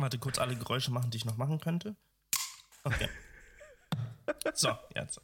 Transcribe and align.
Warte, 0.00 0.18
kurz 0.18 0.38
alle 0.38 0.56
Geräusche 0.56 0.90
machen, 0.90 1.10
die 1.10 1.18
ich 1.18 1.26
noch 1.26 1.36
machen 1.36 1.60
könnte. 1.60 1.94
Okay. 2.84 3.08
So, 4.54 4.70
jetzt. 4.94 5.20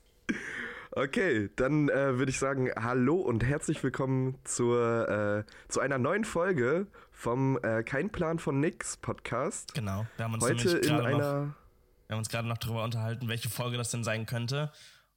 Okay, 0.91 1.49
dann 1.57 1.89
äh, 1.89 2.19
würde 2.19 2.29
ich 2.31 2.39
sagen, 2.39 2.71
hallo 2.77 3.17
und 3.17 3.43
herzlich 3.43 3.83
willkommen 3.83 4.39
zur, 4.45 5.09
äh, 5.47 5.71
zu 5.71 5.81
einer 5.81 5.97
neuen 5.97 6.25
Folge 6.25 6.89
vom 7.11 7.59
äh, 7.63 7.85
Kein 7.85 8.11
Plan 8.11 8.39
von 8.39 8.61
Nix 8.61 8.99
Podcast. 8.99 9.73
Genau, 9.73 10.07
wir 10.17 10.25
haben 10.27 10.35
uns 10.35 10.45
Heute 10.45 10.77
in 10.77 10.93
einer. 10.93 11.11
Noch, 11.11 11.55
wir 12.07 12.13
haben 12.13 12.19
uns 12.19 12.29
gerade 12.29 12.47
noch 12.47 12.59
darüber 12.59 12.85
unterhalten, 12.85 13.29
welche 13.29 13.49
Folge 13.49 13.79
das 13.79 13.91
denn 13.91 14.05
sein 14.05 14.27
könnte. 14.27 14.73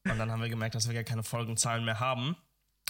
Und 0.05 0.17
dann 0.17 0.31
haben 0.31 0.41
wir 0.41 0.49
gemerkt, 0.49 0.75
dass 0.75 0.87
wir 0.87 0.93
gar 0.93 1.03
keine 1.03 1.23
Folgenzahlen 1.23 1.83
mehr 1.83 1.99
haben. 1.99 2.37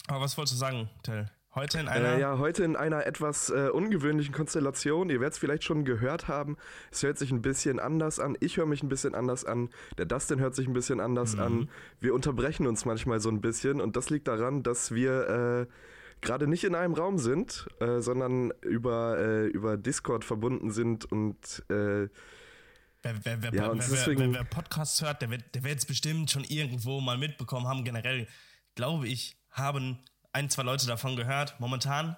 Aber 0.08 0.22
was 0.22 0.38
wolltest 0.38 0.54
du 0.54 0.60
sagen, 0.60 0.90
Till? 1.02 1.32
Heute 1.56 1.80
in 1.80 1.88
einer. 1.88 2.16
Äh, 2.16 2.22
ja, 2.22 2.38
heute 2.38 2.64
in 2.64 2.76
einer 2.76 3.08
etwas 3.08 3.50
äh, 3.50 3.70
ungewöhnlichen 3.70 4.34
Konstellation. 4.34 5.10
Ihr 5.10 5.20
werdet 5.20 5.34
es 5.34 5.40
vielleicht 5.40 5.64
schon 5.64 5.84
gehört 5.84 6.28
haben. 6.28 6.58
Es 6.92 7.02
hört 7.02 7.18
sich 7.18 7.32
ein 7.32 7.42
bisschen 7.42 7.80
anders 7.80 8.20
an. 8.20 8.38
Ich 8.40 8.58
höre 8.58 8.68
mich 8.68 8.84
ein 8.84 8.90
bisschen 8.90 9.16
anders 9.16 9.46
an. 9.46 9.70
Der 9.98 10.06
Dustin 10.06 10.40
hört 10.40 10.54
sich 10.54 10.68
ein 10.68 10.74
bisschen 10.74 11.00
anders 11.00 11.36
mhm. 11.36 11.42
an. 11.42 11.70
Wir 12.00 12.14
unterbrechen 12.14 12.68
uns 12.68 12.86
manchmal 12.86 13.20
so 13.20 13.30
ein 13.30 13.42
bisschen. 13.42 13.82
Und 13.82 13.96
das 13.96 14.12
liegt 14.12 14.28
daran, 14.28 14.62
dass 14.62 14.94
wir 14.94 15.68
äh, 15.68 15.74
gerade 16.22 16.46
nicht 16.46 16.64
in 16.66 16.76
einem 16.76 16.94
Raum 16.94 17.18
sind, 17.18 17.68
äh, 17.80 18.00
sondern 18.00 18.52
über, 18.62 19.18
äh, 19.18 19.48
über 19.48 19.76
Discord 19.78 20.26
verbunden 20.26 20.72
sind 20.72 21.12
und. 21.12 21.64
Äh, 21.70 22.10
Wer, 23.02 23.16
wer, 23.24 23.42
wer, 23.42 23.54
ja, 23.54 23.72
wer, 23.74 24.34
wer, 24.34 24.44
Podcasts 24.44 25.02
hört, 25.02 25.22
der 25.22 25.30
wird, 25.30 25.56
der 25.56 25.64
wird 25.64 25.78
es 25.78 25.86
bestimmt 25.86 26.30
schon 26.30 26.44
irgendwo 26.44 27.00
mal 27.00 27.18
mitbekommen 27.18 27.66
haben. 27.66 27.86
Generell, 27.86 28.28
glaube 28.76 29.08
ich, 29.08 29.38
haben 29.52 30.00
ein, 30.34 30.50
zwei 30.50 30.64
Leute 30.64 30.88
davon 30.88 31.16
gehört. 31.16 31.60
Momentan 31.60 32.16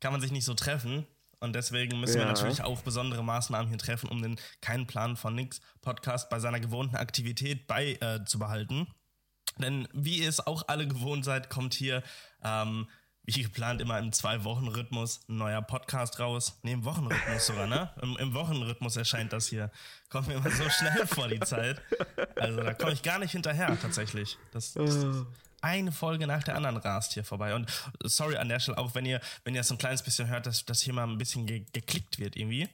kann 0.00 0.12
man 0.12 0.20
sich 0.20 0.32
nicht 0.32 0.44
so 0.44 0.54
treffen. 0.54 1.06
Und 1.40 1.54
deswegen 1.54 2.00
müssen 2.00 2.18
ja. 2.18 2.24
wir 2.24 2.32
natürlich 2.32 2.62
auch 2.62 2.82
besondere 2.82 3.22
Maßnahmen 3.22 3.68
hier 3.68 3.78
treffen, 3.78 4.08
um 4.08 4.20
den 4.22 4.40
keinen 4.60 4.86
Plan 4.86 5.16
von 5.16 5.34
nix 5.34 5.60
Podcast 5.82 6.30
bei 6.30 6.40
seiner 6.40 6.58
gewohnten 6.58 6.96
Aktivität 6.96 7.68
beizubehalten. 7.68 8.88
Äh, 8.88 9.62
Denn 9.62 9.88
wie 9.92 10.18
ihr 10.18 10.28
es 10.28 10.44
auch 10.44 10.64
alle 10.66 10.88
gewohnt 10.88 11.24
seid, 11.24 11.48
kommt 11.48 11.74
hier 11.74 12.02
ähm, 12.42 12.88
wie 13.28 13.42
geplant 13.42 13.82
immer 13.82 13.98
im 13.98 14.10
Zwei-Wochen-Rhythmus 14.10 15.20
ein 15.28 15.36
neuer 15.36 15.60
Podcast 15.60 16.18
raus. 16.18 16.58
Ne, 16.62 16.72
im 16.72 16.84
Wochenrhythmus 16.86 17.46
sogar, 17.46 17.66
ne? 17.66 17.90
Im, 18.00 18.16
Im, 18.16 18.32
Wochenrhythmus 18.32 18.96
erscheint 18.96 19.34
das 19.34 19.48
hier. 19.48 19.70
Kommt 20.08 20.28
mir 20.28 20.34
immer 20.34 20.50
so 20.50 20.68
schnell 20.70 21.06
vor 21.06 21.28
die 21.28 21.40
Zeit. 21.40 21.82
Also 22.36 22.62
da 22.62 22.72
komme 22.72 22.92
ich 22.92 23.02
gar 23.02 23.18
nicht 23.18 23.32
hinterher 23.32 23.78
tatsächlich. 23.80 24.38
Das, 24.52 24.72
das, 24.72 25.06
eine 25.60 25.92
Folge 25.92 26.26
nach 26.26 26.42
der 26.42 26.56
anderen 26.56 26.76
rast 26.76 27.14
hier 27.14 27.24
vorbei. 27.24 27.54
Und 27.54 27.70
sorry 28.04 28.36
an 28.36 28.48
der 28.48 28.60
Stelle 28.60 28.78
auch, 28.78 28.94
wenn 28.94 29.06
ihr, 29.06 29.20
wenn 29.44 29.54
ihr 29.54 29.64
so 29.64 29.74
ein 29.74 29.78
kleines 29.78 30.02
bisschen 30.02 30.28
hört, 30.28 30.46
dass, 30.46 30.64
dass 30.64 30.80
hier 30.80 30.92
mal 30.92 31.06
ein 31.06 31.18
bisschen 31.18 31.46
ge 31.46 31.64
geklickt 31.72 32.18
wird 32.18 32.36
irgendwie. 32.36 32.68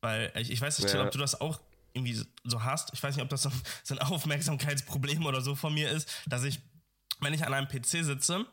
Weil 0.00 0.32
ich, 0.36 0.50
ich 0.50 0.60
weiß 0.60 0.78
nicht, 0.78 0.92
ja. 0.92 1.04
ob 1.04 1.10
du 1.10 1.18
das 1.18 1.40
auch 1.40 1.60
irgendwie 1.92 2.22
so 2.44 2.62
hast. 2.62 2.92
Ich 2.92 3.02
weiß 3.02 3.16
nicht, 3.16 3.22
ob 3.22 3.30
das 3.30 3.42
so 3.42 3.50
ein 3.94 3.98
Aufmerksamkeitsproblem 3.98 5.24
oder 5.26 5.40
so 5.40 5.54
von 5.54 5.74
mir 5.74 5.90
ist, 5.90 6.08
dass 6.26 6.44
ich, 6.44 6.60
wenn 7.20 7.32
ich 7.32 7.44
an 7.44 7.54
einem 7.54 7.68
PC 7.68 8.04
sitze, 8.04 8.46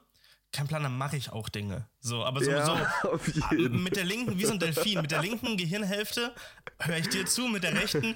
kein 0.54 0.68
Plan, 0.68 0.84
dann 0.84 0.98
mache 0.98 1.18
ich 1.18 1.32
auch 1.32 1.50
Dinge. 1.50 1.88
So, 2.00 2.24
aber 2.24 2.40
sowieso 2.40 2.78
ja, 3.56 3.70
mit 3.70 3.96
der 3.96 4.06
linken, 4.06 4.38
wie 4.38 4.46
so 4.46 4.54
ein 4.54 4.60
Delfin, 4.60 5.02
mit 5.02 5.12
der 5.12 5.22
linken 5.22 5.58
Gehirnhälfte 5.58 6.32
höre 6.80 6.98
ich 6.98 7.10
dir 7.10 7.26
zu, 7.26 7.48
mit 7.48 7.64
der 7.64 7.74
rechten, 7.74 8.14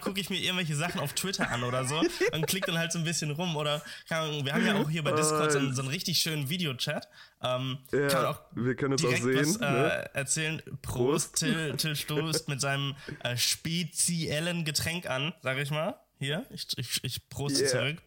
gucke 0.00 0.20
ich 0.20 0.30
mir 0.30 0.38
irgendwelche 0.38 0.76
Sachen 0.76 1.00
auf 1.00 1.12
Twitter 1.12 1.50
an 1.50 1.64
oder 1.64 1.84
so 1.84 2.00
und 2.32 2.46
klick 2.46 2.66
dann 2.66 2.78
halt 2.78 2.92
so 2.92 2.98
ein 2.98 3.04
bisschen 3.04 3.32
rum 3.32 3.56
oder 3.56 3.82
kann, 4.08 4.44
wir 4.44 4.54
haben 4.54 4.64
ja 4.64 4.76
auch 4.76 4.88
hier 4.88 5.02
bei 5.02 5.12
Discord 5.12 5.52
so 5.52 5.58
einen, 5.58 5.74
so 5.74 5.82
einen 5.82 5.90
richtig 5.90 6.18
schönen 6.18 6.48
Videochat. 6.48 7.08
Ähm, 7.42 7.78
ja, 7.92 8.06
kann 8.06 8.26
auch 8.26 8.40
wir 8.54 8.76
können 8.76 8.92
uns 8.92 9.04
auch 9.04 9.16
sehen. 9.16 9.38
Was, 9.38 9.56
äh, 9.56 9.70
ne? 9.70 10.10
erzählen. 10.14 10.62
Prost, 10.82 11.32
Prost. 11.32 11.36
Till, 11.36 11.76
Till 11.76 11.96
stoßt 11.96 12.48
mit 12.48 12.60
seinem 12.60 12.94
äh, 13.24 13.36
speziellen 13.36 14.64
Getränk 14.64 15.10
an, 15.10 15.32
sag 15.42 15.58
ich 15.58 15.70
mal. 15.70 15.96
Hier, 16.18 16.46
ich, 16.50 16.66
ich, 16.76 17.02
ich 17.02 17.28
proste 17.28 17.62
yeah. 17.62 17.70
zurück. 17.70 18.02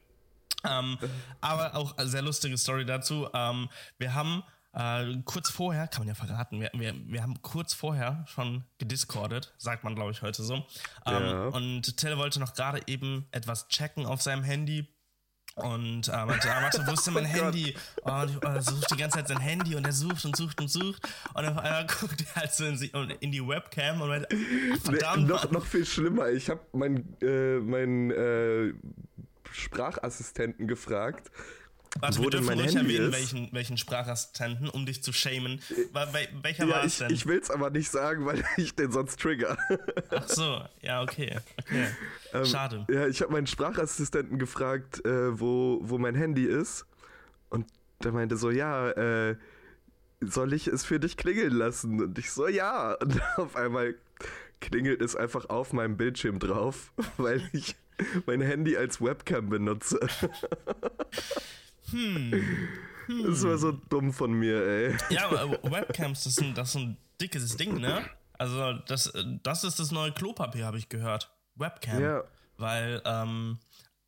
Ähm, 0.68 0.98
aber 1.42 1.76
auch 1.76 1.98
eine 1.98 2.10
sehr 2.10 2.22
lustige 2.22 2.58
Story 2.58 2.86
dazu. 2.86 3.28
Ähm, 3.34 3.70
wir 3.98 4.14
haben 4.14 4.44
äh, 4.76 5.22
kurz 5.24 5.50
vorher, 5.50 5.88
kann 5.88 6.02
man 6.02 6.10
ja 6.10 6.16
verraten, 6.16 6.60
wir, 6.60 6.70
wir, 6.74 6.94
wir 7.08 7.22
haben 7.24 7.42
kurz 7.42 7.74
vorher 7.74 8.26
schon 8.28 8.66
gediscordet, 8.78 9.54
sagt 9.58 9.84
man 9.84 9.96
glaube 9.96 10.12
ich 10.12 10.22
heute 10.22 10.44
so. 10.44 10.56
Ähm, 11.06 11.24
ja. 11.24 11.48
Und 11.48 11.98
Till 11.98 12.18
wollte 12.18 12.40
noch 12.40 12.54
gerade 12.54 12.82
eben 12.88 13.26
etwas 13.32 13.68
checken 13.70 14.06
auf 14.06 14.22
seinem 14.22 14.44
Handy. 14.44 14.88
Und 15.56 16.10
äh, 16.10 16.26
meinte, 16.26 16.54
ah, 16.54 16.62
warte, 16.64 16.86
wo 16.86 16.92
ist 16.92 17.08
denn 17.08 17.14
mein 17.14 17.26
oh 17.28 17.30
Handy? 17.30 17.74
Oh, 18.04 18.12
und 18.12 18.44
er 18.44 18.62
sucht 18.62 18.92
die 18.92 18.98
ganze 18.98 19.20
Zeit 19.20 19.30
sein 19.30 19.40
Handy 19.40 19.76
und 19.76 19.86
er 19.86 19.94
sucht 19.94 20.26
und 20.26 20.36
sucht 20.36 20.60
und 20.60 20.68
sucht. 20.68 21.02
Und 21.34 21.46
auf 21.46 21.58
einmal 21.58 21.88
guckt 22.00 22.26
er 22.26 22.42
halt 22.42 22.54
so 22.54 22.66
in, 22.66 22.78
in 23.22 23.32
die 23.32 23.48
Webcam 23.48 24.02
und 24.02 24.10
meint, 24.10 24.28
verdammt. 24.84 25.24
Nee, 25.24 25.30
noch, 25.30 25.50
noch 25.52 25.66
viel 25.66 25.86
schlimmer, 25.86 26.28
ich 26.28 26.50
habe 26.50 26.60
mein, 26.74 27.16
äh, 27.22 27.60
mein 27.60 28.12
äh, 28.12 28.74
Sprachassistenten 29.56 30.68
gefragt. 30.68 31.32
Warte, 32.00 32.22
wir 32.22 32.30
dürfen 32.30 32.60
ruhig 32.60 32.76
erwähnen, 32.76 33.12
welchen, 33.14 33.50
welchen 33.54 33.78
Sprachassistenten, 33.78 34.70
um 34.70 34.86
dich 34.86 35.02
zu 35.02 35.14
shamen. 35.14 35.62
Welcher 36.42 36.66
ja, 36.66 36.76
war 36.76 36.84
es 36.84 36.98
denn? 36.98 37.10
Ich 37.10 37.26
will 37.26 37.40
es 37.40 37.50
aber 37.50 37.70
nicht 37.70 37.90
sagen, 37.90 38.26
weil 38.26 38.44
ich 38.58 38.76
den 38.76 38.92
sonst 38.92 39.20
trigger. 39.20 39.58
Ach 40.10 40.28
so, 40.28 40.62
ja, 40.82 41.02
okay. 41.02 41.38
okay. 41.62 41.88
Ähm, 42.34 42.46
Schade. 42.46 42.86
Ja, 42.90 43.08
ich 43.08 43.22
habe 43.22 43.32
meinen 43.32 43.48
Sprachassistenten 43.48 44.40
gefragt, 44.40 45.06
äh, 45.06 45.40
wo, 45.40 45.80
wo 45.84 45.98
mein 45.98 46.16
Handy 46.16 46.44
ist. 46.44 46.86
Und 47.50 47.66
der 48.04 48.12
meinte 48.12 48.36
so, 48.36 48.50
ja, 48.50 48.90
äh, 48.92 49.38
soll 50.20 50.54
ich 50.54 50.68
es 50.68 50.84
für 50.84 51.00
dich 51.00 51.16
klingeln 51.16 51.54
lassen? 51.54 52.02
Und 52.02 52.20
ich 52.20 52.32
so, 52.32 52.48
ja. 52.48 52.94
Und 52.94 53.22
auf 53.38 53.56
einmal 53.56 53.96
klingelt 54.60 55.02
es 55.02 55.16
einfach 55.16 55.50
auf 55.50 55.72
meinem 55.74 55.96
Bildschirm 55.96 56.40
drauf, 56.40 56.92
weil 57.18 57.48
ich 57.54 57.76
mein 58.26 58.42
Handy 58.42 58.78
als 58.78 59.02
Webcam 59.02 59.50
benutze. 59.50 60.00
Hm. 61.92 62.32
hm. 63.06 63.24
Das 63.28 63.44
war 63.44 63.58
so 63.58 63.72
dumm 63.72 64.12
von 64.12 64.34
mir, 64.34 64.66
ey. 64.66 64.98
Ja, 65.10 65.30
aber 65.30 65.62
Webcams, 65.64 66.24
das 66.24 66.34
ist 66.34 66.42
ein, 66.42 66.54
das 66.56 66.70
ist 66.70 66.76
ein 66.76 66.98
dickes 67.22 67.58
Ding, 67.58 67.80
ne? 67.80 68.04
Also, 68.38 68.74
das, 68.88 69.14
das 69.44 69.64
ist 69.64 69.80
das 69.80 69.92
neue 69.92 70.12
Klopapier, 70.12 70.66
habe 70.66 70.78
ich 70.78 70.90
gehört. 70.90 71.32
Webcam. 71.56 72.02
Ja. 72.02 72.24
Weil 72.58 73.02
ähm, 73.06 73.60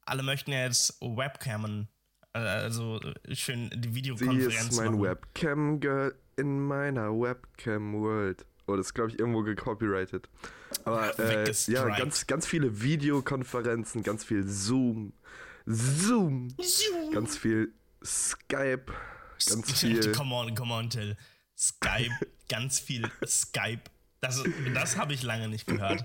alle 0.06 0.24
möchten 0.24 0.52
ja 0.52 0.64
jetzt 0.64 1.00
Webcamen. 1.02 1.88
Äh, 2.34 2.40
also 2.40 3.00
schön 3.32 3.70
die 3.74 3.94
Videokonferenz. 3.94 4.54
Sie 4.54 4.70
ist 4.70 4.78
mein 4.78 4.92
machen. 4.94 5.02
Webcam-Girl 5.04 6.16
in 6.38 6.60
meiner 6.60 7.12
Webcam-World. 7.12 8.46
Oh, 8.68 8.76
das 8.76 8.88
ist, 8.88 8.94
glaube 8.94 9.12
ich, 9.12 9.20
irgendwo 9.20 9.44
gecopyrighted. 9.44 10.30
Aber 10.84 11.18
äh, 11.20 11.52
ja, 11.68 11.98
ganz, 11.98 12.28
ganz 12.28 12.46
viele 12.46 12.82
Videokonferenzen, 12.82 14.04
ganz 14.04 14.24
viel 14.24 14.48
Zoom, 14.48 15.14
Zoom, 15.66 16.50
Zoom. 16.62 17.12
ganz 17.14 17.38
viel 17.38 17.74
Skype, 18.04 18.86
ganz 19.50 19.80
viel. 19.80 20.12
Come 20.14 20.36
on, 20.36 20.56
come 20.56 20.74
on, 20.74 20.90
Till. 20.90 21.18
Skype, 21.58 22.14
ganz 22.50 22.80
viel 22.80 23.10
Skype. 23.26 23.82
Das, 24.22 24.44
das 24.74 24.98
habe 24.98 25.14
ich 25.14 25.24
lange 25.24 25.48
nicht 25.48 25.68
gehört. 25.68 26.04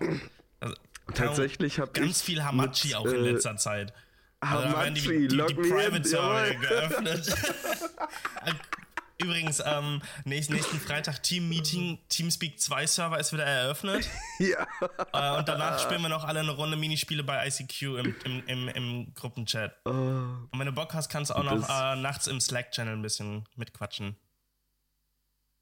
Also, 0.60 0.74
Tatsächlich 1.14 1.78
habe 1.78 1.90
ich. 1.94 2.00
Ganz 2.02 2.22
viel 2.22 2.42
Hamachi 2.42 2.88
mit, 2.88 2.96
auch 2.96 3.06
in 3.06 3.14
äh, 3.14 3.30
letzter 3.30 3.56
Zeit. 3.56 3.92
Also, 4.40 4.68
Hamachi, 4.68 4.94
die, 4.94 5.28
die, 5.28 5.28
die, 5.28 5.46
die 5.46 5.54
Private 5.54 6.08
Server 6.08 6.50
geöffnet. 6.54 7.34
Übrigens, 9.18 9.62
ähm, 9.64 10.02
nächsten, 10.24 10.54
nächsten 10.54 10.78
Freitag 10.78 11.22
Team-Meeting, 11.22 11.98
Teamspeak 12.08 12.60
2 12.60 12.86
Server 12.86 13.18
ist 13.18 13.32
wieder 13.32 13.44
eröffnet. 13.44 14.08
ja. 14.38 14.66
Äh, 15.12 15.38
und 15.38 15.48
danach 15.48 15.78
spielen 15.78 16.02
wir 16.02 16.08
noch 16.08 16.24
alle 16.24 16.40
eine 16.40 16.52
Runde 16.52 16.76
Minispiele 16.76 17.22
bei 17.22 17.46
ICQ 17.46 17.82
im, 17.82 18.14
im, 18.24 18.42
im, 18.46 18.68
im 18.68 19.14
Gruppenchat. 19.14 19.74
Oh. 19.84 19.90
Und 19.90 20.58
wenn 20.58 20.66
du 20.66 20.72
Bock 20.72 20.94
hast, 20.94 21.08
kannst 21.08 21.30
du 21.30 21.34
auch 21.34 21.44
noch 21.44 21.68
äh, 21.68 21.96
nachts 21.96 22.26
im 22.26 22.40
Slack-Channel 22.40 22.94
ein 22.94 23.02
bisschen 23.02 23.44
mitquatschen. 23.56 24.16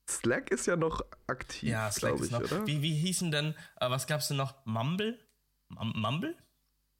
Slack 0.09 0.50
ist 0.50 0.66
ja 0.66 0.77
noch 0.77 1.03
aktiv, 1.28 1.71
ja, 1.71 1.91
Slack 1.91 2.15
ist 2.15 2.27
ich, 2.27 2.31
noch. 2.33 2.41
Oder? 2.41 2.66
Wie, 2.66 2.83
wie 2.83 2.94
hießen 2.94 3.31
denn, 3.31 3.55
äh, 3.81 3.91
was 3.91 4.06
gab's 4.06 4.28
denn 4.28 4.37
noch? 4.37 4.55
Mumble? 4.65 5.19
M 5.80 5.92
Mumble? 5.95 6.36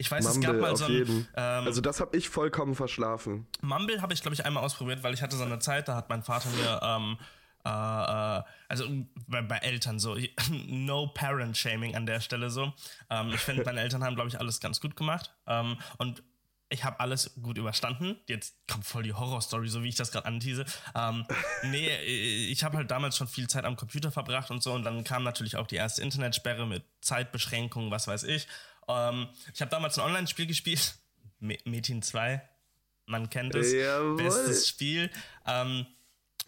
Ich 0.01 0.11
weiß, 0.11 0.25
Mumble, 0.25 0.41
es 0.41 0.47
gab 0.47 0.61
mal 0.63 0.77
so 0.77 0.87
ein. 0.87 1.29
Ähm, 1.37 1.67
also, 1.67 1.83
das 1.83 2.01
habe 2.01 2.17
ich 2.17 2.31
vollkommen 2.31 2.75
verschlafen. 2.75 3.47
Mumble 3.61 4.01
habe 4.01 4.15
ich, 4.15 4.23
glaube 4.23 4.35
ich, 4.35 4.47
einmal 4.47 4.65
ausprobiert, 4.65 5.03
weil 5.03 5.13
ich 5.13 5.21
hatte 5.21 5.37
so 5.37 5.45
eine 5.45 5.59
Zeit, 5.59 5.89
da 5.89 5.95
hat 5.95 6.09
mein 6.09 6.23
Vater 6.23 6.49
mir. 6.49 6.81
Ähm, 6.83 7.19
äh, 7.67 7.69
äh, 7.69 8.43
also 8.69 8.87
bei, 9.27 9.43
bei, 9.43 9.59
Eltern 9.59 9.99
so, 9.99 10.17
no 10.69 11.09
parent 11.09 11.55
shaming 11.55 11.97
an 11.97 12.07
der 12.07 12.21
Stelle 12.21 12.49
so. 12.49 12.73
Ähm, 13.11 13.31
ich 13.35 13.41
finde, 13.41 13.63
meine 13.63 13.83
Eltern 13.83 14.03
haben, 14.03 14.15
glaube 14.15 14.31
ich, 14.31 14.41
alles 14.41 14.61
ganz 14.61 14.81
gut 14.81 14.97
gemacht. 14.97 15.35
Ähm, 15.47 15.77
und 15.99 16.23
ich 16.71 16.83
habe 16.83 16.99
alles 17.01 17.35
gut 17.43 17.59
überstanden. 17.59 18.17
Jetzt 18.27 18.57
kommt 18.69 18.87
voll 18.87 19.03
die 19.03 19.13
Horrorstory, 19.13 19.69
so 19.69 19.83
wie 19.83 19.89
ich 19.89 19.97
das 19.97 20.13
gerade 20.13 20.25
antease. 20.25 20.65
Ähm, 20.95 21.27
nee, 21.65 21.95
ich 22.49 22.65
habe 22.65 22.79
halt 22.79 22.91
damals 22.91 23.19
schon 23.19 23.29
viel 23.29 23.49
Zeit 23.49 23.67
am 23.67 23.77
Computer 23.77 24.11
verbracht 24.11 24.51
und 24.51 24.63
so. 24.63 24.73
Und 24.73 24.85
dann 24.85 25.05
kam 25.05 25.25
natürlich 25.25 25.57
auch 25.57 25.67
die 25.67 25.77
erste 25.77 26.01
Internetsperre 26.01 26.67
mit 26.67 26.85
Zeitbeschränkungen, 27.03 27.91
was 27.91 28.07
weiß 28.07 28.23
ich. 28.23 28.47
Ähm, 28.91 29.29
ich 29.55 29.61
habe 29.61 29.71
damals 29.71 29.99
ein 29.99 30.05
Online-Spiel 30.05 30.47
gespielt, 30.47 30.97
Metin 31.39 32.03
2. 32.03 32.43
Man 33.07 33.29
kennt 33.29 33.55
es. 33.55 33.73
Jawohl. 33.73 34.17
Bestes 34.17 34.69
Spiel. 34.69 35.11
Ähm, 35.47 35.87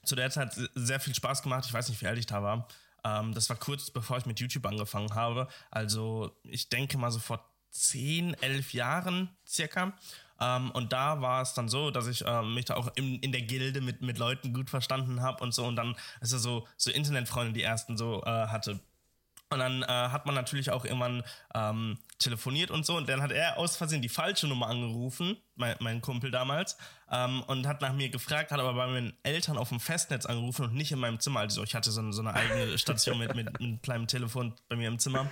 zu 0.05 0.17
der 0.17 0.31
Zeit 0.31 0.55
sehr 0.75 1.00
viel 1.00 1.15
Spaß 1.15 1.43
gemacht. 1.43 1.65
Ich 1.67 1.73
weiß 1.73 1.89
nicht, 1.89 2.00
wie 2.03 2.06
alt 2.06 2.19
ich 2.19 2.27
da 2.27 2.43
war. 2.43 2.69
Ähm, 3.05 3.35
das 3.35 3.49
war 3.49 3.56
kurz 3.56 3.91
bevor 3.91 4.19
ich 4.19 4.27
mit 4.27 4.41
YouTube 4.41 4.67
angefangen 4.67 5.15
habe. 5.15 5.49
Also 5.71 6.37
ich 6.44 6.69
denke 6.69 6.99
mal 6.99 7.11
so 7.11 7.19
vor 7.19 7.49
10, 7.71 8.35
11 8.35 8.75
Jahren 8.75 9.31
circa. 9.47 9.93
Ähm, 10.41 10.71
und 10.73 10.93
da 10.93 11.21
war 11.21 11.43
es 11.43 11.55
dann 11.55 11.69
so, 11.69 11.91
dass 11.91 12.06
ich 12.06 12.25
ähm, 12.27 12.55
mich 12.55 12.67
da 12.67 12.75
auch 12.75 12.91
in, 12.97 13.19
in 13.21 13.33
der 13.33 13.43
Gilde 13.43 13.81
mit, 13.81 14.03
mit 14.03 14.19
Leuten 14.19 14.53
gut 14.53 14.71
verstanden 14.71 15.23
habe 15.23 15.43
und 15.43 15.53
so. 15.53 15.65
Und 15.65 15.77
dann, 15.77 15.97
also 16.21 16.39
so, 16.39 16.67
so 16.77 16.91
Internetfreunde, 16.91 17.53
die 17.53 17.62
ersten 17.62 17.97
so 17.97 18.23
äh, 18.25 18.47
hatte. 18.49 18.81
Und 19.53 19.59
dann 19.59 19.83
äh, 19.83 19.87
hat 19.87 20.27
man 20.27 20.35
natürlich 20.35 20.71
auch 20.71 20.85
irgendwann 20.85 21.23
ähm, 21.55 21.99
telefoniert 22.19 22.71
und 22.71 22.87
so. 22.87 22.97
Und 22.97 23.09
dann 23.09 23.23
hat 23.23 23.33
er 23.33 23.59
aus 23.59 23.77
Versehen 23.77 24.03
die 24.03 24.09
falsche 24.09 24.47
Nummer 24.47 24.69
angerufen, 24.69 25.37
mein, 25.57 25.77
mein 25.81 26.01
Kumpel 26.01 26.31
damals, 26.31 26.77
ähm, 27.11 27.43
und 27.43 27.67
hat 27.67 27.81
nach 27.81 27.93
mir 27.93 28.09
gefragt, 28.09 28.51
hat 28.51 28.61
aber 28.61 28.75
bei 28.75 28.87
meinen 28.87 29.13
Eltern 29.23 29.59
auf 29.59 29.69
dem 29.69 29.81
Festnetz 29.81 30.27
angerufen 30.27 30.67
und 30.67 30.75
nicht 30.75 30.93
in 30.93 30.99
meinem 30.99 31.21
Zimmer. 31.21 31.41
Also 31.41 31.63
ich 31.63 31.75
hatte 31.75 31.91
so, 31.91 32.13
so 32.13 32.23
eine 32.23 32.35
eigene 32.35 32.79
Station 32.79 33.19
mit, 33.19 33.35
mit, 33.35 33.47
mit 33.53 33.61
einem 33.61 33.83
kleinen 33.83 34.07
Telefon 34.07 34.55
bei 34.69 34.77
mir 34.77 34.89
im 34.89 34.99
Zimmer. 34.99 35.31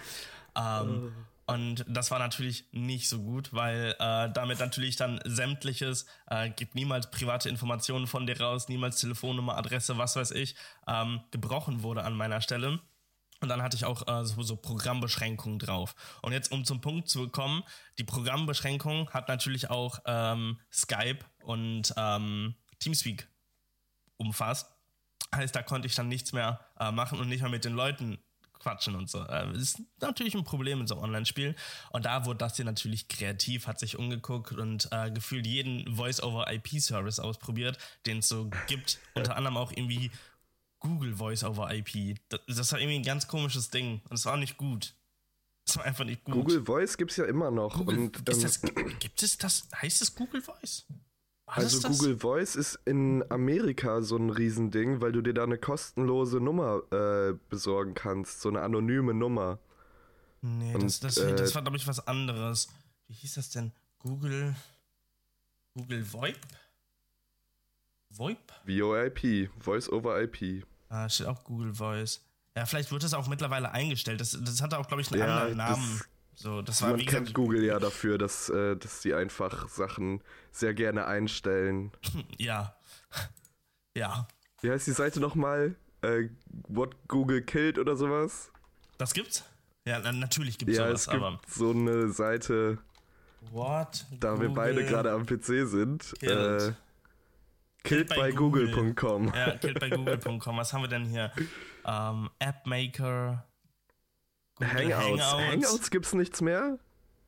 Ähm, 0.54 1.12
und 1.50 1.84
das 1.88 2.12
war 2.12 2.20
natürlich 2.20 2.66
nicht 2.70 3.08
so 3.08 3.22
gut, 3.22 3.52
weil 3.52 3.96
äh, 3.98 4.30
damit 4.30 4.60
natürlich 4.60 4.94
dann 4.94 5.20
sämtliches, 5.24 6.06
äh, 6.28 6.48
gibt 6.50 6.76
niemals 6.76 7.10
private 7.10 7.48
Informationen 7.48 8.06
von 8.06 8.24
dir 8.24 8.40
raus, 8.40 8.68
niemals 8.68 9.00
Telefonnummer, 9.00 9.56
Adresse, 9.56 9.98
was 9.98 10.14
weiß 10.14 10.30
ich, 10.30 10.54
ähm, 10.86 11.20
gebrochen 11.32 11.82
wurde 11.82 12.04
an 12.04 12.14
meiner 12.14 12.40
Stelle. 12.40 12.78
Und 13.40 13.48
dann 13.48 13.62
hatte 13.62 13.76
ich 13.76 13.84
auch 13.84 14.06
äh, 14.06 14.24
so, 14.24 14.42
so 14.42 14.56
Programmbeschränkungen 14.56 15.58
drauf. 15.58 15.94
Und 16.22 16.32
jetzt, 16.32 16.52
um 16.52 16.64
zum 16.64 16.80
Punkt 16.80 17.08
zu 17.08 17.28
kommen, 17.28 17.62
die 17.98 18.04
Programmbeschränkung 18.04 19.10
hat 19.10 19.28
natürlich 19.28 19.70
auch 19.70 19.98
ähm, 20.04 20.58
Skype 20.70 21.20
und 21.42 21.94
ähm, 21.96 22.54
Teamspeak 22.78 23.28
umfasst. 24.18 24.70
Heißt, 25.34 25.54
da 25.54 25.62
konnte 25.62 25.86
ich 25.86 25.94
dann 25.94 26.08
nichts 26.08 26.32
mehr 26.32 26.60
äh, 26.78 26.90
machen 26.90 27.18
und 27.18 27.28
nicht 27.28 27.40
mehr 27.40 27.50
mit 27.50 27.64
den 27.64 27.74
Leuten 27.74 28.18
quatschen 28.60 28.94
und 28.94 29.10
so. 29.10 29.24
Äh, 29.24 29.52
ist 29.56 29.82
natürlich 30.00 30.34
ein 30.34 30.44
Problem 30.44 30.80
in 30.80 30.86
so 30.86 30.94
einem 30.94 31.04
Online-Spiel. 31.04 31.56
Und 31.90 32.04
da 32.04 32.26
wurde 32.26 32.38
das 32.38 32.56
hier 32.56 32.64
natürlich 32.64 33.08
kreativ, 33.08 33.66
hat 33.66 33.80
sich 33.80 33.98
umgeguckt 33.98 34.52
und 34.52 34.88
äh, 34.92 35.10
gefühlt 35.10 35.46
jeden 35.46 35.96
Voice-over-IP-Service 35.96 37.18
ausprobiert, 37.18 37.78
den 38.06 38.18
es 38.18 38.28
so 38.28 38.50
gibt. 38.66 38.98
Unter 39.14 39.36
anderem 39.36 39.56
auch 39.56 39.72
irgendwie 39.72 40.10
Google 40.80 41.14
Voice 41.14 41.44
over 41.44 41.72
IP. 41.72 42.18
Das, 42.28 42.40
das, 42.48 42.72
war 42.72 42.80
irgendwie 42.80 42.98
ein 42.98 43.04
ganz 43.04 43.28
komisches 43.28 43.70
Ding 43.70 44.00
und 44.08 44.14
es 44.14 44.26
war 44.26 44.36
nicht 44.36 44.56
gut. 44.56 44.94
Es 45.66 45.76
war 45.76 45.84
einfach 45.84 46.04
nicht 46.04 46.24
gut. 46.24 46.34
Google 46.34 46.64
Voice 46.64 46.96
gibt 46.96 47.12
es 47.12 47.18
ja 47.18 47.26
immer 47.26 47.50
noch. 47.50 47.76
Google, 47.76 47.98
und, 47.98 48.16
ähm, 48.16 48.24
das, 48.24 48.60
gibt 48.98 49.22
es 49.22 49.38
das? 49.38 49.68
Heißt 49.80 50.02
es 50.02 50.14
Google 50.14 50.42
Voice? 50.42 50.86
War 51.46 51.58
also 51.58 51.88
Google 51.88 52.18
Voice 52.18 52.56
ist 52.56 52.78
in 52.86 53.24
Amerika 53.28 54.02
so 54.02 54.16
ein 54.16 54.30
Riesending, 54.30 55.00
weil 55.00 55.12
du 55.12 55.20
dir 55.20 55.34
da 55.34 55.44
eine 55.44 55.58
kostenlose 55.58 56.40
Nummer 56.40 56.82
äh, 56.90 57.34
besorgen 57.48 57.94
kannst, 57.94 58.40
so 58.40 58.48
eine 58.48 58.62
anonyme 58.62 59.14
Nummer. 59.14 59.58
Nee, 60.42 60.74
und, 60.74 60.82
das, 60.84 61.00
das, 61.00 61.18
äh, 61.18 61.34
das 61.34 61.54
war, 61.54 61.62
glaube 61.62 61.76
ich, 61.76 61.86
was 61.86 62.06
anderes. 62.06 62.68
Wie 63.08 63.14
hieß 63.14 63.34
das 63.34 63.50
denn? 63.50 63.72
Google. 63.98 64.56
Google 65.74 66.12
VoIP? 66.12 66.38
VoIP? 68.10 68.52
VoIP, 68.66 69.50
Voice 69.58 69.88
over 69.90 70.20
IP. 70.20 70.64
Ah, 70.88 71.08
steht 71.08 71.26
auch 71.26 71.44
Google 71.44 71.74
Voice. 71.74 72.20
Ja, 72.56 72.66
vielleicht 72.66 72.90
wird 72.90 73.04
das 73.04 73.14
auch 73.14 73.28
mittlerweile 73.28 73.70
eingestellt. 73.70 74.20
Das, 74.20 74.36
das 74.40 74.60
hatte 74.60 74.78
auch, 74.78 74.88
glaube 74.88 75.02
ich, 75.02 75.10
einen 75.12 75.20
ja, 75.20 75.26
anderen 75.26 75.56
Namen. 75.56 75.98
Das, 75.98 76.08
so, 76.42 76.62
das 76.62 76.82
war, 76.82 76.90
man 76.90 76.98
kennt 77.00 77.10
gesagt, 77.10 77.34
Google 77.34 77.64
ja 77.64 77.78
dafür, 77.78 78.18
dass, 78.18 78.48
äh, 78.48 78.76
dass 78.76 79.00
die 79.00 79.14
einfach 79.14 79.68
Sachen 79.68 80.22
sehr 80.50 80.74
gerne 80.74 81.06
einstellen. 81.06 81.92
ja. 82.38 82.74
ja. 83.94 84.26
Wie 84.62 84.70
heißt 84.70 84.86
die 84.86 84.92
Seite 84.92 85.20
nochmal? 85.20 85.76
Äh, 86.02 86.28
What 86.68 86.96
Google 87.08 87.42
Killed 87.42 87.78
oder 87.78 87.94
sowas? 87.96 88.50
Das 88.98 89.14
gibt's? 89.14 89.44
Ja, 89.86 90.00
natürlich 90.12 90.58
gibt's 90.58 90.76
ja, 90.76 90.86
sowas, 90.86 91.02
es 91.02 91.10
gibt 91.10 91.22
aber. 91.22 91.40
So 91.46 91.70
eine 91.70 92.08
Seite. 92.08 92.78
What? 93.52 94.06
Da 94.18 94.32
Google 94.32 94.48
wir 94.48 94.54
beide 94.54 94.84
gerade 94.86 95.12
am 95.12 95.26
PC 95.26 95.68
sind. 95.68 96.14
Killed. 96.20 96.62
Äh, 96.62 96.72
Killtbygoogle.com. 97.84 99.26
Google. 99.26 99.32
Ja, 99.34 99.50
killtbygoogle.com. 99.58 100.56
Was 100.56 100.72
haben 100.72 100.82
wir 100.82 100.88
denn 100.88 101.06
hier? 101.06 101.32
Ähm, 101.84 102.30
Appmaker. 102.38 103.46
Hangouts. 104.60 104.94
Hangouts. 104.94 105.32
Hangouts 105.32 105.90
gibt's 105.90 106.12
nichts 106.12 106.40
mehr? 106.40 106.78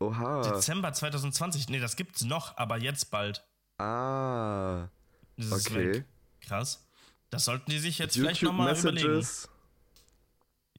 Oha. 0.00 0.43
Dezember 0.43 0.93
2020. 0.93 1.69
Nee, 1.69 1.81
das 1.81 1.96
gibt's 1.96 2.25
noch, 2.25 2.56
aber 2.56 2.78
jetzt 2.78 3.10
bald. 3.10 3.44
Ah. 3.78 4.88
okay. 5.50 6.04
Krass. 6.40 6.87
Das 7.31 7.46
sollten 7.46 7.70
die 7.70 7.78
sich 7.78 7.98
jetzt 7.98 8.16
YouTube 8.16 8.26
vielleicht 8.28 8.43
nochmal 8.43 8.78
überlegen. 8.78 9.26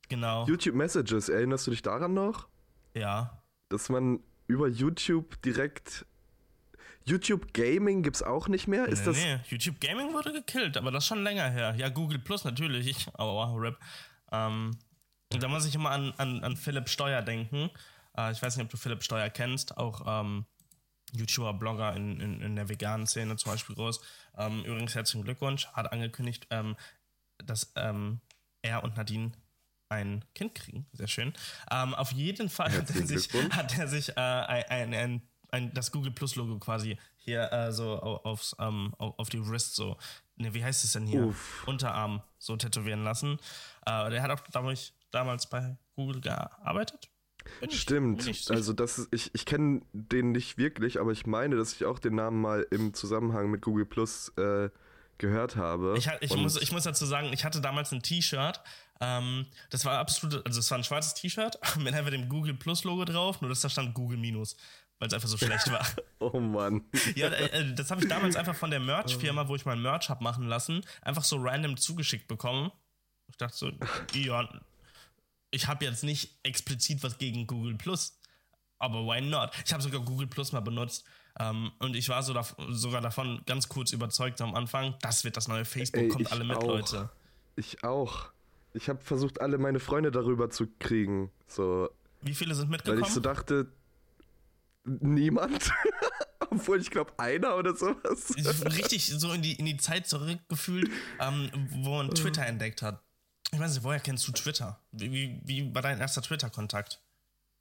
Genau. 0.09 0.45
YouTube 0.45 0.75
Messages, 0.75 1.29
erinnerst 1.29 1.65
du 1.65 1.71
dich 1.71 1.81
daran 1.81 2.13
noch? 2.13 2.47
Ja. 2.93 3.41
Dass 3.69 3.89
man 3.89 4.19
über 4.45 4.67
YouTube 4.67 5.41
direkt 5.41 6.05
YouTube 7.05 7.53
Gaming 7.53 8.03
gibt's 8.03 8.23
auch 8.23 8.47
nicht 8.47 8.67
mehr? 8.67 8.85
Ist 8.87 8.99
nee, 8.99 9.05
das 9.05 9.17
nee, 9.17 9.39
YouTube 9.47 9.79
Gaming 9.79 10.13
wurde 10.13 10.31
gekillt, 10.31 10.77
aber 10.77 10.91
das 10.91 11.03
ist 11.03 11.07
schon 11.07 11.23
länger 11.23 11.49
her. 11.49 11.75
Ja, 11.77 11.89
Google 11.89 12.19
Plus 12.19 12.43
natürlich. 12.43 13.07
Aber 13.13 13.33
wow, 13.33 13.59
Rip. 13.59 13.77
Ähm, 14.31 14.77
da 15.29 15.47
muss 15.47 15.65
ich 15.65 15.75
immer 15.75 15.91
an, 15.91 16.13
an, 16.17 16.43
an 16.43 16.55
Philipp 16.55 16.89
Steuer 16.89 17.21
denken. 17.21 17.69
Äh, 18.17 18.31
ich 18.31 18.41
weiß 18.41 18.55
nicht, 18.55 18.65
ob 18.65 18.71
du 18.71 18.77
Philipp 18.77 19.03
Steuer 19.03 19.29
kennst, 19.29 19.77
auch 19.77 20.03
ähm, 20.05 20.45
YouTuber, 21.11 21.53
Blogger 21.53 21.95
in, 21.95 22.19
in, 22.19 22.41
in, 22.41 22.55
der 22.55 22.69
veganen 22.69 23.07
Szene 23.07 23.35
zum 23.35 23.51
Beispiel 23.51 23.75
groß. 23.75 24.01
Ähm, 24.37 24.63
übrigens 24.63 24.95
herzlichen 24.95 25.23
Glückwunsch, 25.23 25.67
hat 25.67 25.91
angekündigt, 25.91 26.47
ähm, 26.49 26.75
dass 27.43 27.71
ähm, 27.75 28.21
er 28.61 28.83
und 28.83 28.95
Nadine 28.95 29.31
ein 29.89 30.25
Kind 30.33 30.55
kriegen. 30.55 30.87
Sehr 30.91 31.07
schön. 31.07 31.33
Ähm, 31.69 31.93
auf 31.93 32.11
jeden 32.11 32.49
Fall 32.49 32.71
hat 32.71 32.89
er 32.95 33.05
sich, 33.05 33.29
hat 33.51 33.77
er 33.77 33.87
sich 33.87 34.09
äh, 34.09 34.21
ein, 34.21 34.93
ein 34.93 34.93
ein, 34.93 35.21
das 35.73 35.91
Google 35.91 36.11
Plus 36.11 36.35
Logo 36.35 36.57
quasi 36.59 36.97
hier 37.17 37.51
äh, 37.51 37.71
so 37.71 37.99
aufs, 37.99 38.55
ähm, 38.59 38.93
auf 38.97 39.29
die 39.29 39.45
Wrist 39.47 39.75
so, 39.75 39.97
ne, 40.35 40.53
wie 40.53 40.63
heißt 40.63 40.83
es 40.83 40.93
denn 40.93 41.05
hier? 41.05 41.27
Uff. 41.27 41.63
Unterarm 41.67 42.21
so 42.37 42.55
tätowieren 42.57 43.03
lassen. 43.03 43.39
Äh, 43.85 44.09
der 44.09 44.21
hat 44.21 44.31
auch 44.31 44.41
damals, 44.51 44.93
damals 45.11 45.47
bei 45.47 45.77
Google 45.95 46.21
gearbeitet. 46.21 47.09
Bin 47.59 47.71
Stimmt, 47.71 48.25
ich, 48.25 48.49
also 48.51 48.71
das 48.71 48.97
ist, 48.97 49.09
ich, 49.11 49.31
ich 49.33 49.45
kenne 49.45 49.81
den 49.91 50.31
nicht 50.31 50.57
wirklich, 50.57 50.99
aber 50.99 51.11
ich 51.11 51.25
meine, 51.25 51.55
dass 51.55 51.73
ich 51.73 51.85
auch 51.85 51.99
den 51.99 52.15
Namen 52.15 52.41
mal 52.41 52.65
im 52.71 52.93
Zusammenhang 52.93 53.51
mit 53.51 53.61
Google 53.61 53.85
Plus 53.85 54.29
äh, 54.37 54.69
gehört 55.17 55.55
habe. 55.57 55.95
Ich, 55.97 56.09
ich, 56.21 56.35
muss, 56.35 56.61
ich 56.61 56.71
muss 56.71 56.83
dazu 56.83 57.05
sagen, 57.05 57.31
ich 57.33 57.43
hatte 57.43 57.59
damals 57.59 57.91
ein 57.91 58.01
T-Shirt, 58.01 58.61
ähm, 59.01 59.45
das 59.69 59.83
war 59.85 59.99
absolut, 59.99 60.45
also 60.45 60.59
es 60.59 60.71
war 60.71 60.77
ein 60.77 60.83
schwarzes 60.83 61.13
T-Shirt 61.15 61.59
mit 61.79 61.93
einfach 61.93 62.11
dem 62.11 62.29
Google 62.29 62.53
Plus 62.53 62.83
Logo 62.83 63.05
drauf, 63.05 63.41
nur 63.41 63.49
dass 63.49 63.61
da 63.61 63.69
stand 63.69 63.93
Google 63.93 64.17
Minus 64.17 64.55
weil 65.03 65.09
es 65.09 65.13
einfach 65.13 65.27
so 65.27 65.37
schlecht 65.37 65.69
war. 65.69 65.85
oh 66.19 66.39
Mann. 66.39 66.85
Ja, 67.15 67.27
äh, 67.27 67.59
äh, 67.59 67.75
das 67.75 67.91
habe 67.91 68.01
ich 68.01 68.07
damals 68.07 68.37
einfach 68.37 68.55
von 68.55 68.71
der 68.71 68.79
Merch-Firma, 68.79 69.49
wo 69.49 69.55
ich 69.57 69.65
mein 69.65 69.81
Merch 69.81 70.09
habe 70.09 70.23
machen 70.23 70.47
lassen, 70.47 70.79
einfach 71.01 71.25
so 71.25 71.35
random 71.35 71.75
zugeschickt 71.75 72.29
bekommen. 72.29 72.71
Ich 73.27 73.35
dachte 73.35 73.57
so, 73.57 73.71
ja, 74.13 74.47
ich 75.51 75.67
habe 75.67 75.83
jetzt 75.83 76.05
nicht 76.05 76.39
explizit 76.43 77.03
was 77.03 77.17
gegen 77.17 77.47
Google 77.47 77.75
Plus, 77.75 78.17
aber 78.79 79.05
why 79.05 79.19
not? 79.19 79.51
Ich 79.65 79.73
habe 79.73 79.83
sogar 79.83 79.99
Google 79.99 80.27
Plus 80.27 80.53
mal 80.53 80.61
benutzt. 80.61 81.03
Um, 81.37 81.45
ähm, 81.45 81.71
und 81.79 81.95
ich 81.97 82.07
war 82.07 82.23
so 82.23 82.31
da, 82.31 82.45
sogar 82.69 83.01
davon 83.01 83.41
ganz 83.45 83.67
kurz 83.67 83.91
überzeugt 83.91 84.39
am 84.39 84.55
Anfang, 84.55 84.95
das 85.01 85.25
wird 85.25 85.35
das 85.35 85.49
neue 85.49 85.65
Facebook, 85.65 86.03
Ey, 86.03 86.07
kommt 86.07 86.31
alle 86.31 86.45
mit, 86.45 86.55
auch. 86.55 86.67
Leute. 86.67 87.09
Ich 87.57 87.83
auch. 87.83 88.29
Ich 88.73 88.87
habe 88.87 89.01
versucht, 89.01 89.41
alle 89.41 89.57
meine 89.57 89.79
Freunde 89.81 90.11
darüber 90.11 90.49
zu 90.49 90.67
kriegen. 90.79 91.29
So. 91.47 91.89
Wie 92.21 92.35
viele 92.35 92.55
sind 92.55 92.69
mitgekommen? 92.69 93.01
Weil 93.01 93.07
ich 93.09 93.13
so 93.13 93.19
dachte, 93.19 93.67
niemand. 94.85 95.71
Obwohl 96.49 96.79
ich 96.79 96.91
glaube, 96.91 97.13
einer 97.17 97.55
oder 97.55 97.75
sowas. 97.75 98.35
Richtig 98.65 99.07
so 99.07 99.31
in 99.31 99.41
die, 99.41 99.53
in 99.53 99.65
die 99.65 99.77
Zeit 99.77 100.07
zurückgefühlt, 100.07 100.89
ähm, 101.19 101.49
wo 101.83 101.97
man 101.97 102.11
Twitter 102.11 102.45
entdeckt 102.45 102.81
hat. 102.81 103.01
Ich 103.51 103.59
weiß 103.59 103.73
nicht, 103.75 103.83
woher 103.83 103.99
kennst 103.99 104.27
du 104.27 104.31
Twitter? 104.31 104.79
Wie, 104.91 105.11
wie, 105.11 105.41
wie 105.45 105.75
war 105.75 105.81
dein 105.81 105.99
erster 105.99 106.21
Twitter-Kontakt? 106.21 107.01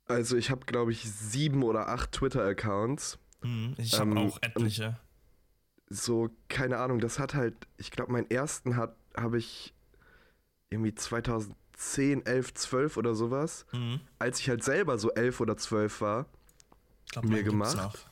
Also 0.07 0.37
ich 0.37 0.51
habe, 0.51 0.65
glaube 0.67 0.93
ich, 0.93 1.03
sieben 1.11 1.63
oder 1.63 1.89
acht 1.89 2.13
Twitter-Accounts. 2.13 3.19
Hm, 3.43 3.75
ich 3.79 3.99
habe 3.99 4.11
ähm, 4.11 4.19
auch 4.19 4.39
etliche. 4.43 4.99
So, 5.89 6.31
keine 6.49 6.79
Ahnung, 6.79 7.01
das 7.01 7.19
hat 7.19 7.35
halt, 7.35 7.55
ich 7.77 7.91
glaube, 7.91 8.13
meinen 8.13 8.31
ersten 8.31 8.77
hat, 8.77 8.97
habe 9.15 9.39
ich 9.39 9.75
irgendwie 10.71 10.95
2010, 10.95 12.25
11, 12.25 12.55
12 12.55 12.97
oder 12.97 13.15
sowas. 13.15 13.67
Mhm. 13.73 14.01
Als 14.19 14.41
ich 14.41 14.49
halt 14.49 14.65
selber 14.65 14.99
so 14.99 15.11
elf 15.13 15.41
oder 15.41 15.57
zwölf 15.57 16.01
war 16.01 16.27
glaub, 17.11 17.25
mir 17.25 17.43
gemacht. 17.43 18.07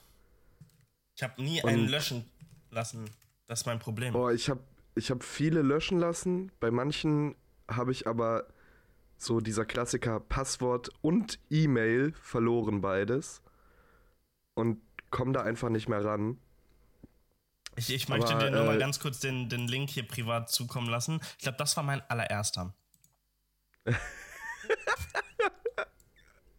Ich 1.17 1.23
habe 1.23 1.43
nie 1.43 1.63
einen 1.63 1.89
löschen 1.89 2.25
lassen. 2.71 3.11
Das 3.47 3.61
ist 3.61 3.67
mein 3.67 3.79
Problem. 3.79 4.13
Boah, 4.13 4.33
ich 4.33 4.49
habe 4.49 4.61
ich 4.95 5.11
hab 5.11 5.23
viele 5.23 5.63
löschen 5.63 5.99
lassen. 5.99 6.53
Bei 6.61 6.71
manchen 6.71 7.35
habe 7.69 7.93
ich 7.93 8.07
aber 8.07 8.47
so 9.19 9.41
dieser 9.41 9.65
Klassiker 9.67 10.21
Passwort 10.21 10.91
und 11.03 11.39
E-Mail 11.51 12.15
verloren 12.15 12.81
beides. 12.81 13.43
Und 14.55 14.81
komme 15.11 15.33
da 15.33 15.43
einfach 15.43 15.69
nicht 15.69 15.89
mehr 15.89 16.05
ran. 16.05 16.39
Ich, 17.77 17.93
ich 17.93 18.09
möchte 18.09 18.35
aber, 18.35 18.45
dir 18.45 18.51
nur 18.51 18.63
äh, 18.63 18.67
mal 18.67 18.79
ganz 18.79 19.01
kurz 19.01 19.21
den, 19.21 19.49
den 19.49 19.69
Link 19.69 19.91
hier 19.91 20.07
privat 20.07 20.51
zukommen 20.51 20.89
lassen. 20.89 21.21
Ich 21.39 21.43
glaube, 21.45 21.59
das 21.59 21.77
war 21.77 21.85
mein 21.85 22.03
allererster. 22.09 22.75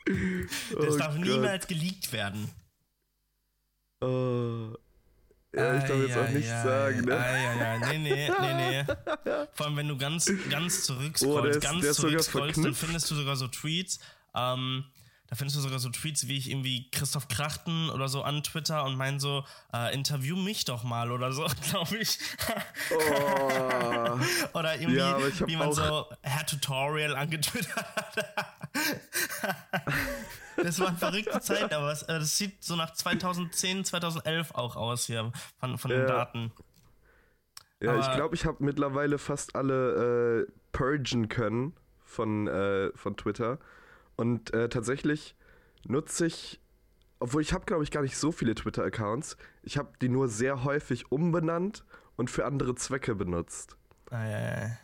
das 0.80 0.96
oh 0.96 0.98
darf 0.98 1.16
Gott. 1.16 1.26
niemals 1.26 1.68
geleakt 1.68 2.12
werden. 2.12 2.50
Oh. 4.02 4.76
Ja, 5.54 5.78
ich 5.78 5.84
darf 5.84 6.02
jetzt 6.02 6.18
auch 6.18 6.30
nichts 6.30 6.50
ja, 6.50 6.64
sagen, 6.64 7.02
ne? 7.02 7.12
Ja, 7.12 7.38
ja, 7.38 7.56
ja, 7.56 7.78
nee, 7.80 7.98
nee, 7.98 8.32
nee, 8.40 8.54
nee. 8.54 8.86
Vor 9.54 9.66
allem, 9.66 9.78
wenn 9.78 9.88
du 9.90 9.98
ganz, 9.98 10.32
ganz 10.50 10.86
zurückscrollst, 10.86 11.58
oh, 11.58 11.60
ganz 11.60 11.94
zurückscrollst, 11.98 12.64
dann 12.64 12.74
findest 12.74 13.12
du 13.12 13.16
sogar 13.16 13.36
so 13.36 13.48
Tweets, 13.48 14.00
ähm, 14.34 14.86
da 15.28 15.36
findest 15.36 15.58
du 15.58 15.62
sogar 15.62 15.80
so 15.80 15.90
Tweets 15.90 16.28
wie 16.28 16.38
ich 16.38 16.50
irgendwie 16.50 16.90
Christoph 16.92 17.28
Krachten 17.28 17.90
oder 17.90 18.08
so 18.08 18.22
an 18.24 18.44
Twitter 18.44 18.86
und 18.86 18.96
mein 18.96 19.20
so, 19.20 19.46
äh, 19.74 19.94
interview 19.94 20.38
mich 20.38 20.64
doch 20.64 20.84
mal 20.84 21.12
oder 21.12 21.34
so, 21.34 21.46
glaube 21.70 21.98
ich. 21.98 22.18
Oh. 22.92 24.20
oder 24.58 24.76
irgendwie, 24.76 25.00
ja, 25.00 25.18
wie 25.48 25.58
man 25.58 25.74
so 25.74 26.06
Herr 26.22 26.46
Tutorial 26.46 27.16
angetwittert 27.16 27.76
hat. 27.76 28.61
das 30.58 30.80
war 30.80 30.90
eine 30.90 30.98
verrückte 30.98 31.40
Zeit, 31.42 31.74
aber 31.74 31.92
es, 31.92 32.04
äh, 32.04 32.20
das 32.20 32.38
sieht 32.38 32.64
so 32.64 32.76
nach 32.76 32.94
2010, 32.94 33.86
2011 33.86 34.52
auch 34.56 34.76
aus 34.76 35.06
hier 35.06 35.32
von, 35.60 35.78
von 35.78 35.92
den 35.92 36.08
Daten. 36.08 36.52
Ja, 37.82 37.92
aber 37.92 38.00
ich 38.00 38.12
glaube, 38.12 38.36
ich 38.36 38.46
habe 38.46 38.64
mittlerweile 38.64 39.18
fast 39.18 39.56
alle 39.56 40.46
äh, 40.48 40.52
purgen 40.72 41.30
können 41.30 41.74
von, 42.04 42.48
äh, 42.48 42.92
von 42.96 43.18
Twitter. 43.18 43.58
Und 44.16 44.54
äh, 44.54 44.70
tatsächlich 44.70 45.36
nutze 45.84 46.28
ich, 46.28 46.62
obwohl 47.20 47.42
ich 47.42 47.54
habe, 47.54 47.66
glaube 47.66 47.84
ich, 47.84 47.90
gar 47.90 48.02
nicht 48.04 48.18
so 48.18 48.32
viele 48.32 48.54
Twitter-Accounts. 48.54 49.36
Ich 49.64 49.78
habe 49.78 49.94
die 50.00 50.10
nur 50.10 50.28
sehr 50.28 50.64
häufig 50.64 51.12
umbenannt 51.12 51.84
und 52.18 52.30
für 52.30 52.46
andere 52.46 52.76
Zwecke 52.76 53.16
benutzt. 53.16 53.78
Ah, 54.12 54.26
ja, 54.26 54.40
ja. 54.40 54.78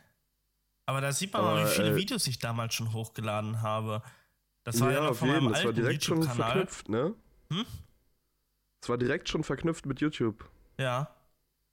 Aber 0.88 1.02
da 1.02 1.12
sieht 1.12 1.34
man 1.34 1.44
Aber, 1.44 1.56
mal, 1.56 1.66
wie 1.66 1.76
viele 1.76 1.92
äh, 1.92 1.96
Videos 1.96 2.26
ich 2.28 2.40
damals 2.40 2.74
schon 2.74 2.94
hochgeladen 2.94 3.62
habe. 3.62 4.02
Das 4.64 4.80
war 4.80 4.92
ja, 4.92 5.04
ja 5.04 5.10
auf 5.10 5.22
jeden, 5.22 5.52
das 5.52 5.64
war 5.64 5.74
direkt 5.74 6.04
schon 6.04 6.24
verknüpft, 6.24 6.90
ne? 6.90 7.14
Hm? 7.52 7.66
Es 8.82 8.90
war 8.90 8.98
direkt 8.98 9.28
schon 9.30 9.44
verknüpft 9.44 9.86
mit 9.86 10.00
YouTube. 10.00 10.50
Ja. 10.80 11.14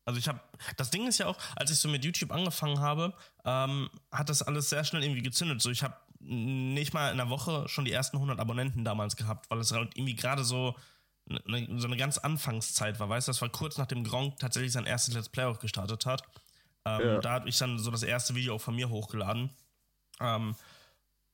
Also 0.05 0.19
ich 0.19 0.29
habe, 0.29 0.41
das 0.77 0.91
Ding 0.91 1.07
ist 1.07 1.19
ja 1.19 1.27
auch, 1.27 1.39
als 1.57 1.71
ich 1.71 1.79
so 1.79 1.89
mit 1.89 2.05
YouTube 2.05 2.33
angefangen 2.33 2.81
habe, 2.81 3.15
ähm, 3.45 3.89
hat 4.11 4.29
das 4.29 4.43
alles 4.43 4.69
sehr 4.69 4.85
schnell 4.85 5.03
irgendwie 5.03 5.23
gezündet. 5.23 5.63
So, 5.63 5.71
ich 5.71 5.83
habe 5.83 5.97
nicht 6.19 6.93
mal 6.93 7.11
in 7.11 7.17
der 7.17 7.31
Woche 7.31 7.69
schon 7.69 7.85
die 7.85 7.93
ersten 7.93 8.17
100 8.17 8.39
Abonnenten 8.41 8.85
damals 8.85 9.17
gehabt, 9.17 9.49
weil 9.49 9.61
es 9.61 9.73
halt 9.73 9.97
irgendwie 9.97 10.17
gerade 10.17 10.45
so 10.45 10.75
eine, 11.29 11.81
so 11.81 11.87
eine 11.87 11.97
ganz 11.97 12.19
Anfangszeit 12.19 12.99
war, 12.99 13.09
weißt 13.09 13.29
du, 13.29 13.31
das 13.31 13.41
war 13.41 13.49
kurz 13.49 13.79
nachdem 13.79 14.05
Gronk 14.05 14.39
tatsächlich 14.39 14.73
sein 14.73 14.87
erstes 14.87 15.15
Let's 15.15 15.29
Play 15.29 15.45
auch 15.45 15.59
gestartet 15.59 16.05
hat. 16.05 16.23
Ähm, 16.85 17.01
ja. 17.01 17.19
Da 17.19 17.31
habe 17.31 17.49
ich 17.49 17.59
dann 17.59 17.79
so 17.79 17.91
das 17.91 18.03
erste 18.03 18.35
Video 18.35 18.55
auch 18.55 18.61
von 18.61 18.75
mir 18.75 18.89
hochgeladen. 18.89 19.51
Ähm, 20.21 20.55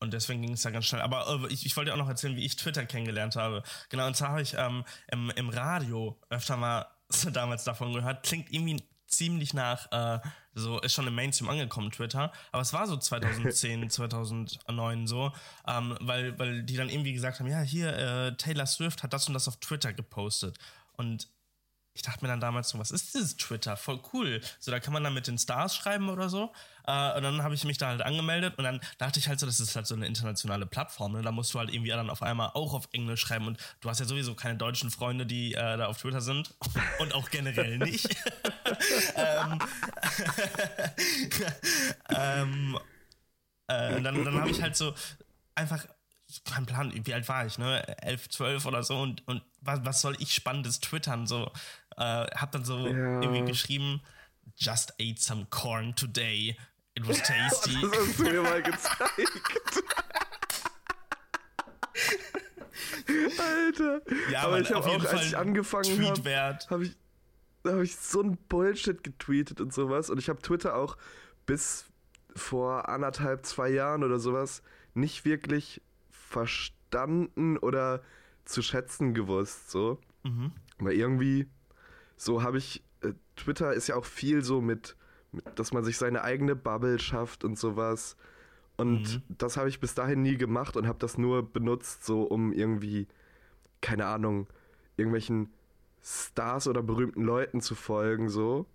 und 0.01 0.15
deswegen 0.15 0.41
ging 0.41 0.53
es 0.53 0.65
ja 0.65 0.71
ganz 0.71 0.87
schnell. 0.87 1.03
Aber 1.03 1.27
äh, 1.29 1.53
ich, 1.53 1.67
ich 1.67 1.77
wollte 1.77 1.93
auch 1.93 1.99
noch 1.99 2.09
erzählen, 2.09 2.37
wie 2.37 2.45
ich 2.45 2.57
Twitter 2.57 2.87
kennengelernt 2.87 3.37
habe. 3.37 3.63
Genau, 3.91 4.07
und 4.07 4.17
zwar 4.17 4.31
habe 4.31 4.43
ich 4.43 4.55
ähm, 4.57 4.85
im, 5.09 5.31
im 5.31 5.49
Radio 5.51 6.19
öfter 6.31 6.57
mal 6.57 6.87
damals 7.33 7.65
davon 7.65 7.93
gehört. 7.93 8.25
Klingt 8.25 8.51
irgendwie 8.53 8.83
ziemlich 9.07 9.53
nach, 9.53 9.91
äh, 9.93 10.21
so 10.55 10.81
ist 10.81 10.95
schon 10.95 11.07
im 11.07 11.15
Mainstream 11.15 11.51
angekommen, 11.51 11.91
Twitter. 11.91 12.33
Aber 12.53 12.63
es 12.63 12.73
war 12.73 12.87
so 12.87 12.97
2010, 12.97 13.91
2009 13.91 15.07
so, 15.07 15.33
ähm, 15.67 15.99
weil, 16.01 16.39
weil 16.39 16.63
die 16.63 16.77
dann 16.77 16.89
irgendwie 16.89 17.13
gesagt 17.13 17.41
haben, 17.41 17.49
ja, 17.49 17.61
hier, 17.61 17.97
äh, 17.97 18.37
Taylor 18.37 18.67
Swift 18.67 19.03
hat 19.03 19.13
das 19.13 19.29
und 19.29 19.35
das 19.35 19.49
auf 19.49 19.57
Twitter 19.57 19.93
gepostet. 19.93 20.59
Und 20.93 21.29
ich 21.93 22.03
dachte 22.03 22.23
mir 22.23 22.29
dann 22.29 22.41
damals 22.41 22.69
so, 22.69 22.79
was 22.79 22.91
ist 22.91 23.15
dieses 23.15 23.37
Twitter? 23.37 23.77
Voll 23.77 24.01
cool. 24.13 24.41
So, 24.59 24.71
da 24.71 24.79
kann 24.79 24.93
man 24.93 25.03
dann 25.03 25.13
mit 25.13 25.27
den 25.27 25.39
Stars 25.39 25.75
schreiben 25.75 26.09
oder 26.09 26.29
so. 26.29 26.53
Äh, 26.87 27.17
und 27.17 27.23
dann 27.23 27.43
habe 27.43 27.55
ich 27.55 27.65
mich 27.65 27.79
da 27.79 27.89
halt 27.89 28.03
angemeldet 28.03 28.57
und 28.59 28.65
dann 28.65 28.81
dachte 28.99 29.19
ich 29.19 29.29
halt 29.29 29.41
so, 29.41 29.47
das 29.47 29.59
ist 29.59 29.75
halt 29.75 29.87
so 29.87 29.95
eine 29.95 30.07
internationale 30.07 30.67
Plattform. 30.67 31.13
Ne? 31.13 31.23
Da 31.23 31.33
musst 31.33 31.53
du 31.53 31.59
halt 31.59 31.73
irgendwie 31.73 31.91
dann 31.91 32.09
auf 32.09 32.23
einmal 32.23 32.51
auch 32.55 32.75
auf 32.75 32.89
Englisch 32.93 33.21
schreiben 33.21 33.47
und 33.49 33.59
du 33.81 33.91
hast 33.91 33.99
ja 33.99 34.07
sowieso 34.07 34.35
keine 34.35 34.57
deutschen 34.57 34.91
Freunde, 34.91 35.27
die 35.27 35.55
äh, 35.55 35.77
da 35.77 35.87
auf 35.87 35.99
Twitter 35.99 36.21
sind 36.21 36.55
und 37.01 37.13
auch 37.13 37.31
generell 37.31 37.79
nicht. 37.79 38.09
ähm, 39.17 39.59
ähm, 42.17 42.79
äh, 43.67 44.01
dann 44.01 44.25
dann 44.25 44.41
habe 44.41 44.51
ich 44.51 44.63
halt 44.63 44.77
so 44.77 44.95
einfach 45.55 45.87
kein 46.45 46.67
Plan, 46.67 46.93
wie 46.95 47.15
alt 47.15 47.29
war 47.29 47.47
ich, 47.47 47.59
ne? 47.59 47.87
11, 48.03 48.29
12 48.29 48.67
oder 48.67 48.83
so 48.83 49.01
und, 49.01 49.27
und 49.27 49.43
was, 49.61 49.85
was 49.85 50.01
soll 50.01 50.17
ich 50.21 50.33
Spannendes 50.33 50.81
twittern? 50.81 51.27
So, 51.27 51.51
äh, 51.97 52.27
hab 52.37 52.53
dann 52.53 52.65
so 52.65 52.79
ja. 52.79 53.21
irgendwie 53.21 53.45
geschrieben, 53.45 54.01
just 54.57 54.93
ate 55.01 55.21
some 55.21 55.47
corn 55.51 55.95
today. 55.95 56.57
It 56.95 57.09
was 57.09 57.19
tasty. 57.23 57.77
das 57.81 57.91
hast 57.93 58.19
du 58.19 58.23
mir 58.25 58.43
mal 58.43 58.63
gezeigt. 58.63 59.83
Alter. 63.39 64.01
Ja, 64.31 64.43
aber 64.43 64.61
ich 64.61 64.73
habe 64.73 64.87
auch, 64.87 65.05
als 65.05 65.27
ich 65.27 65.37
angefangen 65.37 66.05
habe, 66.07 66.59
habe 66.71 66.85
ich, 66.85 66.97
hab 67.65 67.81
ich 67.81 67.97
so 67.97 68.23
ein 68.23 68.37
Bullshit 68.49 69.03
getweetet 69.03 69.61
und 69.61 69.73
sowas. 69.73 70.11
Und 70.11 70.19
ich 70.19 70.29
habe 70.29 70.41
Twitter 70.41 70.77
auch 70.77 70.97
bis 71.47 71.87
vor 72.37 72.89
anderthalb, 72.89 73.45
zwei 73.45 73.71
Jahren 73.71 74.05
oder 74.05 74.19
sowas 74.19 74.63
nicht 74.95 75.25
wirklich 75.25 75.83
verstanden 76.11 77.59
oder 77.59 78.03
zu 78.45 78.63
schätzen 78.63 79.15
gewusst. 79.15 79.71
So. 79.71 80.01
Mhm. 80.23 80.53
Aber 80.79 80.93
irgendwie, 80.93 81.49
so 82.21 82.43
habe 82.43 82.59
ich 82.59 82.85
äh, 83.01 83.15
Twitter 83.35 83.73
ist 83.73 83.87
ja 83.89 83.97
auch 83.97 84.05
viel 84.05 84.45
so 84.45 84.61
mit, 84.61 84.95
mit, 85.33 85.45
dass 85.59 85.73
man 85.73 85.85
sich 85.85 85.97
seine 85.97 86.23
eigene 86.23 86.55
Bubble 86.55 86.99
schafft 86.99 87.45
und 87.45 87.59
sowas. 87.59 88.15
Und 88.77 89.17
mhm. 89.17 89.37
das 89.39 89.57
habe 89.57 89.71
ich 89.71 89.81
bis 89.81 89.95
dahin 89.95 90.21
nie 90.21 90.37
gemacht 90.37 90.77
und 90.77 90.87
habe 90.87 90.99
das 90.99 91.17
nur 91.17 91.51
benutzt, 91.51 92.05
so 92.05 92.23
um 92.23 92.53
irgendwie, 92.53 93.09
keine 93.81 94.05
Ahnung, 94.05 94.49
irgendwelchen 94.99 95.51
Stars 96.03 96.69
oder 96.69 96.83
berühmten 96.83 97.23
Leuten 97.23 97.63
zu 97.63 97.75
folgen, 97.75 98.29
so. 98.29 98.67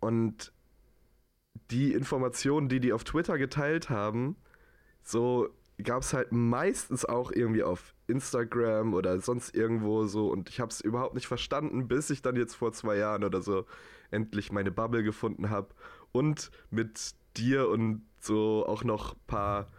Und 0.00 0.52
die 1.70 1.92
Informationen, 1.92 2.68
die 2.68 2.80
die 2.80 2.92
auf 2.92 3.04
Twitter 3.04 3.38
geteilt 3.38 3.90
haben, 3.90 4.34
so 5.04 5.50
gab 5.82 6.02
es 6.02 6.12
halt 6.12 6.32
meistens 6.32 7.04
auch 7.04 7.30
irgendwie 7.30 7.62
auf 7.62 7.94
Instagram 8.06 8.94
oder 8.94 9.20
sonst 9.20 9.54
irgendwo 9.54 10.06
so 10.06 10.28
und 10.28 10.48
ich 10.48 10.60
habe 10.60 10.70
es 10.70 10.80
überhaupt 10.80 11.14
nicht 11.14 11.26
verstanden, 11.26 11.88
bis 11.88 12.10
ich 12.10 12.22
dann 12.22 12.36
jetzt 12.36 12.54
vor 12.54 12.72
zwei 12.72 12.96
Jahren 12.96 13.24
oder 13.24 13.42
so 13.42 13.66
endlich 14.10 14.52
meine 14.52 14.70
Bubble 14.70 15.02
gefunden 15.02 15.50
habe 15.50 15.68
und 16.12 16.50
mit 16.70 17.14
dir 17.36 17.68
und 17.68 18.02
so 18.20 18.66
auch 18.66 18.84
noch 18.84 19.16
paar 19.26 19.70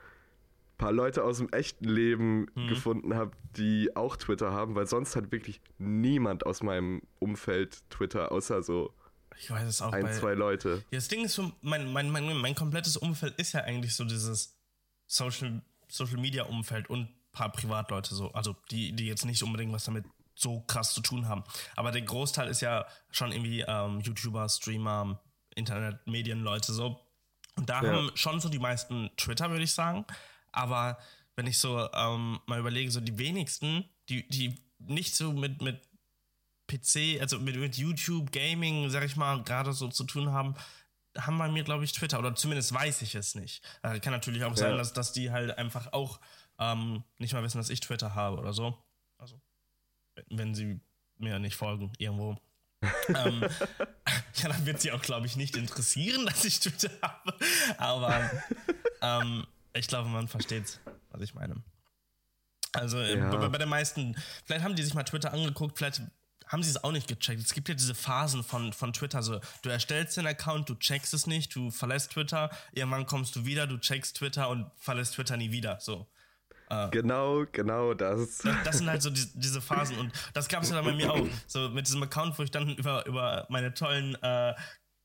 paar 0.77 0.91
Leute 0.91 1.23
aus 1.23 1.37
dem 1.37 1.49
echten 1.49 1.85
Leben 1.85 2.47
mhm. 2.55 2.67
gefunden 2.67 3.15
habe, 3.15 3.31
die 3.55 3.95
auch 3.95 4.17
Twitter 4.17 4.51
haben, 4.51 4.75
weil 4.75 4.87
sonst 4.87 5.15
hat 5.15 5.31
wirklich 5.31 5.61
niemand 5.77 6.45
aus 6.45 6.63
meinem 6.63 7.03
Umfeld 7.19 7.89
Twitter, 7.89 8.31
außer 8.31 8.63
so 8.63 8.93
ich 9.37 9.49
weiß 9.49 9.67
es 9.67 9.81
auch 9.81 9.93
ein, 9.93 10.03
bei, 10.03 10.11
zwei 10.11 10.33
Leute. 10.33 10.83
Ja, 10.91 10.97
das 10.97 11.07
Ding 11.07 11.25
ist 11.25 11.35
so, 11.35 11.51
mein, 11.61 11.91
mein, 11.91 12.09
mein, 12.09 12.35
mein 12.37 12.55
komplettes 12.55 12.97
Umfeld 12.97 13.39
ist 13.39 13.53
ja 13.53 13.61
eigentlich 13.61 13.95
so 13.95 14.03
dieses 14.03 14.59
Social, 15.07 15.61
Social 15.93 16.17
Media 16.17 16.43
Umfeld 16.45 16.89
und 16.89 17.07
paar 17.31 17.51
Privatleute 17.51 18.15
so, 18.15 18.31
also 18.31 18.55
die, 18.71 18.93
die 18.93 19.05
jetzt 19.05 19.25
nicht 19.25 19.43
unbedingt 19.43 19.71
was 19.71 19.85
damit 19.85 20.05
so 20.35 20.61
krass 20.61 20.93
zu 20.93 21.01
tun 21.01 21.27
haben. 21.27 21.43
Aber 21.75 21.91
der 21.91 22.01
Großteil 22.01 22.47
ist 22.47 22.61
ja 22.61 22.85
schon 23.11 23.31
irgendwie 23.31 23.61
ähm, 23.61 23.99
YouTuber, 24.01 24.49
Streamer, 24.49 25.21
Internet-Medienleute 25.55 26.73
so. 26.73 26.99
Und 27.55 27.69
da 27.69 27.83
ja. 27.83 27.91
haben 27.91 28.11
schon 28.15 28.39
so 28.39 28.49
die 28.49 28.59
meisten 28.59 29.11
Twitter, 29.17 29.51
würde 29.51 29.63
ich 29.63 29.73
sagen. 29.73 30.05
Aber 30.51 30.97
wenn 31.35 31.45
ich 31.45 31.59
so 31.59 31.87
ähm, 31.93 32.39
mal 32.47 32.59
überlege, 32.59 32.89
so 32.89 32.99
die 32.99 33.19
wenigsten, 33.19 33.87
die, 34.09 34.27
die 34.27 34.55
nicht 34.79 35.15
so 35.15 35.33
mit, 35.33 35.61
mit 35.61 35.87
PC, 36.67 37.21
also 37.21 37.39
mit, 37.39 37.55
mit 37.57 37.77
YouTube, 37.77 38.31
Gaming, 38.31 38.89
sag 38.89 39.03
ich 39.03 39.15
mal, 39.15 39.43
gerade 39.43 39.73
so 39.73 39.87
zu 39.89 40.03
tun 40.05 40.31
haben, 40.31 40.55
haben 41.17 41.37
bei 41.37 41.49
mir, 41.49 41.63
glaube 41.63 41.83
ich, 41.83 41.91
Twitter. 41.93 42.19
Oder 42.19 42.35
zumindest 42.35 42.73
weiß 42.73 43.01
ich 43.01 43.15
es 43.15 43.35
nicht. 43.35 43.63
Äh, 43.81 43.99
kann 43.99 44.13
natürlich 44.13 44.43
auch 44.43 44.51
ja. 44.51 44.57
sein, 44.57 44.77
dass, 44.77 44.93
dass 44.93 45.13
die 45.13 45.31
halt 45.31 45.57
einfach 45.57 45.93
auch 45.93 46.19
ähm, 46.59 47.03
nicht 47.17 47.33
mal 47.33 47.43
wissen, 47.43 47.57
dass 47.57 47.69
ich 47.69 47.79
Twitter 47.79 48.15
habe 48.15 48.37
oder 48.37 48.53
so. 48.53 48.77
Also, 49.17 49.39
wenn 50.29 50.55
sie 50.55 50.79
mir 51.17 51.39
nicht 51.39 51.55
folgen 51.55 51.91
irgendwo. 51.97 52.37
ähm, 53.09 53.41
ja, 54.35 54.49
dann 54.49 54.65
wird 54.65 54.81
sie 54.81 54.91
auch, 54.91 55.01
glaube 55.01 55.25
ich, 55.25 55.35
nicht 55.35 55.55
interessieren, 55.55 56.25
dass 56.27 56.45
ich 56.45 56.59
Twitter 56.59 56.91
habe. 57.01 57.35
Aber 57.77 58.31
ähm, 59.01 59.45
ich 59.73 59.87
glaube, 59.87 60.09
man 60.09 60.27
versteht, 60.27 60.79
was 61.09 61.21
ich 61.21 61.33
meine. 61.33 61.63
Also 62.73 62.97
äh, 62.99 63.17
ja. 63.17 63.29
bei, 63.29 63.49
bei 63.49 63.57
den 63.57 63.69
meisten, 63.69 64.15
vielleicht 64.45 64.63
haben 64.63 64.75
die 64.75 64.83
sich 64.83 64.93
mal 64.93 65.03
Twitter 65.03 65.31
angeguckt, 65.31 65.77
vielleicht 65.77 66.01
haben 66.47 66.63
sie 66.63 66.69
es 66.69 66.83
auch 66.83 66.91
nicht 66.91 67.07
gecheckt. 67.07 67.41
Es 67.41 67.53
gibt 67.53 67.69
ja 67.69 67.75
diese 67.75 67.95
Phasen 67.95 68.43
von, 68.43 68.73
von 68.73 68.93
Twitter, 68.93 69.21
so 69.23 69.39
du 69.61 69.69
erstellst 69.69 70.17
den 70.17 70.27
Account, 70.27 70.69
du 70.69 70.75
checkst 70.75 71.13
es 71.13 71.27
nicht, 71.27 71.55
du 71.55 71.71
verlässt 71.71 72.11
Twitter, 72.11 72.49
irgendwann 72.71 73.05
kommst 73.05 73.35
du 73.35 73.45
wieder, 73.45 73.67
du 73.67 73.77
checkst 73.77 74.17
Twitter 74.17 74.49
und 74.49 74.69
verlässt 74.77 75.15
Twitter 75.15 75.37
nie 75.37 75.51
wieder. 75.51 75.79
So. 75.79 76.07
Ah. 76.69 76.87
Genau, 76.87 77.45
genau 77.51 77.93
das. 77.93 78.39
das. 78.63 78.77
sind 78.77 78.89
halt 78.89 79.01
so 79.01 79.09
die, 79.09 79.27
diese 79.35 79.61
Phasen 79.61 79.97
und 79.97 80.11
das 80.33 80.47
gab 80.47 80.63
es 80.63 80.69
ja 80.69 80.75
dann 80.75 80.85
bei 80.85 80.93
mir 80.93 81.11
auch. 81.11 81.27
So 81.45 81.69
mit 81.69 81.87
diesem 81.87 82.01
Account, 82.03 82.37
wo 82.39 82.43
ich 82.43 82.51
dann 82.51 82.75
über, 82.75 83.05
über 83.05 83.45
meine 83.49 83.73
tollen 83.73 84.15
äh, 84.23 84.53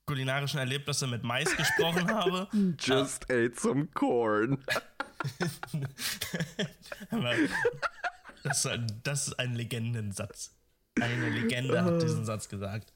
kulinarischen 0.07 0.59
Erlebnisse 0.59 1.07
mit 1.07 1.23
Mais 1.23 1.55
gesprochen 1.55 2.09
habe. 2.15 2.49
Just 2.81 3.25
ate 3.31 3.53
some 3.55 3.87
corn. 3.93 4.65
das, 8.43 8.69
das, 9.03 9.29
ist 9.29 9.39
ein 9.39 9.55
Legendensatz. 9.55 10.58
Eine 11.01 11.31
Legende 11.31 11.85
hat 11.85 12.03
diesen 12.03 12.25
Satz 12.25 12.49
gesagt. 12.49 12.93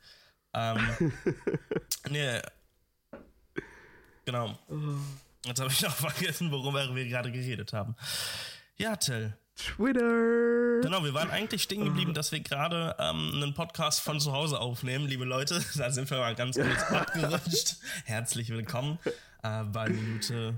Ähm, 0.54 1.12
nee. 2.10 2.40
Genau. 4.24 4.58
Jetzt 5.44 5.60
habe 5.60 5.70
ich 5.70 5.86
auch 5.86 5.90
vergessen, 5.94 6.50
worüber 6.50 6.94
wir 6.94 7.04
gerade 7.06 7.32
geredet 7.32 7.72
haben. 7.72 7.96
Ja, 8.76 8.96
Till. 8.96 9.34
Twitter. 9.56 10.80
Genau, 10.80 11.04
wir 11.04 11.14
waren 11.14 11.30
eigentlich 11.30 11.62
stehen 11.62 11.84
geblieben, 11.84 12.14
dass 12.14 12.32
wir 12.32 12.40
gerade 12.40 12.96
ähm, 12.98 13.32
einen 13.34 13.54
Podcast 13.54 14.00
von 14.00 14.18
zu 14.18 14.32
Hause 14.32 14.58
aufnehmen, 14.58 15.06
liebe 15.06 15.24
Leute. 15.24 15.62
Da 15.76 15.90
sind 15.90 16.10
wir 16.10 16.18
mal 16.18 16.34
ganz 16.34 16.56
kurz 16.56 16.82
abgerutscht. 16.90 17.76
Herzlich 18.04 18.48
willkommen 18.48 18.98
äh, 19.42 19.64
bei 19.64 19.88
Minute 19.90 20.54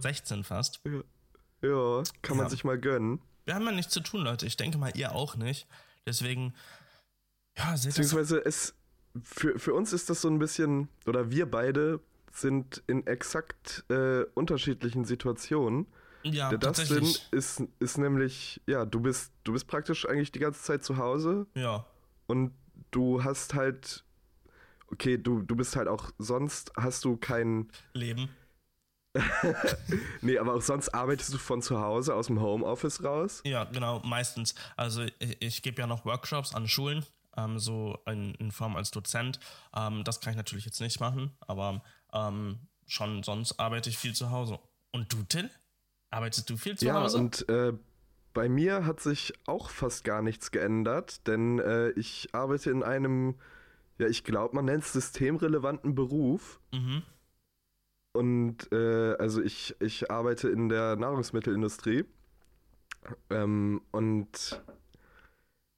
16 0.00 0.42
fast. 0.44 0.80
Ja, 0.84 1.68
ja 1.68 2.02
kann 2.22 2.36
man 2.36 2.46
ja. 2.46 2.50
sich 2.50 2.64
mal 2.64 2.78
gönnen. 2.78 3.20
Wir 3.44 3.54
haben 3.54 3.64
ja 3.66 3.72
nichts 3.72 3.92
zu 3.92 4.00
tun, 4.00 4.22
Leute. 4.22 4.46
Ich 4.46 4.56
denke 4.56 4.78
mal, 4.78 4.92
ihr 4.96 5.14
auch 5.14 5.36
nicht. 5.36 5.66
Deswegen, 6.06 6.54
ja, 7.56 7.76
seht 7.76 7.90
Beziehungsweise 7.94 8.44
es, 8.44 8.74
für, 9.22 9.58
für 9.58 9.74
uns 9.74 9.92
ist 9.92 10.10
das 10.10 10.20
so 10.20 10.28
ein 10.28 10.38
bisschen, 10.38 10.88
oder 11.06 11.30
wir 11.30 11.50
beide 11.50 12.00
sind 12.32 12.82
in 12.86 13.06
exakt 13.06 13.84
äh, 13.88 14.24
unterschiedlichen 14.34 15.04
Situationen. 15.04 15.86
Ja, 16.22 16.48
Der 16.48 16.58
Dustin 16.58 17.06
ist, 17.30 17.62
ist 17.78 17.98
nämlich, 17.98 18.60
ja, 18.66 18.84
du 18.86 19.00
bist, 19.00 19.32
du 19.44 19.52
bist 19.52 19.66
praktisch 19.66 20.08
eigentlich 20.08 20.32
die 20.32 20.38
ganze 20.38 20.62
Zeit 20.62 20.82
zu 20.82 20.96
Hause. 20.96 21.46
Ja. 21.54 21.86
Und 22.26 22.52
du 22.90 23.22
hast 23.22 23.54
halt, 23.54 24.04
okay, 24.88 25.18
du, 25.18 25.42
du 25.42 25.54
bist 25.54 25.76
halt 25.76 25.86
auch, 25.86 26.10
sonst 26.18 26.72
hast 26.76 27.04
du 27.04 27.16
kein 27.16 27.68
Leben. 27.92 28.30
nee, 30.22 30.38
aber 30.38 30.54
auch 30.54 30.62
sonst 30.62 30.88
arbeitest 30.90 31.32
du 31.32 31.38
von 31.38 31.62
zu 31.62 31.80
Hause 31.80 32.14
aus 32.14 32.26
dem 32.26 32.40
Homeoffice 32.40 33.02
raus? 33.04 33.42
Ja, 33.44 33.64
genau, 33.64 34.00
meistens. 34.00 34.54
Also 34.76 35.02
ich, 35.02 35.36
ich 35.40 35.62
gebe 35.62 35.80
ja 35.80 35.86
noch 35.86 36.04
Workshops 36.04 36.54
an 36.54 36.66
Schulen, 36.66 37.04
ähm, 37.36 37.58
so 37.58 37.98
in, 38.06 38.34
in, 38.34 38.50
Form 38.50 38.76
als 38.76 38.90
Dozent. 38.90 39.38
Ähm, 39.74 40.02
das 40.04 40.20
kann 40.20 40.32
ich 40.32 40.36
natürlich 40.36 40.64
jetzt 40.64 40.80
nicht 40.80 41.00
machen, 41.00 41.30
aber 41.46 41.82
ähm, 42.12 42.58
schon 42.86 43.22
sonst 43.22 43.58
arbeite 43.60 43.88
ich 43.88 43.98
viel 43.98 44.14
zu 44.14 44.30
Hause. 44.30 44.58
Und 44.92 45.12
du, 45.12 45.22
Till? 45.24 45.50
Arbeitest 46.10 46.50
du 46.50 46.56
viel 46.56 46.76
zu 46.76 46.86
ja, 46.86 46.94
Hause? 46.94 47.16
Ja, 47.16 47.22
und 47.22 47.48
äh, 47.48 47.72
bei 48.32 48.48
mir 48.48 48.84
hat 48.84 49.00
sich 49.00 49.32
auch 49.46 49.70
fast 49.70 50.04
gar 50.04 50.22
nichts 50.22 50.50
geändert, 50.50 51.26
denn 51.26 51.60
äh, 51.60 51.90
ich 51.90 52.28
arbeite 52.32 52.70
in 52.70 52.82
einem, 52.82 53.36
ja, 53.98 54.08
ich 54.08 54.24
glaube, 54.24 54.56
man 54.56 54.64
nennt 54.64 54.82
es 54.82 54.92
systemrelevanten 54.92 55.94
Beruf. 55.94 56.60
Mhm. 56.72 57.04
Und 58.14 58.72
äh, 58.72 59.16
also 59.16 59.42
ich, 59.42 59.74
ich 59.80 60.10
arbeite 60.10 60.48
in 60.48 60.68
der 60.68 60.94
Nahrungsmittelindustrie. 60.94 62.04
Ähm, 63.28 63.82
und 63.90 64.62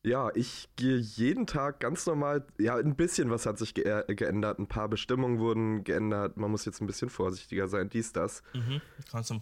ja, 0.04 0.30
ich 0.34 0.68
gehe 0.76 0.98
jeden 0.98 1.46
Tag 1.46 1.80
ganz 1.80 2.06
normal. 2.06 2.46
Ja, 2.60 2.76
ein 2.76 2.94
bisschen 2.94 3.30
was 3.30 3.46
hat 3.46 3.58
sich 3.58 3.72
ge 3.72 4.04
geändert. 4.14 4.58
Ein 4.58 4.68
paar 4.68 4.88
Bestimmungen 4.88 5.38
wurden 5.38 5.82
geändert. 5.82 6.36
Man 6.36 6.50
muss 6.50 6.66
jetzt 6.66 6.80
ein 6.82 6.86
bisschen 6.86 7.08
vorsichtiger 7.08 7.68
sein, 7.68 7.88
dies, 7.88 8.12
das. 8.12 8.42
Mhm, 8.54 8.82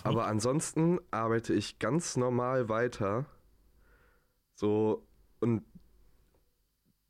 Aber 0.09 0.27
ansonsten 0.27 1.01
arbeite 1.11 1.53
ich 1.53 1.81
ganz 1.81 2.17
normal 2.17 2.69
weiter. 2.69 3.27
So, 4.55 5.05
und 5.41 5.65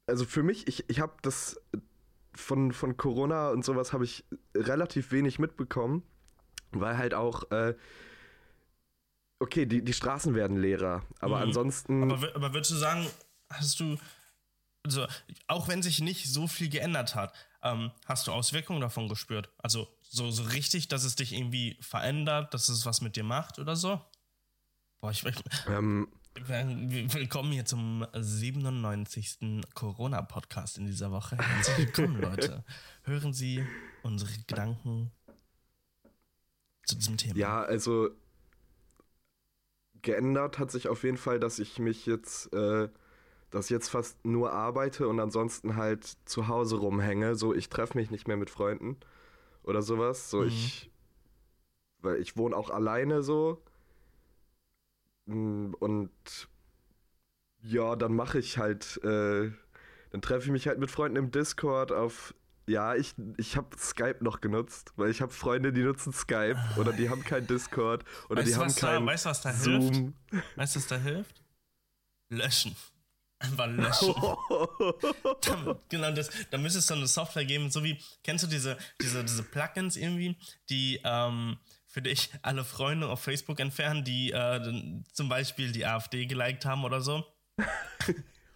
also 0.06 0.24
für 0.24 0.42
mich, 0.42 0.66
ich, 0.66 0.88
ich 0.88 1.00
habe 1.00 1.12
das 1.20 1.60
von, 2.34 2.72
von 2.72 2.96
Corona 2.96 3.50
und 3.50 3.64
sowas 3.64 3.92
habe 3.92 4.04
ich 4.04 4.24
relativ 4.54 5.12
wenig 5.12 5.38
mitbekommen, 5.38 6.02
weil 6.72 6.96
halt 6.96 7.14
auch. 7.14 7.50
Äh, 7.50 7.74
okay, 9.40 9.66
die, 9.66 9.84
die 9.84 9.92
Straßen 9.92 10.34
werden 10.34 10.56
leerer, 10.56 11.02
aber 11.20 11.36
mhm. 11.36 11.42
ansonsten. 11.44 12.10
Aber, 12.10 12.34
aber 12.34 12.54
würdest 12.54 12.70
du 12.72 12.76
sagen, 12.76 13.06
hast 13.50 13.78
du, 13.80 13.96
also 14.84 15.06
auch 15.46 15.68
wenn 15.68 15.82
sich 15.82 16.00
nicht 16.00 16.32
so 16.32 16.46
viel 16.46 16.68
geändert 16.68 17.14
hat, 17.14 17.34
ähm, 17.62 17.90
hast 18.06 18.26
du 18.26 18.32
Auswirkungen 18.32 18.80
davon 18.80 19.08
gespürt? 19.08 19.50
Also 19.58 19.88
so, 20.02 20.30
so 20.30 20.44
richtig, 20.44 20.88
dass 20.88 21.04
es 21.04 21.16
dich 21.16 21.32
irgendwie 21.32 21.76
verändert, 21.80 22.54
dass 22.54 22.68
es 22.68 22.86
was 22.86 23.00
mit 23.00 23.16
dir 23.16 23.24
macht 23.24 23.58
oder 23.58 23.76
so? 23.76 24.00
Boah, 25.00 25.10
ich, 25.10 25.24
ich 25.24 25.36
ähm, 25.68 26.08
Willkommen 26.36 27.52
hier 27.52 27.64
zum 27.64 28.06
97. 28.12 29.62
Corona-Podcast 29.74 30.78
in 30.78 30.86
dieser 30.86 31.12
Woche. 31.12 31.38
Herzlich 31.38 31.78
willkommen, 31.78 32.20
Leute. 32.20 32.64
Hören 33.04 33.32
Sie 33.32 33.64
unsere 34.02 34.32
Gedanken 34.46 35.12
zu 36.84 36.96
diesem 36.96 37.16
Thema. 37.16 37.36
Ja, 37.36 37.62
also 37.62 38.10
geändert 40.02 40.58
hat 40.58 40.70
sich 40.70 40.88
auf 40.88 41.04
jeden 41.04 41.16
Fall, 41.16 41.38
dass 41.38 41.58
ich 41.60 41.78
mich 41.78 42.04
jetzt 42.04 42.52
äh, 42.52 42.88
dass 43.54 43.68
jetzt 43.68 43.88
fast 43.88 44.24
nur 44.24 44.52
arbeite 44.52 45.06
und 45.06 45.20
ansonsten 45.20 45.76
halt 45.76 46.04
zu 46.24 46.48
Hause 46.48 46.76
rumhänge. 46.76 47.36
So, 47.36 47.54
ich 47.54 47.68
treffe 47.68 47.96
mich 47.96 48.10
nicht 48.10 48.26
mehr 48.26 48.36
mit 48.36 48.50
Freunden 48.50 48.96
oder 49.62 49.80
sowas. 49.80 50.28
So, 50.28 50.40
mhm. 50.40 50.48
ich. 50.48 50.90
Weil 52.00 52.16
ich 52.16 52.36
wohne 52.36 52.56
auch 52.56 52.70
alleine 52.70 53.22
so. 53.22 53.62
Mm, 55.26 55.72
und 55.78 56.10
ja, 57.62 57.96
dann 57.96 58.14
mache 58.14 58.38
ich 58.38 58.58
halt. 58.58 59.02
Äh, 59.02 59.50
dann 60.10 60.22
treffe 60.22 60.44
ich 60.44 60.50
mich 60.52 60.68
halt 60.68 60.78
mit 60.78 60.90
Freunden 60.90 61.16
im 61.16 61.30
Discord 61.30 61.90
auf. 61.90 62.34
Ja, 62.66 62.94
ich, 62.94 63.14
ich 63.36 63.56
habe 63.56 63.76
Skype 63.76 64.18
noch 64.22 64.40
genutzt, 64.40 64.92
weil 64.96 65.10
ich 65.10 65.20
habe 65.20 65.32
Freunde, 65.32 65.72
die 65.72 65.82
nutzen 65.82 66.12
Skype 66.12 66.56
oder 66.78 66.92
die 66.92 67.10
haben 67.10 67.22
kein 67.22 67.46
Discord 67.46 68.04
oder 68.30 68.40
weißt 68.40 68.48
die 68.48 68.54
haben 68.54 68.74
kein 68.74 69.00
da, 69.00 69.06
weißt, 69.06 69.26
was 69.26 69.40
da 69.42 69.52
Zoom. 69.52 70.14
Hilft? 70.30 70.56
Weißt 70.56 70.76
du, 70.76 70.80
was 70.80 70.86
da 70.86 70.96
hilft? 70.96 71.42
Löschen. 72.30 72.74
Einfach 73.38 73.66
löschen. 73.66 74.14
da, 75.42 75.80
genau, 75.88 76.12
das, 76.12 76.30
da 76.50 76.56
müsste 76.56 76.78
es 76.78 76.86
so 76.86 76.94
eine 76.94 77.06
Software 77.06 77.44
geben, 77.44 77.70
so 77.70 77.84
wie, 77.84 78.00
kennst 78.22 78.44
du 78.44 78.48
diese, 78.48 78.78
diese, 79.02 79.22
diese 79.24 79.42
Plugins 79.42 79.96
irgendwie, 79.96 80.36
die 80.70 81.00
ähm, 81.04 81.58
für 81.94 82.02
dich 82.02 82.28
alle 82.42 82.64
Freunde 82.64 83.08
auf 83.08 83.22
Facebook 83.22 83.60
entfernen, 83.60 84.02
die 84.02 84.32
äh, 84.32 84.60
zum 85.12 85.28
Beispiel 85.28 85.70
die 85.70 85.86
AfD 85.86 86.26
geliked 86.26 86.66
haben 86.66 86.84
oder 86.84 87.00
so? 87.00 87.24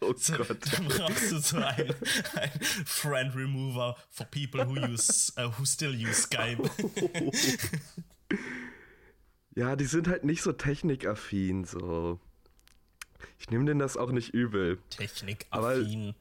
Oh 0.01 0.15
so, 0.17 0.37
Gott. 0.37 0.59
Dann 0.73 0.87
brauchst 0.87 1.33
du 1.33 1.39
so 1.41 1.57
ein, 1.57 1.93
ein 2.37 2.51
Friend 2.87 3.35
Remover 3.35 3.97
for 4.11 4.27
people 4.27 4.65
who 4.65 4.77
use, 4.93 5.33
uh, 5.37 5.51
who 5.59 5.65
still 5.65 5.91
use 5.91 6.23
Skype. 6.23 6.71
ja, 9.57 9.75
die 9.75 9.87
sind 9.87 10.07
halt 10.07 10.23
nicht 10.23 10.43
so 10.43 10.53
technikaffin, 10.53 11.65
so. 11.65 12.21
Ich 13.41 13.51
nehme 13.51 13.65
denen 13.65 13.81
das 13.81 13.97
auch 13.97 14.13
nicht 14.13 14.33
übel. 14.33 14.79
Technikaffin. 14.91 16.15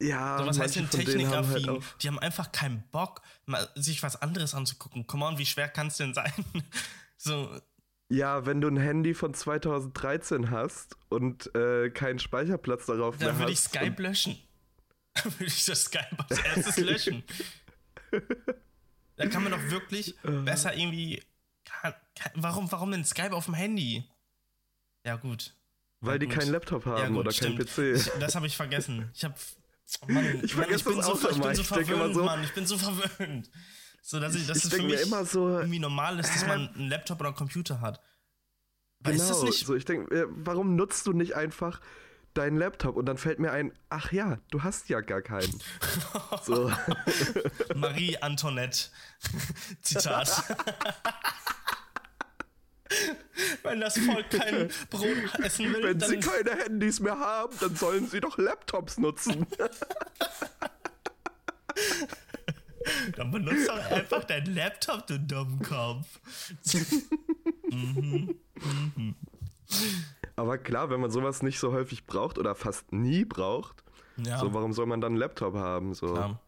Ja, 0.00 0.38
so, 0.38 0.46
was 0.46 0.58
heißt 0.58 0.76
denn 0.76 0.88
technikaffin? 0.88 1.66
Haben 1.66 1.74
halt 1.74 1.82
die 2.02 2.08
haben 2.08 2.18
einfach 2.18 2.52
keinen 2.52 2.82
Bock, 2.90 3.22
mal, 3.46 3.68
sich 3.74 4.02
was 4.02 4.20
anderes 4.20 4.54
anzugucken. 4.54 5.06
Come 5.06 5.26
on, 5.26 5.38
wie 5.38 5.46
schwer 5.46 5.68
kann 5.68 5.88
es 5.88 5.98
denn 5.98 6.14
sein? 6.14 6.32
so. 7.16 7.60
Ja, 8.08 8.46
wenn 8.46 8.60
du 8.60 8.68
ein 8.68 8.78
Handy 8.78 9.14
von 9.14 9.34
2013 9.34 10.50
hast 10.50 10.96
und 11.10 11.54
äh, 11.54 11.90
keinen 11.90 12.18
Speicherplatz 12.18 12.86
darauf 12.86 13.18
dann 13.18 13.26
mehr 13.26 13.28
hast. 13.28 13.34
Dann 13.34 13.38
würde 13.40 13.52
ich 13.52 13.60
Skype 13.60 14.02
löschen. 14.02 14.38
Dann 15.14 15.32
würde 15.34 15.46
ich 15.46 15.64
das 15.64 15.84
Skype 15.84 16.16
als 16.28 16.38
erstes 16.38 16.76
löschen. 16.84 17.24
da 19.16 19.26
kann 19.26 19.42
man 19.42 19.52
doch 19.52 19.62
wirklich 19.70 20.14
äh. 20.24 20.30
besser 20.30 20.74
irgendwie. 20.74 21.22
Warum, 22.34 22.70
warum 22.72 22.90
denn 22.90 23.04
Skype 23.04 23.32
auf 23.32 23.46
dem 23.46 23.54
Handy? 23.54 24.04
Ja, 25.04 25.16
gut. 25.16 25.54
Weil 26.00 26.18
die 26.18 26.26
keinen 26.26 26.50
Laptop 26.50 26.86
haben 26.86 26.98
ja, 26.98 27.08
gut, 27.08 27.18
oder 27.18 27.32
keinen 27.32 27.58
PC. 27.58 27.78
Ich, 27.96 28.10
das 28.18 28.34
habe 28.34 28.46
ich 28.46 28.56
vergessen. 28.56 29.10
Ich 29.14 29.24
habe. 29.24 29.34
Mann, 30.06 30.44
ich 30.44 30.54
vergesse 30.54 30.84
Mann, 30.84 30.98
ich 30.98 31.06
das 31.06 31.20
so, 31.20 31.30
ich 31.30 31.40
bin 31.40 31.54
so 31.54 31.62
verwöhnt, 31.64 32.14
so, 32.14 32.24
Mann. 32.24 32.44
Ich 32.44 32.54
bin 32.54 32.66
so 32.66 32.78
verwöhnt. 32.78 33.50
So, 34.02 34.18
dass 34.20 34.34
ich, 34.34 34.46
dass 34.46 34.58
ich 34.58 34.64
es 34.64 34.72
für 34.72 34.82
mich 34.82 35.00
immer 35.02 35.24
so, 35.24 35.58
irgendwie 35.58 35.78
normal 35.78 36.18
ist, 36.18 36.34
dass 36.34 36.46
man 36.46 36.68
einen 36.74 36.88
Laptop 36.88 37.20
oder 37.20 37.28
einen 37.28 37.36
Computer 37.36 37.80
hat. 37.80 38.00
Aber 39.02 39.12
genau, 39.12 39.22
ist 39.22 39.30
das 39.30 39.42
nicht 39.42 39.66
so 39.66 39.74
ich 39.74 39.84
denke, 39.84 40.28
warum 40.30 40.76
nutzt 40.76 41.06
du 41.06 41.12
nicht 41.12 41.34
einfach 41.34 41.80
deinen 42.34 42.56
Laptop 42.56 42.96
und 42.96 43.06
dann 43.06 43.18
fällt 43.18 43.40
mir 43.40 43.50
ein, 43.52 43.72
ach 43.88 44.12
ja, 44.12 44.38
du 44.50 44.62
hast 44.62 44.88
ja 44.88 45.00
gar 45.00 45.22
keinen. 45.22 45.60
So. 46.42 46.72
Marie 47.74 48.16
Antoinette. 48.18 48.88
Zitat. 49.82 50.44
Wenn 53.62 53.80
das 53.80 53.98
Volk 53.98 54.30
kein 54.30 54.68
Brot 54.90 55.38
essen 55.42 55.72
will. 55.72 55.82
Wenn 55.82 56.00
sie 56.00 56.18
keine 56.18 56.56
Handys 56.56 57.00
mehr 57.00 57.18
haben, 57.18 57.56
dann 57.60 57.74
sollen 57.76 58.06
sie 58.06 58.20
doch 58.20 58.38
Laptops 58.38 58.98
nutzen. 58.98 59.46
dann 63.16 63.30
benutzt 63.30 63.68
doch 63.68 63.90
einfach 63.90 64.24
deinen 64.24 64.54
Laptop, 64.54 65.06
du 65.06 65.18
Dummkopf. 65.18 66.20
mhm. 67.70 68.34
Mhm. 68.96 69.14
Aber 70.36 70.58
klar, 70.58 70.90
wenn 70.90 71.00
man 71.00 71.10
sowas 71.10 71.42
nicht 71.42 71.58
so 71.58 71.72
häufig 71.72 72.06
braucht 72.06 72.38
oder 72.38 72.54
fast 72.54 72.92
nie 72.92 73.24
braucht, 73.24 73.84
ja. 74.16 74.38
so 74.38 74.52
warum 74.54 74.72
soll 74.72 74.86
man 74.86 75.00
dann 75.00 75.12
einen 75.12 75.20
Laptop 75.20 75.54
haben? 75.54 75.94
So. 75.94 76.12
Klar. 76.12 76.40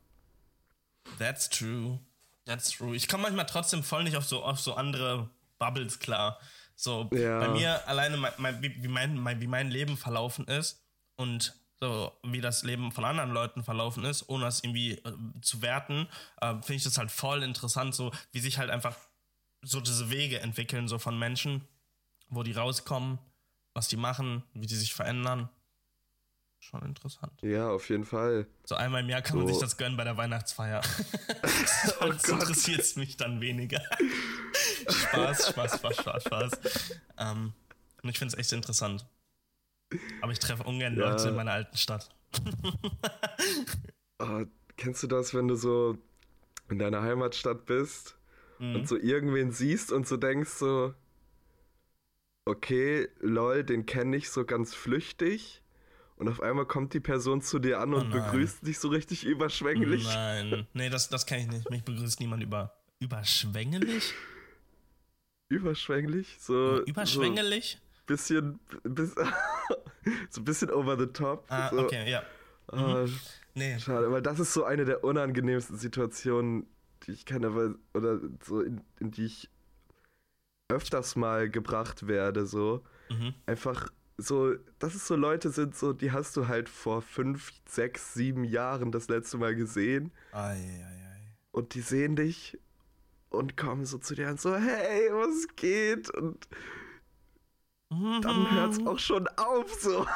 That's 1.18 1.48
true. 1.48 1.98
That's 2.44 2.70
true. 2.70 2.96
Ich 2.96 3.08
komme 3.08 3.24
manchmal 3.24 3.46
trotzdem 3.46 3.82
voll 3.82 4.04
nicht 4.04 4.16
auf 4.16 4.24
so, 4.24 4.42
auf 4.42 4.58
so 4.60 4.74
andere 4.74 5.30
Bubbles 5.62 6.00
klar. 6.00 6.40
So, 6.74 7.08
ja. 7.12 7.38
bei 7.38 7.48
mir 7.48 7.86
alleine, 7.86 8.16
mein, 8.16 8.32
mein, 8.38 8.62
wie, 8.62 8.88
mein, 8.88 9.16
mein, 9.16 9.40
wie 9.40 9.46
mein 9.46 9.70
Leben 9.70 9.96
verlaufen 9.96 10.48
ist 10.48 10.84
und 11.14 11.54
so 11.80 12.12
wie 12.24 12.40
das 12.40 12.64
Leben 12.64 12.90
von 12.90 13.04
anderen 13.04 13.30
Leuten 13.30 13.62
verlaufen 13.62 14.04
ist, 14.04 14.28
ohne 14.28 14.44
das 14.44 14.64
irgendwie 14.64 14.92
äh, 14.92 15.12
zu 15.42 15.62
werten, 15.62 16.08
äh, 16.40 16.54
finde 16.54 16.74
ich 16.74 16.84
das 16.84 16.98
halt 16.98 17.10
voll 17.10 17.42
interessant, 17.42 17.94
so 17.94 18.10
wie 18.32 18.40
sich 18.40 18.58
halt 18.58 18.70
einfach 18.70 18.96
so 19.62 19.80
diese 19.80 20.10
Wege 20.10 20.40
entwickeln, 20.40 20.88
so 20.88 20.98
von 20.98 21.16
Menschen, 21.16 21.66
wo 22.28 22.42
die 22.42 22.52
rauskommen, 22.52 23.18
was 23.74 23.88
die 23.88 23.96
machen, 23.96 24.42
wie 24.54 24.66
die 24.66 24.74
sich 24.74 24.92
verändern. 24.92 25.48
Schon 26.62 26.82
interessant. 26.82 27.32
Ja, 27.42 27.70
auf 27.70 27.88
jeden 27.88 28.04
Fall. 28.04 28.46
So 28.64 28.76
einmal 28.76 29.02
im 29.02 29.08
Jahr 29.08 29.20
kann 29.20 29.32
so. 29.32 29.38
man 29.38 29.48
sich 29.48 29.58
das 29.58 29.76
gönnen 29.76 29.96
bei 29.96 30.04
der 30.04 30.16
Weihnachtsfeier. 30.16 30.80
oh 32.00 32.06
Sonst 32.06 32.28
interessiert 32.28 32.80
es 32.80 32.94
mich 32.94 33.16
dann 33.16 33.40
weniger. 33.40 33.82
Spaß, 34.88 35.48
Spaß, 35.48 35.78
Spaß, 35.78 35.96
Spaß, 35.96 36.22
Spaß. 36.22 36.50
Ähm, 37.18 37.52
und 38.00 38.10
ich 38.10 38.16
finde 38.16 38.32
es 38.32 38.38
echt 38.38 38.52
interessant. 38.52 39.04
Aber 40.20 40.30
ich 40.30 40.38
treffe 40.38 40.62
ungern 40.62 40.96
ja. 40.96 41.10
Leute 41.10 41.30
in 41.30 41.34
meiner 41.34 41.50
alten 41.50 41.76
Stadt. 41.76 42.14
oh, 44.20 44.44
kennst 44.76 45.02
du 45.02 45.08
das, 45.08 45.34
wenn 45.34 45.48
du 45.48 45.56
so 45.56 45.98
in 46.70 46.78
deiner 46.78 47.02
Heimatstadt 47.02 47.66
bist 47.66 48.16
mhm. 48.60 48.76
und 48.76 48.88
so 48.88 48.96
irgendwen 48.96 49.50
siehst 49.50 49.90
und 49.90 50.06
so 50.06 50.16
denkst 50.16 50.50
so, 50.50 50.94
okay, 52.44 53.08
lol, 53.18 53.64
den 53.64 53.84
kenne 53.84 54.16
ich 54.16 54.30
so 54.30 54.44
ganz 54.44 54.74
flüchtig. 54.76 55.61
Und 56.22 56.28
auf 56.28 56.40
einmal 56.40 56.66
kommt 56.66 56.94
die 56.94 57.00
Person 57.00 57.42
zu 57.42 57.58
dir 57.58 57.80
an 57.80 57.92
und 57.94 58.06
oh 58.06 58.12
begrüßt 58.12 58.64
dich 58.64 58.78
so 58.78 58.86
richtig 58.86 59.24
überschwänglich. 59.24 60.04
Nein, 60.04 60.68
nee, 60.72 60.88
das, 60.88 61.08
das 61.08 61.26
kann 61.26 61.40
ich 61.40 61.48
nicht. 61.48 61.68
Mich 61.68 61.82
begrüßt 61.82 62.20
niemand 62.20 62.44
über, 62.44 62.72
überschwänglich? 63.00 64.14
Überschwänglich? 65.48 66.36
So, 66.38 66.80
überschwänglich? 66.84 67.72
So 67.72 68.06
bisschen, 68.06 68.60
bis, 68.84 69.14
so 70.30 70.40
ein 70.40 70.44
bisschen 70.44 70.70
over 70.70 70.96
the 70.96 71.06
top. 71.06 71.44
Ah, 71.48 71.70
so. 71.70 71.80
okay, 71.80 72.08
ja. 72.08 72.22
Ah, 72.68 73.04
mhm. 73.04 73.20
nee. 73.54 73.80
Schade, 73.80 74.12
weil 74.12 74.22
das 74.22 74.38
ist 74.38 74.52
so 74.52 74.62
eine 74.62 74.84
der 74.84 75.02
unangenehmsten 75.02 75.76
Situationen, 75.76 76.68
die 77.02 77.10
ich 77.10 77.26
kenne, 77.26 77.52
weil, 77.56 77.74
oder 77.94 78.20
so, 78.44 78.60
in, 78.60 78.80
in 79.00 79.10
die 79.10 79.24
ich 79.24 79.50
öfters 80.68 81.16
mal 81.16 81.50
gebracht 81.50 82.06
werde, 82.06 82.46
so. 82.46 82.84
Mhm. 83.10 83.34
Einfach 83.46 83.90
so, 84.24 84.54
dass 84.78 84.94
es 84.94 85.06
so 85.06 85.16
Leute 85.16 85.50
sind, 85.50 85.74
so, 85.76 85.92
die 85.92 86.12
hast 86.12 86.36
du 86.36 86.48
halt 86.48 86.68
vor 86.68 87.02
fünf, 87.02 87.52
sechs, 87.66 88.14
sieben 88.14 88.44
Jahren 88.44 88.92
das 88.92 89.08
letzte 89.08 89.38
Mal 89.38 89.54
gesehen. 89.54 90.12
Ei, 90.32 90.54
ei, 90.54 90.56
ei. 90.56 91.36
Und 91.50 91.74
die 91.74 91.80
sehen 91.80 92.16
dich 92.16 92.58
und 93.30 93.56
kommen 93.56 93.84
so 93.84 93.98
zu 93.98 94.14
dir 94.14 94.28
und 94.28 94.40
so, 94.40 94.54
hey, 94.54 95.08
was 95.10 95.48
geht? 95.56 96.10
Und 96.10 96.46
dann 97.90 98.50
hört 98.50 98.72
es 98.72 98.86
auch 98.86 98.98
schon 98.98 99.28
auf, 99.28 99.72
so. 99.74 100.06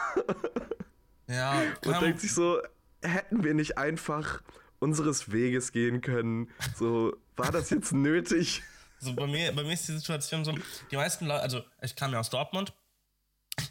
Ja. 1.28 1.62
Und 1.84 2.00
denkt 2.00 2.20
sich 2.20 2.32
so, 2.32 2.60
hätten 3.02 3.44
wir 3.44 3.54
nicht 3.54 3.78
einfach 3.78 4.42
unseres 4.78 5.32
Weges 5.32 5.72
gehen 5.72 6.00
können? 6.00 6.50
So, 6.76 7.16
war 7.36 7.52
das 7.52 7.70
jetzt 7.70 7.92
nötig? 7.92 8.62
So, 8.98 9.14
bei 9.14 9.26
mir, 9.26 9.52
bei 9.52 9.62
mir 9.62 9.74
ist 9.74 9.86
die 9.88 9.92
Situation 9.92 10.44
so, 10.44 10.54
die 10.90 10.96
meisten 10.96 11.26
Leute, 11.26 11.42
also 11.42 11.62
ich 11.82 11.96
kam 11.96 12.12
ja 12.12 12.20
aus 12.20 12.30
Dortmund. 12.30 12.72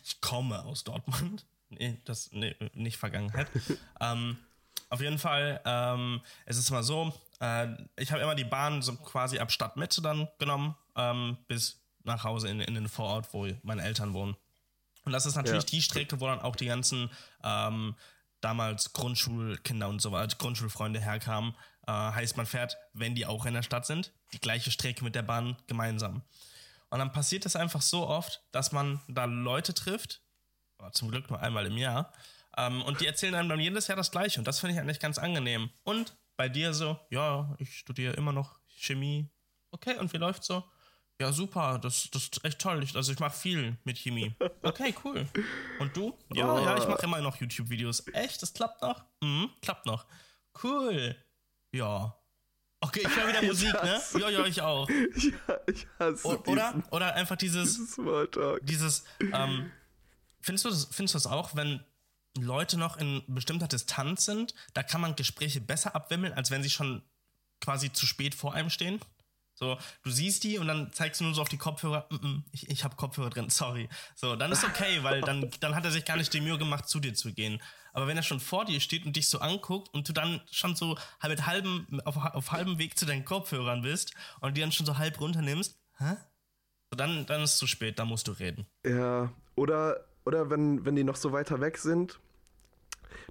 Ich 0.04 0.22
komme 0.22 0.64
aus 0.64 0.84
Dortmund. 0.84 1.46
Nee, 1.70 2.00
das, 2.06 2.32
nee, 2.32 2.56
nicht 2.74 2.98
Vergangenheit. 2.98 3.48
ähm, 4.00 4.38
auf 4.90 5.02
jeden 5.02 5.18
Fall, 5.18 5.62
ähm, 5.66 6.22
es 6.46 6.58
ist 6.58 6.70
mal 6.70 6.84
so, 6.84 7.14
äh, 7.40 7.68
ich 7.98 8.12
habe 8.12 8.22
immer 8.22 8.36
die 8.36 8.44
Bahn 8.44 8.82
so 8.82 8.96
quasi 8.96 9.40
ab 9.40 9.52
Stadtmitte 9.52 10.02
dann 10.02 10.28
genommen, 10.40 10.76
ähm, 10.96 11.38
bis 11.48 11.82
nach 12.04 12.24
Hause 12.24 12.50
in, 12.50 12.62
in 12.62 12.76
den 12.76 12.88
Vorort, 12.88 13.34
wo 13.34 13.48
meine 13.64 13.82
Eltern 13.82 14.14
wohnen. 14.14 14.36
Und 15.06 15.12
das 15.12 15.26
ist 15.26 15.36
natürlich 15.36 15.64
ja. 15.64 15.70
die 15.70 15.82
Strecke, 15.82 16.20
wo 16.20 16.28
dann 16.28 16.40
auch 16.40 16.56
die 16.56 16.66
ganzen 16.66 17.10
ähm, 17.44 17.96
damals 18.42 18.94
Grundschulkinder 18.94 19.88
und 19.88 20.02
so 20.02 20.12
weiter, 20.12 20.36
Grundschulfreunde 20.38 21.00
herkamen. 21.00 21.56
Äh, 21.88 21.92
heißt, 21.92 22.38
man 22.38 22.46
fährt, 22.46 22.78
wenn 22.94 23.16
die 23.16 23.26
auch 23.26 23.46
in 23.46 23.54
der 23.54 23.64
Stadt 23.64 23.86
sind, 23.86 24.12
die 24.34 24.40
gleiche 24.40 24.72
Strecke 24.72 25.04
mit 25.04 25.16
der 25.16 25.24
Bahn 25.24 25.58
gemeinsam. 25.68 26.22
Und 26.90 27.00
dann 27.00 27.12
passiert 27.12 27.46
es 27.46 27.56
einfach 27.56 27.82
so 27.82 28.08
oft, 28.08 28.44
dass 28.52 28.72
man 28.72 29.02
da 29.08 29.26
Leute 29.26 29.74
trifft, 29.74 30.22
zum 30.92 31.10
Glück 31.10 31.30
nur 31.30 31.40
einmal 31.40 31.66
im 31.66 31.78
Jahr, 31.78 32.14
ähm, 32.58 32.82
und 32.84 33.02
die 33.02 33.08
erzählen 33.08 33.36
einem 33.36 33.50
dann 33.50 33.60
jedes 33.60 33.88
Jahr 33.88 33.98
das 33.98 34.12
Gleiche. 34.12 34.40
Und 34.40 34.48
das 34.48 34.60
finde 34.60 34.76
ich 34.76 34.80
eigentlich 34.80 35.00
ganz 35.00 35.18
angenehm. 35.18 35.70
Und 35.84 36.18
bei 36.38 36.50
dir 36.50 36.74
so, 36.74 37.00
ja, 37.10 37.56
ich 37.60 37.78
studiere 37.78 38.14
immer 38.14 38.32
noch 38.32 38.60
Chemie. 38.68 39.30
Okay, 39.72 39.98
und 39.98 40.14
wie 40.14 40.18
läuft's 40.18 40.48
so? 40.48 40.64
Ja, 41.20 41.32
super, 41.32 41.80
das, 41.80 42.10
das 42.12 42.24
ist 42.24 42.44
echt 42.44 42.60
toll. 42.60 42.84
Ich, 42.84 42.96
also 42.96 43.12
ich 43.12 43.20
mache 43.20 43.38
viel 43.38 43.78
mit 43.86 43.98
Chemie. 43.98 44.36
Okay, 44.62 44.94
cool. 45.04 45.28
Und 45.80 45.96
du? 45.96 46.18
Ja, 46.34 46.54
oh. 46.54 46.60
ja, 46.60 46.78
ich 46.78 46.88
mache 46.88 47.04
immer 47.04 47.22
noch 47.22 47.38
YouTube-Videos. 47.38 48.06
Echt? 48.14 48.42
Das 48.42 48.54
klappt 48.54 48.82
noch? 48.82 49.06
Mhm, 49.22 49.50
klappt 49.62 49.86
noch. 49.86 50.06
Cool. 50.62 51.16
Ja. 51.72 52.18
Okay, 52.86 53.02
ich 53.04 53.16
höre 53.16 53.28
wieder 53.28 53.42
Musik, 53.48 53.74
ne? 53.74 54.02
Ja, 54.20 54.30
ja, 54.30 54.46
ich 54.46 54.62
auch. 54.62 54.88
Ja, 55.16 55.60
ich 55.68 55.88
hasse 55.98 56.28
o 56.28 56.44
oder, 56.46 56.74
diesen, 56.74 56.84
oder 56.92 57.16
einfach 57.16 57.36
dieses. 57.36 57.76
Dieses 57.76 57.94
Smalltalk. 57.94 58.60
Dieses, 58.64 59.04
ähm, 59.20 59.72
findest 60.42 60.66
du, 60.66 60.70
das, 60.70 60.88
findest 60.92 61.16
du 61.16 61.18
das 61.18 61.28
auch, 61.28 61.56
wenn 61.56 61.84
Leute 62.38 62.78
noch 62.78 62.98
in 62.98 63.24
bestimmter 63.28 63.68
Distanz 63.68 64.26
sind, 64.26 64.54
da 64.74 64.84
kann 64.84 65.02
man 65.02 65.16
Gespräche 65.16 65.62
besser 65.62 65.96
abwimmeln, 65.96 66.34
als 66.34 66.52
wenn 66.52 66.62
sie 66.62 66.70
schon 66.70 67.02
quasi 67.60 67.92
zu 67.92 68.06
spät 68.06 68.36
vor 68.36 68.54
einem 68.54 68.70
stehen? 68.70 69.00
So, 69.58 69.78
du 70.04 70.12
siehst 70.12 70.44
die 70.44 70.58
und 70.58 70.68
dann 70.68 70.92
zeigst 70.92 71.22
du 71.22 71.24
nur 71.24 71.34
so 71.34 71.42
auf 71.42 71.48
die 71.48 71.58
Kopfhörer, 71.58 72.08
mm 72.10 72.16
-mm, 72.16 72.44
ich, 72.52 72.70
ich 72.70 72.84
habe 72.84 72.98
Kopfhörer 72.98 73.30
drin, 73.30 73.50
sorry. 73.50 73.88
So, 74.16 74.36
dann 74.36 74.52
ist 74.52 74.66
okay, 74.66 75.02
weil 75.02 75.22
dann, 75.22 75.50
dann 75.62 75.76
hat 75.76 75.86
er 75.86 75.92
sich 75.92 76.04
gar 76.04 76.18
nicht 76.18 76.34
die 76.34 76.42
Mühe 76.42 76.58
gemacht, 76.58 76.90
zu 76.90 77.00
dir 77.00 77.14
zu 77.14 77.34
gehen. 77.34 77.62
Aber 77.94 78.08
wenn 78.08 78.18
er 78.18 78.24
schon 78.24 78.42
vor 78.42 78.66
dir 78.66 78.82
steht 78.82 79.06
und 79.06 79.16
dich 79.16 79.30
so 79.30 79.40
anguckt 79.40 79.94
und 79.94 80.10
du 80.10 80.14
dann 80.14 80.42
schon 80.52 80.76
so 80.76 80.98
mit 81.26 81.46
halbem, 81.48 82.02
auf, 82.04 82.18
auf 82.18 82.52
halbem 82.52 82.78
Weg 82.78 83.00
zu 83.00 83.06
deinen 83.06 83.24
Kopfhörern 83.24 83.82
bist 83.82 84.14
und 84.42 84.58
die 84.58 84.62
dann 84.62 84.74
schon 84.74 84.86
so 84.86 84.98
halb 84.98 85.22
runternimmst, 85.22 85.80
hä? 86.00 86.18
So, 86.92 86.98
dann, 86.98 87.26
dann 87.26 87.42
ist 87.42 87.54
es 87.54 87.58
zu 87.58 87.68
spät, 87.68 87.98
dann 87.98 88.10
musst 88.10 88.28
du 88.28 88.34
reden. 88.34 88.68
Ja, 88.86 89.32
oder, 89.56 90.06
oder 90.26 90.50
wenn, 90.50 90.84
wenn 90.84 90.98
die 90.98 91.06
noch 91.06 91.16
so 91.16 91.32
weiter 91.32 91.62
weg 91.62 91.78
sind, 91.78 92.20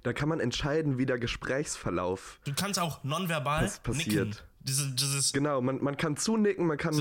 da 0.01 0.13
kann 0.13 0.29
man 0.29 0.39
entscheiden, 0.39 0.97
wie 0.97 1.05
der 1.05 1.19
Gesprächsverlauf. 1.19 2.39
Du 2.45 2.53
kannst 2.53 2.79
auch 2.79 3.03
nonverbal 3.03 3.71
passiert. 3.83 4.27
Nicken. 4.27 4.35
Diese, 4.67 4.91
dieses 4.91 5.31
genau, 5.31 5.61
man, 5.61 5.83
man 5.83 5.95
kann 5.95 6.17
zunicken, 6.17 6.65
man 6.65 6.77
kann, 6.77 6.95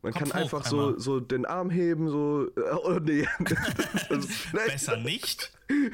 man 0.00 0.14
kann 0.14 0.32
einfach 0.32 0.64
so, 0.64 0.98
so 0.98 1.20
den 1.20 1.44
Arm 1.44 1.68
heben, 1.68 2.08
so. 2.08 2.48
Äh, 2.56 2.60
oh 2.82 2.98
nee. 2.98 3.26
also, 4.08 4.28
Besser 4.52 4.96
nicht. 4.96 5.52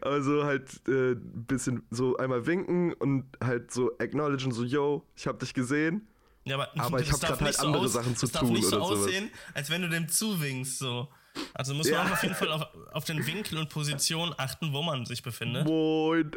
Also 0.00 0.44
halt 0.44 0.68
ein 0.88 1.12
äh, 1.12 1.14
bisschen 1.46 1.82
so 1.90 2.16
einmal 2.16 2.46
winken 2.46 2.92
und 2.94 3.24
halt 3.42 3.70
so 3.70 3.92
acknowledgen, 3.98 4.50
so, 4.50 4.64
yo, 4.64 5.04
ich 5.14 5.26
hab 5.26 5.38
dich 5.38 5.54
gesehen. 5.54 6.08
Ja, 6.44 6.56
aber, 6.56 6.68
aber 6.76 7.00
ich 7.00 7.12
hab 7.12 7.20
grad 7.20 7.40
halt 7.40 7.60
andere 7.60 7.84
aus, 7.84 7.92
Sachen 7.92 8.16
zu 8.16 8.26
tun. 8.26 8.26
Es 8.26 8.32
darf 8.32 8.50
nicht 8.50 8.64
so 8.64 8.80
aussehen, 8.80 9.30
als 9.54 9.70
wenn 9.70 9.82
du 9.82 9.88
dem 9.88 10.08
zuwinkst, 10.08 10.78
so. 10.78 11.08
Also 11.54 11.74
muss 11.74 11.88
man 11.90 12.06
ja. 12.06 12.12
auf 12.12 12.22
jeden 12.22 12.34
Fall 12.34 12.50
auf, 12.50 12.66
auf 12.92 13.04
den 13.04 13.24
Winkel 13.26 13.58
und 13.58 13.68
Position 13.68 14.34
achten, 14.36 14.72
wo 14.72 14.82
man 14.82 15.06
sich 15.06 15.22
befindet. 15.22 15.66
Moin. 15.66 16.32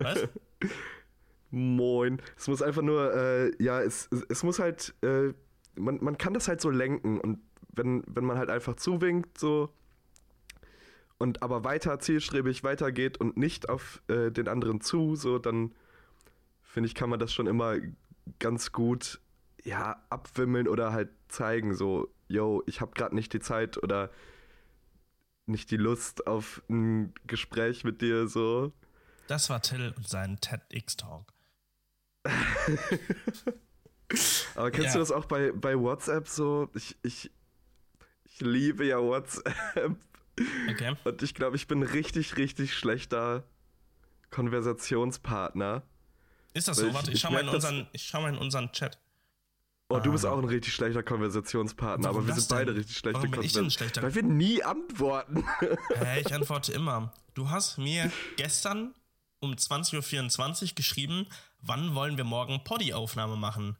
Was? 0.00 0.28
Moin. 1.50 2.20
Es 2.36 2.48
muss 2.48 2.62
einfach 2.62 2.82
nur, 2.82 3.14
äh, 3.14 3.62
ja, 3.62 3.80
es, 3.80 4.08
es, 4.28 4.42
muss 4.42 4.58
halt, 4.58 4.94
äh, 5.02 5.32
man, 5.76 6.02
man 6.02 6.18
kann 6.18 6.34
das 6.34 6.48
halt 6.48 6.60
so 6.60 6.70
lenken 6.70 7.20
und 7.20 7.38
wenn, 7.68 8.02
wenn 8.06 8.24
man 8.24 8.38
halt 8.38 8.50
einfach 8.50 8.76
zuwinkt, 8.76 9.38
so 9.38 9.72
und 11.18 11.42
aber 11.42 11.64
weiter 11.64 11.98
zielstrebig 11.98 12.62
weitergeht 12.64 13.18
und 13.18 13.36
nicht 13.36 13.68
auf 13.68 14.02
äh, 14.08 14.30
den 14.30 14.48
anderen 14.48 14.80
zu, 14.80 15.16
so 15.16 15.38
dann 15.38 15.74
finde 16.62 16.88
ich, 16.88 16.94
kann 16.94 17.08
man 17.08 17.18
das 17.18 17.32
schon 17.32 17.46
immer 17.46 17.76
ganz 18.38 18.72
gut 18.72 19.20
ja 19.64 20.02
abwimmeln 20.10 20.68
oder 20.68 20.92
halt 20.92 21.10
zeigen, 21.28 21.74
so, 21.74 22.08
yo, 22.28 22.62
ich 22.66 22.80
habe 22.80 22.92
gerade 22.92 23.14
nicht 23.14 23.32
die 23.32 23.40
Zeit 23.40 23.82
oder 23.82 24.10
nicht 25.46 25.70
die 25.70 25.76
Lust 25.76 26.26
auf 26.26 26.62
ein 26.68 27.14
Gespräch 27.26 27.84
mit 27.84 28.00
dir, 28.00 28.28
so. 28.28 28.72
Das 29.26 29.48
war 29.50 29.62
Till 29.62 29.92
und 29.96 30.08
sein 30.08 30.38
TEDx-Talk. 30.40 31.32
Aber 34.54 34.70
kennst 34.70 34.88
ja. 34.88 34.92
du 34.94 34.98
das 35.00 35.10
auch 35.10 35.24
bei, 35.26 35.52
bei 35.52 35.78
WhatsApp 35.78 36.28
so? 36.28 36.68
Ich, 36.74 36.96
ich, 37.02 37.30
ich 38.24 38.40
liebe 38.40 38.86
ja 38.86 39.02
WhatsApp. 39.02 39.96
Okay. 40.70 40.94
Und 41.04 41.22
ich 41.22 41.34
glaube, 41.34 41.56
ich 41.56 41.66
bin 41.66 41.82
richtig, 41.82 42.36
richtig 42.36 42.74
schlechter 42.74 43.44
Konversationspartner. 44.30 45.82
Ist 46.54 46.68
das 46.68 46.76
so? 46.76 46.92
Warte, 46.94 47.10
ich, 47.10 47.16
ich 47.16 47.20
schau, 47.20 47.30
mal 47.30 47.40
in 47.40 47.48
unseren, 47.48 47.88
ich 47.92 48.02
schau 48.02 48.20
mal 48.20 48.32
in 48.34 48.38
unseren 48.38 48.70
Chat. 48.72 48.98
Oh, 49.88 50.00
du 50.00 50.10
bist 50.10 50.24
ah. 50.24 50.30
auch 50.30 50.38
ein 50.38 50.44
richtig 50.44 50.74
schlechter 50.74 51.02
Konversationspartner, 51.02 52.08
Warum 52.08 52.18
aber 52.18 52.26
wir 52.26 52.34
sind 52.34 52.48
beide 52.48 52.74
richtig 52.74 52.96
schlechte 52.96 53.20
Konversationspartner. 53.20 54.02
Weil 54.02 54.14
wir 54.14 54.22
nie 54.24 54.62
antworten. 54.62 55.44
Hä, 55.94 56.20
ich 56.20 56.34
antworte 56.34 56.72
immer. 56.72 57.12
Du 57.34 57.50
hast 57.50 57.78
mir 57.78 58.10
gestern 58.36 58.94
um 59.46 59.54
20.24 59.54 60.62
Uhr 60.62 60.74
geschrieben, 60.74 61.26
wann 61.60 61.94
wollen 61.94 62.16
wir 62.16 62.24
morgen 62.24 62.64
Poddy-Aufnahme 62.64 63.36
machen? 63.36 63.76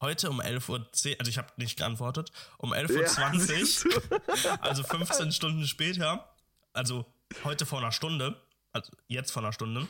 Heute 0.00 0.30
um 0.30 0.40
11.10 0.40 0.68
Uhr, 0.70 1.16
also 1.18 1.28
ich 1.28 1.38
habe 1.38 1.52
nicht 1.56 1.76
geantwortet, 1.76 2.30
um 2.56 2.72
11.20 2.72 3.86
Uhr, 3.86 4.20
ja, 4.44 4.54
also 4.60 4.84
15 4.84 5.32
Stunden 5.32 5.66
später, 5.66 6.32
also 6.72 7.04
heute 7.42 7.66
vor 7.66 7.80
einer 7.80 7.90
Stunde, 7.90 8.40
also 8.72 8.92
jetzt 9.08 9.32
vor 9.32 9.42
einer 9.42 9.52
Stunde, 9.52 9.88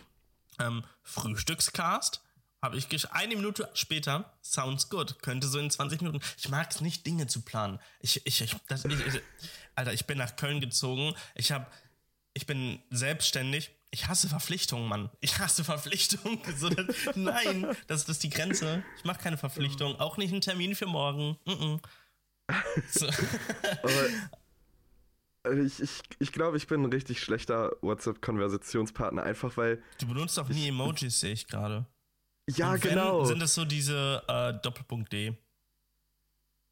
ähm, 0.59 0.83
Frühstückscast, 1.03 2.23
habe 2.63 2.77
ich 2.77 3.13
eine 3.13 3.37
Minute 3.37 3.69
später, 3.75 4.33
sounds 4.43 4.89
good, 4.89 5.23
könnte 5.23 5.47
so 5.47 5.59
in 5.59 5.71
20 5.71 6.01
Minuten. 6.01 6.25
Ich 6.39 6.49
mag 6.49 6.71
es 6.71 6.81
nicht, 6.81 7.07
Dinge 7.07 7.27
zu 7.27 7.43
planen. 7.43 7.79
Ich, 8.01 8.27
ich, 8.27 8.41
ich, 8.41 8.57
das, 8.67 8.85
ich, 8.85 9.07
ich, 9.07 9.23
Alter, 9.77 9.93
ich 9.93 10.07
bin 10.07 10.19
nach 10.19 10.35
Köln 10.37 10.61
gezogen. 10.61 11.15
Ich 11.35 11.53
habe, 11.53 11.67
ich 12.33 12.47
bin 12.47 12.83
selbstständig. 12.91 13.71
Ich 13.91 14.07
hasse 14.07 14.29
Verpflichtungen, 14.29 14.89
Mann. 14.89 15.11
Ich 15.21 15.39
hasse 15.39 15.65
Verpflichtungen. 15.65 16.41
So, 16.57 16.69
das, 16.69 16.87
nein, 17.15 17.63
das, 17.87 18.05
das 18.05 18.09
ist 18.09 18.23
die 18.23 18.31
Grenze. 18.31 18.83
Ich 18.99 19.05
mache 19.05 19.21
keine 19.21 19.39
Verpflichtung. 19.39 19.99
Auch 20.01 20.17
nicht 20.17 20.33
einen 20.33 20.41
Termin 20.41 20.75
für 20.75 20.87
morgen. 20.87 21.39
Mm 21.47 21.51
-mm. 21.51 21.81
So. 22.91 23.07
Aber 25.43 25.57
ich, 25.57 25.81
ich, 25.81 26.03
ich 26.19 26.33
glaube, 26.33 26.57
ich 26.57 26.67
bin 26.67 26.83
ein 26.83 26.93
richtig 26.93 27.21
schlechter 27.21 27.77
WhatsApp-Konversationspartner, 27.81 29.23
einfach 29.23 29.57
weil. 29.57 29.83
Du 29.99 30.07
benutzt 30.07 30.37
doch 30.37 30.49
nie 30.49 30.69
Emojis, 30.69 31.21
sehe 31.21 31.33
ich 31.33 31.47
gerade. 31.47 31.87
Ja, 32.49 32.73
wenn, 32.73 32.81
genau. 32.81 33.25
Sind 33.25 33.41
das 33.41 33.55
so 33.55 33.65
diese 33.65 34.23
äh, 34.27 34.55
Doppelpunkt 34.63 35.13
D? 35.13 35.37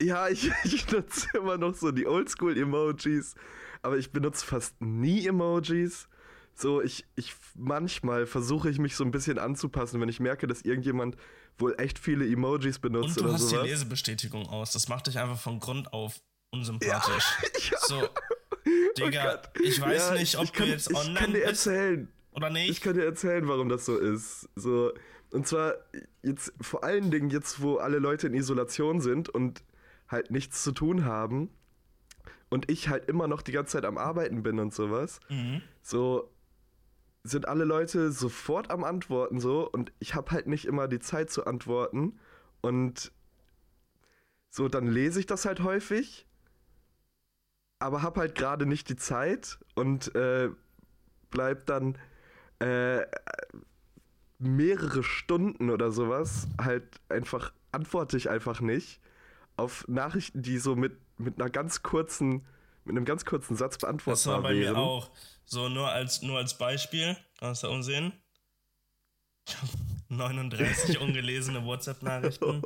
Ja, 0.02 0.28
ich, 0.28 0.50
ich 0.64 0.90
nutze 0.90 1.28
immer 1.36 1.56
noch 1.56 1.74
so 1.74 1.90
die 1.90 2.06
Oldschool-Emojis, 2.06 3.34
aber 3.82 3.96
ich 3.96 4.12
benutze 4.12 4.44
fast 4.44 4.80
nie 4.80 5.26
Emojis. 5.26 6.08
So, 6.58 6.80
ich, 6.80 7.04
ich 7.16 7.34
manchmal 7.54 8.24
versuche 8.26 8.70
ich 8.70 8.78
mich 8.78 8.96
so 8.96 9.04
ein 9.04 9.10
bisschen 9.10 9.38
anzupassen, 9.38 10.00
wenn 10.00 10.08
ich 10.08 10.20
merke, 10.20 10.46
dass 10.46 10.62
irgendjemand 10.62 11.16
wohl 11.58 11.74
echt 11.78 11.98
viele 11.98 12.26
Emojis 12.26 12.78
benutzt 12.78 13.18
Und 13.18 13.26
du 13.26 13.32
hast 13.32 13.48
sowas. 13.50 13.62
die 13.64 13.68
Lesebestätigung 13.68 14.48
aus. 14.48 14.72
Das 14.72 14.88
macht 14.88 15.06
dich 15.06 15.18
einfach 15.18 15.38
von 15.38 15.60
Grund 15.60 15.92
auf 15.92 16.18
unsympathisch. 16.50 17.24
Ja. 17.70 17.78
So, 17.86 18.08
Digga, 18.98 19.42
oh 19.44 19.60
ich 19.62 19.80
weiß 19.80 20.08
ja, 20.08 20.14
nicht, 20.14 20.36
ob 20.36 20.44
ich, 20.44 20.50
ich 20.50 20.56
kann, 20.56 20.66
du 20.66 20.72
jetzt 20.72 20.92
online 20.92 21.12
ich 21.12 21.18
kann 21.20 21.32
dir 21.34 21.44
erzählen, 21.44 22.08
oder 22.32 22.50
nicht. 22.50 22.70
Ich 22.70 22.80
kann 22.80 22.94
dir 22.94 23.04
erzählen, 23.04 23.46
warum 23.48 23.68
das 23.68 23.84
so 23.84 23.96
ist. 23.96 24.48
So, 24.56 24.92
und 25.30 25.46
zwar 25.46 25.74
jetzt 26.22 26.52
vor 26.60 26.82
allen 26.82 27.10
Dingen 27.10 27.30
jetzt, 27.30 27.60
wo 27.60 27.76
alle 27.76 27.98
Leute 27.98 28.26
in 28.26 28.34
Isolation 28.34 29.00
sind 29.00 29.28
und 29.28 29.62
halt 30.08 30.30
nichts 30.30 30.62
zu 30.62 30.72
tun 30.72 31.04
haben 31.04 31.50
und 32.48 32.70
ich 32.70 32.88
halt 32.88 33.08
immer 33.08 33.28
noch 33.28 33.42
die 33.42 33.52
ganze 33.52 33.72
Zeit 33.72 33.84
am 33.84 33.98
Arbeiten 33.98 34.42
bin 34.42 34.58
und 34.58 34.74
sowas. 34.74 35.20
Mhm. 35.28 35.62
So 35.82 36.30
sind 37.28 37.48
alle 37.48 37.64
Leute 37.64 38.12
sofort 38.12 38.70
am 38.70 38.84
Antworten 38.84 39.40
so 39.40 39.68
und 39.70 39.92
ich 39.98 40.14
habe 40.14 40.30
halt 40.30 40.46
nicht 40.46 40.64
immer 40.64 40.88
die 40.88 41.00
Zeit 41.00 41.30
zu 41.30 41.46
antworten. 41.46 42.18
Und 42.60 43.12
so 44.50 44.68
dann 44.68 44.86
lese 44.86 45.20
ich 45.20 45.26
das 45.26 45.44
halt 45.44 45.60
häufig, 45.60 46.26
aber 47.78 48.02
habe 48.02 48.20
halt 48.20 48.34
gerade 48.34 48.66
nicht 48.66 48.88
die 48.88 48.96
Zeit 48.96 49.58
und 49.74 50.14
äh, 50.14 50.50
bleib 51.30 51.66
dann 51.66 51.98
äh, 52.58 53.02
mehrere 54.38 55.02
Stunden 55.02 55.70
oder 55.70 55.90
sowas 55.90 56.48
halt 56.60 57.00
einfach 57.08 57.52
antworte 57.72 58.16
ich 58.16 58.30
einfach 58.30 58.60
nicht 58.60 59.00
auf 59.56 59.86
Nachrichten, 59.88 60.42
die 60.42 60.58
so 60.58 60.76
mit, 60.76 60.96
mit 61.18 61.40
einer 61.40 61.50
ganz 61.50 61.82
kurzen, 61.82 62.44
mit 62.86 62.96
einem 62.96 63.04
ganz 63.04 63.24
kurzen 63.24 63.56
Satz 63.56 63.78
beantwortbar 63.78 64.14
Das 64.14 64.26
war 64.26 64.42
bei 64.42 64.56
wären. 64.56 64.74
mir 64.74 64.78
auch. 64.78 65.10
So, 65.44 65.68
nur 65.68 65.88
als, 65.88 66.22
nur 66.22 66.38
als 66.38 66.56
Beispiel, 66.56 67.16
kannst 67.38 67.62
du 67.62 67.68
umsehen? 67.68 68.12
39 70.08 70.98
ungelesene 71.00 71.64
WhatsApp-Nachrichten. 71.64 72.62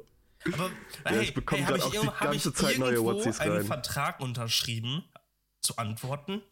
Aber 0.52 0.70
hey, 1.04 1.16
ja, 1.16 1.22
ich 1.22 1.35
bekomme 1.35 1.62
hey, 1.62 1.78
gerade 1.78 1.85
auch 1.85 1.90
die 2.18 2.24
ganze 2.24 2.52
Zeit 2.54 2.78
neue 2.78 3.02
WhatsApps 3.02 3.40
rein. 3.40 3.52
einen 3.52 3.66
Vertrag 3.66 4.20
unterschrieben, 4.20 5.04
zu 5.61 5.76
antworten? 5.76 6.42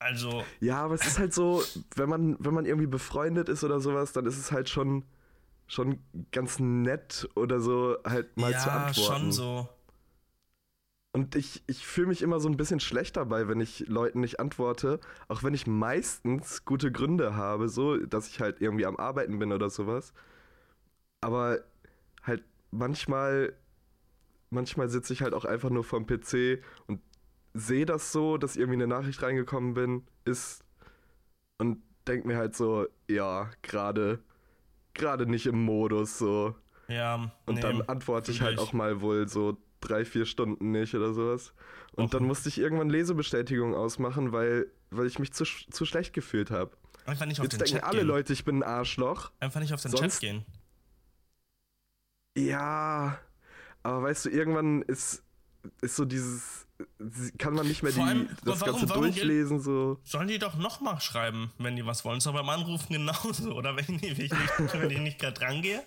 Also. 0.00 0.44
Ja, 0.60 0.84
aber 0.84 0.94
es 0.94 1.06
ist 1.06 1.18
halt 1.18 1.32
so, 1.32 1.62
wenn 1.94 2.08
man, 2.08 2.36
wenn 2.40 2.52
man 2.52 2.66
irgendwie 2.66 2.88
befreundet 2.88 3.48
ist 3.48 3.62
oder 3.62 3.80
sowas, 3.80 4.12
dann 4.12 4.26
ist 4.26 4.38
es 4.38 4.50
halt 4.50 4.68
schon, 4.68 5.04
schon 5.66 6.02
ganz 6.32 6.58
nett 6.58 7.28
oder 7.36 7.60
so, 7.60 7.96
halt 8.04 8.36
mal 8.36 8.50
ja, 8.52 8.58
zu 8.58 8.72
antworten. 8.72 9.00
Ja, 9.00 9.18
schon 9.18 9.32
so. 9.32 9.68
Und 11.14 11.36
ich, 11.36 11.62
ich 11.68 11.86
fühle 11.86 12.08
mich 12.08 12.22
immer 12.22 12.40
so 12.40 12.48
ein 12.48 12.56
bisschen 12.56 12.80
schlecht 12.80 13.16
dabei, 13.16 13.46
wenn 13.46 13.60
ich 13.60 13.86
Leuten 13.86 14.18
nicht 14.18 14.40
antworte, 14.40 14.98
auch 15.28 15.44
wenn 15.44 15.54
ich 15.54 15.64
meistens 15.64 16.64
gute 16.64 16.90
Gründe 16.90 17.36
habe, 17.36 17.68
so, 17.68 17.96
dass 17.98 18.26
ich 18.26 18.40
halt 18.40 18.60
irgendwie 18.60 18.84
am 18.84 18.96
Arbeiten 18.96 19.38
bin 19.38 19.52
oder 19.52 19.70
sowas. 19.70 20.12
Aber 21.20 21.60
halt 22.24 22.42
manchmal, 22.72 23.52
manchmal 24.50 24.88
sitze 24.88 25.12
ich 25.12 25.22
halt 25.22 25.34
auch 25.34 25.44
einfach 25.44 25.70
nur 25.70 25.84
vorm 25.84 26.04
PC 26.04 26.60
und 26.88 27.00
sehe 27.54 27.86
das 27.86 28.10
so, 28.10 28.36
dass 28.36 28.56
irgendwie 28.56 28.82
eine 28.82 28.88
Nachricht 28.88 29.22
reingekommen 29.22 29.74
bin, 29.74 30.02
ist 30.24 30.64
und 31.58 31.80
denke 32.08 32.26
mir 32.26 32.38
halt 32.38 32.56
so, 32.56 32.88
ja, 33.08 33.50
gerade 33.62 34.18
gerade 34.94 35.26
nicht 35.26 35.46
im 35.46 35.64
Modus 35.64 36.18
so. 36.18 36.56
Ja. 36.88 37.30
Und 37.46 37.54
nee, 37.54 37.60
dann 37.60 37.82
antworte 37.82 38.32
ich 38.32 38.40
halt 38.42 38.58
auch 38.58 38.72
mal 38.72 39.00
wohl 39.00 39.28
so 39.28 39.58
drei, 39.88 40.04
vier 40.04 40.26
Stunden 40.26 40.70
nicht 40.70 40.94
oder 40.94 41.12
sowas. 41.12 41.52
Und 41.92 42.06
Och. 42.06 42.10
dann 42.10 42.24
musste 42.24 42.48
ich 42.48 42.58
irgendwann 42.58 42.90
Lesebestätigung 42.90 43.74
ausmachen, 43.74 44.32
weil, 44.32 44.66
weil 44.90 45.06
ich 45.06 45.18
mich 45.18 45.32
zu, 45.32 45.44
zu 45.44 45.84
schlecht 45.84 46.12
gefühlt 46.12 46.50
habe. 46.50 46.72
Einfach 47.06 47.26
nicht 47.26 47.40
auf 47.40 47.44
Jetzt 47.44 47.52
den 47.52 47.58
denken 47.58 47.74
Chat 47.76 47.84
alle 47.84 47.98
gehen. 47.98 48.08
Leute, 48.08 48.32
ich 48.32 48.44
bin 48.44 48.58
ein 48.58 48.62
Arschloch. 48.62 49.30
Einfach 49.40 49.60
nicht 49.60 49.74
auf 49.74 49.82
den 49.82 49.90
Sonst, 49.90 50.20
Chat 50.20 50.20
gehen. 50.20 50.44
Ja, 52.36 53.18
aber 53.82 54.02
weißt 54.02 54.24
du, 54.24 54.30
irgendwann 54.30 54.82
ist, 54.82 55.22
ist 55.82 55.96
so 55.96 56.04
dieses, 56.04 56.66
kann 57.38 57.54
man 57.54 57.68
nicht 57.68 57.82
mehr 57.82 57.92
die, 57.92 58.00
allem, 58.00 58.28
das 58.44 58.60
warum, 58.60 58.72
Ganze 58.72 58.88
warum 58.88 59.02
durchlesen. 59.02 59.60
So. 59.60 60.00
Sollen 60.02 60.28
die 60.28 60.38
doch 60.38 60.56
nochmal 60.56 61.00
schreiben, 61.00 61.52
wenn 61.58 61.76
die 61.76 61.86
was 61.86 62.04
wollen. 62.04 62.18
Ist 62.18 62.26
doch 62.26 62.32
beim 62.32 62.48
Anrufen 62.48 62.92
genauso. 62.92 63.52
Oder 63.54 63.76
wenn 63.76 63.96
ich, 63.96 64.18
wenn 64.18 64.24
ich 64.24 64.32
nicht, 64.32 64.72
wenn 64.72 64.90
ich 64.90 64.98
nicht 64.98 65.18
gerade 65.18 65.40
rangehe. 65.40 65.84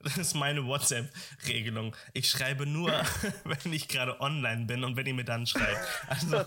Das 0.00 0.18
ist 0.18 0.34
meine 0.34 0.64
WhatsApp-Regelung. 0.64 1.96
Ich 2.12 2.30
schreibe 2.30 2.66
nur, 2.66 2.90
wenn 3.44 3.72
ich 3.72 3.88
gerade 3.88 4.20
online 4.20 4.66
bin 4.66 4.84
und 4.84 4.96
wenn 4.96 5.06
ihr 5.06 5.14
mir 5.14 5.24
dann 5.24 5.46
schreibt. 5.46 5.80
Also, 6.08 6.44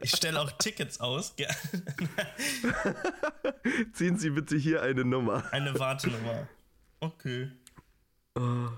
ich 0.00 0.10
stelle 0.10 0.40
auch 0.40 0.50
Tickets 0.52 1.00
aus. 1.00 1.34
Ziehen 3.92 4.18
Sie 4.18 4.30
bitte 4.30 4.56
hier 4.56 4.82
eine 4.82 5.04
Nummer. 5.04 5.44
Eine 5.52 5.78
Wartenummer. 5.78 6.48
Okay. 7.00 7.50
Oh. 8.34 8.68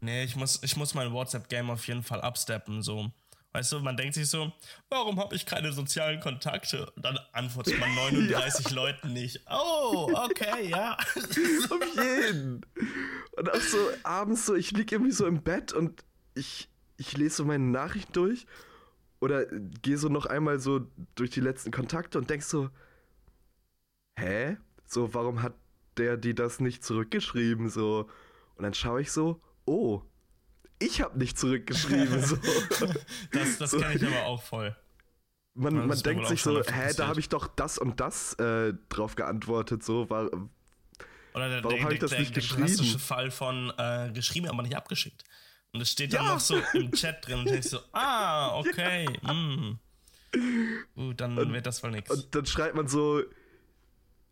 Nee, 0.00 0.24
ich 0.24 0.36
muss, 0.36 0.62
ich 0.62 0.76
muss 0.76 0.94
mein 0.94 1.12
WhatsApp-Game 1.12 1.70
auf 1.70 1.86
jeden 1.86 2.02
Fall 2.02 2.20
absteppen, 2.20 2.82
so. 2.82 3.10
Weißt 3.52 3.72
du, 3.72 3.80
man 3.80 3.96
denkt 3.96 4.14
sich 4.14 4.30
so, 4.30 4.52
warum 4.90 5.18
habe 5.18 5.34
ich 5.34 5.44
keine 5.44 5.72
sozialen 5.72 6.20
Kontakte? 6.20 6.88
Und 6.90 7.04
dann 7.04 7.18
antwortet 7.32 7.80
man 7.80 7.92
39 7.94 8.66
ja. 8.66 8.72
Leuten 8.72 9.12
nicht. 9.12 9.40
Oh, 9.50 10.08
okay, 10.14 10.68
ja. 10.68 10.94
Auf 10.94 11.96
jeden. 11.96 12.64
Und 13.40 13.50
auch 13.50 13.60
so 13.62 13.78
abends 14.02 14.44
so, 14.44 14.54
ich 14.54 14.70
liege 14.72 14.96
irgendwie 14.96 15.12
so 15.12 15.26
im 15.26 15.42
Bett 15.42 15.72
und 15.72 16.04
ich, 16.34 16.68
ich 16.98 17.16
lese 17.16 17.36
so 17.36 17.44
meine 17.46 17.64
Nachrichten 17.64 18.12
durch 18.12 18.46
oder 19.18 19.46
gehe 19.46 19.96
so 19.96 20.10
noch 20.10 20.26
einmal 20.26 20.58
so 20.58 20.86
durch 21.14 21.30
die 21.30 21.40
letzten 21.40 21.70
Kontakte 21.70 22.18
und 22.18 22.28
denk 22.28 22.42
so, 22.42 22.68
hä? 24.18 24.58
So, 24.84 25.14
warum 25.14 25.40
hat 25.40 25.54
der 25.96 26.18
die 26.18 26.34
das 26.34 26.60
nicht 26.60 26.84
zurückgeschrieben? 26.84 27.70
So. 27.70 28.10
Und 28.56 28.64
dann 28.64 28.74
schaue 28.74 29.00
ich 29.00 29.10
so, 29.10 29.40
oh, 29.64 30.02
ich 30.78 31.00
habe 31.00 31.18
nicht 31.18 31.38
zurückgeschrieben. 31.38 32.20
So. 32.20 32.36
das 33.32 33.56
das 33.56 33.70
so. 33.70 33.78
kenne 33.78 33.94
ich 33.94 34.06
aber 34.06 34.26
auch 34.26 34.42
voll. 34.42 34.76
Man, 35.54 35.86
man 35.86 35.98
denkt 35.98 36.26
sich 36.26 36.42
so, 36.42 36.62
hä, 36.62 36.92
da 36.94 37.08
habe 37.08 37.20
ich 37.20 37.30
doch 37.30 37.46
das 37.46 37.78
und 37.78 38.00
das 38.00 38.34
äh, 38.34 38.74
drauf 38.90 39.16
geantwortet, 39.16 39.82
so 39.82 40.10
war. 40.10 40.28
Oder 41.34 41.48
der, 41.48 41.64
warum 41.64 41.82
habe 41.82 41.94
ich 41.94 42.00
das 42.00 42.10
der, 42.10 42.20
nicht 42.20 42.34
der 42.34 42.42
geschrieben? 42.42 42.66
Der 42.66 42.74
klassische 42.74 42.98
Fall 42.98 43.30
von 43.30 43.72
äh, 43.76 44.10
geschrieben, 44.12 44.48
aber 44.48 44.62
nicht 44.62 44.76
abgeschickt. 44.76 45.24
Und 45.72 45.80
es 45.80 45.90
steht 45.90 46.12
dann 46.12 46.24
ja. 46.24 46.34
noch 46.34 46.40
so 46.40 46.60
im 46.74 46.90
Chat 46.92 47.26
drin 47.26 47.40
und 47.40 47.48
denkst 47.48 47.68
so, 47.68 47.80
ah, 47.92 48.58
okay, 48.58 49.06
ja. 49.22 49.32
mm. 49.32 49.78
Gut, 50.94 51.20
dann 51.20 51.38
und, 51.38 51.52
wird 51.52 51.66
das 51.66 51.82
wohl 51.82 51.90
nichts. 51.90 52.10
Und 52.10 52.34
dann 52.34 52.46
schreibt 52.46 52.74
man 52.74 52.88
so, 52.88 53.22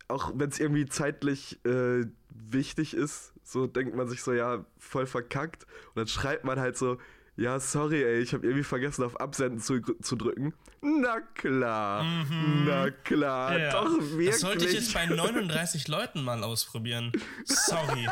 auch 0.07 0.31
wenn 0.35 0.49
es 0.49 0.59
irgendwie 0.59 0.85
zeitlich 0.85 1.63
äh, 1.65 2.05
wichtig 2.29 2.93
ist, 2.93 3.33
so 3.43 3.67
denkt 3.67 3.95
man 3.95 4.07
sich 4.07 4.21
so, 4.21 4.33
ja, 4.33 4.65
voll 4.77 5.05
verkackt. 5.05 5.63
Und 5.89 5.97
dann 5.97 6.07
schreibt 6.07 6.45
man 6.45 6.59
halt 6.59 6.77
so, 6.77 6.97
ja, 7.39 7.59
sorry, 7.59 8.03
ey, 8.03 8.19
ich 8.19 8.33
habe 8.33 8.45
irgendwie 8.45 8.63
vergessen, 8.63 9.03
auf 9.03 9.19
Absenden 9.19 9.61
zu, 9.61 9.79
zu 9.79 10.15
drücken. 10.15 10.53
Na 10.81 11.21
klar, 11.21 12.03
mhm. 12.03 12.65
na 12.67 12.91
klar, 12.91 13.57
ja. 13.57 13.71
doch 13.71 13.89
wirklich. 13.89 14.29
Das 14.29 14.41
sollte 14.41 14.65
ich 14.65 14.73
jetzt 14.73 14.93
bei 14.93 15.05
39 15.05 15.87
Leuten 15.87 16.23
mal 16.23 16.43
ausprobieren. 16.43 17.13
Sorry. 17.45 18.09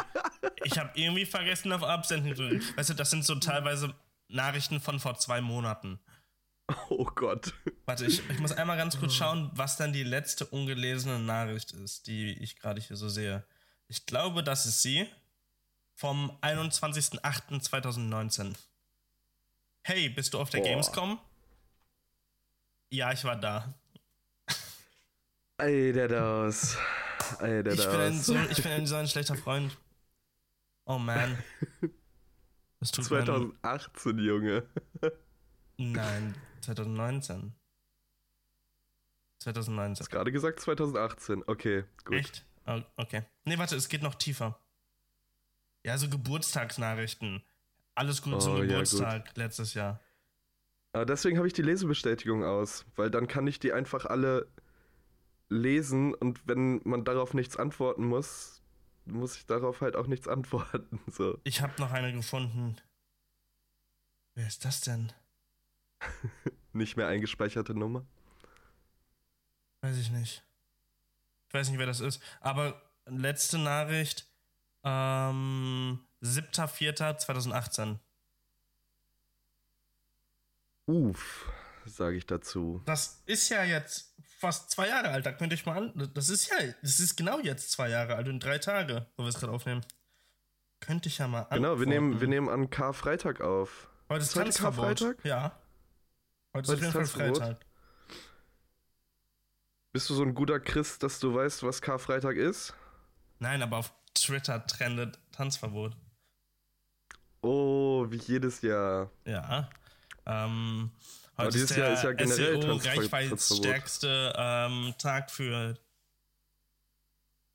Ich 0.63 0.79
habe 0.79 0.91
irgendwie 0.95 1.25
vergessen, 1.25 1.73
auf 1.73 1.83
Absenden 1.83 2.35
zu 2.35 2.47
drücken. 2.47 2.63
Weißt 2.77 2.89
du, 2.89 2.93
das 2.93 3.09
sind 3.09 3.25
so 3.25 3.35
teilweise 3.35 3.93
Nachrichten 4.29 4.79
von 4.79 4.99
vor 4.99 5.17
zwei 5.17 5.41
Monaten. 5.41 5.99
Oh 6.89 7.05
Gott. 7.05 7.53
Warte, 7.85 8.05
ich, 8.05 8.29
ich 8.29 8.39
muss 8.39 8.51
einmal 8.51 8.75
ganz 8.77 8.99
kurz 8.99 9.13
schauen, 9.13 9.49
was 9.53 9.77
dann 9.77 9.93
die 9.93 10.03
letzte 10.03 10.45
ungelesene 10.45 11.17
Nachricht 11.19 11.71
ist, 11.71 12.07
die 12.07 12.33
ich 12.41 12.57
gerade 12.57 12.81
hier 12.81 12.97
so 12.97 13.07
sehe. 13.07 13.45
Ich 13.87 14.05
glaube, 14.05 14.43
das 14.43 14.65
ist 14.65 14.81
sie 14.81 15.07
vom 15.95 16.29
21.08.2019. 16.41 18.53
Hey, 19.87 20.09
bist 20.09 20.33
du 20.33 20.39
auf 20.39 20.49
der 20.49 20.59
Boah. 20.59 20.67
Gamescom? 20.67 21.17
Ja, 22.89 23.13
ich 23.13 23.23
war 23.23 23.37
da. 23.37 23.73
Ey, 25.59 25.93
der 25.93 26.09
das. 26.09 26.77
Ey, 27.39 27.63
der 27.63 27.71
ich, 27.71 27.85
bin 27.85 27.99
ein 28.01 28.19
so, 28.19 28.35
ich 28.35 28.61
bin 28.61 28.73
ein 28.73 28.85
so 28.85 28.97
ein 28.97 29.07
schlechter 29.07 29.37
Freund. 29.37 29.77
Oh 30.83 30.97
man. 30.97 31.41
Das 32.81 32.91
tut 32.91 33.05
2018, 33.05 34.15
man... 34.17 34.25
Junge. 34.25 34.67
Nein, 35.77 36.35
2019. 36.59 37.53
2019. 39.39 39.95
Du 39.95 39.99
hast 40.01 40.09
gerade 40.09 40.33
gesagt 40.33 40.59
2018. 40.59 41.43
Okay, 41.47 41.85
gut. 42.03 42.17
Echt? 42.17 42.45
Oh, 42.65 42.81
okay. 42.97 43.23
Nee, 43.45 43.57
warte, 43.57 43.77
es 43.77 43.87
geht 43.87 44.03
noch 44.03 44.15
tiefer. 44.15 44.59
Ja, 45.83 45.97
so 45.97 46.09
Geburtstagsnachrichten. 46.09 47.41
Alles 47.97 48.21
gut 48.21 48.35
oh, 48.35 48.37
zum 48.37 48.61
Geburtstag 48.61 49.25
ja, 49.25 49.43
letztes 49.43 49.73
Jahr. 49.73 49.99
Aber 50.93 51.07
deswegen 51.07 51.37
habe 51.37 51.47
ich 51.47 51.53
die 51.53 51.63
Lesebestätigung 51.63 52.43
aus, 52.43 52.85
weil 52.95 53.09
dann 53.09 53.27
kann 53.27 53.47
ich 53.47 53.57
die 53.59 53.73
einfach 53.73 54.05
alle 54.05 54.47
lesen 55.49 56.13
und 56.13 56.47
wenn 56.47 56.79
man 56.83 57.05
darauf 57.05 57.33
nichts 57.33 57.57
antworten 57.57 58.05
muss, 58.05 58.61
muss 59.05 59.35
ich 59.37 59.47
darauf 59.47 59.81
halt 59.81 59.95
auch 59.95 60.05
nichts 60.05 60.27
antworten. 60.27 60.99
So. 61.07 61.39
Ich 61.43 61.61
habe 61.61 61.73
noch 61.79 61.91
eine 61.91 62.13
gefunden. 62.13 62.77
Wer 64.35 64.45
ist 64.45 64.63
das 64.63 64.81
denn? 64.81 65.11
nicht 66.73 66.97
mehr 66.97 67.07
eingespeicherte 67.07 67.73
Nummer? 67.73 68.05
Weiß 69.81 69.97
ich 69.97 70.11
nicht. 70.11 70.45
Ich 71.47 71.53
weiß 71.55 71.69
nicht, 71.69 71.79
wer 71.79 71.87
das 71.87 72.01
ist. 72.01 72.21
Aber 72.41 72.79
letzte 73.07 73.57
Nachricht, 73.57 74.31
ähm, 74.83 76.06
7.4.2018. 76.21 77.97
Uff, 80.87 81.51
sage 81.85 82.17
ich 82.17 82.25
dazu. 82.25 82.81
Das 82.85 83.21
ist 83.25 83.49
ja 83.49 83.63
jetzt 83.63 84.15
fast 84.23 84.71
zwei 84.71 84.87
Jahre 84.87 85.09
alt. 85.09 85.25
Da 85.25 85.31
könnte 85.31 85.55
ich 85.55 85.65
mal 85.65 85.77
an. 85.77 86.11
Das 86.13 86.29
ist 86.29 86.49
ja, 86.49 86.55
das 86.81 86.99
ist 86.99 87.15
genau 87.15 87.39
jetzt 87.39 87.71
zwei 87.71 87.89
Jahre 87.89 88.15
alt 88.15 88.27
in 88.27 88.39
drei 88.39 88.57
Tage, 88.57 89.05
wo 89.17 89.23
wir 89.23 89.29
es 89.29 89.39
gerade 89.39 89.51
aufnehmen. 89.51 89.85
Könnte 90.79 91.09
ich 91.09 91.17
ja 91.17 91.27
mal 91.27 91.41
an. 91.43 91.57
Genau, 91.57 91.79
wir 91.79 91.87
nehmen, 91.87 92.21
wir 92.21 92.27
nehmen 92.27 92.49
an 92.49 92.69
Karfreitag 92.69 93.41
auf. 93.41 93.89
Heute 94.09 94.23
ist, 94.23 94.29
ist 94.29 94.35
heute 94.35 94.51
Karfreitag? 94.53 95.25
Ja. 95.25 95.59
Heute, 96.53 96.71
heute 96.71 96.85
ist 96.85 96.87
auf 96.87 96.93
jeden 96.93 96.93
Fall 96.93 97.05
Freitag. 97.05 97.65
Bist 99.91 100.09
du 100.09 100.13
so 100.13 100.23
ein 100.23 100.35
guter 100.35 100.59
Christ, 100.59 101.01
dass 101.03 101.19
du 101.19 101.33
weißt, 101.33 101.63
was 101.63 101.81
Karfreitag 101.81 102.37
ist? 102.37 102.73
Nein, 103.39 103.61
aber 103.61 103.77
auf 103.77 103.93
Twitter 104.13 104.65
trendet 104.67 105.19
Tanzverbot. 105.31 105.97
Oh, 107.47 108.05
wie 108.09 108.17
jedes 108.17 108.61
Jahr. 108.61 109.09
Ja. 109.23 109.69
Ähm, 110.25 110.91
heute 111.37 111.51
dieses 111.51 111.71
ist 111.71 111.77
der 111.77 111.85
Jahr 111.85 111.93
ist 111.93 112.03
ja 112.03 112.11
generell 112.11 112.61
SEO 112.61 112.73
ähm, 114.37 114.93
Tag 114.97 115.31
für 115.31 115.77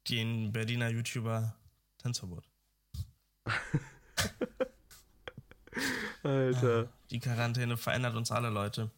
den 0.08 0.50
Berliner 0.50 0.88
YouTuber 0.88 1.54
Tanzverbot. 1.98 2.48
Alter. 6.22 6.88
Ah, 6.88 6.92
die 7.10 7.20
Quarantäne 7.20 7.76
verändert 7.76 8.16
uns 8.16 8.30
alle, 8.30 8.48
Leute. 8.48 8.90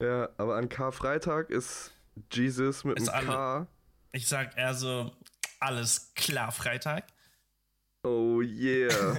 Ja, 0.00 0.28
aber 0.38 0.56
an 0.56 0.68
Karfreitag 0.68 1.50
ist 1.50 1.92
Jesus 2.32 2.82
mit 2.82 2.98
ist 2.98 3.10
einem 3.10 3.28
K. 3.28 3.68
Ich 4.10 4.26
sag 4.26 4.58
eher 4.58 4.74
so, 4.74 5.12
alles 5.60 6.12
klar, 6.14 6.50
Freitag. 6.50 7.11
Oh 8.04 8.40
yeah. 8.40 8.88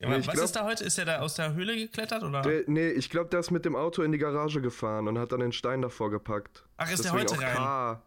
ja, 0.00 0.08
nee, 0.08 0.18
was 0.18 0.26
glaub, 0.26 0.44
ist 0.44 0.56
da 0.56 0.64
heute? 0.64 0.84
Ist 0.84 0.98
er 0.98 1.04
da 1.04 1.20
aus 1.20 1.34
der 1.34 1.54
Höhle 1.54 1.76
geklettert 1.76 2.24
oder? 2.24 2.42
Der, 2.42 2.64
nee, 2.66 2.90
ich 2.90 3.08
glaube, 3.08 3.30
der 3.30 3.38
ist 3.40 3.52
mit 3.52 3.64
dem 3.64 3.76
Auto 3.76 4.02
in 4.02 4.10
die 4.10 4.18
Garage 4.18 4.60
gefahren 4.60 5.06
und 5.06 5.16
hat 5.18 5.30
dann 5.30 5.40
den 5.40 5.52
Stein 5.52 5.80
davor 5.80 6.10
gepackt. 6.10 6.64
Ach, 6.76 6.90
ist 6.90 7.04
Deswegen 7.04 7.26
der 7.26 7.36
heute 7.36 7.42
rein? 7.42 7.54
K. 7.54 8.02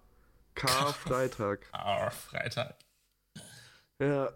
K. 0.56 0.68
Freitag. 0.94 1.72
K. 1.72 2.10
Freitag. 2.10 2.76
Ja. 4.00 4.30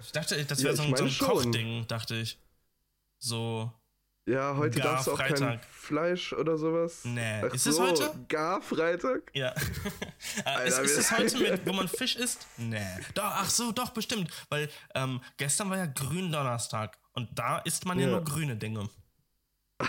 Ich 0.00 0.12
dachte, 0.12 0.42
das 0.44 0.62
wäre 0.62 0.74
ja, 0.74 0.76
so, 0.76 0.96
so, 0.96 1.04
ein 1.04 1.18
Kochding, 1.18 1.86
dachte 1.86 2.14
ich. 2.14 2.38
So. 3.18 3.70
Ja, 4.26 4.56
heute 4.56 4.78
Gar 4.78 4.92
darfst 4.92 5.06
du 5.06 5.12
auch 5.12 5.18
Freitag. 5.18 5.38
kein 5.38 5.60
Fleisch 5.70 6.32
oder 6.32 6.56
sowas. 6.56 7.04
Nee. 7.04 7.42
Ach 7.44 7.52
ist 7.52 7.64
so, 7.64 7.70
es 7.70 7.78
heute? 7.78 8.14
Gar 8.28 8.62
Freitag? 8.62 9.30
Ja. 9.34 9.54
Alter, 10.46 10.64
ist, 10.64 10.78
ist 10.78 10.98
es 10.98 11.10
heute, 11.10 11.38
mit, 11.38 11.66
wo 11.66 11.74
man 11.74 11.88
Fisch 11.88 12.16
isst? 12.16 12.46
Nee. 12.56 12.80
Doch, 13.12 13.24
ach 13.24 13.50
so, 13.50 13.70
doch, 13.72 13.90
bestimmt. 13.90 14.30
Weil 14.48 14.70
ähm, 14.94 15.20
gestern 15.36 15.68
war 15.68 15.76
ja 15.76 15.86
Gründonnerstag. 15.86 16.96
Und 17.12 17.38
da 17.38 17.58
isst 17.58 17.84
man 17.84 17.98
ja, 17.98 18.06
ja 18.06 18.12
nur 18.12 18.24
grüne 18.24 18.56
Dinge. 18.56 18.88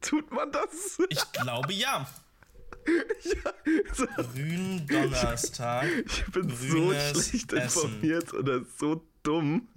Tut 0.00 0.30
man 0.32 0.50
das? 0.50 0.98
Ich 1.10 1.32
glaube 1.32 1.74
ja. 1.74 2.06
ja 2.86 3.52
so. 3.92 4.06
Gründonnerstag. 4.06 5.86
Ich 6.06 6.24
bin 6.32 6.56
so 6.56 6.92
schlecht 6.92 7.52
informiert 7.52 8.24
Essen. 8.28 8.38
oder 8.38 8.64
so 8.78 9.06
dumm, 9.22 9.68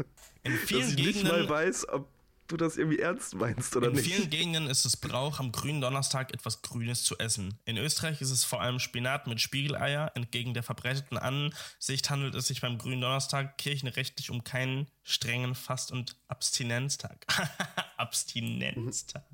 In 0.44 0.54
vielen 0.54 0.82
dass 0.82 0.90
ich 0.92 0.96
Gegenden, 0.96 1.24
nicht 1.24 1.32
mal 1.32 1.50
weiß, 1.50 1.90
ob 1.90 2.08
du 2.50 2.58
das 2.58 2.78
irgendwie 2.78 3.00
ernst 3.00 3.36
meinst 3.36 3.76
oder 3.76 3.88
in 3.88 3.94
nicht. 3.94 4.08
In 4.08 4.14
vielen 4.14 4.30
Gegenden 4.30 4.68
ist 4.68 4.86
es 4.86 4.98
Brauch, 4.98 5.40
am 5.40 5.52
grünen 5.52 5.80
Donnerstag 5.82 6.34
etwas 6.34 6.62
Grünes 6.62 7.04
zu 7.04 7.18
essen. 7.18 7.58
In 7.66 7.78
Österreich 7.78 8.20
ist 8.22 8.32
es 8.32 8.44
vor 8.44 8.62
allem 8.62 8.80
Spinat 8.80 9.28
mit 9.28 9.40
Spiegeleier. 9.40 10.12
Entgegen 10.16 10.54
der 10.54 10.64
verbreiteten 10.64 11.18
Ansicht 11.18 12.10
handelt 12.10 12.36
es 12.36 12.48
sich 12.48 12.62
beim 12.62 12.78
grünen 12.78 13.02
Donnerstag 13.02 13.58
kirchenrechtlich 13.58 14.30
um 14.32 14.44
keinen 14.44 14.88
strengen 15.04 15.56
Fast- 15.56 15.92
und 15.92 16.18
Abstinenztag. 16.28 17.26
Abstinenztag. 17.98 19.26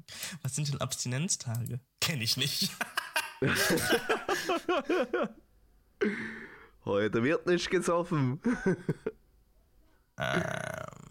Was 0.41 0.55
sind 0.55 0.67
denn 0.67 0.81
Abstinenztage? 0.81 1.79
Kenne 2.01 2.23
ich 2.23 2.37
nicht. 2.37 2.71
Heute 6.85 7.23
wird 7.23 7.47
nicht 7.47 7.69
gesoffen. 7.69 8.39
ähm 10.19 11.04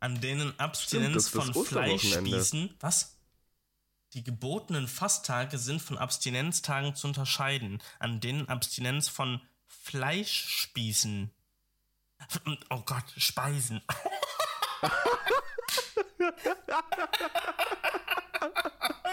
an 0.00 0.20
denen 0.20 0.58
Abstinenz 0.58 1.28
Stimmt, 1.28 1.54
von 1.54 1.64
Fleischspießen, 1.64 2.74
was? 2.80 3.16
Die 4.12 4.24
gebotenen 4.24 4.88
Fasttage 4.88 5.58
sind 5.58 5.82
von 5.82 5.98
Abstinenztagen 5.98 6.94
zu 6.94 7.08
unterscheiden, 7.08 7.82
an 7.98 8.20
denen 8.20 8.48
Abstinenz 8.48 9.08
von 9.08 9.42
Fleischspießen. 9.66 11.30
Oh 12.70 12.82
Gott, 12.86 13.04
Speisen. 13.16 13.82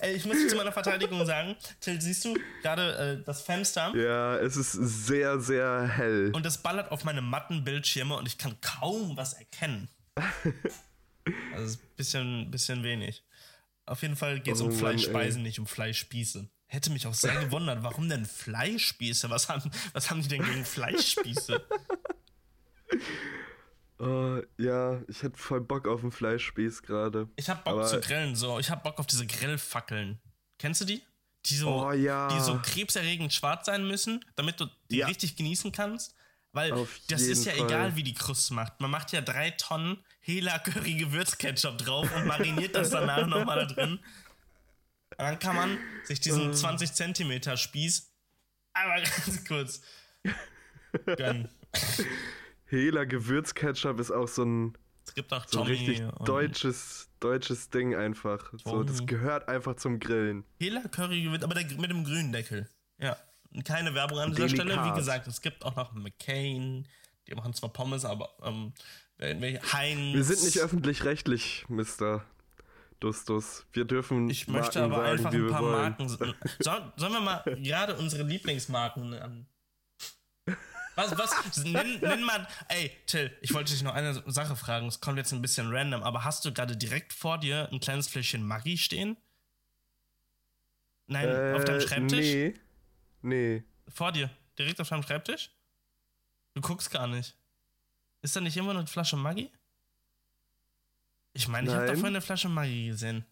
Ey, 0.00 0.14
ich 0.14 0.24
muss 0.24 0.46
zu 0.48 0.56
meiner 0.56 0.72
Verteidigung 0.72 1.24
sagen, 1.24 1.56
Till, 1.80 2.00
siehst 2.00 2.24
du 2.24 2.36
gerade 2.62 3.20
äh, 3.20 3.24
das 3.24 3.42
Fenster? 3.42 3.94
Ja, 3.96 4.36
es 4.36 4.56
ist 4.56 4.72
sehr, 4.72 5.40
sehr 5.40 5.88
hell. 5.88 6.30
Und 6.34 6.44
es 6.46 6.58
ballert 6.58 6.90
auf 6.90 7.04
meine 7.04 7.22
matten 7.22 7.64
Bildschirme 7.64 8.16
und 8.16 8.26
ich 8.26 8.38
kann 8.38 8.56
kaum 8.60 9.16
was 9.16 9.34
erkennen. 9.34 9.88
also 11.52 11.64
ist 11.64 11.82
ein 11.82 11.96
bisschen, 11.96 12.50
bisschen 12.50 12.82
wenig. 12.82 13.24
Auf 13.86 14.02
jeden 14.02 14.16
Fall 14.16 14.40
geht 14.40 14.54
es 14.54 14.60
oh, 14.60 14.66
um 14.66 14.72
Fleischspeisen, 14.72 15.42
nicht 15.42 15.58
um 15.58 15.66
Fleischspieße. 15.66 16.48
Hätte 16.66 16.90
mich 16.90 17.06
auch 17.06 17.14
sehr 17.14 17.36
gewundert, 17.44 17.82
warum 17.82 18.08
denn 18.08 18.24
Fleischspieße? 18.24 19.30
Was 19.30 19.48
haben, 19.48 19.70
was 19.92 20.10
haben 20.10 20.22
die 20.22 20.28
denn 20.28 20.42
gegen 20.42 20.64
Fleischspieße? 20.64 21.62
Uh, 24.04 24.42
ja, 24.58 25.02
ich 25.08 25.22
hätte 25.22 25.38
voll 25.38 25.60
Bock 25.60 25.88
auf 25.88 26.02
einen 26.02 26.12
Fleischspieß 26.12 26.82
gerade. 26.82 27.28
Ich 27.36 27.48
hab 27.48 27.64
Bock 27.64 27.86
zu 27.86 28.00
grillen, 28.00 28.36
so. 28.36 28.58
Ich 28.58 28.70
hab 28.70 28.82
Bock 28.82 28.98
auf 28.98 29.06
diese 29.06 29.26
Grillfackeln. 29.26 30.20
Kennst 30.58 30.80
du 30.80 30.84
die? 30.84 31.02
Die 31.46 31.56
so, 31.56 31.68
oh, 31.68 31.92
ja. 31.92 32.28
die 32.28 32.40
so 32.40 32.58
krebserregend 32.62 33.32
schwarz 33.32 33.66
sein 33.66 33.86
müssen, 33.86 34.24
damit 34.36 34.60
du 34.60 34.66
die 34.90 34.98
ja. 34.98 35.06
richtig 35.06 35.36
genießen 35.36 35.72
kannst. 35.72 36.14
Weil 36.52 36.72
auf 36.72 37.00
das 37.08 37.22
ist 37.22 37.44
ja 37.46 37.52
Fall. 37.52 37.66
egal, 37.66 37.96
wie 37.96 38.02
die 38.02 38.14
Kruste 38.14 38.54
macht. 38.54 38.80
Man 38.80 38.90
macht 38.90 39.12
ja 39.12 39.20
drei 39.20 39.50
Tonnen 39.50 39.98
Hela 40.20 40.58
Curry 40.58 40.94
Gewürzketchup 40.94 41.78
drauf 41.78 42.08
und 42.14 42.26
mariniert 42.26 42.74
das 42.74 42.90
danach 42.90 43.26
nochmal 43.26 43.66
da 43.66 43.74
drin. 43.74 43.92
Und 43.92 45.18
dann 45.18 45.38
kann 45.38 45.56
man 45.56 45.78
sich 46.04 46.20
diesen 46.20 46.54
20 46.54 46.92
Zentimeter 46.92 47.56
Spieß 47.56 48.10
einmal 48.72 49.02
ganz 49.26 49.44
kurz 49.44 49.80
gönnen. 51.04 51.48
Hela 52.78 53.04
Gewürzketchup 53.04 54.00
ist 54.00 54.10
auch 54.10 54.28
so 54.28 54.44
ein, 54.44 54.78
es 55.06 55.14
gibt 55.14 55.32
auch 55.32 55.46
so 55.46 55.60
ein 55.60 55.66
richtig 55.66 56.02
deutsches, 56.24 57.10
deutsches 57.20 57.70
Ding 57.70 57.94
einfach. 57.94 58.52
So, 58.64 58.82
das 58.82 59.06
gehört 59.06 59.48
einfach 59.48 59.76
zum 59.76 60.00
Grillen. 60.00 60.44
Hela 60.58 60.82
Curry 60.88 61.28
aber 61.42 61.54
der, 61.54 61.64
mit 61.78 61.90
dem 61.90 62.04
grünen 62.04 62.32
Deckel. 62.32 62.68
Ja. 62.98 63.16
Keine 63.64 63.94
Werbung 63.94 64.18
an 64.18 64.30
dieser 64.30 64.48
Delikat. 64.48 64.66
Stelle. 64.66 64.90
Wie 64.90 64.96
gesagt, 64.96 65.26
es 65.28 65.40
gibt 65.40 65.64
auch 65.64 65.76
noch 65.76 65.92
McCain. 65.92 66.88
Die 67.28 67.34
machen 67.34 67.54
zwar 67.54 67.72
Pommes, 67.72 68.04
aber 68.04 68.30
ähm, 68.42 68.72
Heinz. 69.20 70.14
Wir 70.14 70.24
sind 70.24 70.42
nicht 70.42 70.58
öffentlich-rechtlich, 70.58 71.64
Mr. 71.68 72.24
Dustus. 73.00 73.64
Wir 73.72 73.84
dürfen. 73.84 74.28
Ich 74.28 74.48
möchte 74.48 74.80
Marken 74.80 74.92
aber 74.92 75.18
sagen, 75.18 75.26
einfach 75.26 75.32
ein 75.32 75.48
paar 75.48 75.62
Marken. 75.62 76.08
Soll, 76.08 76.92
sollen 76.96 77.12
wir 77.12 77.20
mal 77.20 77.42
gerade 77.44 77.96
unsere 77.96 78.24
Lieblingsmarken 78.24 79.10
nennen? 79.10 79.46
Was, 80.96 81.18
was, 81.18 81.64
nenn, 81.64 81.98
nenn 82.00 82.22
mal, 82.22 82.46
ey, 82.68 82.90
Till, 83.06 83.36
ich 83.40 83.52
wollte 83.52 83.72
dich 83.72 83.82
noch 83.82 83.94
eine 83.94 84.22
Sache 84.30 84.54
fragen, 84.54 84.86
es 84.86 85.00
kommt 85.00 85.18
jetzt 85.18 85.32
ein 85.32 85.42
bisschen 85.42 85.74
random, 85.74 86.02
aber 86.02 86.24
hast 86.24 86.44
du 86.44 86.52
gerade 86.52 86.76
direkt 86.76 87.12
vor 87.12 87.38
dir 87.38 87.68
ein 87.72 87.80
kleines 87.80 88.08
Fläschchen 88.08 88.46
Maggi 88.46 88.78
stehen? 88.78 89.16
Nein, 91.06 91.28
äh, 91.28 91.54
auf 91.56 91.64
deinem 91.64 91.80
Schreibtisch? 91.80 92.20
Nee. 92.20 92.54
Nee. 93.22 93.64
Vor 93.88 94.12
dir, 94.12 94.30
direkt 94.58 94.80
auf 94.80 94.88
deinem 94.88 95.02
Schreibtisch? 95.02 95.50
Du 96.54 96.60
guckst 96.60 96.90
gar 96.90 97.08
nicht. 97.08 97.36
Ist 98.22 98.36
da 98.36 98.40
nicht 98.40 98.56
immer 98.56 98.70
eine 98.70 98.86
Flasche 98.86 99.16
Maggi? 99.16 99.50
Ich 101.32 101.48
meine, 101.48 101.68
ich 101.68 101.74
habe 101.74 101.86
da 101.86 101.92
vorhin 101.92 102.06
eine 102.06 102.20
Flasche 102.20 102.48
Maggi 102.48 102.86
gesehen. 102.86 103.24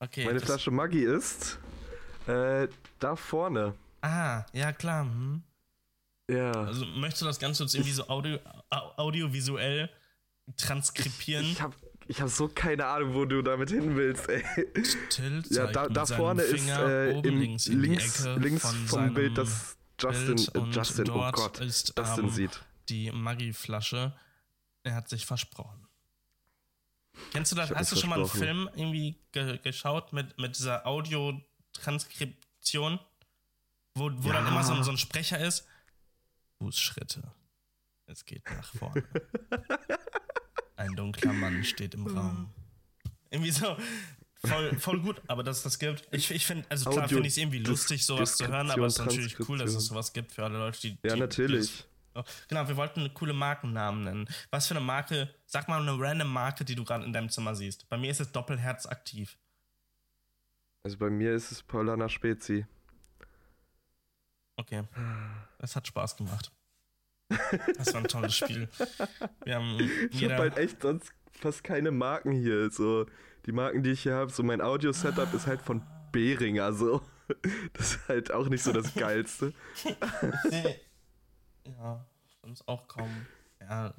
Okay. 0.00 0.24
Meine 0.24 0.40
Flasche 0.40 0.70
Maggi 0.70 1.04
ist 1.04 1.58
äh, 2.26 2.68
da 2.98 3.14
vorne. 3.14 3.74
Ah, 4.02 4.44
ja 4.52 4.72
klar. 4.72 5.04
Hm. 5.04 5.42
Ja. 6.30 6.52
Also 6.52 6.86
möchtest 6.86 7.22
du 7.22 7.26
das 7.26 7.38
Ganze 7.38 7.62
jetzt 7.62 7.74
irgendwie 7.74 7.92
so 7.92 8.08
audio, 8.08 8.38
audiovisuell 8.70 9.90
transkribieren? 10.56 11.44
Ich 11.44 11.62
habe 11.62 11.76
ich 12.08 12.20
hab 12.20 12.28
so 12.28 12.48
keine 12.48 12.86
Ahnung, 12.86 13.14
wo 13.14 13.24
du 13.24 13.42
damit 13.42 13.70
hin 13.70 13.96
willst, 13.96 14.28
ey. 14.28 14.44
Till 15.10 15.42
ja, 15.50 15.66
da, 15.66 15.88
da 15.88 16.06
vorne 16.06 16.42
ist 16.42 16.68
äh, 16.68 17.18
im, 17.18 17.40
links, 17.40 17.66
links, 17.66 18.24
links 18.38 18.64
vom 18.86 19.12
Bild 19.12 19.36
das 19.38 19.76
Justin, 19.98 20.36
Bild 20.36 20.54
äh, 20.54 20.60
Justin, 20.70 21.10
oh 21.10 21.28
Gott, 21.32 21.58
ist, 21.60 21.94
Justin 21.98 22.24
ähm, 22.24 22.30
sieht. 22.30 22.60
Die 22.88 23.10
Maggi-Flasche. 23.10 24.14
Er 24.84 24.94
hat 24.94 25.08
sich 25.08 25.26
versprochen. 25.26 25.88
Kennst 27.32 27.50
du 27.50 27.56
das? 27.56 27.72
Hast 27.72 27.90
du 27.92 27.96
schon 27.96 28.10
mal 28.10 28.20
einen 28.20 28.28
Film 28.28 28.70
irgendwie 28.74 29.18
ge 29.32 29.58
geschaut 29.58 30.12
mit, 30.12 30.38
mit 30.38 30.56
dieser 30.56 30.86
Audiotranskription? 30.86 33.00
Wo, 33.94 34.12
wo 34.14 34.28
ja. 34.28 34.34
dann 34.34 34.46
immer 34.46 34.62
so, 34.62 34.80
so 34.82 34.92
ein 34.92 34.98
Sprecher 34.98 35.40
ist? 35.40 35.66
Fußschritte. 36.58 37.22
Es 38.06 38.24
geht 38.24 38.44
nach 38.50 38.72
vorne. 38.74 39.02
Ein 40.76 40.94
dunkler 40.94 41.32
Mann 41.32 41.64
steht 41.64 41.94
im 41.94 42.06
Raum. 42.06 42.50
Irgendwie 43.30 43.50
so. 43.50 43.76
Voll, 44.44 44.78
voll 44.78 45.00
gut, 45.00 45.22
aber 45.26 45.42
dass 45.42 45.58
es 45.58 45.62
das 45.64 45.78
gibt. 45.78 46.06
Ich, 46.12 46.30
ich 46.30 46.46
finde, 46.46 46.66
also 46.68 46.90
klar 46.90 47.08
finde 47.08 47.22
ich 47.22 47.32
es 47.32 47.36
irgendwie 47.38 47.58
lustig, 47.58 48.04
sowas 48.04 48.36
zu 48.36 48.46
hören, 48.46 48.70
aber 48.70 48.86
es 48.86 48.98
ist 48.98 49.04
natürlich 49.04 49.48
cool, 49.48 49.58
dass 49.58 49.74
es 49.74 49.86
sowas 49.86 50.12
gibt 50.12 50.32
für 50.32 50.44
alle 50.44 50.58
Leute, 50.58 50.78
die. 50.80 50.98
Ja, 51.04 51.14
die, 51.14 51.20
natürlich. 51.20 51.84
Die, 52.14 52.22
genau, 52.48 52.68
wir 52.68 52.76
wollten 52.76 53.00
eine 53.00 53.10
coole 53.10 53.32
Markennamen 53.32 54.04
nennen. 54.04 54.28
Was 54.50 54.68
für 54.68 54.76
eine 54.76 54.84
Marke, 54.84 55.34
sag 55.46 55.68
mal 55.68 55.80
eine 55.80 55.98
random 55.98 56.32
Marke, 56.32 56.64
die 56.64 56.74
du 56.74 56.84
gerade 56.84 57.04
in 57.04 57.12
deinem 57.12 57.30
Zimmer 57.30 57.54
siehst. 57.54 57.88
Bei 57.88 57.96
mir 57.96 58.10
ist 58.10 58.20
es 58.20 58.30
Doppelherz 58.30 58.86
aktiv. 58.86 59.38
Also 60.82 60.98
bei 60.98 61.10
mir 61.10 61.34
ist 61.34 61.50
es 61.50 61.62
Paulana 61.62 62.08
Spezi. 62.08 62.66
Okay. 64.56 64.84
Es 65.58 65.76
hat 65.76 65.86
Spaß 65.86 66.16
gemacht. 66.16 66.52
Das 67.76 67.92
war 67.92 68.02
ein 68.02 68.08
tolles 68.08 68.34
Spiel. 68.34 68.68
Wir 69.44 69.56
haben 69.56 69.78
ich 70.10 70.24
habe 70.24 70.36
halt 70.36 70.56
echt 70.56 70.82
sonst 70.82 71.12
fast 71.32 71.64
keine 71.64 71.90
Marken 71.90 72.32
hier. 72.32 72.70
So, 72.70 73.06
die 73.46 73.52
Marken, 73.52 73.82
die 73.82 73.90
ich 73.90 74.02
hier 74.02 74.14
habe, 74.14 74.30
so 74.30 74.42
mein 74.42 74.60
Audio-Setup 74.60 75.32
ist 75.34 75.46
halt 75.46 75.62
von 75.62 75.82
Behringer, 76.12 76.72
so. 76.72 77.02
Das 77.72 77.94
ist 77.96 78.08
halt 78.08 78.30
auch 78.30 78.48
nicht 78.48 78.62
so 78.62 78.72
das 78.72 78.94
Geilste. 78.94 79.52
ja, 81.64 82.06
sonst 82.40 82.68
auch 82.68 82.86
kaum. 82.86 83.10
Ja, 83.60 83.92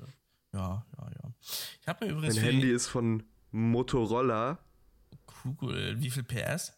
ja, 0.53 0.85
ja, 0.97 1.11
ja. 1.11 1.33
Ich 1.81 1.87
habe 1.89 2.05
mir 2.05 2.11
übrigens. 2.13 2.37
Mein 2.37 2.45
Handy 2.45 2.71
ist 2.71 2.87
von 2.87 3.23
Motorola. 3.51 4.59
Cool. 5.43 5.95
Wie 5.99 6.09
viel 6.09 6.23
PS? 6.23 6.73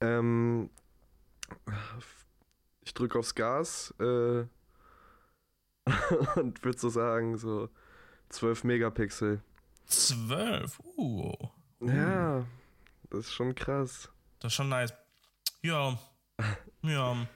Ähm, 0.00 0.70
ich 2.82 2.94
drücke 2.94 3.18
aufs 3.18 3.34
Gas 3.34 3.94
äh, 3.98 4.44
und 6.36 6.62
würde 6.62 6.78
so 6.78 6.88
sagen, 6.88 7.36
so 7.38 7.68
12 8.28 8.64
Megapixel. 8.64 9.42
12? 9.86 10.80
Uh. 10.96 11.32
uh. 11.80 11.88
Ja, 11.88 12.46
das 13.10 13.26
ist 13.26 13.32
schon 13.32 13.54
krass. 13.54 14.08
Das 14.38 14.52
ist 14.52 14.56
schon 14.56 14.68
nice. 14.68 14.92
Ja. 15.62 15.98
ja. 16.82 17.26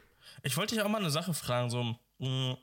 Ich 0.42 0.56
wollte 0.56 0.74
dich 0.74 0.84
auch 0.84 0.88
mal 0.88 0.98
eine 0.98 1.10
Sache 1.10 1.34
fragen, 1.34 1.70
so. 1.70 1.82
Mm, 2.18 2.54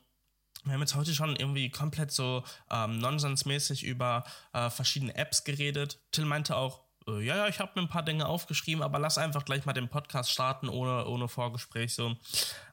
wir 0.64 0.72
haben 0.72 0.80
jetzt 0.80 0.94
heute 0.94 1.14
schon 1.14 1.36
irgendwie 1.36 1.70
komplett 1.70 2.10
so 2.10 2.42
ähm, 2.70 2.98
nonsensmäßig 2.98 3.84
über 3.84 4.24
äh, 4.52 4.70
verschiedene 4.70 5.14
Apps 5.14 5.44
geredet. 5.44 6.00
Till 6.10 6.24
meinte 6.24 6.56
auch, 6.56 6.83
ja, 7.06 7.36
ja, 7.36 7.48
ich 7.48 7.58
habe 7.58 7.72
mir 7.74 7.82
ein 7.82 7.88
paar 7.88 8.02
Dinge 8.02 8.26
aufgeschrieben, 8.26 8.82
aber 8.82 8.98
lass 8.98 9.18
einfach 9.18 9.44
gleich 9.44 9.66
mal 9.66 9.74
den 9.74 9.88
Podcast 9.88 10.30
starten 10.30 10.68
ohne, 10.68 11.06
ohne 11.06 11.28
Vorgespräch 11.28 11.94
so. 11.94 12.06
Ähm, 12.06 12.16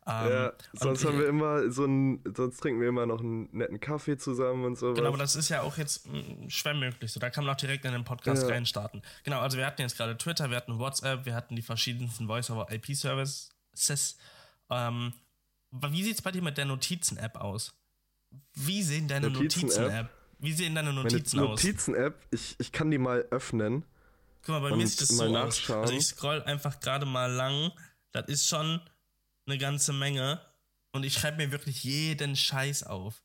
ja, 0.06 0.54
sonst 0.74 1.06
haben 1.06 1.20
wir 1.20 1.28
immer 1.28 1.70
so 1.70 1.86
ein, 1.86 2.24
sonst 2.36 2.58
trinken 2.58 2.80
wir 2.82 2.88
immer 2.88 3.06
noch 3.06 3.20
einen 3.20 3.50
netten 3.52 3.80
Kaffee 3.80 4.18
zusammen 4.18 4.64
und 4.66 4.78
so. 4.78 4.94
Genau, 4.94 5.10
aber 5.10 5.18
das 5.18 5.36
ist 5.36 5.50
ja 5.50 5.62
auch 5.62 5.78
jetzt 5.78 6.08
mm, 6.08 6.50
schwer 6.50 6.74
möglich. 6.74 7.12
So, 7.12 7.20
da 7.20 7.30
kann 7.30 7.46
man 7.46 7.54
auch 7.54 7.60
direkt 7.60 7.84
in 7.84 7.92
den 7.92 8.06
Podcast 8.06 8.44
ja. 8.44 8.50
reinstarten. 8.50 9.02
Genau, 9.24 9.40
also 9.40 9.58
wir 9.58 9.66
hatten 9.66 9.82
jetzt 9.82 9.98
gerade 9.98 10.18
Twitter, 10.18 10.50
wir 10.50 10.58
hatten 10.58 10.80
WhatsApp, 10.80 11.26
wir 11.26 11.36
hatten 11.36 11.56
die 11.56 11.62
verschiedensten 11.62 12.28
Voice-over-IP-Services. 12.28 14.18
Ähm, 14.70 15.14
wie 15.72 16.04
sieht's 16.04 16.22
bei 16.22 16.32
dir 16.32 16.42
mit 16.42 16.58
der 16.58 16.66
Notizen-App 16.66 17.36
aus? 17.36 17.74
Wie 18.54 18.82
sehen 18.82 19.08
deine 19.10 19.30
Notizen-App? 19.30 19.80
Notizen 19.80 20.10
wie 20.42 20.54
sehen 20.54 20.74
deine 20.74 20.92
Notizen 20.92 21.38
Meine 21.38 21.50
aus? 21.50 21.64
Notizen-App, 21.64 22.20
ich, 22.32 22.56
ich 22.58 22.72
kann 22.72 22.90
die 22.90 22.98
mal 22.98 23.26
öffnen. 23.30 23.86
Guck 24.44 24.50
mal, 24.50 24.70
bei 24.70 24.76
mir 24.76 24.88
sieht 24.88 25.02
das 25.02 25.10
so 25.10 25.24
aus. 25.24 25.70
Also 25.70 25.94
ich 25.94 26.06
scroll 26.06 26.42
einfach 26.44 26.80
gerade 26.80 27.06
mal 27.06 27.32
lang. 27.32 27.72
Das 28.12 28.28
ist 28.28 28.48
schon 28.48 28.82
eine 29.46 29.58
ganze 29.58 29.94
Menge. 29.94 30.42
Und 30.92 31.04
ich 31.04 31.14
schreibe 31.14 31.38
mir 31.38 31.52
wirklich 31.52 31.84
jeden 31.84 32.36
Scheiß 32.36 32.84
auf. 32.84 33.24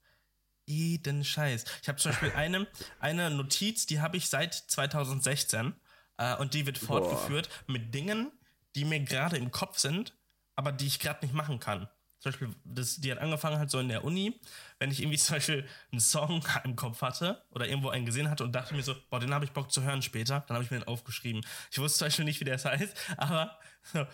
Jeden 0.66 1.24
Scheiß. 1.24 1.64
Ich 1.82 1.88
habe 1.88 1.98
zum 1.98 2.12
Beispiel 2.12 2.32
eine, 2.36 2.66
eine 3.00 3.30
Notiz, 3.30 3.86
die 3.86 4.00
habe 4.00 4.16
ich 4.16 4.28
seit 4.28 4.54
2016. 4.54 5.74
Äh, 6.18 6.36
und 6.36 6.54
die 6.54 6.66
wird 6.66 6.78
fortgeführt 6.78 7.48
Boah. 7.48 7.72
mit 7.72 7.94
Dingen, 7.94 8.32
die 8.74 8.84
mir 8.84 9.00
gerade 9.00 9.36
im 9.36 9.50
Kopf 9.50 9.78
sind, 9.78 10.14
aber 10.54 10.72
die 10.72 10.86
ich 10.86 10.98
gerade 10.98 11.24
nicht 11.24 11.34
machen 11.34 11.60
kann. 11.60 11.88
Zum 12.26 12.32
Beispiel, 12.32 12.48
das, 12.64 12.96
die 12.96 13.12
hat 13.12 13.18
angefangen 13.18 13.56
halt 13.56 13.70
so 13.70 13.78
in 13.78 13.88
der 13.88 14.02
Uni, 14.02 14.34
wenn 14.80 14.90
ich 14.90 15.00
irgendwie 15.00 15.18
zum 15.18 15.36
Beispiel 15.36 15.64
einen 15.92 16.00
Song 16.00 16.44
im 16.64 16.74
Kopf 16.74 17.00
hatte 17.00 17.40
oder 17.50 17.68
irgendwo 17.68 17.90
einen 17.90 18.04
gesehen 18.04 18.28
hatte 18.28 18.42
und 18.42 18.50
dachte 18.52 18.74
mir 18.74 18.82
so, 18.82 18.96
boah, 19.10 19.20
den 19.20 19.32
habe 19.32 19.44
ich 19.44 19.52
Bock 19.52 19.70
zu 19.70 19.84
hören 19.84 20.02
später, 20.02 20.44
dann 20.48 20.56
habe 20.56 20.64
ich 20.64 20.72
mir 20.72 20.80
den 20.80 20.88
aufgeschrieben. 20.88 21.46
Ich 21.70 21.78
wusste 21.78 21.98
zum 21.98 22.06
Beispiel 22.06 22.24
nicht, 22.24 22.40
wie 22.40 22.44
der 22.44 22.58
heißt, 22.64 22.96
aber 23.16 23.56
so, 23.84 24.06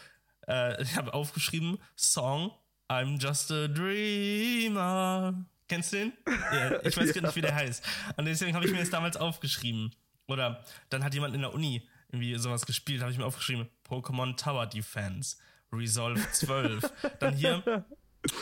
äh, 0.47 0.83
ich 0.83 0.95
habe 0.97 1.15
aufgeschrieben, 1.15 1.79
Song 1.97 2.53
I'm 2.91 3.19
Just 3.19 3.51
a 3.51 3.67
Dreamer. 3.69 5.47
Kennst 5.69 5.95
du 5.95 5.97
den? 5.97 6.13
Ja, 6.53 6.85
ich 6.85 6.95
weiß 6.95 7.15
gar 7.15 7.23
nicht, 7.23 7.37
wie 7.37 7.41
der 7.41 7.55
heißt. 7.55 7.83
Und 8.19 8.27
deswegen 8.27 8.55
habe 8.55 8.67
ich 8.67 8.73
mir 8.73 8.81
das 8.81 8.91
damals 8.91 9.17
aufgeschrieben. 9.17 9.95
Oder 10.27 10.63
dann 10.91 11.03
hat 11.03 11.15
jemand 11.15 11.35
in 11.35 11.41
der 11.41 11.55
Uni 11.55 11.89
irgendwie 12.09 12.37
sowas 12.37 12.67
gespielt, 12.67 13.01
habe 13.01 13.11
ich 13.11 13.17
mir 13.17 13.25
aufgeschrieben, 13.25 13.71
Pokémon 13.89 14.37
Tower 14.37 14.67
Defense. 14.67 15.37
Resolve 15.73 16.21
12. 16.33 16.93
Dann 17.19 17.35
hier 17.35 17.85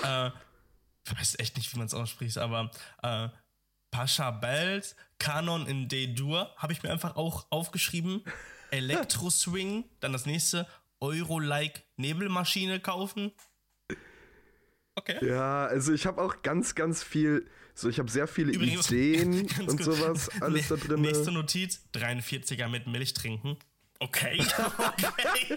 äh, 0.05 0.31
ich 1.07 1.19
weiß 1.19 1.39
echt 1.39 1.57
nicht, 1.57 1.73
wie 1.73 1.79
man 1.79 1.87
es 1.87 1.95
ausspricht, 1.95 2.39
aber 2.39 2.71
äh, 3.03 3.29
Pascha 3.91 4.31
Bells, 4.31 4.97
Kanon 5.19 5.67
in 5.67 5.89
D-Dur, 5.89 6.55
habe 6.57 6.73
ich 6.73 6.83
mir 6.83 6.91
einfach 6.91 7.17
auch 7.17 7.47
aufgeschrieben. 7.51 8.23
Elektro 8.71 9.31
Swing, 9.31 9.85
dann 9.99 10.13
das 10.13 10.27
nächste, 10.27 10.67
Euro-like 11.01 11.83
Nebelmaschine 11.97 12.79
kaufen. 12.79 13.33
Okay. 14.95 15.25
Ja, 15.27 15.67
also 15.67 15.93
ich 15.93 16.07
habe 16.07 16.21
auch 16.21 16.43
ganz, 16.43 16.75
ganz 16.75 17.03
viel, 17.03 17.49
so 17.75 17.89
ich 17.89 17.99
habe 17.99 18.11
sehr 18.11 18.29
viele 18.29 18.53
Übrigens, 18.53 18.91
Ideen 18.91 19.41
und 19.61 19.67
gut. 19.67 19.83
sowas 19.83 20.29
alles 20.41 20.69
da 20.69 20.77
drin. 20.77 21.01
Nächste 21.01 21.33
Notiz, 21.33 21.83
43er 21.95 22.69
mit 22.69 22.87
Milch 22.87 23.15
trinken. 23.15 23.57
Okay. 24.01 24.41
okay. 24.41 25.57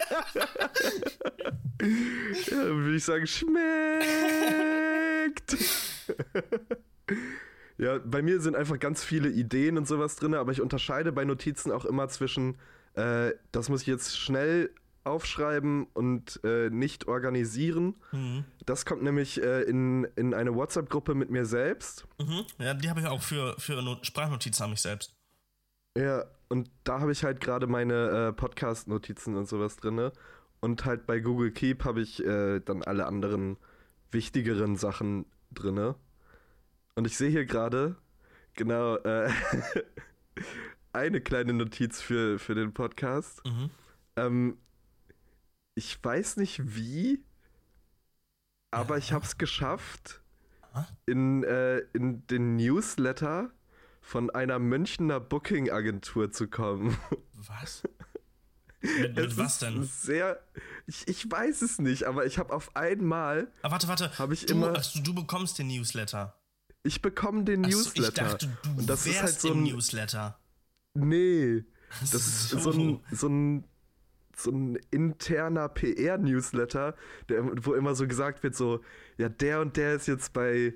ja, 1.81 2.57
dann 2.57 2.83
würde 2.83 2.95
ich 2.97 3.05
sagen, 3.05 3.25
schmeckt. 3.25 3.55
ja, 7.77 7.99
bei 7.99 8.21
mir 8.21 8.41
sind 8.41 8.57
einfach 8.57 8.77
ganz 8.79 9.03
viele 9.03 9.29
Ideen 9.29 9.77
und 9.77 9.87
sowas 9.87 10.17
drin, 10.17 10.33
aber 10.33 10.51
ich 10.51 10.59
unterscheide 10.59 11.13
bei 11.13 11.23
Notizen 11.23 11.71
auch 11.71 11.85
immer 11.85 12.09
zwischen, 12.09 12.57
äh, 12.95 13.31
das 13.53 13.69
muss 13.69 13.81
ich 13.81 13.87
jetzt 13.87 14.17
schnell 14.17 14.69
aufschreiben 15.05 15.87
und 15.93 16.41
äh, 16.43 16.69
nicht 16.69 17.07
organisieren. 17.07 17.95
Mhm. 18.11 18.43
Das 18.65 18.85
kommt 18.85 19.03
nämlich 19.03 19.41
äh, 19.41 19.61
in, 19.61 20.05
in 20.15 20.33
eine 20.33 20.53
WhatsApp-Gruppe 20.53 21.15
mit 21.15 21.29
mir 21.29 21.45
selbst. 21.45 22.05
Mhm. 22.19 22.45
Ja, 22.59 22.73
die 22.73 22.89
habe 22.89 22.99
ich 22.99 23.05
auch 23.07 23.21
für, 23.21 23.55
für 23.57 23.99
Sprachnotizen 24.01 24.65
an 24.65 24.71
mich 24.71 24.81
selbst. 24.81 25.15
Ja, 25.97 26.25
und 26.49 26.69
da 26.83 26.99
habe 26.99 27.11
ich 27.11 27.23
halt 27.23 27.39
gerade 27.39 27.67
meine 27.67 28.29
äh, 28.29 28.33
Podcast-Notizen 28.33 29.35
und 29.35 29.47
sowas 29.47 29.77
drin. 29.77 30.11
Und 30.59 30.85
halt 30.85 31.05
bei 31.05 31.19
Google 31.19 31.51
Keep 31.51 31.85
habe 31.85 32.01
ich 32.01 32.23
äh, 32.25 32.59
dann 32.59 32.83
alle 32.83 33.05
anderen 33.05 33.57
wichtigeren 34.11 34.75
Sachen 34.75 35.25
drin. 35.51 35.95
Und 36.95 37.07
ich 37.07 37.17
sehe 37.17 37.29
hier 37.29 37.45
gerade 37.45 37.97
Genau. 38.55 38.97
Äh, 38.97 39.31
eine 40.93 41.21
kleine 41.21 41.53
Notiz 41.53 42.01
für, 42.01 42.39
für 42.39 42.55
den 42.55 42.73
Podcast. 42.73 43.43
Mhm. 43.45 43.69
Ähm, 44.15 44.57
ich 45.75 46.03
weiß 46.03 46.37
nicht 46.37 46.75
wie, 46.75 47.23
aber 48.71 48.97
ich 48.97 49.11
habe 49.11 49.25
es 49.25 49.37
geschafft, 49.37 50.21
in, 51.05 51.43
äh, 51.43 51.79
in 51.93 52.25
den 52.27 52.55
Newsletter 52.55 53.51
von 54.03 54.29
einer 54.29 54.59
Münchner 54.59 55.19
Booking-Agentur 55.19 56.31
zu 56.31 56.47
kommen. 56.47 56.95
Was? 57.47 57.83
Mit, 58.81 59.15
mit 59.15 59.37
was 59.37 59.59
denn? 59.59 59.81
Sehr. 59.83 60.41
Ich, 60.87 61.07
ich 61.07 61.31
weiß 61.31 61.61
es 61.61 61.79
nicht, 61.79 62.03
aber 62.03 62.25
ich 62.25 62.37
habe 62.37 62.53
auf 62.53 62.75
einmal. 62.75 63.47
Ah, 63.61 63.71
warte, 63.71 63.87
warte. 63.87 64.11
Hab 64.19 64.29
ich 64.33 64.45
du, 64.45 64.55
immer, 64.55 64.75
also 64.75 65.01
du 65.01 65.15
bekommst 65.15 65.57
den 65.57 65.67
Newsletter. 65.67 66.37
Ich 66.83 67.01
bekomme 67.01 67.45
den 67.45 67.61
Newsletter. 67.61 68.01
So, 68.01 68.07
ich 68.09 68.13
dachte, 68.13 68.57
du 68.61 68.69
und 68.79 68.89
das 68.89 69.07
ist 69.07 69.23
halt 69.23 69.39
so 69.39 69.53
ein 69.53 69.63
Newsletter. 69.63 70.37
Nee. 70.95 71.63
Das 72.01 72.13
ist 72.13 72.49
so 72.49 72.71
ein, 72.71 72.99
so 73.09 73.29
ein 73.29 73.63
so 74.35 74.51
ein 74.51 74.75
interner 74.91 75.69
PR-Newsletter, 75.69 76.95
wo 77.61 77.75
immer 77.75 77.95
so 77.95 78.07
gesagt 78.07 78.43
wird, 78.43 78.55
so, 78.55 78.81
ja, 79.17 79.29
der 79.29 79.61
und 79.61 79.77
der 79.77 79.93
ist 79.93 80.07
jetzt 80.07 80.33
bei, 80.33 80.73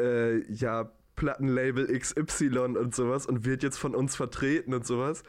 äh, 0.00 0.52
ja, 0.52 0.90
Plattenlabel 1.16 1.86
XY 1.98 2.58
und 2.58 2.94
sowas 2.94 3.26
und 3.26 3.44
wird 3.44 3.62
jetzt 3.62 3.78
von 3.78 3.94
uns 3.94 4.16
vertreten 4.16 4.74
und 4.74 4.86
sowas. 4.86 5.22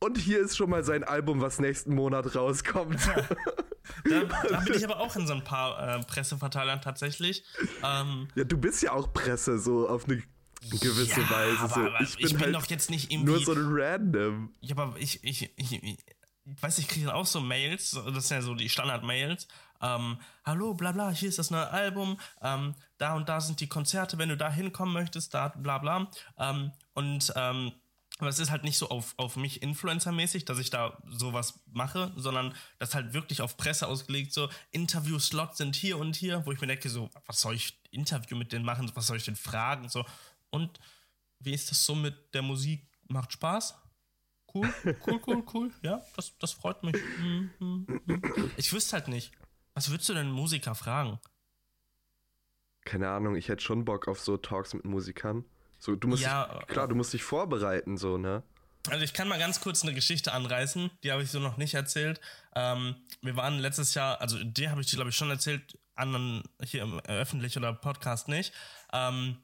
Und 0.00 0.16
hier 0.16 0.38
ist 0.38 0.56
schon 0.56 0.70
mal 0.70 0.84
sein 0.84 1.02
Album, 1.02 1.40
was 1.40 1.58
nächsten 1.58 1.94
Monat 1.94 2.34
rauskommt. 2.36 3.00
da, 4.04 4.20
da, 4.48 4.60
bin 4.60 4.74
ich 4.74 4.84
aber 4.84 5.00
auch 5.00 5.16
in 5.16 5.26
so 5.26 5.32
ein 5.32 5.42
paar 5.42 5.96
äh, 5.96 6.00
Presseverteilern 6.04 6.80
tatsächlich. 6.80 7.42
Ähm, 7.82 8.28
ja, 8.34 8.44
du 8.44 8.58
bist 8.58 8.82
ja 8.82 8.92
auch 8.92 9.12
Presse, 9.12 9.58
so 9.58 9.88
auf 9.88 10.04
eine 10.04 10.22
gewisse 10.70 11.20
ja, 11.20 11.30
Weise. 11.30 11.58
Aber, 11.58 11.74
so. 11.74 11.80
aber 11.80 12.00
ich 12.00 12.16
bin, 12.16 12.26
ich 12.26 12.32
bin 12.32 12.42
halt 12.42 12.54
doch 12.54 12.66
jetzt 12.66 12.90
nicht 12.90 13.10
irgendwie. 13.10 13.32
Nur 13.32 13.40
so 13.40 13.52
ein 13.52 13.66
Random. 13.68 14.52
Ja, 14.60 14.76
aber 14.76 14.96
ich, 14.98 15.22
ich, 15.24 15.50
ich, 15.56 15.82
ich 15.82 15.98
weiß, 16.60 16.78
ich 16.78 16.88
kriege 16.88 17.06
dann 17.06 17.14
auch 17.14 17.26
so 17.26 17.40
Mails, 17.40 17.90
das 17.90 18.28
sind 18.28 18.36
ja 18.36 18.42
so 18.42 18.54
die 18.54 18.68
Standard-Mails. 18.68 19.48
Ähm, 19.80 20.18
hallo, 20.44 20.74
bla 20.74 20.92
bla, 20.92 21.10
hier 21.10 21.28
ist 21.28 21.38
das 21.38 21.50
neue 21.50 21.68
Album, 21.70 22.18
ähm, 22.42 22.74
da 22.98 23.14
und 23.14 23.28
da 23.28 23.40
sind 23.40 23.60
die 23.60 23.68
Konzerte, 23.68 24.18
wenn 24.18 24.28
du 24.28 24.36
da 24.36 24.50
hinkommen 24.50 24.92
möchtest, 24.92 25.34
da 25.34 25.48
bla 25.48 25.78
bla. 25.78 26.10
Ähm, 26.38 26.72
und 26.94 27.32
ähm, 27.36 27.72
aber 28.18 28.30
es 28.30 28.40
ist 28.40 28.50
halt 28.50 28.64
nicht 28.64 28.76
so 28.76 28.88
auf, 28.88 29.14
auf 29.16 29.36
mich 29.36 29.62
Influencer-mäßig, 29.62 30.44
dass 30.44 30.58
ich 30.58 30.70
da 30.70 30.98
sowas 31.08 31.60
mache, 31.70 32.12
sondern 32.16 32.52
das 32.78 32.94
halt 32.94 33.12
wirklich 33.12 33.42
auf 33.42 33.56
Presse 33.56 33.86
ausgelegt, 33.86 34.32
so 34.32 34.48
Interview-Slots 34.72 35.58
sind 35.58 35.76
hier 35.76 35.98
und 35.98 36.16
hier, 36.16 36.44
wo 36.44 36.50
ich 36.50 36.60
mir 36.60 36.66
denke, 36.66 36.88
so, 36.88 37.08
was 37.26 37.40
soll 37.40 37.54
ich 37.54 37.80
Interview 37.92 38.36
mit 38.36 38.52
denen 38.52 38.64
machen, 38.64 38.90
was 38.94 39.06
soll 39.06 39.16
ich 39.16 39.24
denn 39.24 39.36
fragen, 39.36 39.88
so. 39.88 40.04
Und 40.50 40.80
wie 41.38 41.54
ist 41.54 41.70
das 41.70 41.84
so 41.84 41.94
mit 41.94 42.34
der 42.34 42.42
Musik? 42.42 42.88
Macht 43.06 43.32
Spaß? 43.32 43.76
Cool, 44.52 44.72
cool, 45.06 45.20
cool, 45.26 45.44
cool. 45.54 45.70
Ja, 45.82 46.02
das, 46.16 46.36
das 46.38 46.52
freut 46.52 46.82
mich. 46.82 46.96
Hm, 46.96 47.50
hm, 47.58 48.00
hm. 48.06 48.50
Ich 48.56 48.72
wüsste 48.72 48.94
halt 48.94 49.08
nicht. 49.08 49.30
Was 49.78 49.90
würdest 49.90 50.08
du 50.08 50.14
denn 50.14 50.32
Musiker 50.32 50.74
fragen? 50.74 51.20
Keine 52.84 53.10
Ahnung, 53.10 53.36
ich 53.36 53.48
hätte 53.48 53.62
schon 53.62 53.84
Bock 53.84 54.08
auf 54.08 54.18
so 54.18 54.36
Talks 54.36 54.74
mit 54.74 54.84
Musikern. 54.84 55.44
So, 55.78 55.94
du 55.94 56.08
musst 56.08 56.24
ja, 56.24 56.46
dich, 56.46 56.66
klar, 56.66 56.88
du 56.88 56.96
musst 56.96 57.12
dich 57.12 57.22
vorbereiten, 57.22 57.96
so, 57.96 58.18
ne? 58.18 58.42
Also 58.88 59.04
ich 59.04 59.12
kann 59.12 59.28
mal 59.28 59.38
ganz 59.38 59.60
kurz 59.60 59.84
eine 59.84 59.94
Geschichte 59.94 60.32
anreißen, 60.32 60.90
die 61.04 61.12
habe 61.12 61.22
ich 61.22 61.30
so 61.30 61.38
noch 61.38 61.58
nicht 61.58 61.74
erzählt. 61.74 62.20
Ähm, 62.56 62.96
wir 63.22 63.36
waren 63.36 63.60
letztes 63.60 63.94
Jahr, 63.94 64.20
also 64.20 64.42
die 64.42 64.68
habe 64.68 64.80
ich, 64.80 64.90
glaube 64.90 65.10
ich, 65.10 65.16
schon 65.16 65.30
erzählt, 65.30 65.78
anderen 65.94 66.42
hier 66.64 66.82
im 66.82 66.98
äh, 66.98 67.20
öffentlich 67.20 67.56
oder 67.56 67.72
Podcast 67.72 68.26
nicht. 68.26 68.52
Ähm, 68.92 69.36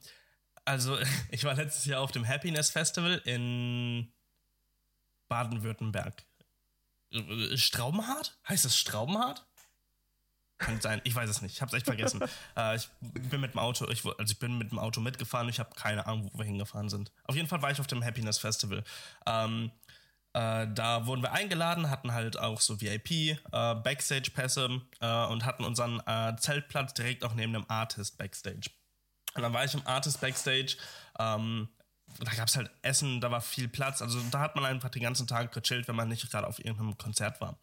also 0.64 0.98
ich 1.30 1.44
war 1.44 1.54
letztes 1.54 1.84
Jahr 1.84 2.00
auf 2.00 2.10
dem 2.10 2.26
Happiness 2.26 2.70
Festival 2.72 3.22
in 3.24 4.12
Baden-Württemberg. 5.28 6.24
Straubenhardt? 7.54 8.36
Heißt 8.48 8.64
das 8.64 8.76
Straubenhardt? 8.76 9.46
Kann 10.58 10.80
sein, 10.80 11.00
ich 11.04 11.14
weiß 11.14 11.28
es 11.28 11.42
nicht. 11.42 11.54
Ich 11.54 11.62
habe 11.62 11.70
es 11.70 11.74
echt 11.74 11.86
vergessen. 11.86 12.22
äh, 12.56 12.76
ich 12.76 12.88
bin 13.02 13.40
mit 13.40 13.54
dem 13.54 13.58
Auto, 13.58 13.88
ich, 13.88 14.04
also 14.04 14.32
ich 14.32 14.38
bin 14.38 14.56
mit 14.56 14.70
dem 14.70 14.78
Auto 14.78 15.00
mitgefahren. 15.00 15.48
Ich 15.48 15.58
habe 15.58 15.74
keine 15.74 16.06
Ahnung, 16.06 16.30
wo 16.32 16.38
wir 16.38 16.44
hingefahren 16.44 16.88
sind. 16.88 17.10
Auf 17.24 17.34
jeden 17.34 17.48
Fall 17.48 17.60
war 17.62 17.70
ich 17.70 17.80
auf 17.80 17.86
dem 17.86 18.04
Happiness 18.04 18.38
Festival. 18.38 18.84
Ähm, 19.26 19.72
äh, 20.32 20.66
da 20.72 21.06
wurden 21.06 21.22
wir 21.22 21.32
eingeladen, 21.32 21.90
hatten 21.90 22.12
halt 22.12 22.38
auch 22.38 22.60
so 22.60 22.80
VIP, 22.80 23.10
äh, 23.10 23.36
Backstage-Pässe 23.52 24.80
äh, 25.00 25.26
und 25.26 25.44
hatten 25.44 25.64
unseren 25.64 26.00
äh, 26.06 26.34
Zeltplatz 26.36 26.94
direkt 26.94 27.24
auch 27.24 27.34
neben 27.34 27.52
dem 27.52 27.64
Artist 27.68 28.18
Backstage. 28.18 28.70
Und 29.34 29.42
dann 29.42 29.52
war 29.52 29.64
ich 29.64 29.74
im 29.74 29.86
Artist 29.86 30.20
Backstage. 30.20 30.76
Ähm, 31.18 31.68
da 32.20 32.32
gab 32.34 32.48
es 32.48 32.56
halt 32.56 32.70
Essen, 32.82 33.20
da 33.20 33.30
war 33.30 33.40
viel 33.40 33.68
Platz. 33.68 34.02
Also 34.02 34.20
da 34.30 34.40
hat 34.40 34.56
man 34.56 34.64
einfach 34.64 34.90
den 34.90 35.02
ganzen 35.02 35.26
Tag 35.26 35.52
gechillt, 35.52 35.88
wenn 35.88 35.96
man 35.96 36.08
nicht 36.08 36.30
gerade 36.30 36.46
auf 36.46 36.58
irgendeinem 36.58 36.98
Konzert 36.98 37.40
war. 37.40 37.58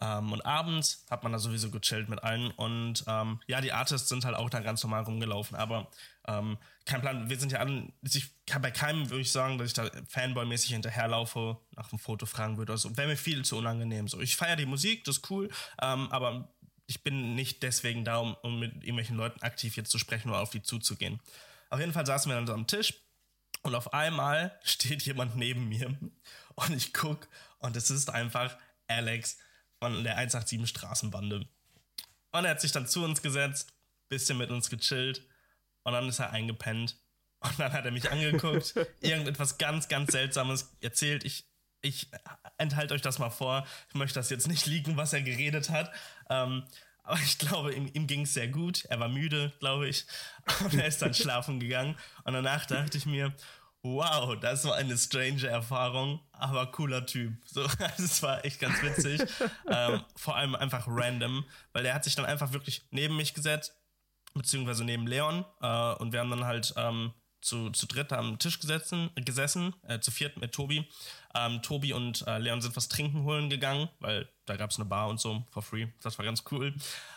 Ähm, 0.00 0.32
und 0.32 0.44
abends 0.44 1.04
hat 1.10 1.22
man 1.22 1.32
da 1.32 1.38
sowieso 1.38 1.70
gechillt 1.70 2.08
mit 2.08 2.22
allen. 2.22 2.50
Und 2.52 3.04
ähm, 3.06 3.40
ja, 3.46 3.60
die 3.60 3.72
Artists 3.72 4.08
sind 4.08 4.24
halt 4.24 4.36
auch 4.36 4.50
da 4.50 4.60
ganz 4.60 4.82
normal 4.82 5.02
rumgelaufen. 5.02 5.56
Aber 5.56 5.90
ähm, 6.26 6.58
kein 6.84 7.00
Plan, 7.00 7.28
wir 7.28 7.38
sind 7.38 7.52
ja 7.52 7.58
alle, 7.58 7.92
ich 8.02 8.30
kann 8.46 8.62
bei 8.62 8.70
keinem 8.70 9.10
würde 9.10 9.22
ich 9.22 9.32
sagen, 9.32 9.58
dass 9.58 9.68
ich 9.68 9.74
da 9.74 9.84
Fanboy-mäßig 10.08 10.70
hinterherlaufe, 10.70 11.58
nach 11.76 11.90
einem 11.90 11.98
Foto 11.98 12.26
fragen 12.26 12.58
würde. 12.58 12.72
Also 12.72 12.96
wäre 12.96 13.08
mir 13.08 13.16
viel 13.16 13.44
zu 13.44 13.56
unangenehm. 13.56 14.08
So, 14.08 14.20
ich 14.20 14.36
feiere 14.36 14.56
die 14.56 14.66
Musik, 14.66 15.04
das 15.04 15.18
ist 15.18 15.30
cool, 15.30 15.50
ähm, 15.82 16.08
aber 16.10 16.52
ich 16.86 17.04
bin 17.04 17.36
nicht 17.36 17.62
deswegen 17.62 18.04
da, 18.04 18.16
um, 18.18 18.34
um 18.42 18.58
mit 18.58 18.74
irgendwelchen 18.74 19.16
Leuten 19.16 19.40
aktiv 19.42 19.76
jetzt 19.76 19.90
zu 19.90 19.98
sprechen 19.98 20.28
oder 20.28 20.40
auf 20.40 20.50
die 20.50 20.62
zuzugehen. 20.62 21.20
Auf 21.68 21.78
jeden 21.78 21.92
Fall 21.92 22.04
saßen 22.04 22.30
wir 22.30 22.36
dann 22.36 22.48
so 22.48 22.52
am 22.52 22.66
Tisch 22.66 22.94
und 23.62 23.74
auf 23.74 23.94
einmal 23.94 24.58
steht 24.64 25.02
jemand 25.02 25.36
neben 25.36 25.68
mir 25.68 25.96
und 26.56 26.76
ich 26.76 26.92
guck 26.92 27.28
und 27.58 27.76
es 27.76 27.90
ist 27.90 28.10
einfach 28.10 28.56
Alex 28.88 29.38
von 29.80 30.04
der 30.04 30.16
187 30.16 30.68
Straßenbande. 30.68 31.48
Und 32.32 32.44
er 32.44 32.50
hat 32.50 32.60
sich 32.60 32.72
dann 32.72 32.86
zu 32.86 33.02
uns 33.02 33.22
gesetzt, 33.22 33.72
bisschen 34.08 34.38
mit 34.38 34.50
uns 34.50 34.70
gechillt 34.70 35.26
und 35.82 35.92
dann 35.92 36.08
ist 36.08 36.20
er 36.20 36.30
eingepennt. 36.30 36.96
Und 37.40 37.58
dann 37.58 37.72
hat 37.72 37.86
er 37.86 37.90
mich 37.90 38.10
angeguckt, 38.10 38.74
irgendetwas 39.00 39.56
ganz, 39.56 39.88
ganz 39.88 40.12
Seltsames 40.12 40.76
erzählt. 40.82 41.24
Ich, 41.24 41.46
ich 41.80 42.10
enthalte 42.58 42.92
euch 42.92 43.00
das 43.00 43.18
mal 43.18 43.30
vor. 43.30 43.66
Ich 43.88 43.94
möchte 43.94 44.20
das 44.20 44.28
jetzt 44.28 44.46
nicht 44.46 44.66
liegen, 44.66 44.98
was 44.98 45.14
er 45.14 45.22
geredet 45.22 45.70
hat. 45.70 45.90
Ähm, 46.28 46.64
aber 47.02 47.18
ich 47.20 47.38
glaube, 47.38 47.72
ihm, 47.72 47.88
ihm 47.94 48.06
ging 48.06 48.22
es 48.22 48.34
sehr 48.34 48.48
gut. 48.48 48.84
Er 48.84 49.00
war 49.00 49.08
müde, 49.08 49.52
glaube 49.58 49.88
ich. 49.88 50.04
Und 50.60 50.74
er 50.74 50.86
ist 50.86 51.00
dann 51.00 51.14
schlafen 51.14 51.60
gegangen. 51.60 51.96
Und 52.24 52.34
danach 52.34 52.66
dachte 52.66 52.98
ich 52.98 53.06
mir, 53.06 53.34
wow, 53.82 54.38
das 54.38 54.64
war 54.64 54.76
eine 54.76 54.96
strange 54.96 55.46
Erfahrung, 55.46 56.20
aber 56.32 56.70
cooler 56.70 57.06
Typ. 57.06 57.34
So, 57.46 57.66
das 57.96 58.22
war 58.22 58.44
echt 58.44 58.60
ganz 58.60 58.82
witzig. 58.82 59.22
ähm, 59.70 60.04
vor 60.16 60.36
allem 60.36 60.54
einfach 60.54 60.86
random, 60.86 61.44
weil 61.72 61.86
er 61.86 61.94
hat 61.94 62.04
sich 62.04 62.14
dann 62.14 62.26
einfach 62.26 62.52
wirklich 62.52 62.82
neben 62.90 63.16
mich 63.16 63.34
gesetzt, 63.34 63.74
beziehungsweise 64.34 64.84
neben 64.84 65.06
Leon. 65.06 65.44
Äh, 65.60 65.94
und 65.94 66.12
wir 66.12 66.20
haben 66.20 66.30
dann 66.30 66.44
halt 66.44 66.74
ähm, 66.76 67.12
zu, 67.40 67.70
zu 67.70 67.86
dritt 67.86 68.12
am 68.12 68.38
Tisch 68.38 68.60
gesetzen, 68.60 69.10
gesessen, 69.14 69.74
äh, 69.88 69.98
zu 70.00 70.10
viert 70.10 70.38
mit 70.38 70.52
Tobi. 70.52 70.86
Ähm, 71.34 71.62
Tobi 71.62 71.92
und 71.92 72.26
äh, 72.26 72.38
Leon 72.38 72.60
sind 72.60 72.76
was 72.76 72.88
trinken 72.88 73.24
holen 73.24 73.48
gegangen, 73.48 73.88
weil 74.00 74.28
da 74.44 74.56
gab 74.56 74.70
es 74.70 74.76
eine 74.76 74.84
Bar 74.84 75.08
und 75.08 75.20
so, 75.20 75.44
for 75.50 75.62
free. 75.62 75.86
Das 76.02 76.18
war 76.18 76.24
ganz 76.24 76.44
cool. 76.50 76.74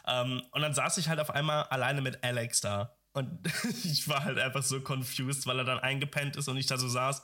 Ähm, 0.08 0.44
und 0.52 0.62
dann 0.62 0.74
saß 0.74 0.98
ich 0.98 1.10
halt 1.10 1.20
auf 1.20 1.32
einmal 1.32 1.64
alleine 1.64 2.02
mit 2.02 2.24
Alex 2.24 2.62
da. 2.62 2.96
Und 3.14 3.40
ich 3.84 4.08
war 4.08 4.24
halt 4.24 4.40
einfach 4.40 4.64
so 4.64 4.82
confused, 4.82 5.48
weil 5.48 5.60
er 5.60 5.66
dann 5.66 5.80
eingepennt 5.80 6.36
ist 6.36 6.48
und 6.48 6.58
ich 6.58 6.66
da 6.66 6.78
so 6.78 6.88
saß. 6.88 7.24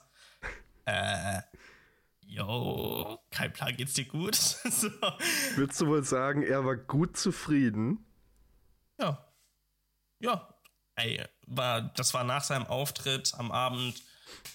Äh, 0.86 1.42
yo, 2.22 3.20
kein 3.32 3.52
Plan, 3.52 3.76
geht's 3.76 3.94
dir 3.94 4.06
gut? 4.06 4.36
so. 4.36 4.90
Würdest 5.56 5.82
du 5.82 5.88
wohl 5.88 6.04
sagen, 6.04 6.44
er 6.44 6.64
war 6.64 6.78
gut 6.78 7.18
zufrieden? 7.18 8.06
Ja. 9.00 9.26
Ja. 10.20 10.54
Ey, 10.96 11.24
war, 11.48 11.82
das 11.82 12.14
war 12.14 12.24
nach 12.24 12.44
seinem 12.44 12.68
Auftritt 12.68 13.34
am 13.38 13.52
Abend 13.52 14.04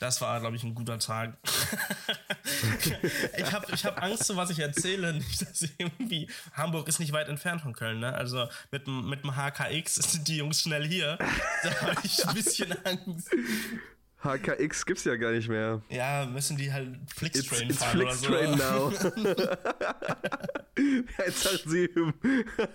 das 0.00 0.20
war, 0.20 0.40
glaube 0.40 0.56
ich, 0.56 0.62
ein 0.62 0.74
guter 0.74 0.98
Tag. 0.98 1.36
ich 3.38 3.52
habe 3.52 3.66
ich 3.72 3.84
hab 3.84 4.02
Angst, 4.02 4.24
so 4.24 4.36
was 4.36 4.50
ich 4.50 4.58
erzähle. 4.58 5.14
Nicht, 5.14 5.42
dass 5.42 5.68
irgendwie. 5.78 6.28
Hamburg 6.52 6.88
ist 6.88 7.00
nicht 7.00 7.12
weit 7.12 7.28
entfernt 7.28 7.62
von 7.62 7.72
Köln, 7.72 8.00
ne? 8.00 8.12
Also 8.14 8.48
mit, 8.70 8.86
mit 8.86 9.22
dem 9.22 9.36
HKX 9.36 9.94
sind 10.12 10.28
die 10.28 10.36
Jungs 10.38 10.60
schnell 10.60 10.86
hier. 10.86 11.18
Da 11.62 11.80
habe 11.80 12.00
ich 12.04 12.26
ein 12.26 12.34
bisschen 12.34 12.72
Angst. 12.84 13.30
HKX 14.22 14.86
gibt's 14.86 15.04
ja 15.04 15.16
gar 15.16 15.32
nicht 15.32 15.48
mehr. 15.48 15.82
Ja, 15.90 16.24
müssen 16.24 16.56
die 16.56 16.72
halt 16.72 16.96
Flixtrain 17.14 17.68
it's, 17.68 17.74
it's 17.74 17.84
fahren 17.84 18.00
Flixtrain 18.00 18.54
oder 18.54 18.90
so. 18.90 19.08
now. 19.10 19.24
187. 21.18 21.90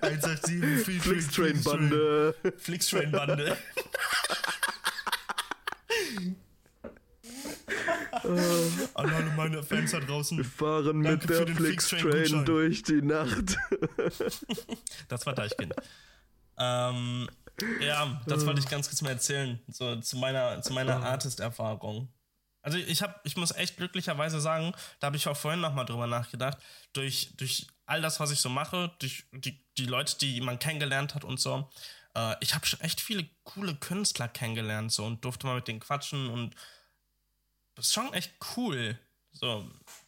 187 0.02 1.02
Flixtrain-Bande. 1.02 2.36
Flixtrain-Bande. 2.58 3.58
An 8.24 9.13
alle 9.13 9.32
meine 9.36 9.63
Fans 9.63 9.91
da 9.91 9.99
draußen. 9.99 10.38
Wir 10.38 10.45
fahren 10.45 10.99
mit 10.99 11.30
der 11.30 11.47
Flixtrain 11.47 11.99
Flix 11.99 12.32
durch 12.45 12.84
die 12.84 13.01
Nacht. 13.01 13.57
das 15.07 15.26
war 15.26 15.34
Deichkind. 15.34 15.74
Ähm, 16.57 17.30
Ja, 17.82 18.22
das 18.26 18.45
wollte 18.45 18.59
ich 18.59 18.67
ganz 18.67 18.88
kurz 18.88 19.01
mal 19.01 19.11
erzählen, 19.11 19.59
so 19.67 19.95
zu 19.97 20.17
meiner, 20.17 20.61
zu 20.61 20.74
meiner 20.74 21.03
Artist-Erfahrung. 21.03 22.09
Also 22.61 22.78
ich 22.78 23.01
habe, 23.01 23.15
ich 23.24 23.38
muss 23.38 23.51
echt 23.51 23.78
glücklicherweise 23.78 24.39
sagen, 24.41 24.74
da 24.99 25.07
habe 25.07 25.17
ich 25.17 25.28
auch 25.28 25.38
vorhin 25.38 25.61
nochmal 25.61 25.86
drüber 25.86 26.07
nachgedacht, 26.07 26.57
durch, 26.93 27.32
durch 27.38 27.67
all 27.86 28.01
das, 28.01 28.20
was 28.20 28.32
ich 28.32 28.39
so 28.39 28.49
mache, 28.49 28.91
durch 28.99 29.26
die, 29.32 29.63
die 29.78 29.86
Leute, 29.86 30.17
die 30.17 30.41
man 30.41 30.59
kennengelernt 30.59 31.15
hat 31.15 31.24
und 31.24 31.39
so, 31.39 31.70
äh, 32.15 32.36
ich 32.41 32.53
habe 32.55 32.65
schon 32.65 32.82
echt 32.82 32.99
viele 33.01 33.28
coole 33.43 33.76
Künstler 33.76 34.28
kennengelernt 34.28 34.91
so 34.91 35.05
und 35.05 35.24
durfte 35.24 35.47
mal 35.47 35.55
mit 35.55 35.67
denen 35.67 35.80
quatschen 35.80 36.30
und 36.30 36.53
das 37.80 37.88
ist 37.88 37.93
schon 37.93 38.13
echt 38.13 38.34
cool. 38.57 38.99
So, 39.32 39.65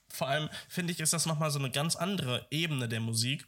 vor 0.10 0.28
allem 0.28 0.50
finde 0.68 0.92
ich, 0.92 1.00
ist 1.00 1.14
das 1.14 1.26
nochmal 1.26 1.52
so 1.52 1.60
eine 1.60 1.72
ganz 1.72 1.96
andere 1.96 2.46
Ebene 2.52 2.90
der 2.90 3.00
Musik. 3.00 3.48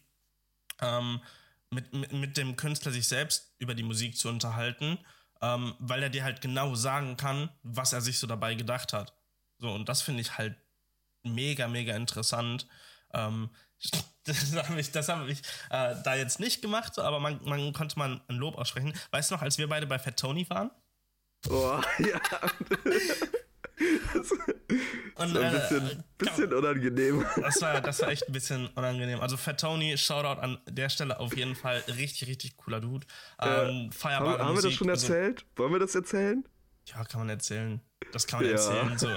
Ähm, 0.80 1.21
mit, 1.69 1.91
mit, 1.93 2.13
mit 2.13 2.38
dem 2.38 2.55
Künstler 2.55 2.93
sich 2.93 3.07
selbst 3.07 3.53
über 3.59 3.76
die 3.76 3.84
Musik 3.84 4.17
zu 4.17 4.30
unterhalten, 4.30 4.97
ähm, 5.41 5.76
weil 5.80 6.03
er 6.03 6.09
dir 6.09 6.24
halt 6.24 6.39
genau 6.39 6.74
sagen 6.76 7.17
kann, 7.17 7.49
was 7.63 7.91
er 7.91 7.99
sich 7.99 8.17
so 8.17 8.28
dabei 8.28 8.55
gedacht 8.55 8.93
hat. 8.93 9.13
So, 9.57 9.71
und 9.74 9.89
das 9.89 10.01
finde 10.01 10.21
ich 10.21 10.38
halt 10.38 10.55
mega, 11.24 11.67
mega 11.67 11.93
interessant. 11.95 12.65
Ähm, 13.13 13.49
das 14.24 14.55
habe 14.55 14.80
ich, 14.80 14.91
das 14.91 15.09
hab 15.09 15.28
ich 15.28 15.39
äh, 15.69 15.95
da 16.01 16.15
jetzt 16.15 16.39
nicht 16.39 16.61
gemacht, 16.61 16.97
aber 16.97 17.19
man, 17.19 17.43
man 17.43 17.74
konnte 17.74 17.99
mal 17.99 18.21
ein 18.28 18.36
Lob 18.36 18.57
aussprechen. 18.57 18.93
Weißt 19.11 19.32
du 19.32 19.36
noch, 19.36 19.41
als 19.41 19.57
wir 19.57 19.67
beide 19.67 19.86
bei 19.86 19.99
Fat 19.99 20.17
Tony 20.17 20.49
waren? 20.49 20.71
Oh, 21.49 21.82
ja. 21.99 22.21
Das, 24.13 24.31
Und, 24.31 25.36
war 25.36 25.41
ein 25.41 25.55
äh, 25.55 25.59
bisschen, 25.59 26.03
bisschen 26.17 26.53
unangenehm. 26.53 27.25
Das 27.41 27.61
war, 27.61 27.81
das 27.81 28.01
war 28.01 28.09
echt 28.09 28.27
ein 28.27 28.34
bisschen 28.34 28.67
unangenehm. 28.75 29.19
Also 29.19 29.38
Fat 29.38 29.59
Tony, 29.59 29.97
Shoutout 29.97 30.41
an 30.41 30.57
der 30.69 30.89
Stelle 30.89 31.19
auf 31.19 31.36
jeden 31.36 31.55
Fall. 31.55 31.84
Richtig, 31.88 32.27
richtig 32.27 32.57
cooler 32.57 32.81
Dude. 32.81 33.05
Ähm, 33.41 33.49
Haben, 33.49 33.91
feierbare 33.91 34.39
haben 34.45 34.55
wir 34.55 34.61
das 34.61 34.73
schon 34.73 34.89
also- 34.89 35.07
erzählt? 35.13 35.45
Wollen 35.55 35.71
wir 35.73 35.79
das 35.79 35.95
erzählen? 35.95 36.43
Ja, 36.88 37.03
kann 37.05 37.21
man 37.21 37.29
erzählen. 37.29 37.81
Das 38.11 38.27
kann 38.27 38.39
man 38.41 38.49
Ja. 38.49 38.55
erzählen. 38.55 38.97
So. 38.97 39.09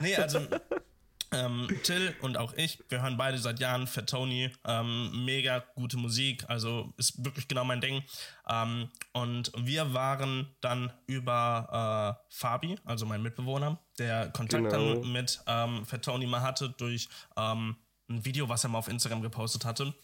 Nee, 0.00 0.16
also 0.16 0.40
ähm, 1.34 1.68
Till 1.82 2.14
und 2.22 2.36
auch 2.36 2.52
ich, 2.54 2.82
wir 2.88 3.02
hören 3.02 3.16
beide 3.16 3.38
seit 3.38 3.60
Jahren 3.60 3.86
Fat 3.86 4.08
Tony. 4.08 4.50
Ähm, 4.66 5.24
mega 5.24 5.64
gute 5.74 5.96
Musik, 5.96 6.44
also 6.48 6.92
ist 6.96 7.24
wirklich 7.24 7.48
genau 7.48 7.64
mein 7.64 7.80
Ding. 7.80 8.02
Ähm, 8.48 8.88
und 9.12 9.52
wir 9.56 9.92
waren 9.94 10.54
dann 10.60 10.92
über 11.06 12.18
äh, 12.20 12.24
Fabi, 12.34 12.78
also 12.84 13.06
mein 13.06 13.22
Mitbewohner, 13.22 13.78
der 13.98 14.30
Kontakt 14.30 14.64
Genau. 14.64 14.94
dann 15.00 15.12
mit 15.12 15.40
ähm, 15.46 15.84
Fat 15.84 16.04
Tony 16.04 16.26
mal 16.26 16.40
hatte 16.42 16.70
durch 16.70 17.08
ähm, 17.36 17.76
ein 18.08 18.24
Video, 18.24 18.48
was 18.48 18.64
er 18.64 18.70
mal 18.70 18.78
auf 18.78 18.88
Instagram 18.88 19.22
gepostet 19.22 19.64
hatte. 19.64 19.94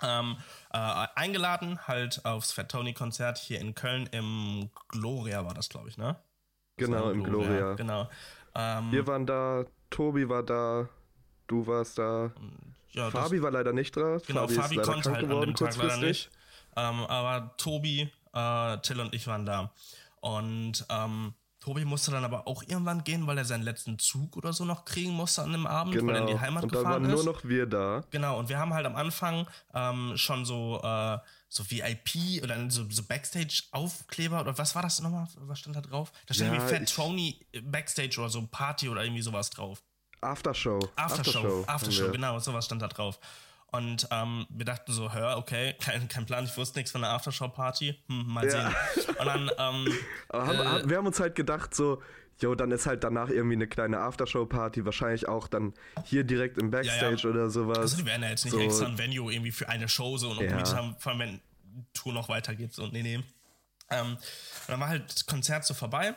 Ähm, 0.00 0.36
äh, 0.72 0.78
eingeladen 1.14 1.78
halt 1.86 2.24
aufs 2.24 2.52
Fat 2.52 2.70
Tony 2.70 2.92
Konzert 2.92 3.38
hier 3.38 3.60
in 3.60 3.74
Köln 3.74 4.08
im 4.12 4.70
Gloria 4.88 5.44
war 5.44 5.54
das, 5.54 5.68
glaube 5.68 5.88
ich, 5.88 5.96
ne? 5.96 6.16
Genau, 6.76 7.10
im 7.10 7.22
Gloria. 7.22 7.74
Genau. 7.74 8.08
Ähm, 8.54 8.90
Wir 8.90 9.06
waren 9.06 9.26
da, 9.26 9.64
Tobi 9.92 10.28
war 10.28 10.42
da, 10.42 10.88
du 11.46 11.66
warst 11.66 11.98
da. 11.98 12.32
ja, 12.90 13.10
das- 13.10 13.12
Fabi 13.12 13.40
war 13.42 13.50
leider 13.52 13.72
nicht 13.72 13.96
da. 13.96 14.18
Genau, 14.26 14.42
Fabi, 14.42 14.54
Fabi 14.54 14.76
ist 14.80 14.86
konnte 14.88 15.10
halt 15.12 15.22
an 15.22 15.28
geworden 15.28 15.50
dem 15.50 15.56
Tag 15.56 15.76
leider 15.76 15.96
nicht. 15.98 16.30
Ähm, 16.76 17.00
aber 17.06 17.54
Tobi, 17.58 18.10
äh, 18.32 18.78
Till 18.78 18.98
und 19.00 19.14
ich 19.14 19.26
waren 19.26 19.46
da. 19.46 19.70
Und 20.20 20.84
ähm, 20.88 21.34
Tobi 21.60 21.84
musste 21.84 22.10
dann 22.10 22.24
aber 22.24 22.48
auch 22.48 22.62
irgendwann 22.66 23.04
gehen, 23.04 23.26
weil 23.26 23.38
er 23.38 23.44
seinen 23.44 23.62
letzten 23.62 23.98
Zug 23.98 24.36
oder 24.36 24.52
so 24.52 24.64
noch 24.64 24.84
kriegen 24.84 25.12
musste 25.12 25.42
an 25.42 25.52
dem 25.52 25.66
Abend, 25.66 25.94
weil 25.94 26.14
er 26.16 26.20
in 26.22 26.26
die 26.26 26.32
Genau. 26.32 26.42
Heimat 26.42 26.62
Und 26.64 26.74
da 26.74 26.78
gefahren 26.78 27.02
waren 27.04 27.10
nur 27.10 27.20
ist. 27.20 27.24
noch 27.26 27.44
wir 27.44 27.66
da. 27.66 28.02
Genau, 28.10 28.38
und 28.38 28.48
wir 28.48 28.58
haben 28.58 28.74
halt 28.74 28.84
am 28.86 28.96
Anfang 28.96 29.46
ähm, 29.74 30.12
schon 30.16 30.44
so, 30.44 30.80
äh, 30.82 31.18
so 31.52 31.62
VIP 31.70 32.42
oder 32.42 32.70
so, 32.70 32.88
so 32.88 33.02
Backstage-Aufkleber 33.02 34.40
oder 34.40 34.56
was 34.56 34.74
war 34.74 34.82
das 34.82 35.00
nochmal? 35.00 35.28
Was 35.36 35.58
stand 35.58 35.76
da 35.76 35.80
drauf? 35.82 36.10
Da 36.26 36.32
stand 36.34 36.48
Ja, 36.50 36.54
irgendwie 36.56 36.74
Fat 36.78 36.94
Tony 36.94 37.40
Backstage 37.62 38.18
oder 38.18 38.30
so 38.30 38.46
Party 38.46 38.88
oder 38.88 39.04
irgendwie 39.04 39.22
sowas 39.22 39.50
drauf. 39.50 39.82
Aftershow. 40.22 40.78
Aftershow, 40.96 41.64
haben 41.66 41.74
Aftershow, 41.74 42.04
wir. 42.06 42.12
genau, 42.12 42.38
sowas 42.38 42.64
stand 42.64 42.80
da 42.80 42.88
drauf. 42.88 43.18
Und 43.70 44.06
ähm, 44.10 44.46
wir 44.50 44.64
dachten 44.66 44.92
so, 44.92 45.12
hör, 45.12 45.36
okay, 45.38 45.74
kein, 45.80 46.08
kein 46.08 46.24
Plan, 46.26 46.44
ich 46.44 46.56
wusste 46.56 46.78
nichts 46.78 46.92
von 46.92 47.00
der 47.02 47.10
Aftershow-Party. 47.10 48.02
Hm, 48.08 48.26
mal 48.32 48.46
Ja. 48.46 48.70
sehen. 48.96 49.14
Und 49.18 49.26
dann, 49.26 49.50
ähm, 49.58 49.94
haben, 50.32 50.58
Äh, 50.60 50.88
wir 50.88 50.96
haben 50.98 51.06
uns 51.06 51.20
halt 51.20 51.34
gedacht, 51.34 51.74
so, 51.74 52.02
jo, 52.42 52.54
dann 52.54 52.70
ist 52.70 52.86
halt 52.86 53.04
danach 53.04 53.28
irgendwie 53.28 53.54
eine 53.54 53.66
kleine 53.68 53.98
Aftershow-Party, 54.00 54.84
wahrscheinlich 54.84 55.28
auch 55.28 55.48
dann 55.48 55.74
hier 56.04 56.24
direkt 56.24 56.58
im 56.58 56.70
Backstage 56.70 57.22
Ja, 57.24 57.30
oder 57.30 57.50
sowas. 57.50 57.78
also 57.78 57.96
die 57.96 58.06
werden 58.06 58.22
ja 58.22 58.30
jetzt 58.30 58.44
nicht 58.44 58.52
so, 58.52 58.60
extra 58.60 58.86
ein 58.86 58.98
Venue 58.98 59.32
irgendwie 59.32 59.52
für 59.52 59.68
eine 59.68 59.88
Show 59.88 60.18
so 60.18 60.30
und 60.30 60.40
Ja. 60.40 60.48
gemietet 60.48 60.74
haben, 60.74 60.96
vor 60.98 61.12
allem 61.12 61.18
wenn 61.20 61.40
Tour 61.94 62.12
noch 62.12 62.28
weitergeht. 62.28 62.74
So, 62.74 62.86
nee, 62.88 63.02
nee. 63.02 63.22
Ähm, 63.90 64.12
und 64.16 64.18
dann 64.68 64.80
war 64.80 64.88
halt 64.88 65.10
das 65.12 65.26
Konzert 65.26 65.64
so 65.64 65.74
vorbei. 65.74 66.14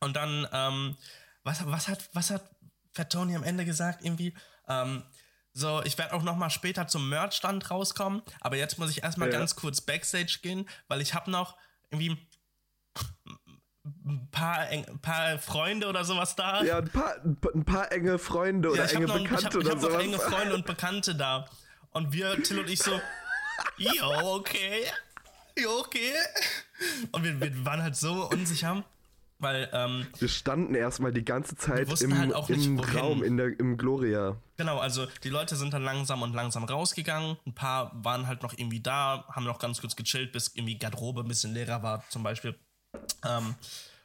Und 0.00 0.16
dann, 0.16 0.46
ähm, 0.52 0.96
was, 1.44 1.64
was 1.66 1.88
hat, 1.88 2.08
was 2.12 2.30
hat 2.30 2.50
Fat 2.92 3.10
Tony 3.12 3.36
am 3.36 3.42
Ende 3.42 3.64
gesagt? 3.64 4.04
Irgendwie, 4.04 4.34
ähm, 4.68 5.02
so, 5.52 5.82
ich 5.84 5.96
werde 5.98 6.14
auch 6.14 6.22
noch 6.22 6.36
mal 6.36 6.50
später 6.50 6.88
zum 6.88 7.08
Merchstand 7.08 7.70
rauskommen, 7.70 8.22
aber 8.40 8.56
jetzt 8.56 8.78
muss 8.78 8.90
ich 8.90 9.02
erstmal 9.04 9.32
Ja. 9.32 9.38
ganz 9.38 9.54
kurz 9.54 9.80
Backstage 9.80 10.38
gehen, 10.42 10.68
weil 10.88 11.00
ich 11.00 11.14
habe 11.14 11.30
noch 11.30 11.56
irgendwie 11.90 12.16
ein 13.84 14.28
paar, 14.30 14.70
eng, 14.70 14.84
ein 14.88 14.98
paar 14.98 15.38
Freunde 15.38 15.86
oder 15.88 16.04
sowas 16.04 16.34
da. 16.36 16.62
Ja, 16.62 16.78
ein 16.78 16.88
paar, 16.88 17.16
ein 17.22 17.64
paar 17.64 17.92
enge 17.92 18.18
Freunde 18.18 18.70
oder 18.70 18.78
Ja, 18.78 18.84
ich 18.86 18.94
enge 18.94 19.06
noch, 19.06 19.16
ich 19.16 19.22
Bekannte 19.24 19.44
hab, 19.46 19.54
ich 19.54 19.58
oder 19.58 19.70
hab 19.70 19.76
noch 19.82 19.90
sowas. 19.90 20.02
enge 20.02 20.18
Freunde 20.18 20.54
und 20.54 20.66
Bekannte 20.66 21.14
da. 21.14 21.46
Und 21.92 22.12
wir, 22.12 22.42
Till 22.42 22.58
und 22.58 22.70
ich 22.70 22.82
so, 22.82 22.92
jo, 23.76 24.36
okay, 24.36 24.84
jo, 25.58 25.70
okay. 25.80 26.12
Und 27.12 27.24
wir, 27.24 27.38
wir 27.40 27.64
waren 27.64 27.82
halt 27.82 27.94
so 27.94 28.28
unsicher, 28.30 28.84
weil, 29.38 29.68
ähm, 29.72 30.06
Wir 30.18 30.28
standen 30.28 30.74
erstmal 30.74 31.12
die 31.12 31.24
ganze 31.24 31.54
Zeit 31.54 31.88
im, 32.02 32.18
halt 32.18 32.50
im. 32.50 32.80
Raum, 32.80 33.22
in 33.22 33.36
der, 33.36 33.58
im 33.60 33.76
Gloria. 33.76 34.36
genau, 34.56 34.78
also 34.78 35.06
die 35.22 35.28
Leute 35.28 35.56
sind 35.56 35.74
dann 35.74 35.84
langsam 35.84 36.22
und 36.22 36.32
langsam 36.34 36.64
rausgegangen. 36.64 37.36
Ein 37.46 37.54
paar 37.54 37.92
waren 38.02 38.26
halt 38.26 38.42
noch 38.42 38.54
irgendwie 38.56 38.80
da, 38.80 39.26
haben 39.30 39.44
noch 39.44 39.58
ganz 39.58 39.80
kurz 39.80 39.94
gechillt, 39.94 40.32
bis 40.32 40.48
irgendwie 40.54 40.78
Garderobe 40.78 41.20
ein 41.20 41.28
bisschen 41.28 41.52
leerer 41.52 41.82
war, 41.82 42.02
zum 42.08 42.22
Beispiel. 42.22 42.58
Ähm, 43.24 43.54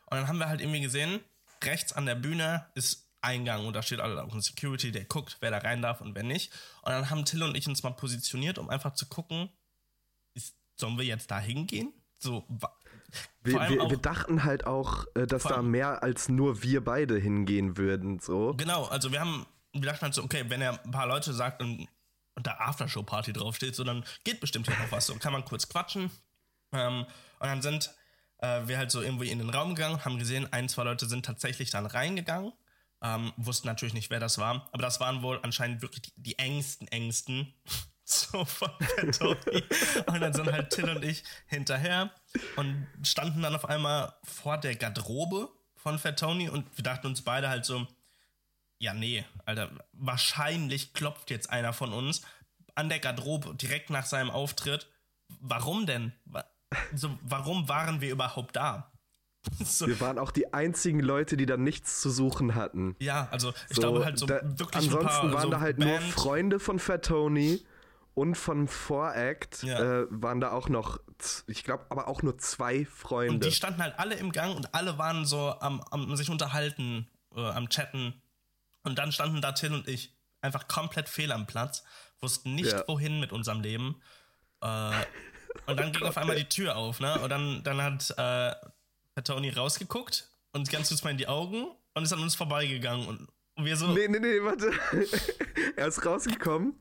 und 0.06 0.18
dann 0.18 0.28
haben 0.28 0.40
wir 0.40 0.50
halt 0.50 0.62
irgendwie 0.62 0.82
gesehen, 0.82 1.20
rechts 1.64 1.94
an 1.94 2.06
der 2.06 2.16
Bühne 2.16 2.66
ist 2.76 3.10
Eingang 3.22 3.66
und 3.66 3.74
da 3.74 3.82
steht 3.82 4.00
alle 4.00 4.24
auch 4.24 4.34
ein 4.34 4.42
Security, 4.42 4.92
der 4.92 5.06
guckt, 5.06 5.38
wer 5.42 5.52
da 5.52 5.58
rein 5.58 5.82
darf 5.82 6.02
und 6.02 6.16
wer 6.16 6.24
nicht. 6.24 6.54
Und 6.84 6.92
dann 6.92 7.10
haben 7.10 7.26
Till 7.26 7.44
und 7.44 7.56
ich 7.56 7.68
uns 7.68 7.84
mal 7.84 7.92
positioniert, 7.92 8.58
um 8.58 8.70
einfach 8.70 8.94
zu 8.94 9.08
gucken, 9.08 9.50
ist, 10.36 10.56
sollen 10.76 10.98
wir 10.98 11.06
jetzt 11.06 11.30
da 11.30 11.40
hingehen? 11.40 11.94
So, 12.18 12.46
Wir, 13.44 13.54
wir, 13.70 13.84
auch, 13.84 13.90
wir 13.90 13.98
dachten 13.98 14.44
halt 14.44 14.66
auch, 14.68 15.06
äh, 15.16 15.26
dass 15.26 15.44
da 15.44 15.62
mehr 15.62 16.04
als 16.04 16.30
nur 16.30 16.64
wir 16.64 16.84
beide 16.84 17.18
hingehen 17.18 17.78
würden. 17.78 18.20
So. 18.20 18.54
genau, 18.56 18.86
also 18.86 19.12
wir 19.12 19.20
haben, 19.20 19.46
wir 19.74 19.82
dachten 19.82 20.02
halt 20.02 20.14
so, 20.14 20.24
okay, 20.24 20.46
wenn 20.48 20.62
er 20.62 20.84
ein 20.84 20.92
paar 20.92 21.08
Leute 21.08 21.34
sagt 21.34 21.62
und, 21.62 21.88
und 22.36 22.48
da 22.48 22.56
Aftershow-Party 22.56 23.34
draufsteht, 23.34 23.76
so 23.76 23.84
dann 23.84 24.06
geht 24.24 24.40
bestimmt 24.40 24.68
hier 24.68 24.78
noch 24.78 24.92
was. 24.92 25.08
So 25.08 25.16
kann 25.16 25.34
man 25.34 25.46
kurz 25.46 25.68
quatschen. 25.68 26.12
Ähm, 26.74 27.06
und 27.40 27.48
dann 27.48 27.62
sind 27.62 27.94
äh, 28.40 28.62
wir 28.68 28.78
halt 28.78 28.92
so 28.92 29.02
irgendwie 29.02 29.30
in 29.30 29.40
den 29.40 29.50
Raum 29.50 29.76
gegangen, 29.76 30.04
haben 30.06 30.20
gesehen, 30.20 30.52
ein, 30.52 30.70
zwei 30.70 30.84
Leute 30.84 31.08
sind 31.08 31.26
tatsächlich 31.26 31.70
dann 31.72 31.86
reingegangen. 31.86 32.54
Ähm, 33.02 33.32
wussten 33.38 33.68
natürlich 33.68 33.94
nicht, 33.94 34.10
wer 34.10 34.20
das 34.20 34.38
war, 34.40 34.68
aber 34.74 34.82
das 34.82 35.00
waren 35.00 35.22
wohl 35.22 35.40
anscheinend 35.42 35.82
wirklich 35.82 36.02
die, 36.02 36.14
die 36.18 36.40
engsten, 36.40 36.88
engsten. 36.88 37.54
So 38.12 38.44
von 38.44 38.72
der 38.80 39.12
Tony. 39.12 39.64
Und 40.08 40.20
dann 40.20 40.34
sind 40.34 40.52
halt 40.52 40.72
Till 40.72 40.90
und 40.90 41.06
ich 41.06 41.24
hinterher 41.46 42.10
und 42.56 42.88
standen 43.04 43.44
dann 43.44 43.54
auf 43.54 43.70
einmal 43.70 44.16
vor 44.24 44.58
der 44.58 44.76
Garderobe 44.76 45.48
von 45.76 46.00
Fat 46.00 46.18
Tony 46.18 46.50
und 46.50 46.66
wir 46.76 46.84
dachten 46.84 47.06
uns 47.06 47.22
beide 47.22 47.50
halt 47.50 47.66
so, 47.66 47.86
ja, 48.80 48.96
nee, 48.96 49.26
Alter, 49.46 49.70
wahrscheinlich 49.94 50.94
klopft 50.94 51.30
jetzt 51.30 51.52
einer 51.52 51.72
von 51.72 51.94
uns 51.94 52.24
an 52.74 52.90
der 52.90 52.98
Garderobe 52.98 53.54
direkt 53.54 53.92
nach 53.92 54.06
seinem 54.06 54.32
Auftritt. 54.32 54.88
Warum 55.40 55.86
denn? 55.86 56.14
So, 56.94 57.18
warum 57.24 57.68
waren 57.68 58.02
wir 58.02 58.12
überhaupt 58.12 58.56
da? 58.56 58.92
So, 59.64 59.88
Wir 59.88 60.00
waren 60.02 60.20
auch 60.20 60.32
die 60.32 60.54
einzigen 60.54 61.00
Leute, 61.00 61.38
die 61.38 61.46
da 61.46 61.56
nichts 61.56 62.02
zu 62.02 62.10
suchen 62.10 62.56
hatten. 62.56 62.96
ja, 63.00 63.30
also 63.32 63.54
ich 63.70 63.76
So, 63.78 63.82
glaube 63.82 64.04
halt 64.06 64.20
so 64.20 64.26
da, 64.26 64.42
wirklich 64.44 64.84
ansonsten 64.84 65.08
paar 65.08 65.34
waren 65.34 65.42
so 65.44 65.50
da 65.50 65.60
halt 65.62 65.78
Band, 65.78 65.90
nur 65.90 66.00
Freunde 66.12 66.60
von 66.60 66.78
Fat 66.78 67.06
Tony 67.06 67.66
und 68.16 68.36
von 68.36 68.68
Voract 68.68 69.64
Ja. 69.64 70.02
äh, 70.02 70.08
waren 70.10 70.42
da 70.42 70.52
auch 70.52 70.68
noch, 70.68 71.00
ich 71.48 71.64
glaube, 71.64 71.86
aber 71.90 72.10
auch 72.10 72.22
nur 72.22 72.38
zwei 72.38 72.80
Und 72.80 72.86
Freunde. 72.88 73.48
die 73.48 73.54
standen 73.56 73.82
halt 73.82 73.98
alle 73.98 74.16
im 74.16 74.34
Gang 74.34 74.56
und 74.58 74.74
alle 74.76 74.98
waren 74.98 75.26
so 75.26 75.56
am, 75.62 75.80
am 75.90 76.14
sich 76.18 76.30
unterhalten, 76.30 77.08
äh, 77.34 77.40
am 77.40 77.70
Chatten. 77.70 78.22
Und 78.84 79.00
dann 79.00 79.12
standen 79.14 79.42
da 79.42 79.54
Till 79.54 79.74
und 79.74 79.88
ich 79.88 80.18
einfach 80.42 80.68
komplett 80.68 81.08
fehl 81.08 81.32
am 81.32 81.48
Platz, 81.48 81.84
wussten 82.20 82.56
nicht, 82.56 82.72
Ja. 82.74 82.84
wohin 82.88 83.22
mit 83.22 83.32
unserem 83.32 83.62
Leben. 83.62 84.02
Äh, 84.62 84.92
und 85.66 85.80
dann 85.80 85.92
ging 85.92 86.04
auf 86.04 86.18
einmal 86.18 86.36
die 86.36 86.50
Tür 86.50 86.76
auf, 86.76 87.00
ne? 87.00 87.20
Und 87.20 87.30
dann, 87.30 87.64
dann 87.64 87.82
hat 87.82 88.14
äh, 88.18 88.56
hat 89.20 89.28
Tony 89.28 89.50
rausgeguckt 89.50 90.28
und 90.54 90.70
ganz 90.72 90.90
kurz 90.90 91.04
mal 91.04 91.12
in 91.12 91.18
die 91.18 91.28
Augen 91.28 91.68
und 91.94 92.04
ist 92.04 92.14
an 92.14 92.22
uns 92.22 92.36
vorbeigegangen. 92.36 93.08
Und, 93.08 93.28
wir 93.62 93.76
so, 93.76 93.88
Nee, 93.88 94.08
nee, 94.08 94.20
nee, 94.20 94.42
warte. 94.42 94.72
er 95.76 95.88
ist 95.88 96.06
rausgekommen, 96.06 96.76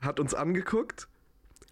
hat 0.00 0.18
uns 0.18 0.32
angeguckt, 0.32 1.08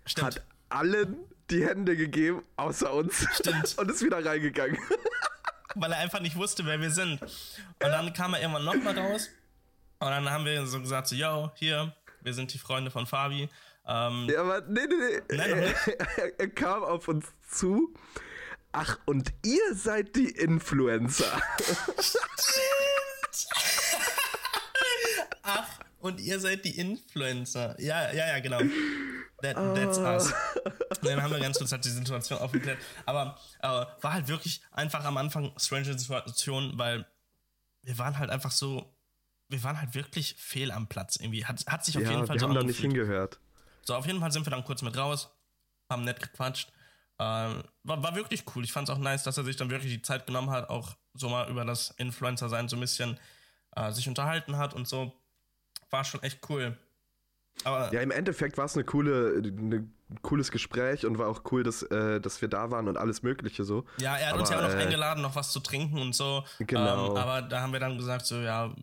stimmt. 0.05 0.27
hat 0.27 0.43
allen 0.69 1.17
die 1.49 1.65
Hände 1.65 1.97
gegeben, 1.97 2.43
außer 2.57 2.93
uns. 2.93 3.27
Stimmt. 3.35 3.75
Und 3.79 3.91
ist 3.91 4.03
wieder 4.03 4.25
reingegangen. 4.25 4.79
Weil 5.75 5.93
er 5.93 5.99
einfach 5.99 6.21
nicht 6.21 6.37
wusste, 6.37 6.67
wer 6.67 6.81
wir 6.81 6.91
sind. 6.91 7.23
Und 7.23 7.31
dann 7.81 8.13
kam 8.13 8.35
er 8.35 8.41
irgendwann 8.41 8.65
nochmal 8.65 8.99
raus. 8.99 9.31
Und 9.99 10.09
dann 10.09 10.29
haben 10.29 10.45
wir 10.45 10.67
so 10.67 10.81
gesagt, 10.81 11.09
so, 11.09 11.15
yo, 11.15 11.51
hier, 11.55 11.95
wir 12.21 12.35
sind 12.35 12.53
die 12.53 12.59
Freunde 12.59 12.91
von 12.91 13.07
Fabi. 13.07 13.49
Ähm, 13.87 14.29
ja, 14.29 14.41
aber 14.41 14.63
nee, 14.63 14.81
nee, 14.89 15.21
nee. 15.31 15.37
Nein. 15.37 15.75
Er, 16.17 16.41
er 16.41 16.49
kam 16.51 16.83
auf 16.83 17.09
uns 17.09 17.27
zu. 17.49 17.95
Ach, 18.73 18.99
und 19.07 19.33
ihr 19.45 19.75
seid 19.75 20.17
die 20.17 20.31
Influencer. 20.31 21.41
Ach, 25.43 25.69
und 26.01 26.21
ihr 26.21 26.41
seid 26.41 26.65
die 26.65 26.77
Influencer. 26.79 27.81
Ja, 27.81 28.13
ja, 28.13 28.27
ja, 28.29 28.41
genau. 28.41 28.61
That, 29.41 29.57
that's 29.75 29.99
us. 29.99 30.35
Und 30.65 31.05
dann 31.05 31.23
haben 31.23 31.33
wir 31.33 31.41
ganz 31.41 31.59
kurz 31.59 31.73
halt 31.73 31.85
die 31.85 31.91
Situation 31.91 32.39
aufgeklärt. 32.39 32.79
Aber 33.07 33.39
äh, 33.63 33.69
war 33.69 34.13
halt 34.13 34.29
wirklich 34.29 34.63
einfach 34.73 35.05
am 35.05 35.17
Anfang 35.17 35.53
strange 35.57 35.97
Situation, 35.97 36.73
weil 36.77 37.07
wir 37.83 37.99
waren 37.99 38.19
halt 38.19 38.31
einfach 38.31 38.51
so, 38.51 38.95
wir 39.49 39.63
waren 39.63 39.81
halt 39.81 39.95
wirklich 39.95 40.35
fehl 40.39 40.71
am 40.71 40.89
Platz 40.89 41.17
irgendwie. 41.17 41.45
Hat, 41.45 41.65
hat 41.67 41.85
sich 41.85 41.97
auf 41.97 42.03
ja, 42.03 42.11
jeden 42.11 42.27
Fall 42.27 42.37
wir 42.37 42.41
so 42.41 42.49
haben 42.49 42.55
da 42.55 42.63
nicht 42.63 42.81
hingehört. 42.81 43.41
So, 43.87 43.95
auf 43.95 44.07
jeden 44.07 44.21
Fall 44.21 44.33
sind 44.33 44.45
wir 44.45 44.51
dann 44.51 44.65
kurz 44.65 44.83
mit 44.83 44.97
raus, 44.97 45.31
haben 45.89 46.03
nett 46.03 46.21
gequatscht. 46.21 46.73
Ähm, 47.19 47.63
war, 47.85 48.03
war 48.03 48.15
wirklich 48.17 48.45
cool. 48.55 48.65
Ich 48.65 48.73
fand 48.73 48.89
es 48.89 48.95
auch 48.95 48.99
nice, 48.99 49.23
dass 49.23 49.39
er 49.39 49.45
sich 49.45 49.57
dann 49.57 49.71
wirklich 49.71 49.93
die 49.93 50.03
Zeit 50.03 50.27
genommen 50.27 50.51
hat, 50.51 50.69
auch 50.69 50.97
so 51.15 51.29
mal 51.29 51.49
über 51.49 51.65
das 51.65 51.91
Influencer-Sein 51.91 52.69
so 52.69 52.77
ein 52.77 52.81
bisschen 52.81 53.19
äh, 53.77 53.93
sich 53.93 54.09
unterhalten 54.09 54.59
hat 54.59 54.75
und 54.75 54.87
so. 54.87 55.13
War 55.91 56.05
schon 56.05 56.23
echt 56.23 56.41
cool. 56.51 56.77
Aber 57.65 57.93
Ja, 57.93 58.01
im 58.01 58.11
Endeffekt 58.11 58.59
war 58.59 58.67
es 58.67 58.75
eine 58.75 58.85
coole, 58.85 59.41
ein 59.41 59.95
cooles 60.21 60.51
Gespräch 60.51 61.07
und 61.07 61.17
war 61.19 61.29
auch 61.29 61.43
cool, 61.53 61.63
dass, 61.63 61.83
äh, 61.85 62.21
dass 62.21 62.43
wir 62.43 62.49
da 62.49 62.71
waren 62.71 62.89
und 62.89 62.99
alles 62.99 63.23
Mögliche 63.23 63.65
so. 63.65 63.85
Ja, 63.99 64.17
er 64.17 64.31
hat 64.31 64.39
uns 64.39 64.51
ja 64.51 64.59
Aber, 64.59 64.67
auch 64.67 64.73
noch 64.73 64.79
äh, 64.79 64.83
eingeladen, 64.83 65.23
noch 65.23 65.37
was 65.37 65.53
zu 65.53 65.61
trinken 65.61 65.99
und 65.99 66.15
so. 66.15 66.45
Genau. 66.59 67.13
Ähm, 67.13 67.17
aber 67.17 67.43
da 67.43 67.61
haben 67.61 67.73
wir 67.73 67.81
dann 67.81 67.97
gesagt, 67.97 68.27
so, 68.27 68.37
ja, 68.37 68.75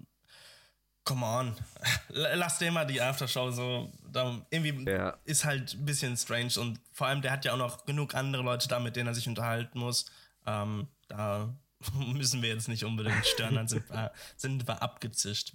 come 1.06 1.26
on, 1.26 1.56
lass 2.10 2.58
den 2.60 2.74
mal 2.74 2.86
die 2.86 3.02
Aftershow 3.02 3.52
so. 3.52 3.92
Da, 4.12 4.42
irgendwie 4.50 4.90
Ja. 4.90 5.18
ist 5.26 5.44
halt 5.46 5.74
ein 5.74 5.86
bisschen 5.86 6.16
strange 6.18 6.54
und 6.60 6.80
vor 6.92 7.08
allem, 7.08 7.22
der 7.22 7.32
hat 7.32 7.46
ja 7.46 7.54
auch 7.54 7.58
noch 7.58 7.86
genug 7.86 8.16
andere 8.16 8.44
Leute 8.44 8.68
da, 8.68 8.80
mit 8.80 8.96
denen 8.96 9.08
er 9.08 9.14
sich 9.16 9.28
unterhalten 9.28 9.80
muss. 9.80 10.06
Ähm, 10.46 10.88
da 11.08 11.54
müssen 11.94 12.42
wir 12.42 12.50
jetzt 12.50 12.68
nicht 12.68 12.84
unbedingt 12.86 13.26
stören, 13.26 13.56
dann 13.56 13.68
sind 13.68 13.90
wir, 13.90 14.12
sind 14.38 14.68
wir 14.68 14.82
abgezischt. 14.82 15.54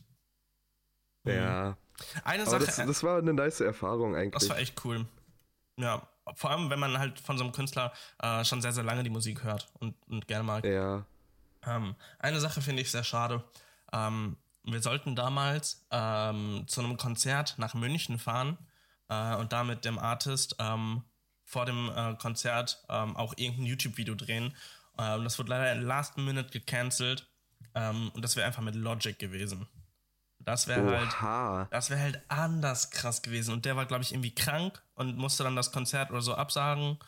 Ja. 1.24 1.76
Eine 2.24 2.46
Sache, 2.46 2.64
das, 2.64 2.76
das 2.76 3.02
war 3.02 3.18
eine 3.18 3.32
nice 3.34 3.60
Erfahrung 3.60 4.14
eigentlich. 4.16 4.34
das 4.40 4.48
war 4.48 4.58
echt 4.58 4.82
cool. 4.84 5.06
Ja, 5.76 6.06
vor 6.34 6.50
allem, 6.50 6.70
wenn 6.70 6.78
man 6.78 6.98
halt 6.98 7.18
von 7.20 7.36
so 7.38 7.44
einem 7.44 7.52
Künstler 7.52 7.92
äh, 8.22 8.44
schon 8.44 8.62
sehr, 8.62 8.72
sehr 8.72 8.84
lange 8.84 9.02
die 9.02 9.10
Musik 9.10 9.42
hört 9.44 9.68
und, 9.80 9.94
und 10.08 10.26
gerne 10.28 10.44
mag. 10.44 10.64
ja. 10.64 11.04
Ähm, 11.66 11.96
eine 12.20 12.38
Sache 12.38 12.60
finde 12.62 12.82
ich 12.82 12.90
sehr 12.90 13.02
schade. 13.02 13.42
Ähm, 13.92 14.36
wir 14.72 14.82
sollten 14.82 15.16
damals 15.16 15.86
ähm, 15.90 16.64
zu 16.66 16.80
einem 16.80 16.96
Konzert 16.96 17.54
nach 17.58 17.74
München 17.74 18.18
fahren 18.18 18.58
äh, 19.08 19.34
und 19.36 19.52
da 19.52 19.64
mit 19.64 19.84
dem 19.84 19.98
Artist 19.98 20.56
ähm, 20.58 21.02
vor 21.44 21.64
dem 21.66 21.90
äh, 21.94 22.14
Konzert 22.16 22.84
ähm, 22.88 23.16
auch 23.16 23.34
irgendein 23.36 23.66
YouTube-Video 23.66 24.14
drehen. 24.14 24.54
Ähm, 24.98 25.24
das 25.24 25.38
wurde 25.38 25.50
leider 25.50 25.80
last 25.80 26.18
minute 26.18 26.50
gecancelt 26.50 27.26
ähm, 27.74 28.10
und 28.14 28.22
das 28.22 28.36
wäre 28.36 28.46
einfach 28.46 28.62
mit 28.62 28.74
Logic 28.74 29.18
gewesen. 29.18 29.66
Das 30.40 30.66
wäre 30.66 30.96
halt 30.96 31.70
das 31.70 31.90
wäre 31.90 32.00
halt 32.00 32.22
anders 32.28 32.90
krass 32.90 33.22
gewesen. 33.22 33.52
Und 33.52 33.64
der 33.64 33.76
war, 33.76 33.86
glaube 33.86 34.02
ich, 34.02 34.12
irgendwie 34.12 34.34
krank 34.34 34.82
und 34.94 35.16
musste 35.18 35.44
dann 35.44 35.56
das 35.56 35.72
Konzert 35.72 36.10
oder 36.10 36.22
so 36.22 36.34
absagen. 36.34 36.98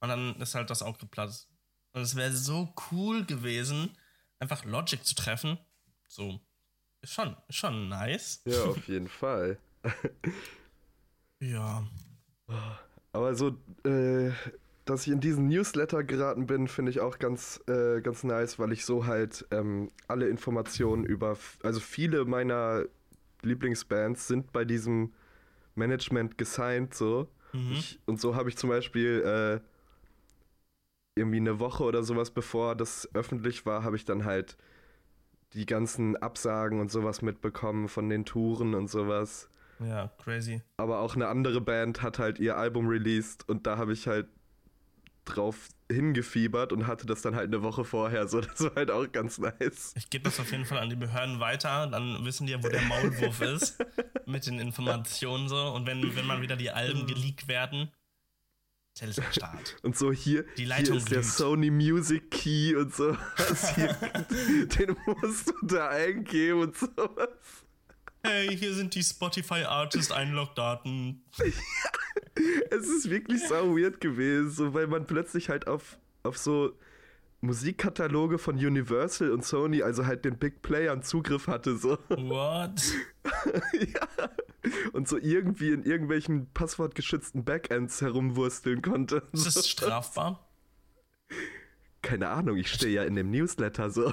Und 0.00 0.08
dann 0.08 0.36
ist 0.36 0.54
halt 0.54 0.70
das 0.70 0.82
auch 0.82 0.98
geplatzt. 0.98 1.48
Und 1.92 2.02
es 2.02 2.14
wäre 2.14 2.32
so 2.32 2.74
cool 2.90 3.24
gewesen, 3.24 3.96
einfach 4.38 4.64
Logic 4.64 5.04
zu 5.04 5.14
treffen. 5.14 5.58
So, 6.08 6.40
schon, 7.04 7.36
schon 7.50 7.88
nice. 7.88 8.42
Ja, 8.44 8.64
auf 8.64 8.88
jeden 8.88 9.08
Fall. 9.08 9.58
Ja. 11.40 11.86
Aber 13.12 13.34
so, 13.34 13.56
äh, 13.84 14.30
dass 14.84 15.06
ich 15.06 15.12
in 15.12 15.20
diesen 15.20 15.48
Newsletter 15.48 16.04
geraten 16.04 16.46
bin, 16.46 16.68
finde 16.68 16.90
ich 16.90 17.00
auch 17.00 17.18
ganz, 17.18 17.60
äh, 17.66 18.00
ganz 18.00 18.24
nice, 18.24 18.58
weil 18.58 18.72
ich 18.72 18.84
so 18.84 19.06
halt 19.06 19.46
ähm, 19.50 19.90
alle 20.08 20.28
Informationen 20.28 21.04
über, 21.04 21.36
also 21.62 21.80
viele 21.80 22.24
meiner 22.24 22.84
Lieblingsbands 23.42 24.28
sind 24.28 24.52
bei 24.52 24.64
diesem 24.64 25.12
Management 25.74 26.38
gesigned, 26.38 26.94
so. 26.94 27.28
Mhm. 27.52 27.72
Ich, 27.72 28.00
und 28.06 28.20
so 28.20 28.34
habe 28.34 28.48
ich 28.48 28.56
zum 28.56 28.70
Beispiel 28.70 29.22
äh, 29.22 29.60
irgendwie 31.18 31.38
eine 31.38 31.58
Woche 31.58 31.84
oder 31.84 32.02
sowas, 32.02 32.30
bevor 32.30 32.74
das 32.76 33.08
öffentlich 33.14 33.66
war, 33.66 33.82
habe 33.82 33.96
ich 33.96 34.04
dann 34.04 34.24
halt 34.24 34.56
die 35.56 35.66
ganzen 35.66 36.16
Absagen 36.16 36.80
und 36.80 36.90
sowas 36.90 37.22
mitbekommen 37.22 37.88
von 37.88 38.08
den 38.08 38.24
Touren 38.24 38.74
und 38.74 38.88
sowas. 38.88 39.48
Ja, 39.80 40.10
crazy. 40.22 40.62
Aber 40.76 41.00
auch 41.00 41.16
eine 41.16 41.28
andere 41.28 41.60
Band 41.60 42.02
hat 42.02 42.18
halt 42.18 42.38
ihr 42.38 42.56
Album 42.56 42.86
released 42.88 43.48
und 43.48 43.66
da 43.66 43.76
habe 43.78 43.92
ich 43.92 44.06
halt 44.06 44.28
drauf 45.24 45.68
hingefiebert 45.90 46.72
und 46.72 46.86
hatte 46.86 47.06
das 47.06 47.22
dann 47.22 47.34
halt 47.34 47.48
eine 47.48 47.62
Woche 47.62 47.84
vorher. 47.84 48.28
So, 48.28 48.40
das 48.40 48.60
war 48.60 48.74
halt 48.76 48.90
auch 48.90 49.10
ganz 49.10 49.38
nice. 49.38 49.92
Ich 49.96 50.10
gebe 50.10 50.24
das 50.24 50.38
auf 50.38 50.50
jeden 50.52 50.64
Fall 50.64 50.78
an 50.78 50.90
die 50.90 50.96
Behörden 50.96 51.40
weiter. 51.40 51.86
Dann 51.86 52.24
wissen 52.24 52.46
die 52.46 52.52
ja, 52.52 52.62
wo 52.62 52.68
der 52.68 52.82
Maulwurf 52.82 53.40
ist. 53.42 53.84
Mit 54.24 54.46
den 54.46 54.58
Informationen 54.58 55.48
so. 55.48 55.56
Und 55.56 55.86
wenn, 55.86 56.14
wenn 56.14 56.26
mal 56.26 56.42
wieder 56.42 56.56
die 56.56 56.70
Alben 56.70 57.06
geleakt 57.06 57.48
werden, 57.48 57.90
Tell 58.96 59.10
ist 59.10 59.18
am 59.18 59.30
Start. 59.30 59.76
Und 59.82 59.96
so 59.96 60.10
hier, 60.10 60.44
Die 60.56 60.62
hier 60.62 60.68
Leitung 60.68 60.96
ist 60.96 61.10
der 61.10 61.20
glüht. 61.20 61.30
Sony 61.30 61.70
Music 61.70 62.30
Key 62.30 62.74
und 62.74 62.94
so. 62.94 63.14
Hier, 63.74 63.94
den 64.66 64.96
musst 65.04 65.50
du 65.50 65.66
da 65.66 65.90
eingeben 65.90 66.62
und 66.62 66.76
sowas. 66.76 67.28
Hey, 68.22 68.56
hier 68.56 68.74
sind 68.74 68.94
die 68.94 69.02
Spotify 69.02 69.64
Artist 69.64 70.12
Einlogdaten. 70.12 71.22
Es 72.70 72.86
ist 72.88 73.08
wirklich 73.08 73.42
so 73.46 73.76
weird 73.76 74.00
gewesen, 74.00 74.50
so, 74.50 74.74
weil 74.74 74.86
man 74.86 75.06
plötzlich 75.06 75.48
halt 75.48 75.66
auf, 75.66 75.98
auf 76.22 76.36
so 76.36 76.72
Musikkataloge 77.46 78.38
von 78.38 78.56
Universal 78.56 79.30
und 79.30 79.44
Sony, 79.44 79.82
also 79.82 80.06
halt 80.06 80.24
den 80.24 80.38
Big 80.38 80.62
Playern 80.62 81.02
Zugriff 81.02 81.46
hatte. 81.46 81.76
So. 81.76 81.98
What? 82.08 82.82
ja. 83.72 84.28
Und 84.92 85.08
so 85.08 85.16
irgendwie 85.16 85.70
in 85.70 85.84
irgendwelchen 85.84 86.52
passwortgeschützten 86.52 87.44
Backends 87.44 88.00
herumwursteln 88.00 88.82
konnte. 88.82 89.22
Ist 89.32 89.56
das 89.56 89.68
strafbar? 89.68 90.48
Keine 92.02 92.28
Ahnung, 92.28 92.56
ich 92.56 92.68
stehe 92.68 92.92
ja 92.92 93.04
in 93.04 93.14
dem 93.14 93.30
Newsletter 93.30 93.90
so. 93.90 94.12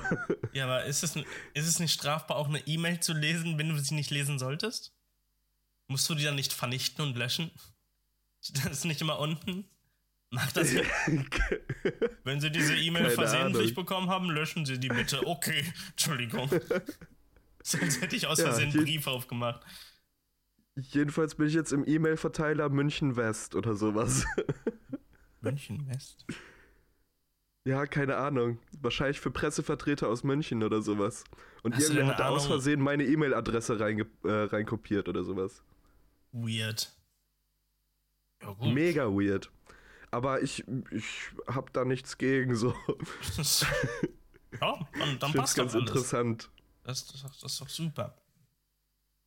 Ja, 0.54 0.66
aber 0.66 0.86
ist 0.86 1.04
es, 1.04 1.16
ist 1.16 1.68
es 1.68 1.80
nicht 1.80 1.94
strafbar, 1.94 2.38
auch 2.38 2.48
eine 2.48 2.66
E-Mail 2.68 3.00
zu 3.00 3.14
lesen, 3.14 3.58
wenn 3.58 3.70
du 3.70 3.78
sie 3.80 3.96
nicht 3.96 4.10
lesen 4.10 4.40
solltest? 4.40 4.94
Musst 5.88 6.10
du 6.10 6.16
die 6.16 6.24
dann 6.24 6.36
nicht 6.36 6.54
vernichten 6.54 7.04
und 7.06 7.18
löschen? 7.18 7.52
Das 8.54 8.66
ist 8.66 8.84
nicht 8.84 9.00
immer 9.00 9.20
unten. 9.20 9.64
Mach 10.34 10.52
das. 10.52 10.74
Wenn 12.24 12.42
Sie 12.42 12.50
diese 12.50 12.76
E-Mail 12.76 13.12
versehentlich 13.12 13.66
Ahnung. 13.66 13.76
bekommen 13.76 14.10
haben, 14.10 14.32
löschen 14.32 14.66
Sie 14.66 14.80
die 14.80 14.88
bitte. 14.88 15.28
Okay, 15.28 15.64
Entschuldigung. 15.92 16.50
Sonst 17.62 18.02
hätte 18.02 18.16
ich 18.16 18.26
aus 18.26 18.40
Ja, 18.40 18.46
Versehen 18.46 18.72
einen 18.72 18.84
Brief 18.84 19.06
aufgemacht. 19.06 19.62
Jedenfalls 20.76 21.36
bin 21.36 21.46
ich 21.46 21.54
jetzt 21.54 21.72
im 21.72 21.88
E-Mail-Verteiler 21.88 22.70
München 22.70 23.16
West 23.16 23.54
oder 23.54 23.76
sowas. 23.76 24.26
München 25.42 25.88
West. 25.88 26.26
Ja, 27.64 27.86
keine 27.86 28.18
Ahnung. 28.18 28.58
Wahrscheinlich 28.82 29.20
für 29.20 29.30
Pressevertreter 29.30 30.08
aus 30.08 30.24
München 30.24 30.64
oder 30.64 30.82
sowas. 30.82 31.26
Und 31.62 31.76
Hast 31.76 31.84
irgendwer 31.84 32.08
hatte 32.08 32.26
eine 32.26 32.34
aus 32.34 32.48
Versehen 32.48 32.82
meine 32.82 33.06
E-Mail-Adresse 33.06 33.80
reinge 33.80 34.08
äh, 34.24 34.32
reinkopiert 34.32 35.08
oder 35.08 35.24
sowas. 35.24 35.62
Weird. 36.32 36.92
Ja. 38.42 38.56
Mega 38.62 39.06
weird. 39.06 39.52
Aber 40.14 40.44
ich, 40.44 40.64
ich 40.92 41.06
hab 41.48 41.74
da 41.74 41.86
nichts 41.86 42.20
gegen 42.20 42.56
so. 42.56 42.76
ja, 44.62 44.88
dann, 45.00 45.20
dann 45.20 45.30
Ich 45.32 45.36
passt 45.36 45.56
ganz 45.56 45.74
alles. 45.74 45.90
interessant. 45.90 46.52
Das, 46.84 47.08
das, 47.08 47.24
das 47.24 47.44
ist 47.54 47.62
doch 47.62 47.70
super. 47.70 48.16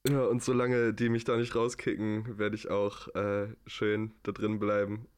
Ja, 0.08 0.22
und 0.26 0.44
solange 0.44 0.94
die 0.94 1.08
mich 1.08 1.24
da 1.24 1.36
nicht 1.36 1.56
rauskicken, 1.56 2.38
werde 2.38 2.54
ich 2.54 2.70
auch 2.70 3.08
äh, 3.16 3.48
schön 3.66 4.14
da 4.22 4.30
drin 4.30 4.60
bleiben, 4.60 5.08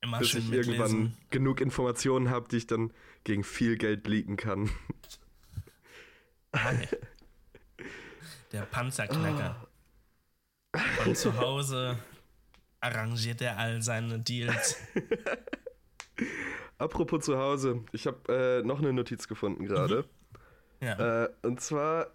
Immer 0.00 0.18
bis 0.18 0.28
schön 0.28 0.42
ich 0.42 0.48
mitlesen. 0.50 0.74
irgendwann 0.74 1.16
genug 1.30 1.60
Informationen 1.60 2.30
habe, 2.30 2.46
die 2.48 2.58
ich 2.58 2.66
dann 2.68 2.92
gegen 3.24 3.42
viel 3.42 3.76
Geld 3.76 4.06
leaken 4.06 4.36
kann. 4.36 4.70
Der 8.52 8.62
Panzerknacker. 8.62 9.66
Von 11.02 11.14
zu 11.14 11.36
Hause 11.36 11.98
arrangiert 12.80 13.40
er 13.40 13.58
all 13.58 13.82
seine 13.82 14.18
Deals. 14.18 14.76
Apropos 16.78 17.24
zu 17.24 17.38
Hause, 17.38 17.84
ich 17.92 18.06
habe 18.06 18.60
äh, 18.62 18.66
noch 18.66 18.78
eine 18.78 18.92
Notiz 18.92 19.26
gefunden 19.28 19.66
gerade. 19.66 20.04
Ja. 20.80 21.24
Äh, 21.24 21.28
und 21.42 21.60
zwar 21.60 22.08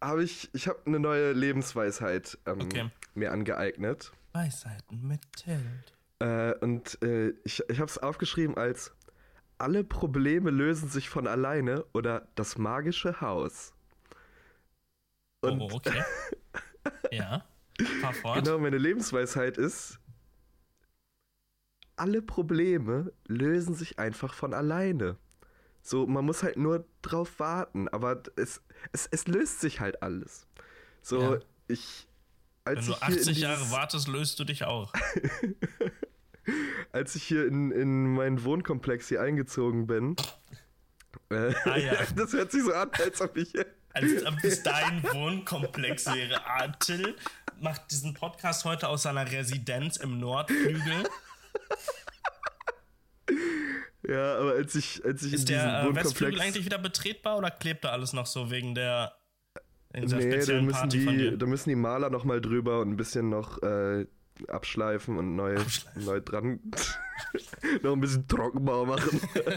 habe 0.00 0.22
ich, 0.22 0.48
ich 0.54 0.68
habe 0.68 0.78
eine 0.86 1.00
neue 1.00 1.32
Lebensweisheit 1.32 2.38
ähm, 2.46 2.60
Okay. 2.60 2.90
mir 3.14 3.32
angeeignet. 3.32 4.12
Weisheiten 4.32 5.06
mit 5.06 5.20
Tilt. 5.32 5.94
Äh, 6.20 6.54
und 6.60 7.02
äh, 7.02 7.30
ich, 7.44 7.62
ich 7.68 7.80
habe 7.80 7.90
es 7.90 7.98
aufgeschrieben 7.98 8.56
als 8.56 8.92
alle 9.58 9.84
Probleme 9.84 10.50
lösen 10.50 10.88
sich 10.88 11.08
von 11.08 11.26
alleine 11.26 11.84
oder 11.92 12.28
das 12.34 12.58
magische 12.58 13.20
Haus. 13.20 13.72
Und 15.40 15.60
oh, 15.60 15.70
okay. 15.72 16.02
ja. 17.10 17.44
Fahr 18.00 18.14
fort. 18.14 18.44
Genau, 18.44 18.58
meine 18.58 18.78
Lebensweisheit 18.78 19.58
ist, 19.58 19.98
alle 21.96 22.22
Probleme 22.22 23.12
lösen 23.26 23.74
sich 23.74 23.98
einfach 23.98 24.34
von 24.34 24.54
alleine. 24.54 25.16
So, 25.82 26.06
man 26.06 26.24
muss 26.24 26.42
halt 26.42 26.56
nur 26.56 26.86
drauf 27.02 27.38
warten, 27.38 27.88
aber 27.88 28.22
es, 28.36 28.60
es, 28.92 29.08
es 29.10 29.28
löst 29.28 29.60
sich 29.60 29.80
halt 29.80 30.02
alles. 30.02 30.46
So, 31.02 31.34
ja. 31.34 31.40
ich. 31.68 32.08
Als 32.64 32.88
Wenn 32.88 32.94
du 32.94 33.02
80 33.02 33.38
Jahre 33.38 33.70
wartest, 33.70 34.08
löst 34.08 34.40
du 34.40 34.44
dich 34.44 34.64
auch. 34.64 34.92
als 36.92 37.14
ich 37.14 37.22
hier 37.22 37.46
in, 37.46 37.70
in 37.70 38.14
meinen 38.14 38.42
Wohnkomplex 38.42 39.08
hier 39.08 39.20
eingezogen 39.20 39.86
bin. 39.86 40.16
Äh, 41.30 41.54
ah, 41.64 41.76
ja. 41.76 41.94
das 42.16 42.32
hört 42.32 42.50
sich 42.50 42.64
so 42.64 42.72
an, 42.72 42.90
als 42.92 43.20
ob 43.20 43.36
ich. 43.36 43.52
Als 43.92 44.26
ob 44.26 44.42
es 44.42 44.62
dein 44.62 45.02
Wohnkomplex 45.04 46.06
wäre. 46.06 46.42
Till 46.80 47.16
macht 47.60 47.90
diesen 47.90 48.14
Podcast 48.14 48.64
heute 48.64 48.88
aus 48.88 49.02
seiner 49.02 49.30
Residenz 49.30 49.96
im 49.96 50.18
Nordflügel. 50.18 51.04
Ja, 54.08 54.38
aber 54.38 54.52
als 54.52 54.74
ich, 54.74 55.04
als 55.04 55.22
ich 55.24 55.32
Ist 55.32 55.50
in 55.50 55.56
der 55.56 55.82
äh, 55.82 55.94
Westflügel 55.94 56.40
eigentlich 56.40 56.64
wieder 56.64 56.78
betretbar 56.78 57.38
oder 57.38 57.50
klebt 57.50 57.84
da 57.84 57.90
alles 57.90 58.12
noch 58.12 58.26
so 58.26 58.50
wegen 58.50 58.74
der, 58.74 59.12
nee, 59.92 60.06
da 60.06 60.16
müssen, 60.60 60.88
die, 60.90 61.36
da 61.36 61.46
müssen 61.46 61.70
die 61.70 61.74
Maler 61.74 62.10
noch 62.10 62.24
mal 62.24 62.40
drüber 62.40 62.80
und 62.80 62.90
ein 62.90 62.96
bisschen 62.96 63.30
noch 63.30 63.60
äh, 63.62 64.06
abschleifen 64.48 65.18
und 65.18 65.34
neu, 65.34 65.56
abschleifen. 65.56 66.04
neu 66.04 66.20
dran 66.20 66.60
noch 67.82 67.94
ein 67.94 68.00
bisschen 68.00 68.28
Trockenbau 68.28 68.86
machen. 68.86 69.20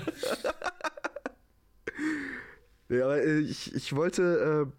ja, 2.90 3.06
aber 3.06 3.22
äh, 3.22 3.40
ich, 3.42 3.76
ich 3.76 3.96
wollte 3.96 4.68
äh, 4.68 4.72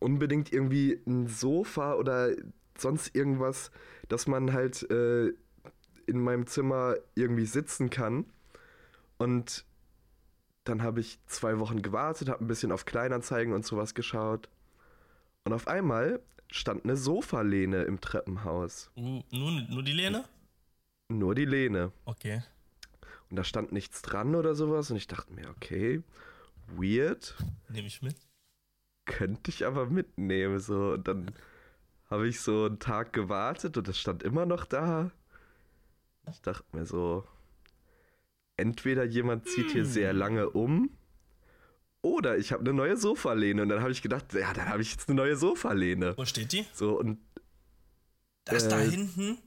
unbedingt 0.00 0.52
irgendwie 0.52 1.00
ein 1.06 1.28
Sofa 1.28 1.94
oder 1.94 2.30
sonst 2.76 3.14
irgendwas, 3.14 3.70
dass 4.08 4.26
man 4.26 4.52
halt 4.52 4.90
äh, 4.90 5.32
in 6.06 6.20
meinem 6.20 6.46
Zimmer 6.46 6.96
irgendwie 7.14 7.46
sitzen 7.46 7.90
kann. 7.90 8.26
Und 9.18 9.64
dann 10.64 10.82
habe 10.82 11.00
ich 11.00 11.18
zwei 11.26 11.58
Wochen 11.58 11.82
gewartet, 11.82 12.28
habe 12.28 12.44
ein 12.44 12.48
bisschen 12.48 12.72
auf 12.72 12.84
Kleinanzeigen 12.84 13.52
und 13.52 13.64
sowas 13.64 13.94
geschaut. 13.94 14.48
Und 15.44 15.52
auf 15.52 15.68
einmal 15.68 16.20
stand 16.50 16.84
eine 16.84 16.96
Sofalehne 16.96 17.82
im 17.84 18.00
Treppenhaus. 18.00 18.90
Nur, 18.96 19.22
nur 19.30 19.82
die 19.82 19.92
Lehne? 19.92 20.24
Nur 21.08 21.34
die 21.34 21.44
Lehne. 21.44 21.92
Okay. 22.04 22.42
Und 23.30 23.36
da 23.36 23.44
stand 23.44 23.72
nichts 23.72 24.02
dran 24.02 24.34
oder 24.34 24.54
sowas. 24.54 24.90
Und 24.90 24.96
ich 24.96 25.06
dachte 25.06 25.32
mir, 25.32 25.48
okay, 25.50 26.02
weird. 26.66 27.36
Nehme 27.68 27.86
ich 27.86 28.02
mit. 28.02 28.16
Könnte 29.10 29.50
ich 29.50 29.66
aber 29.66 29.86
mitnehmen. 29.86 30.58
So. 30.58 30.92
Und 30.92 31.08
dann 31.08 31.32
habe 32.08 32.28
ich 32.28 32.40
so 32.40 32.66
einen 32.66 32.78
Tag 32.78 33.12
gewartet 33.12 33.76
und 33.76 33.88
es 33.88 33.98
stand 33.98 34.22
immer 34.22 34.46
noch 34.46 34.64
da. 34.64 35.10
Ich 36.30 36.40
dachte 36.42 36.64
mir 36.72 36.86
so, 36.86 37.24
entweder 38.56 39.04
jemand 39.04 39.48
zieht 39.48 39.70
hier 39.70 39.84
sehr 39.84 40.10
hm. 40.10 40.18
lange 40.18 40.50
um 40.50 40.90
oder 42.02 42.38
ich 42.38 42.52
habe 42.52 42.62
eine 42.62 42.72
neue 42.72 42.96
Sofalehne. 42.96 43.62
Und 43.62 43.68
dann 43.68 43.80
habe 43.80 43.92
ich 43.92 44.02
gedacht, 44.02 44.32
ja, 44.32 44.52
dann 44.52 44.68
habe 44.68 44.82
ich 44.82 44.92
jetzt 44.92 45.08
eine 45.08 45.16
neue 45.16 45.36
Sofalehne. 45.36 46.16
Wo 46.16 46.24
steht 46.24 46.52
die? 46.52 46.64
So 46.72 46.98
und. 46.98 47.18
Das 48.44 48.64
äh, 48.64 48.68
da 48.70 48.78
hinten? 48.78 49.38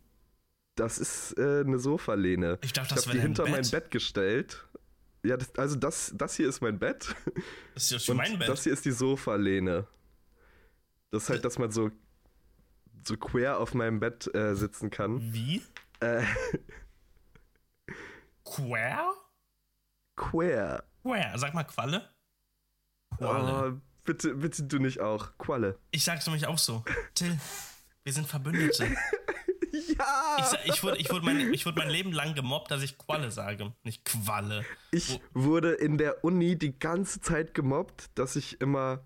Das 0.76 0.97
ist 0.97 1.38
äh, 1.38 1.61
eine 1.61 1.80
Sofalehne. 1.80 2.59
Ich 2.61 2.74
dachte, 2.74 2.95
das 2.95 3.07
wäre 3.07 3.18
die 3.18 3.22
hinter 3.22 3.43
Bett. 3.43 3.53
mein 3.53 3.70
Bett 3.70 3.91
gestellt. 3.91 4.68
Ja, 5.26 5.38
das, 5.38 5.55
also 5.55 5.76
das, 5.78 6.11
das 6.15 6.36
hier 6.36 6.49
ist 6.49 6.61
mein 6.61 6.80
Bett. 6.80 7.15
Das 7.74 7.91
ist 7.91 8.07
ja 8.07 8.13
mein 8.13 8.38
Bett. 8.38 8.49
Das 8.49 8.63
hier 8.63 8.74
ist 8.74 8.86
die 8.86 8.91
Sofalehne. 8.91 9.88
Das 11.11 11.24
ist 11.24 11.30
halt, 11.30 11.45
dass 11.45 11.57
man 11.57 11.71
so, 11.71 11.91
so 13.07 13.17
quer 13.17 13.59
auf 13.59 13.74
meinem 13.74 13.99
Bett 13.99 14.34
äh, 14.36 14.53
sitzen 14.55 14.89
kann. 14.89 15.34
Wie? 15.34 15.63
Äh, 16.01 16.24
quer? 18.43 19.13
Quer. 20.15 20.84
Quer. 21.03 21.34
Sag 21.38 21.53
mal 21.53 21.63
Qualle. 21.63 22.09
Qualle. 23.17 23.74
Oh, 23.74 23.82
bitte, 24.03 24.36
bitte 24.36 24.63
du 24.63 24.80
nicht 24.80 24.99
auch. 24.99 25.38
Qualle. 25.38 25.80
Ich 25.91 26.03
sag's 26.03 26.26
nämlich 26.26 26.47
auch 26.47 26.57
so. 26.57 26.84
Till, 27.15 27.39
wir 28.03 28.13
sind 28.13 28.28
Verbündete. 28.28 28.88
ja! 29.97 30.38
Ich, 30.65 30.76
ich, 30.76 30.84
wurde, 30.84 30.97
ich, 30.97 31.09
wurde 31.09 31.26
mein, 31.26 31.53
ich 31.53 31.65
wurde 31.65 31.80
mein 31.80 31.89
Leben 31.89 32.11
lang 32.11 32.36
gemobbt, 32.36 32.69
dass 32.69 32.84
ich 32.84 32.97
Qualle 32.97 33.32
sage, 33.32 33.74
nicht 33.84 34.05
Qualle. 34.05 34.63
Ich 34.91 35.19
Wo 35.34 35.45
wurde 35.45 35.74
in 35.74 35.97
der 35.97 36.24
Uni 36.24 36.57
die 36.57 36.78
ganze 36.78 37.21
Zeit 37.21 37.53
gemobbt, 37.53 38.11
dass 38.15 38.36
ich 38.36 38.61
immer 38.61 39.03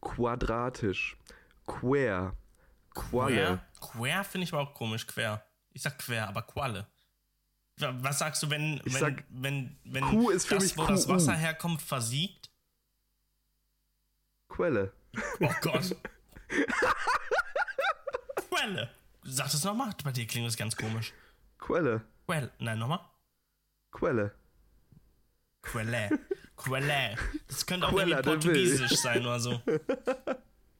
quadratisch, 0.00 1.16
quer, 1.66 2.36
Qualle. 2.94 3.60
Quer, 3.80 4.00
quer 4.00 4.24
finde 4.24 4.44
ich 4.44 4.52
aber 4.52 4.62
auch 4.62 4.74
komisch, 4.74 5.06
quer. 5.06 5.44
Ich 5.72 5.82
sag 5.82 5.98
quer, 5.98 6.28
aber 6.28 6.42
Qualle. 6.42 6.86
Was 7.76 8.18
sagst 8.18 8.42
du, 8.42 8.50
wenn, 8.50 8.80
wenn, 8.84 8.92
sag, 8.92 9.24
wenn, 9.28 9.76
wenn 9.84 10.04
Q 10.04 10.30
ist 10.30 10.46
für 10.46 10.54
das, 10.54 10.64
mich 10.64 10.76
wo 10.76 10.86
das 10.86 11.08
Wasser 11.08 11.34
herkommt, 11.34 11.82
versiegt? 11.82 12.50
Quelle. 14.48 14.92
Oh 15.40 15.50
Gott. 15.60 15.96
Quelle. 18.50 18.90
Sag 19.28 19.50
das 19.50 19.64
nochmal. 19.64 19.92
Bei 20.04 20.12
dir 20.12 20.26
klingt 20.26 20.46
das 20.46 20.56
ganz 20.56 20.76
komisch. 20.76 21.12
Quelle. 21.58 22.02
Quelle. 22.26 22.50
Nein, 22.58 22.78
nochmal. 22.78 23.00
Quelle. 23.92 24.34
Quelle. 25.62 26.10
Quelle. 26.56 27.16
Das 27.46 27.66
könnte 27.66 27.86
auch 27.86 27.92
Quella, 27.92 28.18
irgendwie 28.18 28.30
portugiesisch 28.30 28.96
sein 28.96 29.22
oder 29.22 29.40
so. 29.40 29.60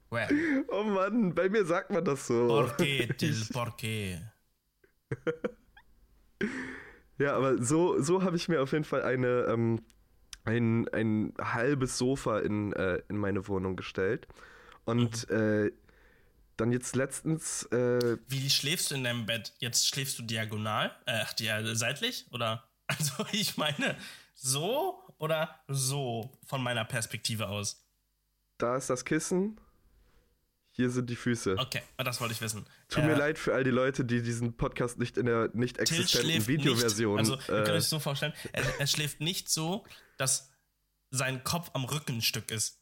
Quelle. 0.09 0.65
Oh 0.69 0.83
Mann, 0.83 1.33
bei 1.35 1.49
mir 1.49 1.65
sagt 1.65 1.91
man 1.91 2.03
das 2.03 2.27
so. 2.27 2.47
Porqué, 2.47 3.13
til 3.17 3.33
porqué. 3.53 4.19
Ja, 7.19 7.35
aber 7.35 7.61
so, 7.61 8.01
so 8.01 8.23
habe 8.23 8.37
ich 8.37 8.47
mir 8.47 8.61
auf 8.63 8.71
jeden 8.71 8.85
Fall 8.85 9.03
eine, 9.03 9.45
ähm, 9.49 9.81
ein, 10.45 10.87
ein 10.93 11.33
halbes 11.37 11.97
Sofa 11.97 12.39
in, 12.39 12.71
äh, 12.71 13.01
in 13.09 13.17
meine 13.17 13.47
Wohnung 13.49 13.75
gestellt. 13.75 14.25
Und 14.85 15.29
mhm. 15.29 15.35
äh, 15.35 15.71
dann 16.59 16.71
jetzt 16.71 16.95
letztens. 16.95 17.63
Äh, 17.71 18.17
Wie 18.27 18.49
schläfst 18.49 18.91
du 18.91 18.95
in 18.95 19.03
deinem 19.03 19.25
Bett? 19.25 19.53
Jetzt 19.59 19.87
schläfst 19.87 20.17
du 20.19 20.23
diagonal? 20.23 20.95
Äh, 21.05 21.21
ach, 21.23 21.33
ja, 21.39 21.75
seitlich? 21.75 22.25
Oder? 22.31 22.65
Also, 22.89 23.23
ich 23.33 23.55
meine, 23.55 23.95
so 24.33 25.03
oder 25.19 25.61
so 25.67 26.35
von 26.43 26.63
meiner 26.63 26.85
Perspektive 26.85 27.47
aus? 27.47 27.85
Da 28.57 28.77
ist 28.77 28.89
das 28.89 29.05
Kissen 29.05 29.59
hier 30.79 30.89
sind 30.89 31.09
die 31.09 31.17
Füße. 31.17 31.57
Okay, 31.59 31.81
das 31.97 32.21
wollte 32.21 32.33
ich 32.33 32.39
wissen. 32.39 32.65
Tut 32.87 33.03
äh, 33.03 33.07
mir 33.07 33.15
leid 33.15 33.37
für 33.37 33.53
all 33.53 33.65
die 33.65 33.69
Leute, 33.69 34.05
die 34.05 34.21
diesen 34.21 34.55
Podcast 34.55 34.97
nicht 34.97 35.17
in 35.17 35.25
der 35.25 35.49
nicht 35.51 35.77
existenten 35.77 36.47
Videoversion. 36.47 37.17
Nicht, 37.17 37.31
also, 37.31 37.51
ihr 37.51 37.63
könnt 37.65 37.77
euch 37.77 37.83
so 37.83 37.99
vorstellen, 37.99 38.31
er, 38.53 38.63
er, 38.79 38.87
schläft 38.87 39.19
nicht 39.19 39.49
so, 39.49 39.85
dass 40.17 40.49
sein 41.11 41.43
Kopf 41.43 41.69
am 41.73 41.83
Rückenstück 41.83 42.49
ist, 42.49 42.79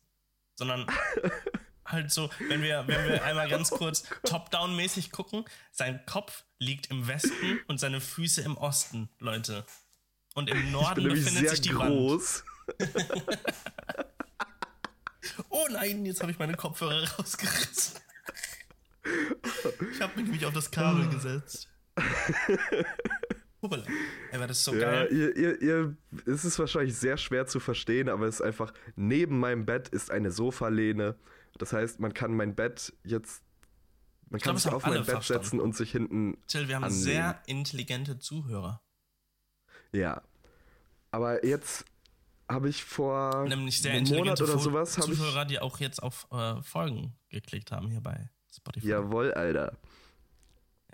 sondern 0.53 0.85
halt 1.87 2.11
so, 2.11 2.29
wenn 2.47 2.61
wir, 2.61 2.83
wenn 2.87 3.09
wir 3.09 3.23
einmal 3.23 3.49
ganz 3.49 3.69
kurz 3.71 4.03
top-down-mäßig 4.23 5.11
gucken, 5.11 5.45
sein 5.71 6.05
Kopf 6.05 6.43
liegt 6.59 6.91
im 6.91 7.07
Westen 7.07 7.59
und 7.67 7.79
seine 7.79 8.01
Füße 8.01 8.41
im 8.41 8.57
Osten, 8.57 9.09
Leute. 9.19 9.65
Und 10.35 10.49
im 10.49 10.71
Norden 10.71 11.03
befindet 11.03 11.49
sich 11.49 11.61
die 11.61 11.69
groß. 11.69 12.43
Wand. 12.79 12.93
Oh 15.49 15.67
nein, 15.69 16.05
jetzt 16.05 16.21
habe 16.21 16.31
ich 16.31 16.39
meine 16.39 16.55
Kopfhörer 16.55 17.05
rausgerissen. 17.17 17.99
Ich 19.91 20.01
habe 20.01 20.15
mich 20.15 20.25
nämlich 20.25 20.45
auf 20.45 20.53
das 20.53 20.71
Kabel 20.71 21.09
gesetzt. 21.09 21.69
Hoppala. 23.61 23.83
Ey, 24.31 24.39
war 24.39 24.47
das 24.47 24.63
so 24.63 24.73
ja, 24.73 24.91
geil. 24.91 25.09
Ihr, 25.11 25.35
ihr, 25.35 25.61
ihr, 25.61 25.97
es 26.25 26.45
ist 26.45 26.59
wahrscheinlich 26.59 26.95
sehr 26.95 27.17
schwer 27.17 27.47
zu 27.47 27.59
verstehen, 27.59 28.09
aber 28.09 28.27
es 28.27 28.35
ist 28.35 28.41
einfach, 28.41 28.73
neben 28.95 29.39
meinem 29.39 29.65
Bett 29.65 29.89
ist 29.89 30.11
eine 30.11 30.31
Sofalehne. 30.31 31.15
Das 31.57 31.73
heißt, 31.73 31.99
man 31.99 32.13
kann 32.13 32.35
mein 32.35 32.55
Bett 32.55 32.93
jetzt, 33.03 33.43
man 34.29 34.39
kann 34.39 34.55
glaub, 34.55 34.59
sich 34.59 34.71
auf 34.71 34.85
mein 34.85 34.93
Bett 34.93 35.05
verstanden. 35.05 35.43
setzen 35.43 35.59
und 35.59 35.75
sich 35.75 35.91
hinten 35.91 36.37
Till, 36.47 36.67
wir 36.67 36.75
haben 36.75 36.83
annehmen. 36.83 37.01
sehr 37.01 37.41
intelligente 37.45 38.19
Zuhörer. 38.19 38.81
Ja. 39.91 40.21
Aber 41.11 41.45
jetzt 41.45 41.85
habe 42.49 42.69
ich 42.69 42.83
vor 42.83 43.45
Nämlich 43.47 43.81
sehr 43.81 43.93
einem 43.93 44.07
Monat 44.07 44.41
oder 44.41 44.57
sowas 44.57 44.93
Zuhörer, 44.93 45.41
ich, 45.43 45.47
die 45.47 45.59
auch 45.59 45.79
jetzt 45.79 46.01
auf 46.01 46.27
äh, 46.31 46.61
Folgen 46.61 47.15
geklickt 47.29 47.71
haben 47.71 47.89
hier 47.89 48.01
bei 48.01 48.29
Spotify. 48.53 48.87
Jawoll, 48.87 49.33
Alter. 49.33 49.77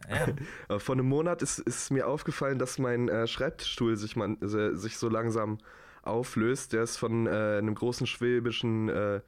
Ja, 0.09 0.28
ja. 0.70 0.80
vor 0.80 0.95
einem 0.95 1.07
Monat 1.07 1.41
ist, 1.41 1.59
ist 1.59 1.91
mir 1.91 2.07
aufgefallen, 2.07 2.59
dass 2.59 2.80
mein 2.80 3.07
äh, 3.09 3.28
Schreibtischstuhl 3.28 3.95
sich, 3.97 4.16
man, 4.16 4.41
äh, 4.41 4.76
sich 4.76 4.97
so 4.97 5.09
langsam 5.09 5.59
auflöst. 6.01 6.74
Der 6.74 6.84
ist 6.84 6.97
von 6.97 7.28
äh, 7.28 7.57
einem 7.57 7.76
großen 7.76 8.07
schwäbischen 8.07 8.89
äh, 8.89 9.22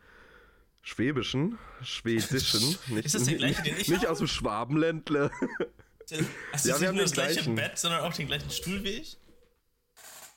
Schwäbischen, 0.88 1.58
Schwedischen, 1.82 2.78
nicht, 2.94 3.06
ist 3.08 3.16
das 3.16 3.24
der 3.24 3.38
gleiche, 3.38 3.64
den 3.64 3.76
ich 3.76 3.90
nicht 3.90 4.06
aus 4.06 4.20
dem 4.20 4.28
Schwabenländle. 4.28 5.32
Hast 6.54 6.66
du 6.66 6.70
ja, 6.70 6.78
nicht 6.78 6.94
nur 6.94 7.02
das 7.02 7.12
gleiche 7.12 7.34
gleichen. 7.34 7.56
Bett, 7.56 7.80
sondern 7.80 8.02
auch 8.02 8.14
den 8.14 8.28
gleichen 8.28 8.52
Stuhl 8.52 8.84
wie 8.84 8.90
ich? 8.90 9.18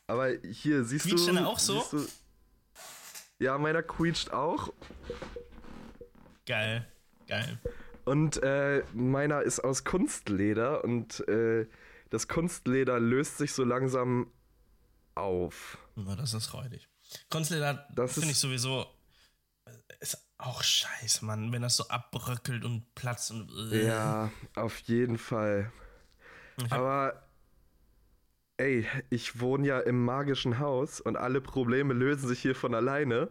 Aber 0.06 0.30
hier 0.30 0.84
siehst 0.84 1.04
Quietscht 1.04 1.28
du. 1.28 1.32
Quietscht 1.32 1.44
auch 1.44 1.58
so? 1.58 1.84
Du, 1.90 2.06
ja, 3.40 3.58
meiner 3.58 3.82
quietscht 3.82 4.30
auch. 4.30 4.72
Geil, 6.46 6.90
geil. 7.26 7.58
Und 8.06 8.42
äh, 8.42 8.82
meiner 8.94 9.42
ist 9.42 9.60
aus 9.60 9.84
Kunstleder 9.84 10.82
und 10.82 11.28
äh, 11.28 11.66
das 12.08 12.26
Kunstleder 12.26 12.98
löst 12.98 13.36
sich 13.36 13.52
so 13.52 13.64
langsam 13.64 14.32
auf. 15.14 15.76
Das 15.94 16.32
ist 16.32 16.54
räudig. 16.54 16.88
Kunstleder 17.28 17.86
finde 18.06 18.30
ich 18.30 18.38
sowieso 18.38 18.86
äh, 19.66 19.72
ist 20.00 20.27
auch 20.38 20.62
scheiße, 20.62 21.24
Mann, 21.24 21.52
wenn 21.52 21.62
das 21.62 21.76
so 21.76 21.88
abbröckelt 21.88 22.64
und 22.64 22.94
platzt 22.94 23.30
und. 23.30 23.50
Äh. 23.72 23.86
Ja, 23.86 24.30
auf 24.54 24.78
jeden 24.80 25.18
Fall. 25.18 25.70
Aber 26.70 27.22
ey, 28.56 28.86
ich 29.10 29.40
wohne 29.40 29.66
ja 29.66 29.80
im 29.80 30.04
magischen 30.04 30.58
Haus 30.58 31.00
und 31.00 31.16
alle 31.16 31.40
Probleme 31.40 31.94
lösen 31.94 32.28
sich 32.28 32.40
hier 32.40 32.54
von 32.54 32.74
alleine. 32.74 33.28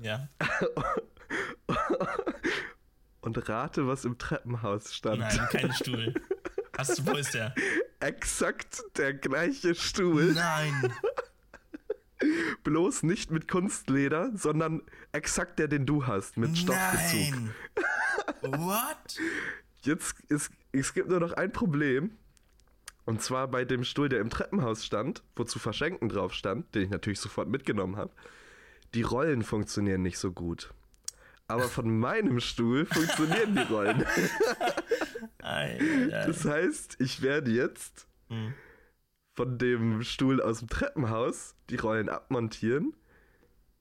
Ja. 0.00 0.28
und 3.20 3.48
rate, 3.48 3.86
was 3.86 4.04
im 4.04 4.18
Treppenhaus 4.18 4.94
stand. 4.94 5.20
Nein, 5.20 5.48
kein 5.50 5.72
Stuhl. 5.72 6.14
Hast 6.76 6.98
du, 6.98 7.06
wo 7.06 7.12
ist 7.12 7.32
der? 7.32 7.54
Exakt 8.00 8.82
der 8.98 9.14
gleiche 9.14 9.74
Stuhl. 9.74 10.32
Nein. 10.34 10.92
Bloß 12.64 13.02
nicht 13.02 13.30
mit 13.30 13.48
Kunstleder, 13.48 14.30
sondern 14.34 14.82
exakt 15.12 15.58
der, 15.58 15.68
den 15.68 15.86
du 15.86 16.06
hast, 16.06 16.36
mit 16.36 16.56
Stoffbezug. 16.56 17.34
Nein. 17.34 17.54
What? 18.42 19.18
Jetzt 19.82 20.20
ist, 20.28 20.50
es 20.72 20.94
gibt 20.94 21.08
nur 21.08 21.20
noch 21.20 21.32
ein 21.32 21.52
Problem. 21.52 22.12
Und 23.04 23.22
zwar 23.22 23.46
bei 23.48 23.64
dem 23.64 23.84
Stuhl, 23.84 24.08
der 24.08 24.20
im 24.20 24.30
Treppenhaus 24.30 24.84
stand, 24.84 25.22
wo 25.36 25.44
zu 25.44 25.58
verschenken 25.58 26.08
drauf 26.08 26.32
stand, 26.32 26.74
den 26.74 26.82
ich 26.82 26.90
natürlich 26.90 27.20
sofort 27.20 27.48
mitgenommen 27.48 27.96
habe. 27.96 28.10
Die 28.94 29.02
Rollen 29.02 29.42
funktionieren 29.42 30.02
nicht 30.02 30.18
so 30.18 30.32
gut. 30.32 30.74
Aber 31.48 31.64
von 31.64 31.98
meinem 31.98 32.40
Stuhl 32.40 32.86
funktionieren 32.86 33.54
die 33.54 33.72
Rollen. 33.72 34.04
das 35.38 36.44
heißt, 36.44 36.96
ich 36.98 37.22
werde 37.22 37.52
jetzt 37.52 38.08
hm. 38.28 38.54
von 39.34 39.58
dem 39.58 40.02
Stuhl 40.02 40.42
aus 40.42 40.58
dem 40.58 40.68
Treppenhaus 40.68 41.55
die 41.70 41.76
Rollen 41.76 42.08
abmontieren, 42.08 42.94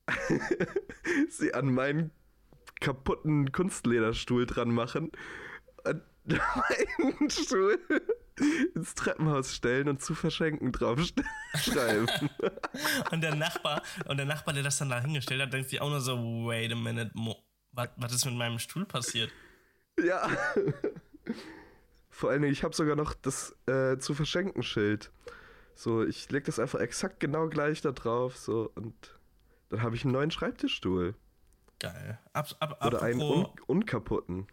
sie 1.29 1.53
an 1.53 1.73
meinen 1.73 2.11
kaputten 2.79 3.51
Kunstlederstuhl 3.51 4.45
dran 4.45 4.69
machen 4.69 5.11
und 5.85 6.01
meinen 6.25 7.29
Stuhl 7.29 7.79
ins 8.75 8.95
Treppenhaus 8.95 9.55
stellen 9.55 9.87
und 9.87 10.01
zu 10.01 10.13
verschenken 10.15 10.71
draufschreiben. 10.71 12.09
und 13.11 13.21
der 13.21 13.35
Nachbar, 13.35 13.81
und 14.07 14.17
der 14.17 14.25
Nachbar, 14.25 14.53
der 14.53 14.63
das 14.63 14.77
dann 14.77 14.89
da 14.89 14.99
hingestellt 14.99 15.41
hat, 15.41 15.53
denkt 15.53 15.69
sich 15.69 15.81
auch 15.81 15.89
nur 15.89 16.01
so, 16.01 16.17
wait 16.47 16.71
a 16.71 16.75
minute, 16.75 17.11
was, 17.71 17.89
was 17.97 18.13
ist 18.13 18.25
mit 18.25 18.35
meinem 18.35 18.59
Stuhl 18.59 18.85
passiert? 18.85 19.31
Ja. 20.03 20.29
Vor 22.09 22.31
allen 22.31 22.41
Dingen, 22.41 22.53
ich 22.53 22.63
habe 22.63 22.75
sogar 22.75 22.95
noch 22.95 23.13
das 23.13 23.55
äh, 23.67 23.97
zu 23.97 24.13
verschenken 24.13 24.63
Schild. 24.63 25.11
So, 25.75 26.03
ich 26.03 26.29
leg 26.31 26.45
das 26.45 26.57
einfach 26.57 26.79
exakt 26.79 27.19
genau 27.19 27.49
gleich 27.49 27.81
da 27.81 27.91
drauf, 27.91 28.37
so, 28.37 28.71
und 28.75 29.19
dann 29.69 29.81
habe 29.81 29.95
ich 29.95 30.03
einen 30.03 30.13
neuen 30.13 30.31
Schreibtischstuhl. 30.31 31.15
Geil. 31.79 32.17
Ab, 32.33 32.55
ab, 32.59 32.85
Oder 32.85 33.01
einen 33.01 33.21
un 33.21 33.47
unkaputten. 33.67 34.47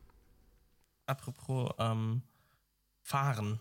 Apropos, 1.06 1.70
ähm, 1.78 2.22
Fahren. 3.02 3.60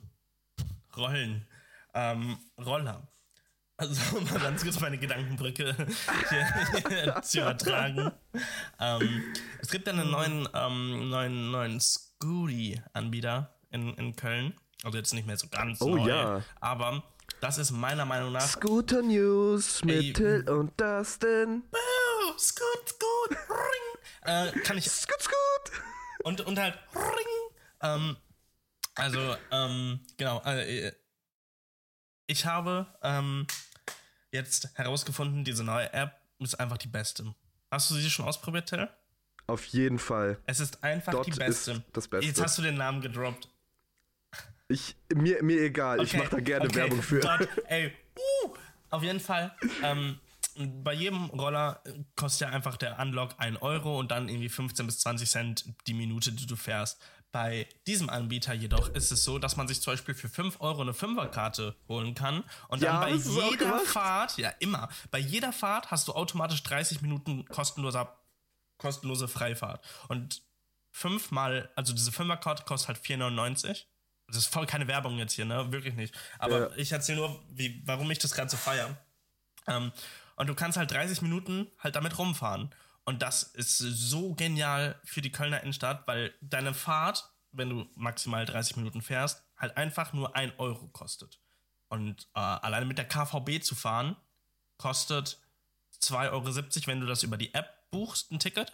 Rollen. 0.95 1.47
Ähm, 1.93 2.37
Roller. 2.57 3.07
Also, 3.77 4.19
mal 4.31 4.39
ganz 4.39 4.63
kurz 4.63 4.79
meine 4.79 4.97
Gedankenbrücke 4.97 5.75
hier, 6.29 6.83
hier 6.87 7.21
zu 7.23 7.41
übertragen. 7.41 8.11
Ähm, 8.79 9.23
es 9.59 9.69
gibt 9.69 9.87
einen 9.87 10.09
neuen, 10.09 10.47
ähm, 10.53 11.09
neuen, 11.09 11.51
neuen 11.51 11.79
Scooty-Anbieter 11.79 13.55
in, 13.69 13.93
in 13.95 14.15
Köln. 14.15 14.53
Also 14.83 14.97
jetzt 14.97 15.13
nicht 15.13 15.27
mehr 15.27 15.37
so 15.37 15.47
ganz 15.47 15.81
oh, 15.81 15.95
neu, 15.95 16.07
ja. 16.07 16.43
aber 16.59 17.03
das 17.41 17.57
ist 17.57 17.71
meiner 17.71 18.05
Meinung 18.05 18.31
nach. 18.31 18.47
Scooter 18.47 19.01
News 19.01 19.83
mit 19.83 20.15
Till 20.15 20.47
und 20.47 20.79
Dustin. 20.79 21.63
Boo, 21.71 22.37
Scoot, 22.37 22.87
Scoot, 22.87 23.37
Ring. 23.49 24.01
Äh, 24.23 24.51
kann 24.61 24.77
ich. 24.77 24.89
Scoot, 24.89 25.21
Scoot. 25.21 25.81
Und, 26.23 26.41
und 26.41 26.59
halt 26.59 26.77
Ring. 26.93 27.57
Ähm, 27.81 28.17
also, 28.95 29.35
ähm, 29.51 29.99
genau. 30.17 30.41
Äh, 30.45 30.93
ich 32.27 32.45
habe 32.45 32.87
ähm, 33.01 33.47
jetzt 34.31 34.69
herausgefunden, 34.75 35.43
diese 35.43 35.63
neue 35.63 35.91
App 35.93 36.21
ist 36.39 36.59
einfach 36.59 36.77
die 36.77 36.87
beste. 36.87 37.33
Hast 37.71 37.89
du 37.89 37.95
sie 37.95 38.09
schon 38.09 38.25
ausprobiert, 38.25 38.69
Till? 38.69 38.87
Auf 39.47 39.65
jeden 39.65 39.99
Fall. 39.99 40.39
Es 40.45 40.59
ist 40.59 40.83
einfach 40.83 41.11
Dort 41.11 41.27
die 41.27 41.31
beste. 41.31 41.83
das 41.93 42.07
Beste. 42.07 42.27
Jetzt 42.27 42.41
hast 42.41 42.57
du 42.57 42.61
den 42.61 42.75
Namen 42.75 43.01
gedroppt. 43.01 43.49
Ich, 44.71 44.95
mir, 45.13 45.43
mir 45.43 45.61
egal, 45.61 45.99
okay. 45.99 46.07
ich 46.07 46.17
mache 46.17 46.29
da 46.29 46.39
gerne 46.39 46.65
okay. 46.65 46.75
Werbung 46.75 47.01
für. 47.01 47.19
Dort, 47.19 47.47
ey, 47.67 47.91
uh, 48.17 48.53
auf 48.89 49.03
jeden 49.03 49.19
Fall. 49.19 49.55
Ähm, 49.83 50.19
bei 50.55 50.93
jedem 50.93 51.25
Roller 51.25 51.81
kostet 52.15 52.49
ja 52.49 52.55
einfach 52.55 52.77
der 52.77 52.99
Unlock 52.99 53.35
1 53.37 53.61
Euro 53.61 53.99
und 53.99 54.11
dann 54.11 54.29
irgendwie 54.29 54.49
15 54.49 54.85
bis 54.85 54.99
20 54.99 55.29
Cent 55.29 55.65
die 55.87 55.93
Minute, 55.93 56.31
die 56.31 56.45
du 56.45 56.55
fährst. 56.55 57.01
Bei 57.31 57.65
diesem 57.87 58.09
Anbieter 58.09 58.53
jedoch 58.53 58.89
ist 58.89 59.11
es 59.11 59.23
so, 59.23 59.39
dass 59.39 59.55
man 59.55 59.67
sich 59.67 59.81
zum 59.81 59.93
Beispiel 59.93 60.13
für 60.13 60.27
5 60.27 60.59
Euro 60.59 60.81
eine 60.81 60.93
Fünferkarte 60.93 61.77
holen 61.87 62.13
kann 62.13 62.43
und 62.67 62.81
ja, 62.81 62.99
dann 62.99 63.09
bei 63.09 63.15
jeder 63.15 63.79
Fahrt, 63.79 64.37
ja 64.37 64.49
immer, 64.59 64.89
bei 65.11 65.19
jeder 65.19 65.53
Fahrt 65.53 65.91
hast 65.91 66.09
du 66.09 66.13
automatisch 66.13 66.61
30 66.63 67.01
Minuten 67.01 67.45
kostenloser, 67.45 68.19
kostenlose 68.77 69.29
Freifahrt. 69.29 69.81
Und 70.09 70.41
fünfmal, 70.91 71.69
also 71.75 71.93
diese 71.93 72.11
Fünferkarte 72.11 72.63
kostet 72.63 72.89
halt 72.89 73.05
4,99. 73.05 73.85
Das 74.31 74.43
ist 74.43 74.53
voll 74.53 74.65
keine 74.65 74.87
Werbung 74.87 75.17
jetzt 75.17 75.33
hier, 75.33 75.45
ne? 75.45 75.71
Wirklich 75.71 75.95
nicht. 75.95 76.15
Aber 76.39 76.71
ja. 76.71 76.75
ich 76.77 76.91
erzähle 76.91 77.19
nur, 77.19 77.43
wie, 77.49 77.81
warum 77.85 78.09
ich 78.11 78.19
das 78.19 78.31
so 78.31 78.57
feiere. 78.57 78.97
Ähm, 79.67 79.91
und 80.35 80.47
du 80.47 80.55
kannst 80.55 80.77
halt 80.77 80.91
30 80.91 81.21
Minuten 81.21 81.67
halt 81.79 81.95
damit 81.95 82.17
rumfahren. 82.17 82.73
Und 83.03 83.21
das 83.21 83.43
ist 83.43 83.77
so 83.77 84.33
genial 84.33 84.99
für 85.03 85.21
die 85.21 85.31
Kölner 85.31 85.61
Innenstadt, 85.61 86.07
weil 86.07 86.33
deine 86.41 86.73
Fahrt, 86.73 87.29
wenn 87.51 87.69
du 87.69 87.87
maximal 87.95 88.45
30 88.45 88.77
Minuten 88.77 89.01
fährst, 89.01 89.43
halt 89.57 89.77
einfach 89.77 90.13
nur 90.13 90.35
1 90.35 90.53
Euro 90.57 90.87
kostet. 90.87 91.39
Und 91.89 92.27
äh, 92.35 92.39
alleine 92.39 92.85
mit 92.85 92.97
der 92.97 93.07
KVB 93.07 93.61
zu 93.61 93.75
fahren, 93.75 94.15
kostet 94.77 95.39
2,70 96.01 96.31
Euro, 96.31 96.87
wenn 96.87 97.01
du 97.01 97.07
das 97.07 97.23
über 97.23 97.37
die 97.37 97.53
App 97.53 97.89
buchst, 97.91 98.31
ein 98.31 98.39
Ticket. 98.39 98.71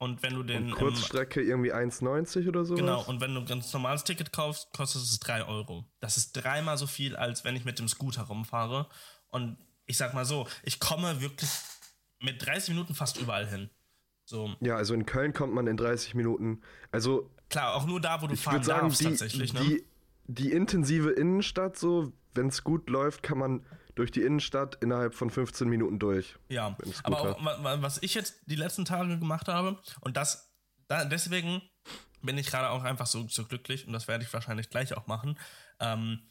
Und 0.00 0.22
wenn 0.22 0.32
du 0.32 0.42
den. 0.42 0.72
Und 0.72 0.78
Kurzstrecke 0.78 1.42
irgendwie 1.42 1.74
1,90 1.74 2.48
oder 2.48 2.64
so. 2.64 2.74
Genau, 2.74 3.02
und 3.02 3.20
wenn 3.20 3.34
du 3.34 3.40
ein 3.40 3.46
ganz 3.46 3.70
normales 3.74 4.02
Ticket 4.02 4.32
kaufst, 4.32 4.72
kostet 4.72 5.02
es 5.02 5.20
3 5.20 5.44
Euro. 5.44 5.84
Das 6.00 6.16
ist 6.16 6.32
dreimal 6.32 6.78
so 6.78 6.86
viel, 6.86 7.16
als 7.16 7.44
wenn 7.44 7.54
ich 7.54 7.66
mit 7.66 7.78
dem 7.78 7.86
Scooter 7.86 8.22
rumfahre. 8.22 8.88
Und 9.28 9.58
ich 9.84 9.98
sag 9.98 10.14
mal 10.14 10.24
so, 10.24 10.48
ich 10.62 10.80
komme 10.80 11.20
wirklich 11.20 11.50
mit 12.18 12.44
30 12.44 12.70
Minuten 12.70 12.94
fast 12.94 13.18
überall 13.20 13.46
hin. 13.46 13.68
So. 14.24 14.54
Ja, 14.60 14.76
also 14.76 14.94
in 14.94 15.04
Köln 15.04 15.34
kommt 15.34 15.52
man 15.52 15.66
in 15.66 15.76
30 15.76 16.14
Minuten. 16.14 16.62
Also. 16.90 17.30
Klar, 17.50 17.74
auch 17.74 17.86
nur 17.86 18.00
da, 18.00 18.22
wo 18.22 18.26
du 18.26 18.36
fahren 18.36 18.62
sagen, 18.62 18.88
darfst, 18.88 19.02
die, 19.02 19.04
tatsächlich. 19.04 19.52
Ne? 19.52 19.60
Die, 19.60 19.84
die 20.28 20.52
intensive 20.52 21.10
Innenstadt, 21.10 21.76
so, 21.76 22.10
wenn 22.32 22.46
es 22.46 22.64
gut 22.64 22.88
läuft, 22.88 23.22
kann 23.22 23.36
man 23.36 23.66
durch 23.94 24.10
die 24.10 24.22
Innenstadt 24.22 24.76
innerhalb 24.80 25.14
von 25.14 25.30
15 25.30 25.68
Minuten 25.68 25.98
durch. 25.98 26.36
Ja, 26.48 26.76
aber 27.02 27.20
auch, 27.20 27.82
was 27.82 28.02
ich 28.02 28.14
jetzt 28.14 28.40
die 28.46 28.56
letzten 28.56 28.84
Tage 28.84 29.18
gemacht 29.18 29.48
habe, 29.48 29.78
und 30.00 30.16
das, 30.16 30.52
da, 30.88 31.04
deswegen 31.04 31.62
bin 32.22 32.38
ich 32.38 32.48
gerade 32.48 32.70
auch 32.70 32.84
einfach 32.84 33.06
so, 33.06 33.26
so 33.28 33.44
glücklich, 33.44 33.86
und 33.86 33.92
das 33.92 34.08
werde 34.08 34.24
ich 34.24 34.32
wahrscheinlich 34.32 34.70
gleich 34.70 34.96
auch 34.96 35.06
machen. 35.06 35.38
Ähm, 35.80 36.22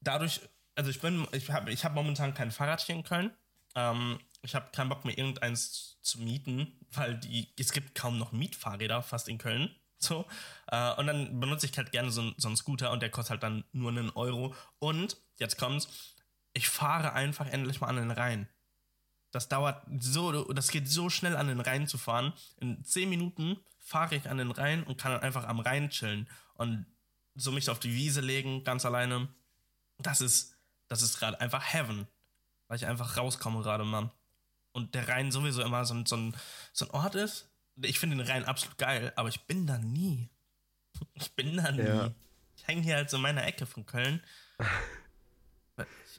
dadurch, 0.00 0.40
also 0.74 0.90
ich 0.90 1.00
bin, 1.00 1.26
ich 1.32 1.50
habe 1.50 1.70
ich 1.70 1.84
hab 1.84 1.94
momentan 1.94 2.34
kein 2.34 2.50
Fahrrad 2.50 2.80
hier 2.80 2.94
in 2.94 3.04
Köln. 3.04 3.30
Ähm, 3.74 4.18
ich 4.42 4.54
habe 4.54 4.70
keinen 4.72 4.88
Bock 4.88 5.04
mehr 5.04 5.16
irgendeins 5.16 5.98
zu 6.02 6.20
mieten, 6.20 6.78
weil 6.92 7.18
die, 7.18 7.52
es 7.58 7.72
gibt 7.72 7.94
kaum 7.94 8.18
noch 8.18 8.32
Mietfahrräder 8.32 9.02
fast 9.02 9.28
in 9.28 9.38
Köln. 9.38 9.74
So. 9.98 10.26
Äh, 10.68 10.94
und 10.94 11.06
dann 11.06 11.40
benutze 11.40 11.66
ich 11.66 11.76
halt 11.76 11.92
gerne 11.92 12.10
so, 12.10 12.32
so 12.36 12.48
einen 12.48 12.56
Scooter 12.56 12.90
und 12.92 13.00
der 13.02 13.10
kostet 13.10 13.30
halt 13.30 13.42
dann 13.42 13.64
nur 13.72 13.90
einen 13.90 14.10
Euro. 14.10 14.54
Und 14.78 15.16
jetzt 15.38 15.58
kommt's, 15.58 16.15
ich 16.56 16.68
fahre 16.68 17.12
einfach 17.12 17.46
endlich 17.46 17.80
mal 17.80 17.88
an 17.88 17.96
den 17.96 18.10
Rhein. 18.10 18.48
Das 19.30 19.48
dauert 19.48 19.82
so, 20.00 20.44
das 20.52 20.68
geht 20.68 20.88
so 20.88 21.10
schnell 21.10 21.36
an 21.36 21.48
den 21.48 21.60
Rhein 21.60 21.86
zu 21.86 21.98
fahren. 21.98 22.32
In 22.56 22.82
zehn 22.82 23.10
Minuten 23.10 23.58
fahre 23.78 24.14
ich 24.14 24.30
an 24.30 24.38
den 24.38 24.50
Rhein 24.50 24.82
und 24.82 24.96
kann 24.98 25.12
dann 25.12 25.20
einfach 25.20 25.46
am 25.46 25.60
Rhein 25.60 25.90
chillen 25.90 26.28
und 26.54 26.86
so 27.34 27.52
mich 27.52 27.68
auf 27.68 27.78
die 27.78 27.92
Wiese 27.94 28.22
legen, 28.22 28.64
ganz 28.64 28.86
alleine. 28.86 29.28
Das 29.98 30.22
ist, 30.22 30.56
das 30.88 31.02
ist 31.02 31.18
gerade 31.18 31.38
einfach 31.40 31.74
Heaven. 31.74 32.06
Weil 32.68 32.78
ich 32.78 32.86
einfach 32.86 33.18
rauskomme 33.18 33.62
gerade 33.62 33.84
mal. 33.84 34.10
Und 34.72 34.94
der 34.94 35.08
Rhein 35.08 35.30
sowieso 35.30 35.62
immer 35.62 35.84
so, 35.84 35.94
so, 36.06 36.16
ein, 36.16 36.34
so 36.72 36.86
ein 36.86 36.90
Ort 36.92 37.14
ist. 37.16 37.50
Ich 37.82 37.98
finde 37.98 38.16
den 38.16 38.26
Rhein 38.26 38.44
absolut 38.46 38.78
geil, 38.78 39.12
aber 39.16 39.28
ich 39.28 39.42
bin 39.42 39.66
da 39.66 39.78
nie. 39.78 40.30
Ich 41.12 41.30
bin 41.32 41.58
da 41.58 41.70
nie. 41.70 41.82
Ja. 41.82 42.06
Ich 42.06 42.12
ich 42.56 42.66
hänge 42.66 42.80
hier 42.80 42.96
halt 42.96 43.10
so 43.10 43.18
in 43.18 43.22
meiner 43.22 43.46
Ecke 43.46 43.66
von 43.66 43.84
Köln. 43.84 44.22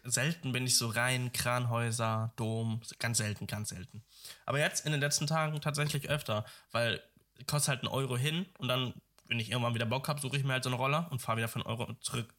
selten 0.04 0.52
bin 0.52 0.66
ich 0.66 0.78
so 0.78 0.88
rein, 0.90 1.32
Kranhäuser, 1.34 2.34
Dom, 2.36 2.82
ganz 3.00 3.18
selten, 3.18 3.48
ganz 3.48 3.70
selten. 3.70 4.04
Aber 4.46 4.60
jetzt 4.60 4.86
in 4.86 4.92
den 4.92 5.02
letzten 5.02 5.28
Tagen 5.28 5.60
tatsächlich 5.62 6.10
öfter, 6.10 6.46
weil 6.72 7.02
kostet 7.46 7.70
halt 7.70 7.80
einen 7.82 7.94
Euro 7.94 8.18
hin 8.18 8.46
und 8.58 8.68
dann, 8.68 8.94
wenn 9.26 9.40
ich 9.40 9.52
irgendwann 9.52 9.76
wieder 9.76 9.86
Bock 9.86 10.08
habe, 10.08 10.20
suche 10.20 10.38
ich 10.38 10.44
mir 10.44 10.54
halt 10.54 10.64
so 10.64 10.70
einen 10.70 10.80
Roller 10.80 11.08
und 11.12 11.22
fahre 11.22 11.38
wieder 11.38 11.48
für 11.48 11.60
einen 11.60 11.68
Euro 11.68 11.94
zurück. 12.02 12.34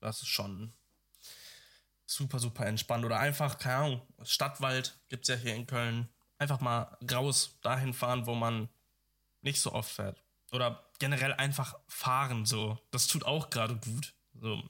Das 0.00 0.20
ist 0.20 0.28
schon 0.28 0.72
super, 2.06 2.38
super 2.38 2.66
entspannt. 2.66 3.04
Oder 3.04 3.18
einfach, 3.18 3.58
keine 3.58 3.76
Ahnung, 3.76 4.02
Stadtwald 4.22 4.98
gibt 5.08 5.22
es 5.22 5.28
ja 5.28 5.36
hier 5.36 5.54
in 5.54 5.66
Köln. 5.66 6.08
Einfach 6.38 6.60
mal 6.60 6.96
raus 7.10 7.58
dahin 7.62 7.94
fahren, 7.94 8.26
wo 8.26 8.34
man 8.34 8.68
nicht 9.42 9.60
so 9.60 9.72
oft 9.72 9.92
fährt. 9.92 10.22
Oder 10.52 10.84
generell 10.98 11.32
einfach 11.32 11.78
fahren, 11.88 12.44
so. 12.44 12.78
Das 12.90 13.06
tut 13.06 13.24
auch 13.24 13.50
gerade 13.50 13.76
gut. 13.76 14.14
So, 14.34 14.62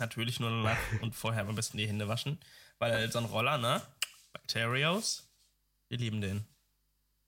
natürlich 0.00 0.40
nur 0.40 0.50
danach 0.50 0.78
und 1.02 1.14
vorher 1.14 1.46
am 1.46 1.54
besten 1.54 1.78
die 1.78 1.86
Hände 1.86 2.08
waschen. 2.08 2.38
Weil 2.78 3.10
so 3.10 3.18
ein 3.18 3.26
Roller, 3.26 3.58
ne? 3.58 3.82
Bacterios, 4.32 5.28
wir 5.88 5.98
lieben 5.98 6.20
den. 6.20 6.44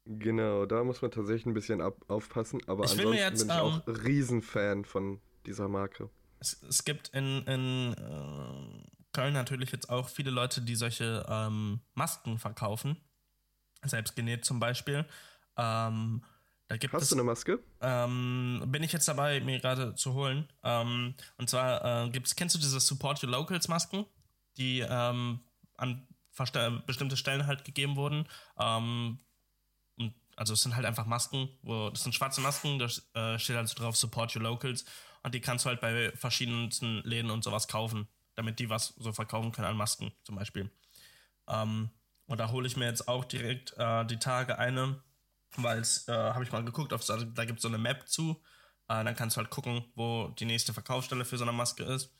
Genau, 0.06 0.66
da 0.66 0.84
muss 0.84 1.00
man 1.00 1.10
tatsächlich 1.10 1.46
ein 1.46 1.54
bisschen 1.54 1.80
ab 1.80 1.96
aufpassen, 2.08 2.60
aber 2.66 2.84
ich 2.84 2.90
ansonsten 2.90 3.14
jetzt, 3.14 3.46
bin 3.46 3.56
ich 3.56 3.62
auch 3.62 3.86
ähm, 3.86 3.94
Riesenfan 3.94 4.84
von 4.84 5.20
dieser 5.46 5.68
Marke. 5.68 6.10
Es, 6.40 6.62
es 6.62 6.84
gibt 6.84 7.08
in, 7.14 7.42
in 7.46 7.94
äh, 7.94 8.88
Köln 9.12 9.32
natürlich 9.32 9.72
jetzt 9.72 9.88
auch 9.88 10.08
viele 10.10 10.30
Leute, 10.30 10.60
die 10.60 10.74
solche 10.74 11.24
ähm, 11.28 11.80
Masken 11.94 12.38
verkaufen. 12.38 12.96
Selbst 13.82 14.14
genäht 14.16 14.44
zum 14.44 14.60
Beispiel. 14.60 15.06
Ähm, 15.56 16.22
Hast 16.70 17.02
es, 17.02 17.08
du 17.10 17.16
eine 17.16 17.24
Maske? 17.24 17.62
Ähm, 17.80 18.62
bin 18.66 18.82
ich 18.82 18.92
jetzt 18.92 19.06
dabei, 19.06 19.40
mir 19.40 19.60
gerade 19.60 19.94
zu 19.94 20.14
holen. 20.14 20.48
Ähm, 20.62 21.14
und 21.36 21.50
zwar 21.50 22.06
äh, 22.06 22.10
gibt's, 22.10 22.36
kennst 22.36 22.54
du 22.54 22.58
diese 22.58 22.80
Support 22.80 23.22
Your 23.22 23.30
Locals 23.30 23.68
Masken, 23.68 24.06
die 24.56 24.80
ähm, 24.80 25.40
an 25.76 26.06
bestimmte 26.86 27.16
Stellen 27.16 27.46
halt 27.46 27.64
gegeben 27.64 27.96
wurden. 27.96 28.26
Ähm, 28.58 29.20
und 29.96 30.14
also 30.36 30.54
es 30.54 30.62
sind 30.62 30.74
halt 30.74 30.86
einfach 30.86 31.06
Masken, 31.06 31.48
wo 31.62 31.90
das 31.90 32.02
sind 32.02 32.14
schwarze 32.14 32.40
Masken, 32.40 32.78
da 32.78 32.86
äh, 33.34 33.38
steht 33.38 33.56
halt 33.56 33.68
so 33.68 33.74
drauf 33.74 33.96
Support 33.96 34.34
Your 34.34 34.42
Locals 34.42 34.84
und 35.22 35.34
die 35.34 35.40
kannst 35.40 35.64
du 35.64 35.68
halt 35.68 35.80
bei 35.80 36.12
verschiedenen 36.16 36.70
Läden 37.04 37.30
und 37.30 37.44
sowas 37.44 37.68
kaufen, 37.68 38.08
damit 38.34 38.58
die 38.58 38.68
was 38.68 38.94
so 38.98 39.12
verkaufen 39.12 39.52
können 39.52 39.68
an 39.68 39.76
Masken 39.76 40.12
zum 40.24 40.36
Beispiel. 40.36 40.70
Ähm, 41.46 41.90
und 42.26 42.40
da 42.40 42.50
hole 42.50 42.66
ich 42.66 42.76
mir 42.76 42.86
jetzt 42.86 43.06
auch 43.06 43.24
direkt 43.24 43.74
äh, 43.76 44.04
die 44.06 44.18
Tage 44.18 44.58
eine 44.58 45.02
weil 45.56 45.78
es, 45.78 46.08
äh, 46.08 46.12
habe 46.12 46.44
ich 46.44 46.52
mal 46.52 46.64
geguckt, 46.64 46.92
auf, 46.92 47.04
da 47.04 47.44
gibt 47.44 47.58
es 47.58 47.62
so 47.62 47.68
eine 47.68 47.78
Map 47.78 48.08
zu. 48.08 48.42
Äh, 48.88 49.04
dann 49.04 49.14
kannst 49.16 49.36
du 49.36 49.38
halt 49.38 49.50
gucken, 49.50 49.84
wo 49.94 50.28
die 50.38 50.44
nächste 50.44 50.72
Verkaufsstelle 50.72 51.24
für 51.24 51.38
so 51.38 51.44
eine 51.44 51.52
Maske 51.52 51.84
ist. 51.84 52.10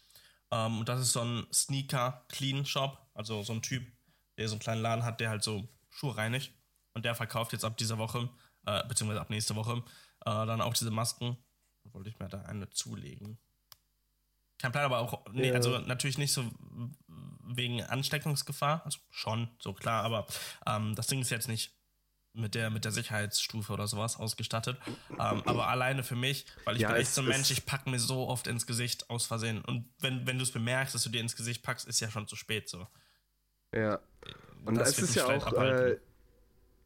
Ähm, 0.51 0.81
und 0.81 0.89
das 0.89 1.01
ist 1.01 1.13
so 1.13 1.21
ein 1.21 1.47
Sneaker-Clean-Shop, 1.53 3.11
also 3.15 3.43
so 3.43 3.53
ein 3.53 3.63
Typ, 3.63 3.87
der 4.39 4.49
so 4.49 4.55
einen 4.55 4.61
kleinen 4.61 4.83
Laden 4.83 5.05
hat, 5.05 5.21
der 5.21 5.31
halt 5.31 5.43
so 5.43 5.69
Schuhe 5.91 6.17
reinigt. 6.17 6.53
Und 6.95 7.05
der 7.05 7.15
verkauft 7.15 7.53
jetzt 7.53 7.65
ab 7.65 7.77
dieser 7.77 7.99
Woche, 7.99 8.29
äh, 8.67 8.87
beziehungsweise 8.87 9.21
ab 9.21 9.31
nächste 9.31 9.57
Woche, 9.57 9.83
äh, 10.25 10.47
dann 10.47 10.61
auch 10.61 10.75
diese 10.75 10.91
Masken. 10.91 11.37
Wollte 11.93 12.09
ich 12.09 12.19
mir 12.19 12.29
da 12.29 12.43
eine 12.43 12.71
zulegen. 12.71 13.39
Kein 14.59 14.73
Plan, 14.73 14.85
aber 14.85 15.01
auch, 15.01 15.25
nee, 15.33 15.49
ja. 15.49 15.55
also 15.55 15.79
natürlich 15.79 16.17
nicht 16.17 16.33
so 16.33 16.51
wegen 17.45 17.83
Ansteckungsgefahr, 17.83 18.83
also 18.85 18.99
schon, 19.11 19.49
so 19.59 19.75
klar, 19.75 20.05
aber 20.05 20.27
ähm, 20.67 20.95
das 20.95 21.09
Ding 21.09 21.21
ist 21.21 21.31
jetzt 21.31 21.49
nicht 21.49 21.75
mit 22.35 22.55
der, 22.55 22.71
mit 22.71 22.85
der 22.85 22.93
Sicherheitsstufe 22.93 23.73
oder 23.73 23.87
sowas 23.87 24.19
ausgestattet. 24.19 24.77
Ähm, 25.11 25.43
aber 25.47 25.69
alleine 25.69 26.03
für 26.03 26.17
mich, 26.17 26.47
weil 26.65 26.77
ich 26.77 26.83
ja, 26.83 26.89
bin 26.89 26.99
echt 26.99 27.15
so 27.15 27.23
ein 27.23 27.29
Mensch, 27.29 27.51
ich 27.51 27.65
packe 27.65 27.89
mir 27.89 27.99
so 27.99 28.29
oft 28.29 28.47
ins 28.47 28.67
Gesicht 28.67 29.09
aus 29.09 29.27
Versehen. 29.27 29.65
Und 29.65 29.89
wenn, 30.01 30.27
wenn 30.27 30.39
du 30.39 30.43
es 30.43 30.51
bemerkst, 30.51 30.95
dass 30.95 31.05
du 31.05 31.11
dir 31.11 31.21
ins 31.21 31.37
Gesicht 31.37 31.63
packst, 31.63 31.87
ist 31.87 32.01
ja 32.01 32.11
schon 32.11 32.27
zu 32.27 32.37
spät 32.37 32.69
so. 32.69 32.87
Ja. 33.75 34.01
Und 34.65 34.77
das 34.77 34.99
es 34.99 35.11
ist 35.11 35.15
ja 35.15 35.27
auch, 35.27 35.53
äh, 35.53 35.99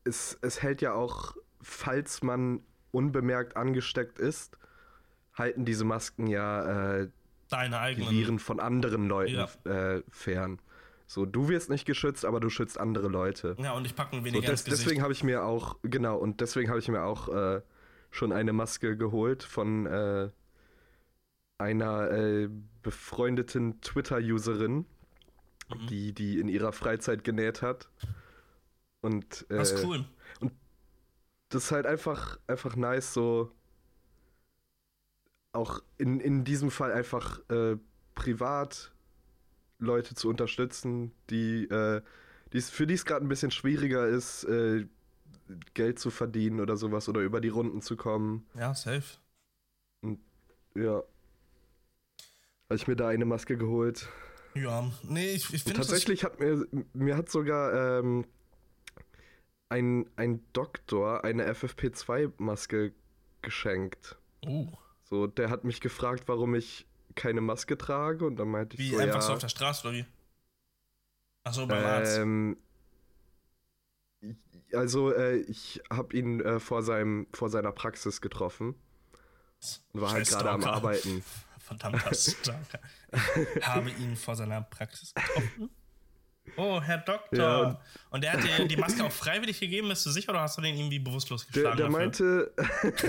es, 0.05 0.39
es 0.43 0.63
hält 0.63 0.83
ja 0.83 0.93
auch, 0.93 1.35
falls 1.63 2.23
man 2.23 2.61
unbemerkt 2.91 3.57
angesteckt 3.57 4.19
ist, 4.19 4.57
halten 5.35 5.65
diese 5.65 5.85
Masken 5.85 6.27
ja 6.27 6.99
äh, 7.01 7.09
Deine 7.49 7.79
eigenen. 7.79 8.11
Viren 8.11 8.39
von 8.39 8.61
anderen 8.61 9.09
Leuten 9.09 9.47
ja. 9.65 9.95
äh, 9.97 10.03
fern. 10.11 10.61
So, 11.11 11.25
du 11.25 11.49
wirst 11.49 11.71
nicht 11.71 11.87
geschützt, 11.87 12.27
aber 12.27 12.39
du 12.39 12.51
schützt 12.51 12.79
andere 12.79 13.09
Leute. 13.09 13.57
Ja, 13.59 13.73
und 13.73 13.87
ich 13.87 13.97
packe 13.97 14.15
ein 14.15 14.25
weniger 14.27 14.47
so, 14.49 14.53
des, 14.53 14.65
Deswegen 14.65 15.01
habe 15.01 15.15
ich 15.15 15.25
mir 15.25 15.43
auch, 15.43 15.79
genau, 15.83 16.19
und 16.19 16.43
deswegen 16.43 16.69
habe 16.69 16.81
ich 16.81 16.89
mir 16.89 17.03
auch 17.03 17.31
äh, 17.31 17.63
schon 18.11 18.31
eine 18.31 18.53
Maske 18.53 18.95
geholt 18.95 19.43
von 19.43 19.87
äh, 19.87 20.29
einer 21.57 22.11
äh, 22.11 22.51
befreundeten 22.83 23.81
Twitter-Userin, 23.81 24.85
mhm. 25.75 25.87
die 25.89 26.13
die 26.13 26.41
in 26.41 26.49
ihrer 26.49 26.73
Freizeit 26.73 27.25
genäht 27.25 27.63
hat. 27.63 27.89
Und, 29.01 29.47
äh, 29.49 29.57
das 29.57 29.73
ist 29.73 29.87
cool. 29.87 30.05
Und 30.41 30.53
das 31.49 31.65
ist 31.65 31.73
halt 31.73 31.87
einfach, 31.87 32.39
einfach 32.47 32.77
nice, 32.77 33.15
so 33.15 33.51
auch 35.53 35.83
in, 35.97 36.21
in 36.21 36.45
diesem 36.45 36.71
Fall 36.71 36.93
einfach 36.93 37.41
äh, 37.49 37.79
privat 38.15 38.93
Leute 39.79 40.15
zu 40.15 40.29
unterstützen, 40.29 41.13
die, 41.31 41.65
äh, 41.65 42.03
die's, 42.53 42.71
für 42.71 42.87
die 42.87 42.95
es 42.95 43.05
gerade 43.05 43.25
ein 43.25 43.29
bisschen 43.29 43.51
schwieriger 43.51 44.07
ist, 44.07 44.45
äh, 44.45 44.87
Geld 45.75 45.99
zu 45.99 46.11
verdienen 46.11 46.61
oder 46.61 46.77
sowas 46.77 47.09
oder 47.09 47.21
über 47.21 47.41
die 47.41 47.49
Runden 47.49 47.81
zu 47.81 47.97
kommen. 47.97 48.47
Ja, 48.55 48.75
safe. 48.75 49.19
Und 50.03 50.21
ja. 50.75 51.03
Habe 52.69 52.77
ich 52.77 52.87
mir 52.87 52.97
da 52.97 53.09
eine 53.09 53.25
Maske 53.25 53.57
geholt. 53.57 54.09
Ja, 54.55 54.91
nee, 55.03 55.31
ich, 55.31 55.53
ich 55.55 55.63
finde 55.63 55.81
Tatsächlich 55.81 56.25
hat 56.25 56.41
mir, 56.41 56.67
mir 56.93 57.17
hat 57.17 57.31
sogar 57.31 58.01
ähm, 58.01 58.27
ein, 59.69 60.07
ein 60.17 60.45
Doktor 60.53 61.25
eine 61.25 61.51
FFP2-Maske 61.51 62.93
geschenkt. 63.43 64.19
Uh. 64.45 64.67
So, 65.05 65.27
der 65.27 65.49
hat 65.51 65.65
mich 65.65 65.81
gefragt, 65.81 66.25
warum 66.27 66.55
ich 66.55 66.87
keine 67.19 67.41
Maske 67.41 67.77
trage 67.77 68.25
und 68.25 68.37
dann 68.37 68.49
meinte 68.49 68.77
ich 68.77 68.81
wie, 68.81 68.91
so, 68.91 68.99
einfach 68.99 69.17
ja, 69.17 69.21
so 69.21 69.33
auf 69.35 69.39
der 69.41 69.49
Straße 69.49 69.87
oder 69.87 69.97
wie? 69.97 70.07
Achso, 71.45 71.67
beim 71.67 71.85
Arzt. 71.85 72.19
Ähm, 72.19 72.57
also 74.73 75.13
äh, 75.13 75.37
ich 75.37 75.83
habe 75.91 76.17
ihn 76.17 76.41
äh, 76.41 76.61
vor, 76.61 76.83
seinem, 76.83 77.27
vor 77.33 77.51
seiner 77.51 77.73
Praxis 77.73 78.21
getroffen 78.21 78.75
und 79.93 80.01
war 80.01 80.13
halt 80.13 80.29
gerade 80.29 80.51
am 80.51 80.65
Arbeiten. 80.65 81.25
Verdammter 81.59 82.15
Stalker. 82.15 82.81
Ich 83.57 83.67
habe 83.67 83.91
ihn 83.91 84.17
vor 84.17 84.37
seiner 84.37 84.63
Praxis 84.63 85.13
getroffen. 85.13 85.71
Oh, 86.57 86.81
Herr 86.81 86.99
Doktor. 86.99 87.39
Ja, 87.39 87.61
und, 87.61 87.79
und, 88.11 88.25
der 88.25 88.33
hat 88.33 88.43
dir 88.43 88.67
die 88.67 88.77
Maske 88.77 89.05
auch 89.05 89.13
freiwillig 89.13 89.61
gegeben, 89.61 89.89
bist 89.89 90.07
du 90.07 90.11
sicher, 90.11 90.31
oder 90.31 90.41
hast 90.41 90.57
du 90.57 90.63
den 90.63 90.77
irgendwie 90.77 90.99
bewusstlos 90.99 91.47
geschlagen? 91.47 91.77
Der, 91.77 91.89
der 91.89 91.91
meinte, 91.91 92.53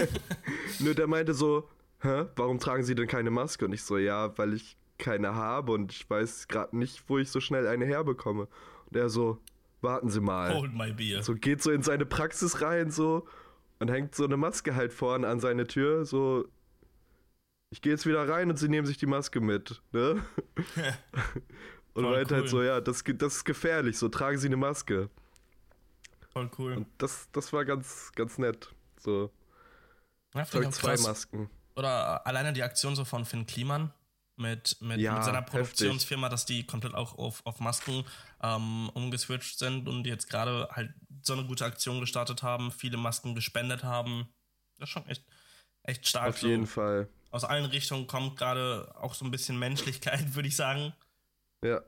nö, 0.79 0.93
der 0.93 1.07
meinte 1.07 1.33
so, 1.33 1.69
hä, 2.01 2.25
warum 2.35 2.59
tragen 2.59 2.83
Sie 2.83 2.95
denn 2.95 3.07
keine 3.07 3.31
Maske? 3.31 3.65
Und 3.65 3.73
ich 3.73 3.83
so, 3.83 3.97
ja, 3.97 4.37
weil 4.37 4.53
ich 4.53 4.77
keine 4.97 5.33
habe 5.35 5.71
und 5.71 5.91
ich 5.91 6.09
weiß 6.09 6.47
gerade 6.47 6.77
nicht, 6.77 7.03
wo 7.07 7.17
ich 7.17 7.29
so 7.29 7.39
schnell 7.39 7.67
eine 7.67 7.85
herbekomme. 7.85 8.47
Und 8.87 8.95
er 8.95 9.09
so, 9.09 9.39
warten 9.81 10.09
Sie 10.09 10.21
mal. 10.21 10.53
Hold 10.53 10.73
my 10.73 10.91
beer. 10.91 11.23
So 11.23 11.35
geht 11.35 11.61
so 11.61 11.71
in 11.71 11.83
seine 11.83 12.05
Praxis 12.05 12.61
rein 12.61 12.91
so 12.91 13.27
und 13.79 13.89
hängt 13.89 14.13
so 14.15 14.25
eine 14.25 14.37
Maske 14.37 14.75
halt 14.75 14.93
vorne 14.93 15.27
an 15.27 15.39
seine 15.39 15.67
Tür, 15.67 16.05
so 16.05 16.45
ich 17.71 17.81
gehe 17.81 17.93
jetzt 17.93 18.07
wieder 18.07 18.27
rein 18.27 18.49
und 18.49 18.57
sie 18.57 18.67
nehmen 18.67 18.87
sich 18.87 18.97
die 18.97 19.05
Maske 19.05 19.41
mit, 19.41 19.79
ne? 19.91 20.25
und 21.93 22.03
meint 22.03 22.15
halt 22.15 22.31
cool. 22.31 22.37
halt 22.37 22.49
so, 22.49 22.63
ja, 22.63 22.81
das, 22.81 23.03
das 23.05 23.35
ist 23.35 23.45
gefährlich, 23.45 23.95
so 23.97 24.09
tragen 24.09 24.39
Sie 24.39 24.47
eine 24.47 24.57
Maske. 24.57 25.09
Voll 26.33 26.49
cool. 26.57 26.73
Und 26.73 26.87
das, 26.97 27.29
das 27.31 27.53
war 27.53 27.65
ganz, 27.65 28.11
ganz 28.15 28.39
nett. 28.39 28.73
So. 28.99 29.29
Ja, 30.33 30.41
ich 30.41 30.49
zwei 30.49 30.61
krass. 30.61 31.03
Masken 31.03 31.49
oder 31.79 32.27
alleine 32.27 32.53
die 32.53 32.61
Aktion 32.61 32.95
so 32.95 33.05
von 33.05 33.25
Finn 33.25 33.47
Kliman 33.47 33.91
mit, 34.35 34.77
mit, 34.81 34.99
ja, 34.99 35.15
mit 35.15 35.23
seiner 35.23 35.41
Produktionsfirma, 35.41 36.27
heftig. 36.27 36.33
dass 36.33 36.45
die 36.45 36.65
komplett 36.65 36.93
auch 36.93 37.17
auf, 37.17 37.45
auf 37.45 37.59
Masken 37.59 38.05
ähm, 38.41 38.89
umgeswitcht 38.93 39.57
sind 39.57 39.87
und 39.87 40.05
jetzt 40.05 40.29
gerade 40.29 40.67
halt 40.71 40.93
so 41.21 41.33
eine 41.33 41.45
gute 41.45 41.65
Aktion 41.65 41.99
gestartet 41.99 42.43
haben, 42.43 42.71
viele 42.71 42.97
Masken 42.97 43.33
gespendet 43.33 43.83
haben. 43.83 44.29
Das 44.77 44.89
ist 44.89 44.93
schon 44.93 45.07
echt, 45.07 45.25
echt 45.83 46.07
stark. 46.07 46.29
Auf 46.29 46.41
jeden 46.41 46.67
Fall. 46.67 47.09
Aus 47.31 47.43
allen 47.43 47.65
Richtungen 47.65 48.07
kommt 48.07 48.37
gerade 48.37 48.93
auch 48.99 49.13
so 49.13 49.25
ein 49.25 49.31
bisschen 49.31 49.57
Menschlichkeit, 49.57 50.35
würde 50.35 50.47
ich 50.47 50.55
sagen. 50.55 50.93
Ja. 51.63 51.81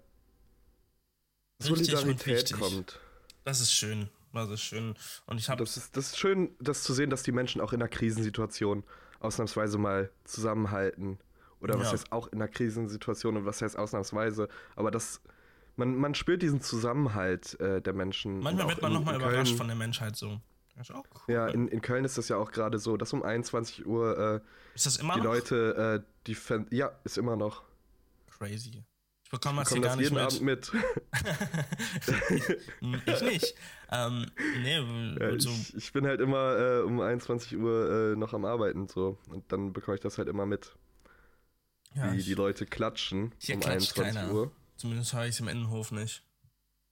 Solidarität 1.60 2.54
kommt. 2.54 3.00
Das 3.44 3.62
ist 3.62 3.74
schön. 3.74 4.10
Das 4.34 4.50
ist 4.50 4.62
schön. 4.62 4.96
Und 5.26 5.38
ich 5.38 5.50
habe. 5.50 5.64
Das 5.64 5.78
ist, 5.78 5.96
das 5.96 6.08
ist 6.08 6.18
schön, 6.18 6.56
das 6.60 6.84
zu 6.84 6.94
sehen, 6.94 7.10
dass 7.10 7.24
die 7.24 7.32
Menschen 7.32 7.62
auch 7.62 7.74
in 7.74 7.82
einer 7.82 7.90
Krisensituation 7.90 8.84
ausnahmsweise 9.22 9.78
mal 9.78 10.10
zusammenhalten. 10.24 11.20
Oder 11.60 11.78
was 11.78 11.88
ja. 11.88 11.94
heißt 11.94 12.12
auch 12.12 12.28
in 12.28 12.42
einer 12.42 12.48
Krisensituation 12.48 13.38
und 13.38 13.46
was 13.46 13.62
heißt 13.62 13.78
ausnahmsweise. 13.78 14.50
Aber 14.76 14.90
das, 14.90 15.22
man, 15.76 15.96
man 15.96 16.16
spürt 16.16 16.42
diesen 16.42 16.62
Zusammenhalt 16.62 17.60
äh, 17.60 17.82
der 17.82 17.94
Menschen. 17.94 18.40
Manchmal 18.40 18.70
wird 18.70 18.82
man 18.82 18.94
nochmal 18.94 19.16
überrascht 19.16 19.56
von 19.56 19.68
der 19.68 19.76
Menschheit 19.76 20.16
so. 20.16 20.40
Das 20.76 20.90
ist 20.90 20.96
auch 20.96 21.06
cool. 21.28 21.34
Ja, 21.34 21.48
in, 21.48 21.68
in 21.68 21.82
Köln 21.82 22.06
ist 22.06 22.18
das 22.18 22.30
ja 22.30 22.38
auch 22.38 22.52
gerade 22.52 22.80
so, 22.80 22.98
dass 22.98 23.14
um 23.14 23.22
21 23.22 23.86
Uhr 23.86 24.18
äh, 24.18 24.40
ist 24.74 24.86
das 24.86 24.98
immer 24.98 25.14
die 25.16 25.20
noch? 25.20 25.26
Leute, 25.26 26.02
äh, 26.04 26.12
die 26.26 26.36
Fan 26.36 26.66
ja, 26.72 26.92
ist 27.04 27.18
immer 27.18 27.36
noch. 27.36 27.64
Crazy. 28.38 28.84
Ich 29.32 29.40
bekomme 29.40 29.62
das 29.62 29.72
hier 29.72 29.82
gar 29.82 29.96
nicht 29.96 30.12
jeden 30.12 30.16
mit. 30.16 30.26
Abend 30.26 30.42
mit. 30.42 30.72
ich 33.08 33.22
nicht. 33.22 33.56
Ähm, 33.90 34.30
nee, 34.62 34.76
ja, 34.76 35.40
so. 35.40 35.50
ich, 35.52 35.74
ich, 35.74 35.94
bin 35.94 36.06
halt 36.06 36.20
immer 36.20 36.58
äh, 36.58 36.82
um 36.82 37.00
21 37.00 37.56
Uhr 37.58 38.12
äh, 38.12 38.16
noch 38.18 38.34
am 38.34 38.44
Arbeiten 38.44 38.90
so 38.90 39.18
und 39.30 39.50
dann 39.50 39.72
bekomme 39.72 39.96
ich 39.96 40.02
das 40.02 40.18
halt 40.18 40.28
immer 40.28 40.46
mit. 40.46 40.76
Ja, 41.96 42.12
wie 42.12 42.18
ich, 42.18 42.26
die 42.26 42.34
Leute 42.34 42.66
klatschen 42.66 43.34
hier 43.38 43.56
um 43.56 43.64
21 43.64 44.14
keiner. 44.14 44.34
Uhr. 44.34 44.52
Zumindest 44.76 45.14
höre 45.14 45.24
ich 45.24 45.36
es 45.36 45.40
im 45.40 45.48
Innenhof 45.48 45.92
nicht. 45.92 46.24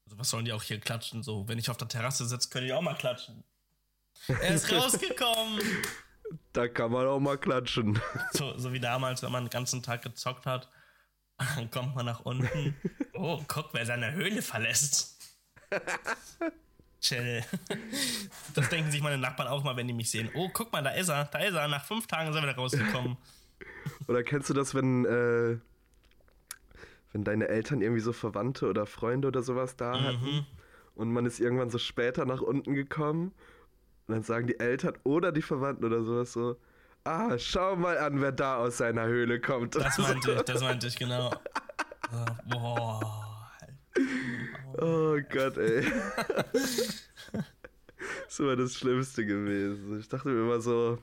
Also 0.06 0.18
was 0.18 0.30
sollen 0.30 0.46
die 0.46 0.54
auch 0.54 0.64
hier 0.64 0.80
klatschen? 0.80 1.24
So, 1.24 1.46
wenn 1.50 1.60
ich 1.60 1.70
auf 1.70 1.76
der 1.76 1.90
Terrasse 1.90 2.26
sitze, 2.26 2.48
können 2.48 2.68
die 2.68 2.74
auch 2.74 2.82
mal 2.82 2.96
klatschen. 2.96 3.44
Er 4.30 4.56
ist 4.56 4.72
rausgekommen. 4.72 5.60
Da 6.54 6.70
kann 6.70 6.90
man 6.90 7.06
auch 7.06 7.20
mal 7.20 7.38
klatschen. 7.38 8.00
So, 8.32 8.58
so 8.58 8.72
wie 8.72 8.80
damals, 8.80 9.24
wenn 9.24 9.32
man 9.34 9.44
den 9.44 9.50
ganzen 9.50 9.84
Tag 9.84 10.04
gezockt 10.04 10.46
hat 10.46 10.70
dann 11.56 11.72
kommt 11.72 11.96
man 11.96 12.06
nach 12.06 12.22
unten. 12.22 12.76
Oh, 13.14 13.42
guck, 13.48 13.74
wer 13.74 13.86
seine 13.86 14.14
Höhle 14.14 14.42
verlässt. 14.42 15.18
Chill. 17.02 17.44
Das 18.56 18.70
denken 18.70 18.92
sich 18.92 19.02
meine 19.02 19.18
Nachbarn 19.18 19.48
auch 19.48 19.64
mal, 19.64 19.76
wenn 19.78 19.88
die 19.88 19.94
mich 19.94 20.12
sehen. 20.12 20.30
Oh, 20.34 20.50
guck 20.52 20.72
mal, 20.72 20.84
da 20.84 20.92
ist 20.92 21.10
er, 21.10 21.26
da 21.26 21.40
ist 21.40 21.54
er. 21.54 21.68
Nach 21.68 21.86
fünf 21.86 22.08
Tagen 22.08 22.34
sind 22.34 22.44
wir 22.44 22.54
da 22.54 22.60
rausgekommen. 22.60 23.18
Oder 24.08 24.24
kennst 24.24 24.50
du 24.50 24.54
das, 24.54 24.76
wenn, 24.76 25.06
äh, 25.06 25.58
wenn 27.14 27.24
deine 27.24 27.48
Eltern 27.48 27.82
irgendwie 27.82 28.02
so 28.02 28.14
Verwandte 28.14 28.68
oder 28.68 28.86
Freunde 28.86 29.28
oder 29.28 29.42
sowas 29.42 29.76
da 29.76 29.98
mhm. 29.98 30.04
hatten 30.04 30.48
und 30.96 31.14
man 31.14 31.26
ist 31.26 31.40
irgendwann 31.40 31.70
so 31.70 31.78
später 31.78 32.26
nach 32.26 32.42
unten 32.42 32.76
gekommen 32.76 33.34
und 34.08 34.16
dann 34.16 34.24
sagen 34.24 34.48
die 34.48 34.60
Eltern 34.60 34.98
oder 35.04 35.32
die 35.32 35.42
Verwandten 35.42 35.86
oder 35.86 36.04
sowas 36.04 36.34
so, 36.34 36.58
ah, 37.04 37.38
schau 37.38 37.76
mal 37.76 37.98
an, 37.98 38.22
wer 38.22 38.32
da 38.32 38.58
aus 38.58 38.78
seiner 38.78 39.06
Höhle 39.06 39.40
kommt. 39.40 39.76
Das 39.76 39.98
meinte 39.98 40.32
ich, 40.34 40.42
das 40.42 40.62
meinte 40.62 40.88
ich, 40.88 40.96
genau. 41.00 41.32
boah. 42.46 43.26
Oh 44.78 45.18
Gott, 45.32 45.58
ey. 45.58 45.86
das 46.54 48.40
war 48.40 48.56
das 48.56 48.76
Schlimmste 48.76 49.26
gewesen. 49.26 50.00
Ich 50.00 50.08
dachte 50.08 50.30
mir 50.30 50.42
immer 50.42 50.62
so, 50.62 51.00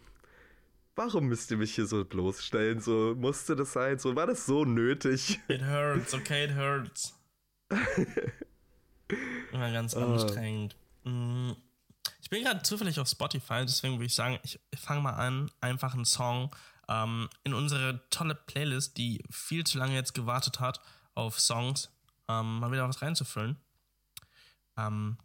warum 0.94 1.27
müsst 1.27 1.51
ihr 1.51 1.56
mich 1.56 1.74
hier 1.74 1.86
so 1.86 2.05
bloßstellen? 2.05 2.81
So, 2.81 3.14
musste 3.16 3.55
das 3.55 3.73
sein? 3.73 3.98
So, 3.98 4.16
war 4.16 4.27
das 4.27 4.47
so 4.47 4.64
nötig? 4.64 5.40
It 5.48 5.62
hurts, 5.62 6.14
okay, 6.14 6.44
it 6.44 6.56
hurts. 6.56 7.18
Immer 9.52 9.73
ganz 9.73 9.94
oh. 9.94 10.01
anstrengend. 10.01 10.77
Ich 12.27 12.31
bin 12.31 12.43
gerade 12.43 12.61
zufällig 12.65 12.98
auf 12.98 13.07
Spotify, 13.07 13.61
deswegen 13.65 13.94
würde 13.94 14.07
ich 14.07 14.15
sagen, 14.16 14.40
ich 14.43 14.59
fange 14.77 15.01
mal 15.01 15.12
an, 15.12 15.48
einfach 15.61 15.94
einen 15.94 16.05
Song 16.05 16.51
ähm, 16.89 17.28
in 17.44 17.55
unsere 17.55 18.01
tolle 18.11 18.35
Playlist, 18.35 18.97
die 18.97 19.23
viel 19.31 19.62
zu 19.62 19.78
lange 19.78 19.94
jetzt 19.94 20.12
gewartet 20.12 20.59
hat 20.59 20.81
auf 21.15 21.39
Songs, 21.39 21.89
ähm, 22.27 22.59
mal 22.59 22.73
wieder 22.73 22.89
was 22.89 23.01
reinzufüllen. 23.01 23.57
Ähm, 24.77 25.19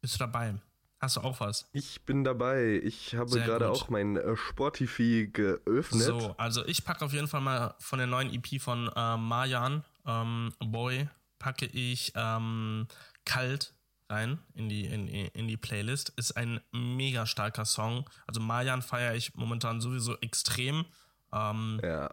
bist 0.00 0.14
du 0.14 0.18
dabei? 0.20 0.54
Hast 0.98 1.16
du 1.16 1.20
auch 1.20 1.40
was? 1.40 1.68
Ich 1.74 2.06
bin 2.06 2.24
dabei. 2.24 2.80
Ich 2.82 3.14
habe 3.14 3.38
gerade 3.38 3.68
auch 3.68 3.90
mein 3.90 4.16
äh, 4.16 4.34
Spotify 4.34 5.28
geöffnet. 5.30 6.04
So, 6.04 6.34
also 6.38 6.64
ich 6.64 6.86
packe 6.86 7.04
auf 7.04 7.12
jeden 7.12 7.28
Fall 7.28 7.42
mal 7.42 7.74
von 7.80 7.98
der 7.98 8.08
neuen 8.08 8.32
EP 8.32 8.62
von 8.62 8.90
äh, 8.96 9.16
Marjan, 9.18 9.84
ähm, 10.06 10.54
Boy, 10.60 11.06
packe 11.38 11.66
ich 11.66 12.14
ähm, 12.16 12.88
Kalt 13.26 13.75
rein 14.08 14.38
in 14.54 14.68
die, 14.68 14.86
in, 14.86 15.08
in 15.08 15.48
die 15.48 15.56
Playlist. 15.56 16.10
Ist 16.10 16.36
ein 16.36 16.60
mega 16.72 17.26
starker 17.26 17.64
Song. 17.64 18.08
Also 18.26 18.40
Mayan 18.40 18.82
feiere 18.82 19.14
ich 19.14 19.34
momentan 19.34 19.80
sowieso 19.80 20.16
extrem. 20.18 20.84
Ähm, 21.32 21.80
ja. 21.82 22.10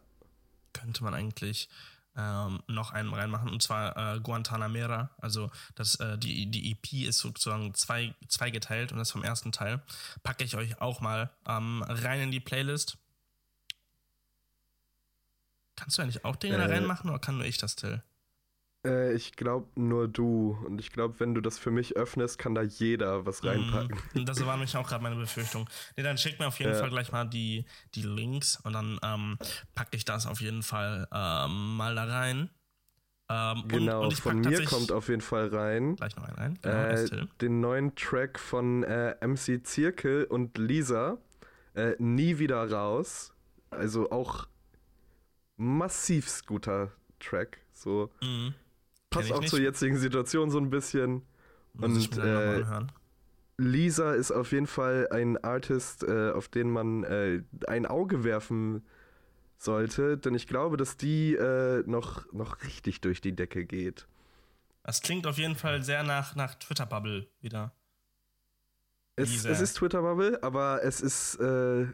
Könnte 0.73 1.03
man 1.03 1.13
eigentlich 1.13 1.69
ähm, 2.15 2.61
noch 2.67 2.91
einen 2.91 3.13
reinmachen, 3.13 3.49
und 3.49 3.61
zwar 3.61 4.15
äh, 4.15 4.19
Guantanamera. 4.19 5.11
Also 5.17 5.51
das, 5.75 5.95
äh, 5.95 6.17
die, 6.17 6.45
die 6.47 6.71
EP 6.71 7.07
ist 7.07 7.19
sozusagen 7.19 7.73
zwei, 7.73 8.13
zweigeteilt 8.27 8.91
und 8.91 8.99
das 8.99 9.11
vom 9.11 9.23
ersten 9.23 9.51
Teil. 9.51 9.81
Packe 10.23 10.43
ich 10.43 10.55
euch 10.55 10.79
auch 10.81 11.01
mal 11.01 11.31
ähm, 11.47 11.83
rein 11.87 12.21
in 12.21 12.31
die 12.31 12.39
Playlist. 12.39 12.97
Kannst 15.75 15.97
du 15.97 16.03
eigentlich 16.03 16.23
auch 16.23 16.35
Dinge 16.35 16.55
äh, 16.55 16.59
da 16.59 16.65
reinmachen 16.65 17.09
oder 17.09 17.19
kann 17.19 17.37
nur 17.37 17.45
ich 17.45 17.57
das, 17.57 17.75
Till? 17.75 18.03
Äh, 18.85 19.13
ich 19.13 19.35
glaube 19.35 19.67
nur 19.79 20.07
du. 20.07 20.57
Und 20.65 20.79
ich 20.79 20.91
glaube, 20.91 21.19
wenn 21.19 21.33
du 21.33 21.41
das 21.41 21.57
für 21.57 21.71
mich 21.71 21.95
öffnest, 21.95 22.37
kann 22.37 22.53
da 22.53 22.61
jeder 22.61 23.25
was 23.25 23.41
mhm. 23.41 23.49
reinpacken. 23.49 23.97
Mm, 24.13 24.25
das 24.25 24.45
war 24.45 24.55
nämlich 24.55 24.75
auch 24.75 24.87
gerade 24.87 25.03
meine 25.03 25.15
Befürchtung. 25.15 25.69
Nee, 25.95 26.03
dann 26.03 26.17
schick 26.17 26.39
mir 26.39 26.47
auf 26.47 26.59
jeden 26.59 26.73
ja. 26.73 26.79
Fall 26.79 26.89
gleich 26.89 27.11
mal 27.11 27.25
die, 27.25 27.65
die 27.95 28.01
Links 28.01 28.59
und 28.63 28.73
dann 28.73 28.99
ähm, 29.03 29.37
packe 29.73 29.95
ich 29.95 30.05
das 30.05 30.25
auf 30.27 30.41
jeden 30.41 30.63
Fall 30.63 31.07
ähm, 31.13 31.77
mal 31.77 31.95
da 31.95 32.03
rein. 32.05 32.49
Ähm, 33.29 33.63
genau, 33.69 34.01
und, 34.01 34.07
und 34.07 34.19
von 34.19 34.41
mir 34.41 34.65
kommt 34.65 34.91
auf 34.91 35.07
jeden 35.07 35.21
Fall 35.21 35.47
rein. 35.47 35.95
Gleich 35.95 36.15
noch 36.17 36.25
einen 36.25 36.35
rein. 36.35 36.59
Genau, 36.61 36.75
äh, 36.75 37.27
den 37.39 37.61
neuen 37.61 37.95
Track 37.95 38.37
von 38.37 38.83
äh, 38.83 39.15
MC 39.25 39.65
Zirkel 39.65 40.25
und 40.25 40.57
Lisa. 40.57 41.17
Äh, 41.73 41.95
nie 41.99 42.37
wieder 42.37 42.69
raus. 42.69 43.33
Also 43.69 44.11
auch 44.11 44.45
massiv 45.55 46.45
guter 46.45 46.91
Track. 47.19 47.59
So. 47.71 48.11
Mhm 48.21 48.53
passt 49.13 49.31
auch 49.31 49.39
nicht. 49.39 49.49
zur 49.49 49.59
jetzigen 49.59 49.97
Situation 49.97 50.51
so 50.51 50.57
ein 50.57 50.69
bisschen. 50.69 51.23
Muss 51.73 52.07
und 52.07 52.17
äh, 52.17 52.63
Lisa 53.57 54.13
ist 54.13 54.31
auf 54.31 54.51
jeden 54.51 54.67
Fall 54.67 55.07
ein 55.11 55.43
Artist, 55.43 56.03
äh, 56.03 56.31
auf 56.31 56.47
den 56.47 56.69
man 56.69 57.03
äh, 57.03 57.41
ein 57.67 57.85
Auge 57.85 58.23
werfen 58.23 58.83
sollte, 59.57 60.17
denn 60.17 60.35
ich 60.35 60.47
glaube, 60.47 60.77
dass 60.77 60.97
die 60.97 61.35
äh, 61.35 61.83
noch, 61.85 62.31
noch 62.33 62.63
richtig 62.63 63.01
durch 63.01 63.21
die 63.21 63.35
Decke 63.35 63.65
geht. 63.65 64.07
Das 64.83 65.01
klingt 65.01 65.25
auf 65.25 65.37
jeden 65.37 65.55
Fall 65.55 65.81
sehr 65.83 66.03
nach, 66.03 66.35
nach 66.35 66.55
Twitter-Bubble 66.55 67.27
wieder. 67.39 67.73
Es, 69.15 69.45
es, 69.45 69.61
ist 69.61 69.75
Twitter-Bubble, 69.75 70.41
aber 70.41 70.83
es 70.83 70.99
ist. 70.99 71.35
Äh, 71.35 71.87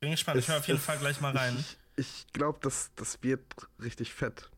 Bin 0.00 0.10
gespannt, 0.10 0.38
es, 0.38 0.44
ich 0.44 0.50
höre 0.50 0.58
auf 0.58 0.66
jeden 0.66 0.78
es, 0.78 0.84
Fall 0.84 0.98
gleich 0.98 1.20
mal 1.20 1.34
rein. 1.34 1.56
Ich, 1.58 1.78
ich 1.96 2.26
glaube, 2.32 2.58
das, 2.62 2.90
das 2.96 3.22
wird 3.22 3.42
richtig 3.80 4.12
fett. 4.12 4.50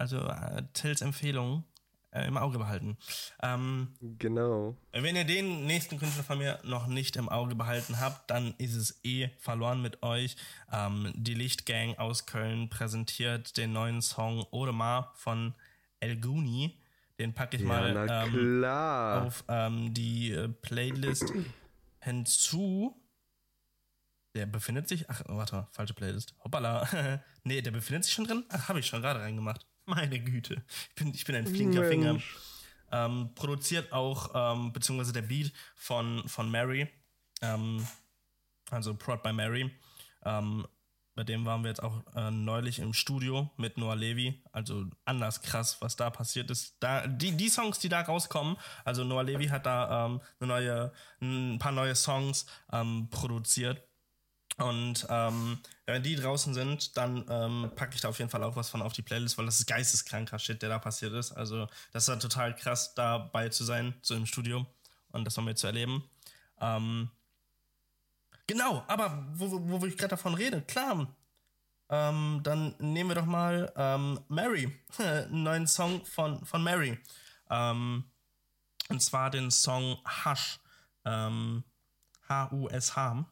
Also 0.00 0.16
äh, 0.16 0.62
Tills 0.72 1.02
Empfehlung 1.02 1.64
äh, 2.10 2.26
im 2.26 2.38
Auge 2.38 2.56
behalten. 2.56 2.96
Ähm, 3.42 3.88
genau. 4.00 4.74
Wenn 4.92 5.14
ihr 5.14 5.24
den 5.24 5.66
nächsten 5.66 5.98
Künstler 5.98 6.24
von 6.24 6.38
mir 6.38 6.58
noch 6.64 6.86
nicht 6.86 7.16
im 7.16 7.28
Auge 7.28 7.54
behalten 7.54 8.00
habt, 8.00 8.30
dann 8.30 8.54
ist 8.56 8.74
es 8.74 8.98
eh 9.04 9.28
verloren 9.38 9.82
mit 9.82 10.02
euch. 10.02 10.36
Ähm, 10.72 11.12
die 11.14 11.34
Lichtgang 11.34 11.98
aus 11.98 12.24
Köln 12.24 12.70
präsentiert 12.70 13.58
den 13.58 13.74
neuen 13.74 14.00
Song 14.00 14.46
Odemar 14.50 15.12
von 15.16 15.52
El 16.00 16.18
Guni. 16.18 16.80
Den 17.18 17.34
packe 17.34 17.58
ich 17.58 17.62
ja, 17.62 17.68
mal 17.68 18.08
ähm, 18.08 18.64
auf 18.64 19.44
ähm, 19.48 19.92
die 19.92 20.32
äh, 20.32 20.48
Playlist 20.48 21.30
hinzu. 21.98 22.96
Der 24.34 24.46
befindet 24.46 24.88
sich. 24.88 25.10
Ach, 25.10 25.20
warte, 25.26 25.68
falsche 25.72 25.92
Playlist. 25.92 26.34
Hoppala. 26.42 26.88
nee, 27.44 27.60
der 27.60 27.72
befindet 27.72 28.04
sich 28.04 28.14
schon 28.14 28.24
drin. 28.24 28.44
Ach, 28.48 28.70
habe 28.70 28.80
ich 28.80 28.86
schon 28.86 29.02
gerade 29.02 29.20
reingemacht. 29.20 29.66
Meine 29.90 30.20
Güte. 30.20 30.62
Ich 30.90 30.94
bin, 30.94 31.14
ich 31.14 31.24
bin 31.24 31.34
ein 31.34 31.46
fliegender 31.46 31.84
Finger. 31.84 32.18
Ähm, 32.92 33.30
produziert 33.34 33.92
auch, 33.92 34.30
ähm, 34.34 34.72
beziehungsweise 34.72 35.12
der 35.12 35.22
Beat 35.22 35.52
von, 35.74 36.22
von 36.28 36.50
Mary. 36.50 36.88
Ähm, 37.42 37.86
also 38.70 38.94
Prod 38.94 39.22
by 39.22 39.32
Mary. 39.32 39.70
Ähm, 40.24 40.66
bei 41.16 41.24
dem 41.24 41.44
waren 41.44 41.62
wir 41.62 41.70
jetzt 41.70 41.82
auch 41.82 42.02
äh, 42.14 42.30
neulich 42.30 42.78
im 42.78 42.92
Studio 42.94 43.50
mit 43.56 43.76
Noah 43.76 43.96
Levy. 43.96 44.42
Also 44.52 44.86
anders 45.04 45.42
krass, 45.42 45.76
was 45.80 45.96
da 45.96 46.08
passiert 46.08 46.50
ist. 46.50 46.76
Da, 46.80 47.06
die, 47.06 47.32
die 47.32 47.48
Songs, 47.48 47.80
die 47.80 47.88
da 47.88 48.00
rauskommen, 48.00 48.56
also 48.84 49.02
Noah 49.02 49.24
Levy 49.24 49.48
hat 49.48 49.66
da 49.66 50.06
ähm, 50.06 50.20
eine 50.38 50.48
neue, 50.48 50.92
ein 51.20 51.58
paar 51.58 51.72
neue 51.72 51.96
Songs 51.96 52.46
ähm, 52.72 53.08
produziert 53.10 53.89
und 54.60 55.06
ähm, 55.08 55.58
wenn 55.86 56.02
die 56.02 56.16
draußen 56.16 56.54
sind, 56.54 56.96
dann 56.96 57.24
ähm, 57.28 57.70
packe 57.74 57.94
ich 57.94 58.00
da 58.00 58.08
auf 58.08 58.18
jeden 58.18 58.30
Fall 58.30 58.44
auch 58.44 58.56
was 58.56 58.68
von 58.70 58.82
auf 58.82 58.92
die 58.92 59.02
Playlist, 59.02 59.38
weil 59.38 59.46
das 59.46 59.58
ist 59.58 59.66
geisteskranker 59.66 60.38
Shit, 60.38 60.60
der 60.62 60.68
da 60.68 60.78
passiert 60.78 61.14
ist. 61.14 61.32
Also 61.32 61.66
das 61.92 62.08
war 62.08 62.18
total 62.18 62.54
krass, 62.54 62.94
dabei 62.94 63.48
zu 63.48 63.64
sein, 63.64 63.94
so 64.02 64.14
im 64.14 64.26
Studio 64.26 64.66
und 65.12 65.24
das 65.24 65.36
nochmal 65.36 65.56
zu 65.56 65.66
erleben. 65.66 66.04
Ähm, 66.60 67.10
genau, 68.46 68.84
aber 68.86 69.26
wo, 69.32 69.50
wo, 69.50 69.80
wo 69.80 69.86
ich 69.86 69.96
gerade 69.96 70.10
davon 70.10 70.34
rede, 70.34 70.62
klar, 70.62 71.08
ähm, 71.88 72.40
dann 72.42 72.74
nehmen 72.78 73.10
wir 73.10 73.16
doch 73.16 73.26
mal 73.26 73.72
ähm, 73.76 74.20
Mary, 74.28 74.70
einen 74.98 75.42
neuen 75.42 75.66
Song 75.66 76.04
von, 76.04 76.44
von 76.44 76.62
Mary. 76.62 76.98
Ähm, 77.48 78.04
und 78.90 79.00
zwar 79.00 79.30
den 79.30 79.50
Song 79.50 79.98
Hush. 80.24 80.60
Ähm, 81.04 81.64
H-U-S-H. 82.28 83.24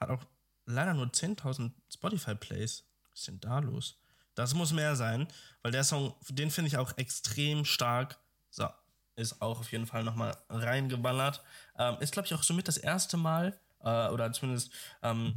Hat 0.00 0.10
auch 0.10 0.24
leider 0.72 0.94
nur 0.94 1.06
10.000 1.06 1.72
Spotify-Plays. 1.92 2.84
Was 3.10 3.20
ist 3.20 3.28
denn 3.28 3.40
da 3.40 3.58
los? 3.58 3.98
Das 4.34 4.54
muss 4.54 4.72
mehr 4.72 4.96
sein, 4.96 5.28
weil 5.62 5.72
der 5.72 5.84
Song, 5.84 6.14
den 6.28 6.50
finde 6.50 6.68
ich 6.68 6.78
auch 6.78 6.96
extrem 6.96 7.64
stark. 7.64 8.18
So, 8.50 8.68
ist 9.16 9.42
auch 9.42 9.60
auf 9.60 9.70
jeden 9.72 9.86
Fall 9.86 10.04
nochmal 10.04 10.36
reingeballert. 10.48 11.42
Ähm, 11.78 11.96
ist, 12.00 12.12
glaube 12.12 12.26
ich, 12.26 12.34
auch 12.34 12.42
somit 12.42 12.68
das 12.68 12.78
erste 12.78 13.16
Mal, 13.16 13.58
äh, 13.80 14.08
oder 14.08 14.32
zumindest 14.32 14.72
ähm, 15.02 15.36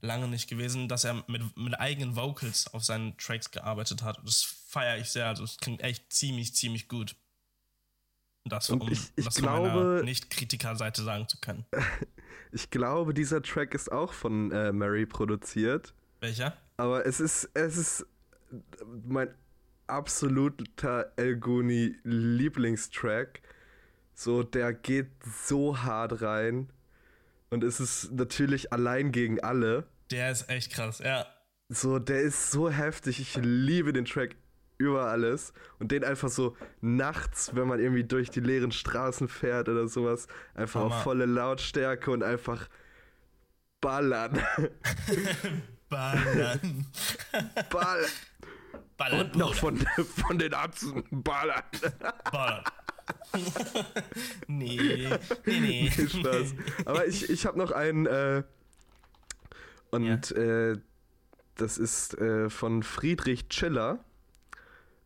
lange 0.00 0.28
nicht 0.28 0.48
gewesen, 0.48 0.88
dass 0.88 1.04
er 1.04 1.24
mit, 1.28 1.56
mit 1.56 1.78
eigenen 1.78 2.16
Vocals 2.16 2.72
auf 2.72 2.84
seinen 2.84 3.16
Tracks 3.18 3.50
gearbeitet 3.50 4.02
hat. 4.02 4.18
Das 4.24 4.42
feiere 4.42 4.98
ich 4.98 5.10
sehr. 5.10 5.26
Also 5.26 5.44
es 5.44 5.58
klingt 5.58 5.82
echt 5.82 6.12
ziemlich, 6.12 6.54
ziemlich 6.54 6.88
gut. 6.88 7.14
Das, 8.44 8.70
um 8.70 8.82
ich, 8.90 9.12
ich 9.16 9.24
das 9.24 9.36
glaube, 9.36 9.70
von 9.70 9.88
meiner 9.94 10.02
Nicht-Kritiker-Seite 10.02 11.02
sagen 11.02 11.28
zu 11.28 11.38
können. 11.40 11.64
ich 12.52 12.70
glaube, 12.70 13.14
dieser 13.14 13.42
Track 13.42 13.74
ist 13.74 13.90
auch 13.90 14.12
von 14.12 14.50
äh, 14.50 14.72
Mary 14.72 15.06
produziert. 15.06 15.94
Welcher? 16.20 16.56
Aber 16.76 17.06
es 17.06 17.20
ist, 17.20 17.50
es 17.54 17.76
ist 17.76 18.06
mein 19.04 19.28
absoluter 19.86 21.12
Elguni 21.16 21.96
Lieblingstrack. 22.02 23.42
So, 24.14 24.42
der 24.42 24.72
geht 24.72 25.10
so 25.46 25.78
hart 25.78 26.22
rein. 26.22 26.70
Und 27.50 27.64
es 27.64 27.80
ist 27.80 28.12
natürlich 28.12 28.72
allein 28.72 29.12
gegen 29.12 29.40
alle. 29.40 29.86
Der 30.10 30.30
ist 30.30 30.48
echt 30.48 30.72
krass, 30.72 30.98
ja. 30.98 31.26
So, 31.68 31.98
der 31.98 32.20
ist 32.22 32.50
so 32.50 32.70
heftig. 32.70 33.20
Ich 33.20 33.36
liebe 33.36 33.92
den 33.92 34.04
Track 34.04 34.36
über 34.82 35.06
alles. 35.06 35.52
Und 35.78 35.92
den 35.92 36.04
einfach 36.04 36.28
so 36.28 36.56
nachts, 36.80 37.54
wenn 37.54 37.68
man 37.68 37.80
irgendwie 37.80 38.04
durch 38.04 38.30
die 38.30 38.40
leeren 38.40 38.72
Straßen 38.72 39.28
fährt 39.28 39.68
oder 39.68 39.88
sowas, 39.88 40.26
einfach 40.54 40.80
Hammer. 40.80 40.96
auf 40.96 41.02
volle 41.02 41.26
Lautstärke 41.26 42.10
und 42.10 42.22
einfach 42.22 42.68
ballern. 43.80 44.40
ballern. 45.88 46.86
ballern. 47.70 48.10
Ballern. 48.96 49.20
Und 49.20 49.36
noch 49.36 49.54
von, 49.54 49.78
von 49.78 50.38
den 50.38 50.54
Atzen 50.54 51.04
ballern. 51.10 51.62
Ballern. 52.30 52.64
nee, 54.46 54.78
nee, 54.78 55.18
nee. 55.46 55.90
nee 55.96 56.08
Spaß. 56.08 56.54
Aber 56.84 57.06
ich, 57.06 57.30
ich 57.30 57.46
habe 57.46 57.58
noch 57.58 57.72
einen, 57.72 58.06
äh, 58.06 58.42
und 59.90 60.30
ja. 60.30 60.70
äh, 60.72 60.78
das 61.56 61.78
ist 61.78 62.18
äh, 62.18 62.48
von 62.48 62.82
Friedrich 62.82 63.44
Schiller. 63.50 64.04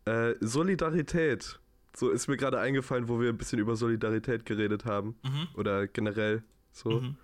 Äh, 0.07 0.35
Solidarität. 0.41 1.59
So 1.95 2.11
ist 2.11 2.29
mir 2.29 2.37
gerade 2.37 2.61
eingefallen, 2.61 3.09
wo 3.09 3.21
wir 3.21 3.31
ein 3.31 3.39
bisschen 3.39 3.59
über 3.59 3.77
Solidarität 3.77 4.47
geredet 4.47 4.85
haben. 4.85 5.17
Mhm. 5.23 5.49
Oder 5.55 5.87
generell 5.89 6.43
so. 6.73 7.01
Mhm. 7.01 7.17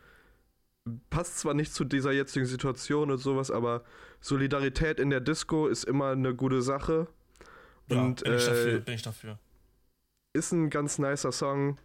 Passt 1.10 1.38
zwar 1.38 1.54
nicht 1.54 1.72
zu 1.72 1.84
dieser 1.84 2.10
jetzigen 2.10 2.46
Situation 2.46 3.10
und 3.10 3.18
sowas, 3.18 3.50
aber 3.50 3.84
Solidarität 4.20 4.98
in 4.98 5.10
der 5.10 5.20
Disco 5.20 5.68
ist 5.68 5.84
immer 5.84 6.10
eine 6.10 6.34
gute 6.34 6.60
Sache. 6.60 7.06
Ja, 7.88 8.02
und, 8.02 8.24
bin, 8.24 8.34
ich 8.34 8.44
dafür, 8.46 8.74
äh, 8.74 8.80
bin 8.80 8.94
ich 8.94 9.02
dafür. 9.02 9.38
Ist 10.32 10.52
ein 10.52 10.70
ganz 10.70 10.98
nicer 10.98 11.30
Song. 11.30 11.78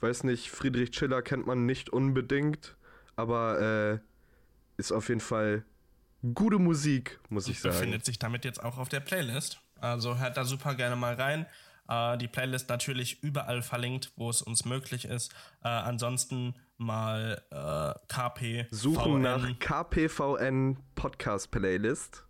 Weiß 0.00 0.24
nicht, 0.24 0.50
Friedrich 0.50 0.94
Schiller 0.94 1.22
kennt 1.22 1.46
man 1.46 1.66
nicht 1.66 1.90
unbedingt, 1.90 2.76
aber 3.16 3.60
äh, 3.94 3.98
ist 4.76 4.92
auf 4.92 5.08
jeden 5.08 5.22
Fall 5.22 5.64
gute 6.34 6.58
Musik, 6.58 7.18
muss 7.30 7.48
ich 7.48 7.60
sagen. 7.60 7.74
Befindet 7.74 8.04
sich 8.04 8.18
damit 8.18 8.44
jetzt 8.44 8.62
auch 8.62 8.78
auf 8.78 8.88
der 8.88 9.00
Playlist. 9.00 9.60
Also 9.80 10.18
hört 10.18 10.36
da 10.36 10.44
super 10.44 10.74
gerne 10.74 10.96
mal 10.96 11.14
rein. 11.14 11.46
Äh, 11.88 12.18
die 12.18 12.28
Playlist 12.28 12.68
natürlich 12.68 13.22
überall 13.22 13.62
verlinkt, 13.62 14.12
wo 14.16 14.30
es 14.30 14.42
uns 14.42 14.64
möglich 14.64 15.04
ist. 15.04 15.32
Äh, 15.62 15.68
ansonsten 15.68 16.54
mal 16.78 17.42
äh, 17.50 17.98
KP. 18.08 18.66
Suchen 18.70 19.22
nach 19.22 19.58
KPVN 19.58 20.78
Podcast 20.94 21.50
Playlist. 21.50 22.24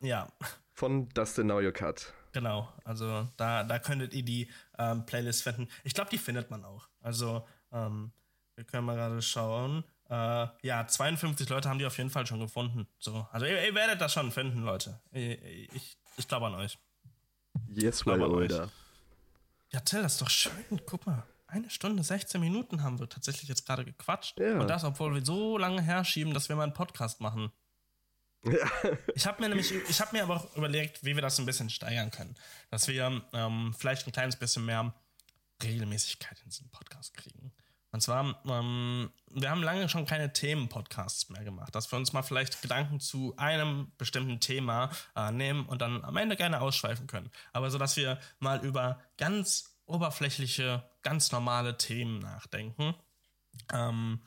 Ja. 0.00 0.28
Von 0.72 1.08
Dustin 1.10 1.48
Now 1.48 1.60
Your 1.60 1.72
Cut. 1.72 2.12
Genau, 2.32 2.72
also 2.84 3.26
da, 3.36 3.64
da 3.64 3.78
könntet 3.78 4.14
ihr 4.14 4.24
die 4.24 4.50
ähm, 4.78 5.04
Playlist 5.06 5.42
finden. 5.42 5.68
Ich 5.82 5.94
glaube, 5.94 6.10
die 6.10 6.18
findet 6.18 6.50
man 6.50 6.64
auch. 6.64 6.88
Also, 7.00 7.46
ähm, 7.72 8.12
wir 8.54 8.64
können 8.64 8.86
mal 8.86 8.96
gerade 8.96 9.20
schauen. 9.22 9.84
Äh, 10.08 10.46
ja, 10.62 10.86
52 10.86 11.48
Leute 11.48 11.68
haben 11.68 11.78
die 11.78 11.86
auf 11.86 11.98
jeden 11.98 12.10
Fall 12.10 12.26
schon 12.26 12.40
gefunden. 12.40 12.86
So, 12.98 13.26
also 13.32 13.46
ihr, 13.46 13.64
ihr 13.64 13.74
werdet 13.74 14.00
das 14.00 14.12
schon 14.12 14.30
finden, 14.30 14.62
Leute. 14.62 15.00
Ich, 15.10 15.74
ich, 15.74 15.98
ich 16.18 16.28
glaube 16.28 16.46
an 16.46 16.54
euch. 16.56 16.78
Yes, 17.68 18.04
well, 18.06 18.22
Alter. 18.22 18.70
Ja, 19.72 19.80
Till, 19.80 20.02
das 20.02 20.14
ist 20.14 20.22
doch 20.22 20.30
schön. 20.30 20.80
Guck 20.86 21.06
mal. 21.06 21.26
Eine 21.46 21.70
Stunde, 21.70 22.02
16 22.02 22.40
Minuten 22.40 22.82
haben 22.82 22.98
wir 22.98 23.08
tatsächlich 23.08 23.48
jetzt 23.48 23.64
gerade 23.64 23.84
gequatscht. 23.84 24.38
Ja. 24.38 24.60
Und 24.60 24.68
das, 24.68 24.84
obwohl 24.84 25.14
wir 25.14 25.24
so 25.24 25.56
lange 25.56 25.80
herschieben, 25.80 26.34
dass 26.34 26.48
wir 26.50 26.56
mal 26.56 26.64
einen 26.64 26.74
Podcast 26.74 27.20
machen. 27.20 27.50
Ja. 28.44 28.70
Ich 29.14 29.26
habe 29.26 29.40
mir 29.40 29.48
nämlich, 29.48 29.72
ich 29.72 30.00
habe 30.00 30.14
mir 30.14 30.22
aber 30.22 30.36
auch 30.36 30.56
überlegt, 30.56 31.04
wie 31.04 31.14
wir 31.14 31.22
das 31.22 31.38
ein 31.38 31.46
bisschen 31.46 31.70
steigern 31.70 32.10
können. 32.10 32.36
Dass 32.70 32.86
wir 32.86 33.22
ähm, 33.32 33.74
vielleicht 33.76 34.06
ein 34.06 34.12
kleines 34.12 34.36
bisschen 34.36 34.66
mehr 34.66 34.94
Regelmäßigkeit 35.62 36.38
in 36.44 36.50
diesen 36.50 36.68
Podcast 36.70 37.14
kriegen. 37.14 37.52
Und 37.90 38.02
zwar, 38.02 38.38
ähm, 38.46 39.10
wir 39.30 39.50
haben 39.50 39.62
lange 39.62 39.88
schon 39.88 40.04
keine 40.04 40.32
Themen-Podcasts 40.32 41.30
mehr 41.30 41.42
gemacht, 41.42 41.74
dass 41.74 41.90
wir 41.90 41.98
uns 41.98 42.12
mal 42.12 42.22
vielleicht 42.22 42.60
Gedanken 42.60 43.00
zu 43.00 43.34
einem 43.36 43.92
bestimmten 43.96 44.40
Thema 44.40 44.90
äh, 45.16 45.30
nehmen 45.30 45.66
und 45.66 45.80
dann 45.80 46.04
am 46.04 46.16
Ende 46.16 46.36
gerne 46.36 46.60
ausschweifen 46.60 47.06
können. 47.06 47.30
Aber 47.52 47.70
so, 47.70 47.78
dass 47.78 47.96
wir 47.96 48.18
mal 48.40 48.62
über 48.64 49.00
ganz 49.16 49.78
oberflächliche, 49.86 50.84
ganz 51.02 51.32
normale 51.32 51.78
Themen 51.78 52.18
nachdenken. 52.18 52.94
Ähm, 53.72 54.20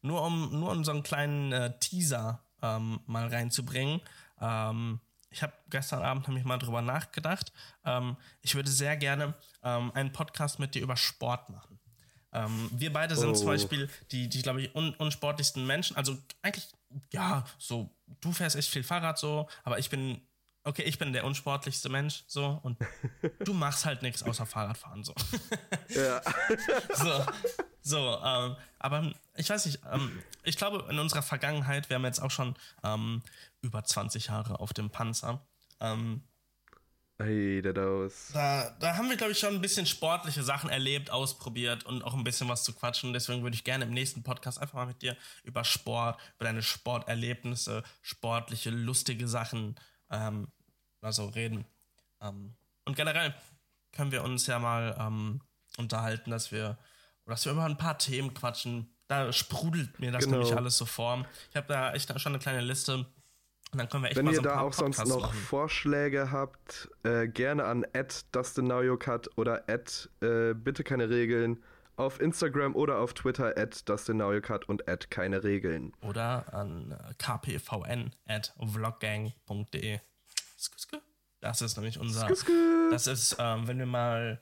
nur 0.00 0.22
um 0.22 0.58
nur 0.58 0.70
um 0.70 0.84
so 0.84 0.92
einen 0.92 1.02
kleinen 1.02 1.52
äh, 1.52 1.78
Teaser 1.80 2.44
ähm, 2.62 3.00
mal 3.06 3.26
reinzubringen. 3.26 4.00
Ähm, 4.40 5.00
ich 5.30 5.42
habe 5.42 5.52
gestern 5.68 6.02
Abend 6.02 6.26
nämlich 6.28 6.44
mal 6.44 6.58
drüber 6.58 6.82
nachgedacht. 6.82 7.52
Ähm, 7.84 8.16
ich 8.42 8.54
würde 8.54 8.70
sehr 8.70 8.96
gerne 8.96 9.34
ähm, 9.62 9.90
einen 9.92 10.12
Podcast 10.12 10.58
mit 10.58 10.74
dir 10.74 10.82
über 10.82 10.96
Sport 10.96 11.50
machen. 11.50 11.77
Ähm, 12.32 12.70
wir 12.72 12.92
beide 12.92 13.16
sind 13.16 13.30
oh. 13.30 13.34
zum 13.34 13.46
Beispiel 13.46 13.88
die, 14.10 14.28
die 14.28 14.42
glaube 14.42 14.62
ich, 14.62 14.74
un 14.74 14.94
unsportlichsten 14.94 15.66
Menschen. 15.66 15.96
Also 15.96 16.18
eigentlich, 16.42 16.68
ja, 17.12 17.44
so, 17.58 17.90
du 18.20 18.32
fährst 18.32 18.56
echt 18.56 18.70
viel 18.70 18.82
Fahrrad 18.82 19.18
so, 19.18 19.48
aber 19.64 19.78
ich 19.78 19.88
bin, 19.88 20.20
okay, 20.64 20.82
ich 20.82 20.98
bin 20.98 21.12
der 21.12 21.24
unsportlichste 21.24 21.88
Mensch 21.88 22.24
so 22.26 22.60
und 22.62 22.78
du 23.44 23.54
machst 23.54 23.86
halt 23.86 24.02
nichts 24.02 24.22
außer 24.22 24.46
Fahrradfahren 24.46 25.04
so. 25.04 25.14
Ja. 25.88 26.20
so, 26.94 27.26
so 27.80 28.20
ähm, 28.22 28.56
aber 28.78 29.12
ich 29.34 29.48
weiß 29.48 29.64
nicht, 29.66 29.80
ähm, 29.90 30.22
ich 30.44 30.56
glaube, 30.56 30.86
in 30.90 30.98
unserer 30.98 31.22
Vergangenheit, 31.22 31.88
wir 31.88 31.96
haben 31.96 32.04
jetzt 32.04 32.20
auch 32.20 32.30
schon 32.30 32.54
ähm, 32.84 33.22
über 33.62 33.82
20 33.84 34.26
Jahre 34.26 34.60
auf 34.60 34.74
dem 34.74 34.90
Panzer, 34.90 35.46
ähm, 35.80 36.22
Hey, 37.20 37.60
der 37.62 37.72
Daus. 37.72 38.30
Da, 38.32 38.70
da 38.78 38.96
haben 38.96 39.08
wir, 39.08 39.16
glaube 39.16 39.32
ich, 39.32 39.40
schon 39.40 39.52
ein 39.52 39.60
bisschen 39.60 39.86
sportliche 39.86 40.44
Sachen 40.44 40.70
erlebt, 40.70 41.10
ausprobiert 41.10 41.84
und 41.84 42.04
auch 42.04 42.14
ein 42.14 42.22
bisschen 42.22 42.48
was 42.48 42.62
zu 42.62 42.72
quatschen. 42.72 43.12
Deswegen 43.12 43.42
würde 43.42 43.56
ich 43.56 43.64
gerne 43.64 43.86
im 43.86 43.90
nächsten 43.90 44.22
Podcast 44.22 44.60
einfach 44.60 44.74
mal 44.74 44.86
mit 44.86 45.02
dir 45.02 45.16
über 45.42 45.64
Sport, 45.64 46.20
über 46.36 46.44
deine 46.44 46.62
Sporterlebnisse, 46.62 47.82
sportliche, 48.02 48.70
lustige 48.70 49.26
Sachen 49.26 49.74
ähm, 50.10 50.46
also 51.00 51.26
reden. 51.26 51.66
Ähm, 52.20 52.54
und 52.84 52.94
generell 52.94 53.34
können 53.90 54.12
wir 54.12 54.22
uns 54.22 54.46
ja 54.46 54.60
mal 54.60 54.96
ähm, 55.00 55.40
unterhalten, 55.76 56.30
dass 56.30 56.52
wir, 56.52 56.78
dass 57.26 57.44
wir 57.44 57.52
über 57.52 57.64
ein 57.64 57.78
paar 57.78 57.98
Themen 57.98 58.32
quatschen. 58.32 58.94
Da 59.08 59.32
sprudelt 59.32 59.98
mir 59.98 60.12
das 60.12 60.24
genau. 60.24 60.38
nämlich 60.38 60.56
alles 60.56 60.78
so 60.78 60.86
vor. 60.86 61.26
Ich 61.50 61.56
habe 61.56 61.66
da 61.66 61.92
echt 61.94 62.08
schon 62.20 62.32
eine 62.32 62.38
kleine 62.38 62.60
Liste 62.60 63.06
und 63.72 63.78
dann 63.78 63.88
können 63.88 64.04
wir 64.04 64.08
echt 64.08 64.16
Wenn 64.16 64.26
mal 64.26 64.32
ihr 64.32 64.36
so 64.36 64.42
da 64.42 64.60
auch 64.60 64.72
sonst 64.72 65.06
noch 65.06 65.22
machen. 65.22 65.38
Vorschläge 65.38 66.30
habt, 66.30 66.88
äh, 67.02 67.28
gerne 67.28 67.64
an 67.64 67.86
@dustinnowyoucut 68.32 69.30
oder 69.36 69.68
äh, 69.68 70.54
bitte 70.54 70.84
keine 70.84 71.10
Regeln 71.10 71.62
auf 71.96 72.20
Instagram 72.20 72.74
oder 72.76 72.98
auf 72.98 73.12
Twitter 73.12 73.58
at 73.58 73.88
dustinnowyoucut 73.88 74.68
und 74.68 74.86
keine 75.10 75.42
Regeln. 75.42 75.92
Oder 76.00 76.52
an 76.54 76.92
äh, 76.92 77.14
kpvn 77.18 78.14
at 78.26 78.54
vloggang.de. 78.58 80.00
Das 81.40 81.62
ist 81.62 81.76
nämlich 81.76 81.98
unser. 81.98 82.28
Das 82.90 83.06
ist, 83.06 83.36
ähm, 83.38 83.68
wenn 83.68 83.78
wir 83.78 83.86
mal. 83.86 84.40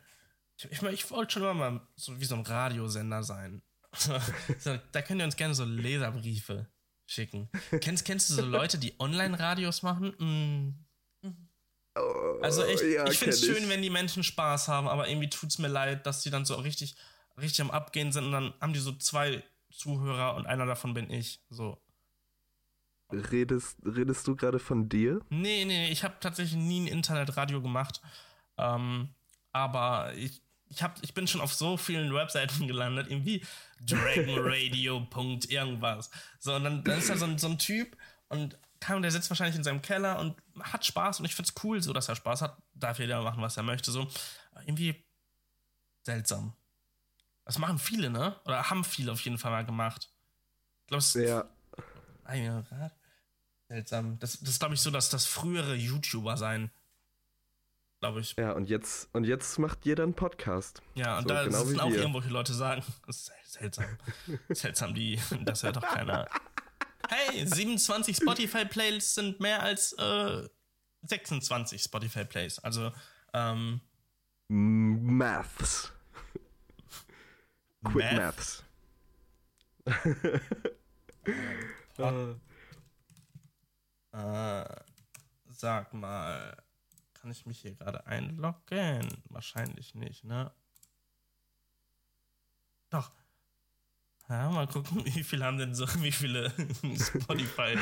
Ich, 0.56 0.70
ich, 0.70 0.82
ich 0.82 1.10
wollte 1.10 1.32
schon 1.32 1.42
immer 1.42 1.54
mal 1.54 1.86
so 1.96 2.18
wie 2.20 2.24
so 2.24 2.36
ein 2.36 2.42
Radiosender 2.42 3.22
sein. 3.22 3.62
so, 3.92 4.78
da 4.92 5.02
könnt 5.02 5.20
ihr 5.20 5.24
uns 5.24 5.36
gerne 5.36 5.54
so 5.54 5.64
Leserbriefe 5.64 6.68
schicken. 7.06 7.48
kennst, 7.80 8.04
kennst 8.04 8.30
du 8.30 8.34
so 8.34 8.42
Leute, 8.42 8.78
die 8.78 8.94
Online-Radios 8.98 9.82
machen? 9.82 10.14
Mm. 10.18 10.86
Also 12.42 12.64
ich, 12.66 12.82
ja, 12.82 13.06
ich 13.06 13.18
finde 13.18 13.34
es 13.34 13.44
schön, 13.44 13.68
wenn 13.68 13.80
die 13.80 13.90
Menschen 13.90 14.22
Spaß 14.22 14.68
haben, 14.68 14.86
aber 14.86 15.08
irgendwie 15.08 15.30
tut 15.30 15.48
es 15.50 15.58
mir 15.58 15.68
leid, 15.68 16.04
dass 16.06 16.22
die 16.22 16.30
dann 16.30 16.44
so 16.44 16.54
richtig, 16.56 16.94
richtig 17.40 17.62
am 17.62 17.70
Abgehen 17.70 18.12
sind 18.12 18.24
und 18.24 18.32
dann 18.32 18.54
haben 18.60 18.74
die 18.74 18.80
so 18.80 18.92
zwei 18.92 19.42
Zuhörer 19.70 20.34
und 20.34 20.46
einer 20.46 20.66
davon 20.66 20.92
bin 20.92 21.10
ich. 21.10 21.40
So. 21.48 21.80
Redest, 23.10 23.78
redest 23.84 24.26
du 24.26 24.36
gerade 24.36 24.58
von 24.58 24.88
dir? 24.88 25.20
Nee, 25.30 25.64
nee, 25.64 25.78
nee, 25.78 25.90
ich 25.90 26.04
habe 26.04 26.16
tatsächlich 26.20 26.60
nie 26.60 26.80
ein 26.80 26.86
Internetradio 26.86 27.62
gemacht. 27.62 28.02
Ähm, 28.58 29.14
aber 29.52 30.12
ich 30.16 30.42
ich, 30.68 30.82
hab, 30.82 31.02
ich 31.02 31.14
bin 31.14 31.26
schon 31.26 31.40
auf 31.40 31.54
so 31.54 31.76
vielen 31.76 32.12
Webseiten 32.14 32.66
gelandet, 32.68 33.08
irgendwie 33.10 33.44
dragonradio. 33.84 35.06
irgendwas. 35.48 36.10
So, 36.38 36.54
und 36.54 36.64
dann, 36.64 36.84
dann 36.84 36.98
ist 36.98 37.10
da 37.10 37.16
so 37.16 37.24
ein, 37.24 37.38
so 37.38 37.48
ein 37.48 37.58
Typ 37.58 37.96
und 38.28 38.58
kam, 38.80 39.02
der 39.02 39.10
sitzt 39.10 39.30
wahrscheinlich 39.30 39.56
in 39.56 39.64
seinem 39.64 39.82
Keller 39.82 40.18
und 40.18 40.36
hat 40.60 40.84
Spaß 40.84 41.20
und 41.20 41.26
ich 41.26 41.34
find's 41.34 41.54
cool, 41.62 41.82
so 41.82 41.92
dass 41.92 42.08
er 42.08 42.16
Spaß 42.16 42.42
hat, 42.42 42.56
darf 42.74 42.98
jeder 42.98 43.22
machen, 43.22 43.42
was 43.42 43.56
er 43.56 43.62
möchte. 43.62 43.90
So, 43.90 44.08
irgendwie 44.66 45.06
Seltsam. 46.06 46.52
Das 47.44 47.58
machen 47.58 47.80
viele, 47.80 48.10
ne? 48.10 48.36
Oder 48.44 48.70
haben 48.70 48.84
viele 48.84 49.10
auf 49.10 49.20
jeden 49.22 49.38
Fall 49.38 49.50
mal 49.50 49.66
gemacht. 49.66 50.08
Glaubst 50.86 51.16
du? 51.16 51.26
Ja. 51.26 51.44
Seltsam. 53.68 54.16
Das, 54.20 54.38
das 54.38 54.50
ist, 54.50 54.60
glaube 54.60 54.74
ich, 54.74 54.80
so, 54.80 54.92
dass 54.92 55.10
das 55.10 55.26
frühere 55.26 55.74
YouTuber 55.74 56.36
sein. 56.36 56.70
Glaube 58.00 58.20
ich. 58.20 58.36
Ja, 58.36 58.52
und 58.52 58.68
jetzt, 58.68 59.08
und 59.14 59.24
jetzt 59.24 59.58
macht 59.58 59.86
jeder 59.86 60.02
einen 60.02 60.14
Podcast. 60.14 60.82
Ja, 60.94 61.18
und 61.18 61.22
so, 61.24 61.28
da 61.28 61.44
genau 61.44 61.64
sitzen 61.64 61.80
auch 61.80 61.90
irgendwelche 61.90 62.28
Leute 62.28 62.52
sagen, 62.52 62.82
das 63.06 63.16
ist 63.16 63.52
seltsam. 63.52 63.86
seltsam, 64.50 64.94
die, 64.94 65.18
das 65.44 65.62
hört 65.62 65.76
doch 65.76 65.82
keiner. 65.82 66.28
Hey, 67.08 67.46
27 67.46 68.16
Spotify-Plays 68.16 69.14
sind 69.14 69.40
mehr 69.40 69.62
als 69.62 69.92
äh, 69.94 70.48
26 71.02 71.82
Spotify-Plays. 71.82 72.58
Also, 72.58 72.92
ähm. 73.32 73.80
Maths. 74.48 75.92
Quick 77.84 78.12
Math? 78.12 78.16
Maths. 78.16 78.64
Äh, 84.12 84.64
sag 85.50 85.92
mal, 85.92 86.56
kann 87.26 87.32
ich 87.32 87.44
mich 87.44 87.60
hier 87.60 87.74
gerade 87.74 88.06
einloggen? 88.06 89.08
Wahrscheinlich 89.30 89.96
nicht, 89.96 90.22
ne? 90.22 90.52
Doch. 92.88 93.10
Ja, 94.28 94.48
mal 94.48 94.68
gucken, 94.68 95.04
wie 95.04 95.24
viele 95.24 95.44
haben 95.44 95.58
denn 95.58 95.74
so, 95.74 95.88
wie 96.04 96.12
viele 96.12 96.50
Spotify, 96.96 97.76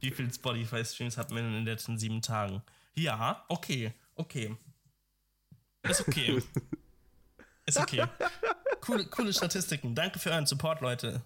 wie 0.00 0.10
viele 0.10 0.34
Spotify-Streams 0.34 1.16
hat 1.16 1.30
man 1.30 1.46
in 1.46 1.52
den 1.52 1.64
letzten 1.64 1.96
sieben 1.96 2.22
Tagen? 2.22 2.60
Ja, 2.96 3.44
okay, 3.48 3.94
okay. 4.16 4.56
Ist 5.82 6.00
okay. 6.00 6.42
Ist 7.66 7.78
okay. 7.78 8.04
Coole, 8.84 9.06
coole 9.06 9.32
Statistiken. 9.32 9.94
Danke 9.94 10.18
für 10.18 10.30
euren 10.30 10.46
Support, 10.46 10.80
Leute. 10.80 11.22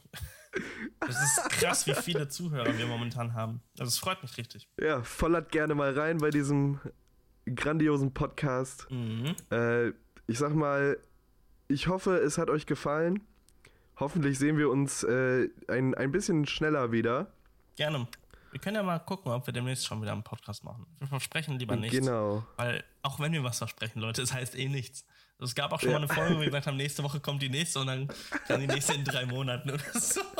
Das 1.01 1.11
ist 1.11 1.51
krass, 1.51 1.87
wie 1.87 1.95
viele 1.95 2.29
Zuhörer 2.29 2.77
wir 2.77 2.87
momentan 2.87 3.35
haben. 3.35 3.61
Also 3.79 3.89
es 3.89 3.99
freut 3.99 4.23
mich 4.23 4.37
richtig. 4.37 4.69
Ja, 4.81 5.03
vollert 5.03 5.51
gerne 5.51 5.75
mal 5.75 5.97
rein 5.99 6.19
bei 6.19 6.31
diesem 6.31 6.81
grandiosen 7.47 8.13
Podcast. 8.13 8.87
Mhm. 8.91 9.35
Äh, 9.51 9.89
ich 10.27 10.39
sag 10.39 10.55
mal, 10.55 10.99
ich 11.69 11.89
hoffe, 11.89 12.17
es 12.17 12.39
hat 12.39 12.51
euch 12.51 12.67
gefallen. 12.67 13.21
Hoffentlich 13.99 14.39
sehen 14.39 14.57
wir 14.57 14.71
uns 14.71 15.03
äh, 15.03 15.49
ein, 15.67 15.95
ein 15.95 16.13
bisschen 16.13 16.47
schneller 16.47 16.93
wieder. 16.93 17.33
Gerne. 17.77 18.07
Wir 18.51 18.61
können 18.61 18.77
ja 18.77 18.83
mal 18.83 18.99
gucken, 19.01 19.31
ob 19.33 19.47
wir 19.47 19.53
demnächst 19.53 19.87
schon 19.87 20.01
wieder 20.01 20.13
einen 20.13 20.23
Podcast 20.23 20.65
machen. 20.65 20.87
Wir 20.99 21.09
versprechen 21.09 21.59
lieber 21.59 21.77
nichts. 21.77 21.97
Genau. 21.97 22.47
Weil 22.57 22.83
auch 23.03 23.21
wenn 23.21 23.33
wir 23.33 23.45
was 23.45 23.59
versprechen, 23.59 24.01
Leute, 24.01 24.23
es 24.23 24.33
heißt 24.33 24.57
eh 24.57 24.69
nichts. 24.69 25.05
Es 25.41 25.55
gab 25.55 25.73
auch 25.73 25.81
schon 25.81 25.91
ja. 25.91 25.99
mal 25.99 26.05
eine 26.05 26.13
Folge, 26.13 26.35
wo 26.35 26.41
wir 26.41 26.47
gesagt 26.47 26.67
haben, 26.67 26.77
nächste 26.77 27.05
Woche 27.05 27.21
kommt 27.21 27.41
die 27.43 27.49
nächste 27.49 27.79
und 27.81 27.87
dann 27.87 28.09
kann 28.47 28.61
die 28.61 28.67
nächste 28.67 28.95
in 28.95 29.05
drei 29.05 29.25
Monaten 29.25 29.71
oder 29.71 29.85
so. 29.95 30.21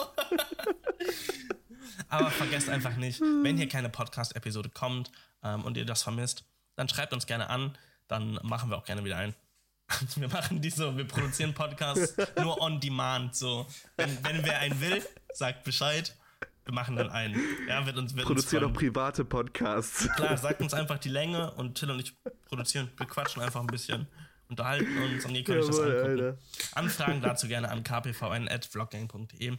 Aber 2.09 2.31
vergesst 2.31 2.69
einfach 2.69 2.97
nicht, 2.97 3.21
wenn 3.21 3.57
hier 3.57 3.69
keine 3.69 3.91
Podcast-Episode 3.91 4.71
kommt 4.71 5.13
ähm, 5.45 5.63
und 5.65 5.77
ihr 5.77 5.85
das 5.85 6.03
vermisst, 6.03 6.45
dann 6.75 6.89
schreibt 6.89 7.13
uns 7.13 7.27
gerne 7.27 7.49
an, 7.51 7.77
dann 8.09 8.41
machen 8.43 8.71
wir 8.71 8.79
auch 8.79 8.85
gerne 8.85 9.05
wieder 9.05 9.19
ein. 9.19 9.35
Wir 10.17 10.29
machen 10.29 10.61
die 10.61 10.69
so, 10.69 10.99
wir 10.99 11.07
produzieren 11.07 11.55
Podcasts 11.55 12.15
nur 12.37 12.61
on 12.61 12.79
demand. 12.79 13.35
So, 13.35 13.67
wenn, 13.97 14.23
wenn 14.23 14.45
wer 14.45 14.59
einen 14.59 14.79
will, 14.83 15.03
sagt 15.33 15.65
Bescheid. 15.65 16.15
Wir 16.67 16.75
machen 16.75 16.95
dann 16.95 17.09
einen. 17.09 17.43
Ja, 17.67 17.87
wird 17.87 17.97
uns, 17.97 18.15
wird 18.15 18.27
Produzieren 18.27 18.65
auch 18.65 18.75
private 18.75 19.25
Podcasts. 19.25 20.07
Klar, 20.15 20.37
sagt 20.37 20.61
uns 20.61 20.75
einfach 20.75 20.99
die 20.99 21.09
Länge 21.09 21.53
und 21.53 21.79
Till 21.79 21.91
und 21.91 22.01
ich 22.01 22.15
produzieren. 22.45 22.91
Wir 22.99 23.07
quatschen 23.07 23.41
einfach 23.41 23.63
ein 23.63 23.67
bisschen 23.67 24.07
unterhalten 24.49 24.99
uns 24.99 25.25
und 25.25 25.35
ihr 25.35 25.45
könnt 25.45 25.61
euch 25.61 25.67
das 25.67 25.81
angucken. 25.81 26.05
Alter. 26.05 26.39
Anfragen 26.73 27.21
dazu 27.21 27.49
gerne 27.49 27.71
an 27.71 27.83
kpvn.vloggang.de. 27.83 29.57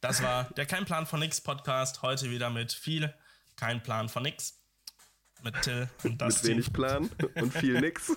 Das 0.00 0.22
war 0.22 0.44
der 0.56 0.66
Kein 0.66 0.84
Plan 0.84 1.06
von 1.06 1.20
Nix 1.20 1.40
Podcast. 1.40 2.02
Heute 2.02 2.30
wieder 2.30 2.50
mit 2.50 2.72
viel 2.72 3.12
Kein 3.56 3.82
Plan 3.82 4.08
von 4.08 4.22
Nix. 4.22 4.56
Mit 5.42 5.60
Till 5.62 5.88
und 6.04 6.20
Dustin. 6.20 6.56
Mit 6.56 6.66
wenig 6.66 6.72
Plan 6.72 7.10
und 7.36 7.52
viel 7.52 7.80
Nix. 7.80 8.14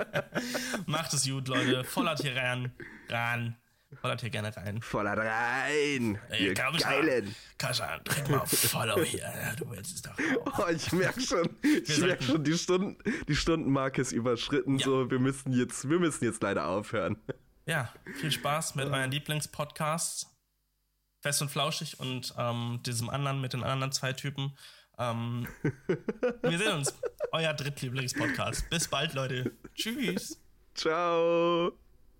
Macht 0.86 1.12
es 1.14 1.26
gut, 1.26 1.48
Leute. 1.48 1.84
Vollert 1.84 2.20
hier 2.20 2.36
rein. 2.36 2.72
Ran. 3.08 3.56
Vollert 4.00 4.20
hier 4.20 4.30
gerne 4.30 4.56
rein. 4.56 4.80
Vollert 4.82 5.18
rein. 5.18 6.18
Ey, 6.30 6.46
ihr 6.46 6.54
Geilen. 6.54 7.34
Kascha, 7.58 7.98
drück 7.98 8.28
mal 8.28 8.40
auf 8.40 8.50
Follow 8.50 9.02
hier. 9.02 9.20
Ja, 9.20 9.54
du 9.54 9.70
willst 9.70 9.94
es 9.94 10.02
doch. 10.02 10.12
Oh, 10.58 10.68
ich 10.70 10.92
merke 10.92 11.20
schon. 11.20 11.48
ich 11.62 11.98
merke 11.98 12.22
schon, 12.22 12.42
die, 12.42 12.56
Stunden, 12.56 12.96
die 13.28 13.36
Stundenmarke 13.36 14.00
ist 14.00 14.12
überschritten. 14.12 14.78
Ja. 14.78 14.84
So, 14.84 15.10
wir 15.10 15.18
müssen, 15.18 15.52
jetzt, 15.52 15.88
wir 15.88 15.98
müssen 15.98 16.24
jetzt 16.24 16.42
leider 16.42 16.66
aufhören. 16.66 17.16
Ja, 17.66 17.92
viel 18.14 18.32
Spaß 18.32 18.74
mit 18.74 18.86
euren 18.86 19.10
Lieblingspodcasts. 19.10 20.28
Fest 21.20 21.40
und 21.40 21.50
flauschig 21.50 22.00
und 22.00 22.34
ähm, 22.36 22.80
diesem 22.84 23.08
anderen 23.08 23.40
mit 23.40 23.52
den 23.52 23.62
anderen 23.62 23.92
zwei 23.92 24.12
Typen. 24.12 24.56
Ähm, 24.98 25.46
wir 26.42 26.58
sehen 26.58 26.72
uns. 26.72 26.94
Euer 27.30 27.54
Drittlieblingspodcast. 27.54 28.68
Bis 28.68 28.88
bald, 28.88 29.14
Leute. 29.14 29.52
Tschüss. 29.74 30.38
Ciao. 30.74 31.72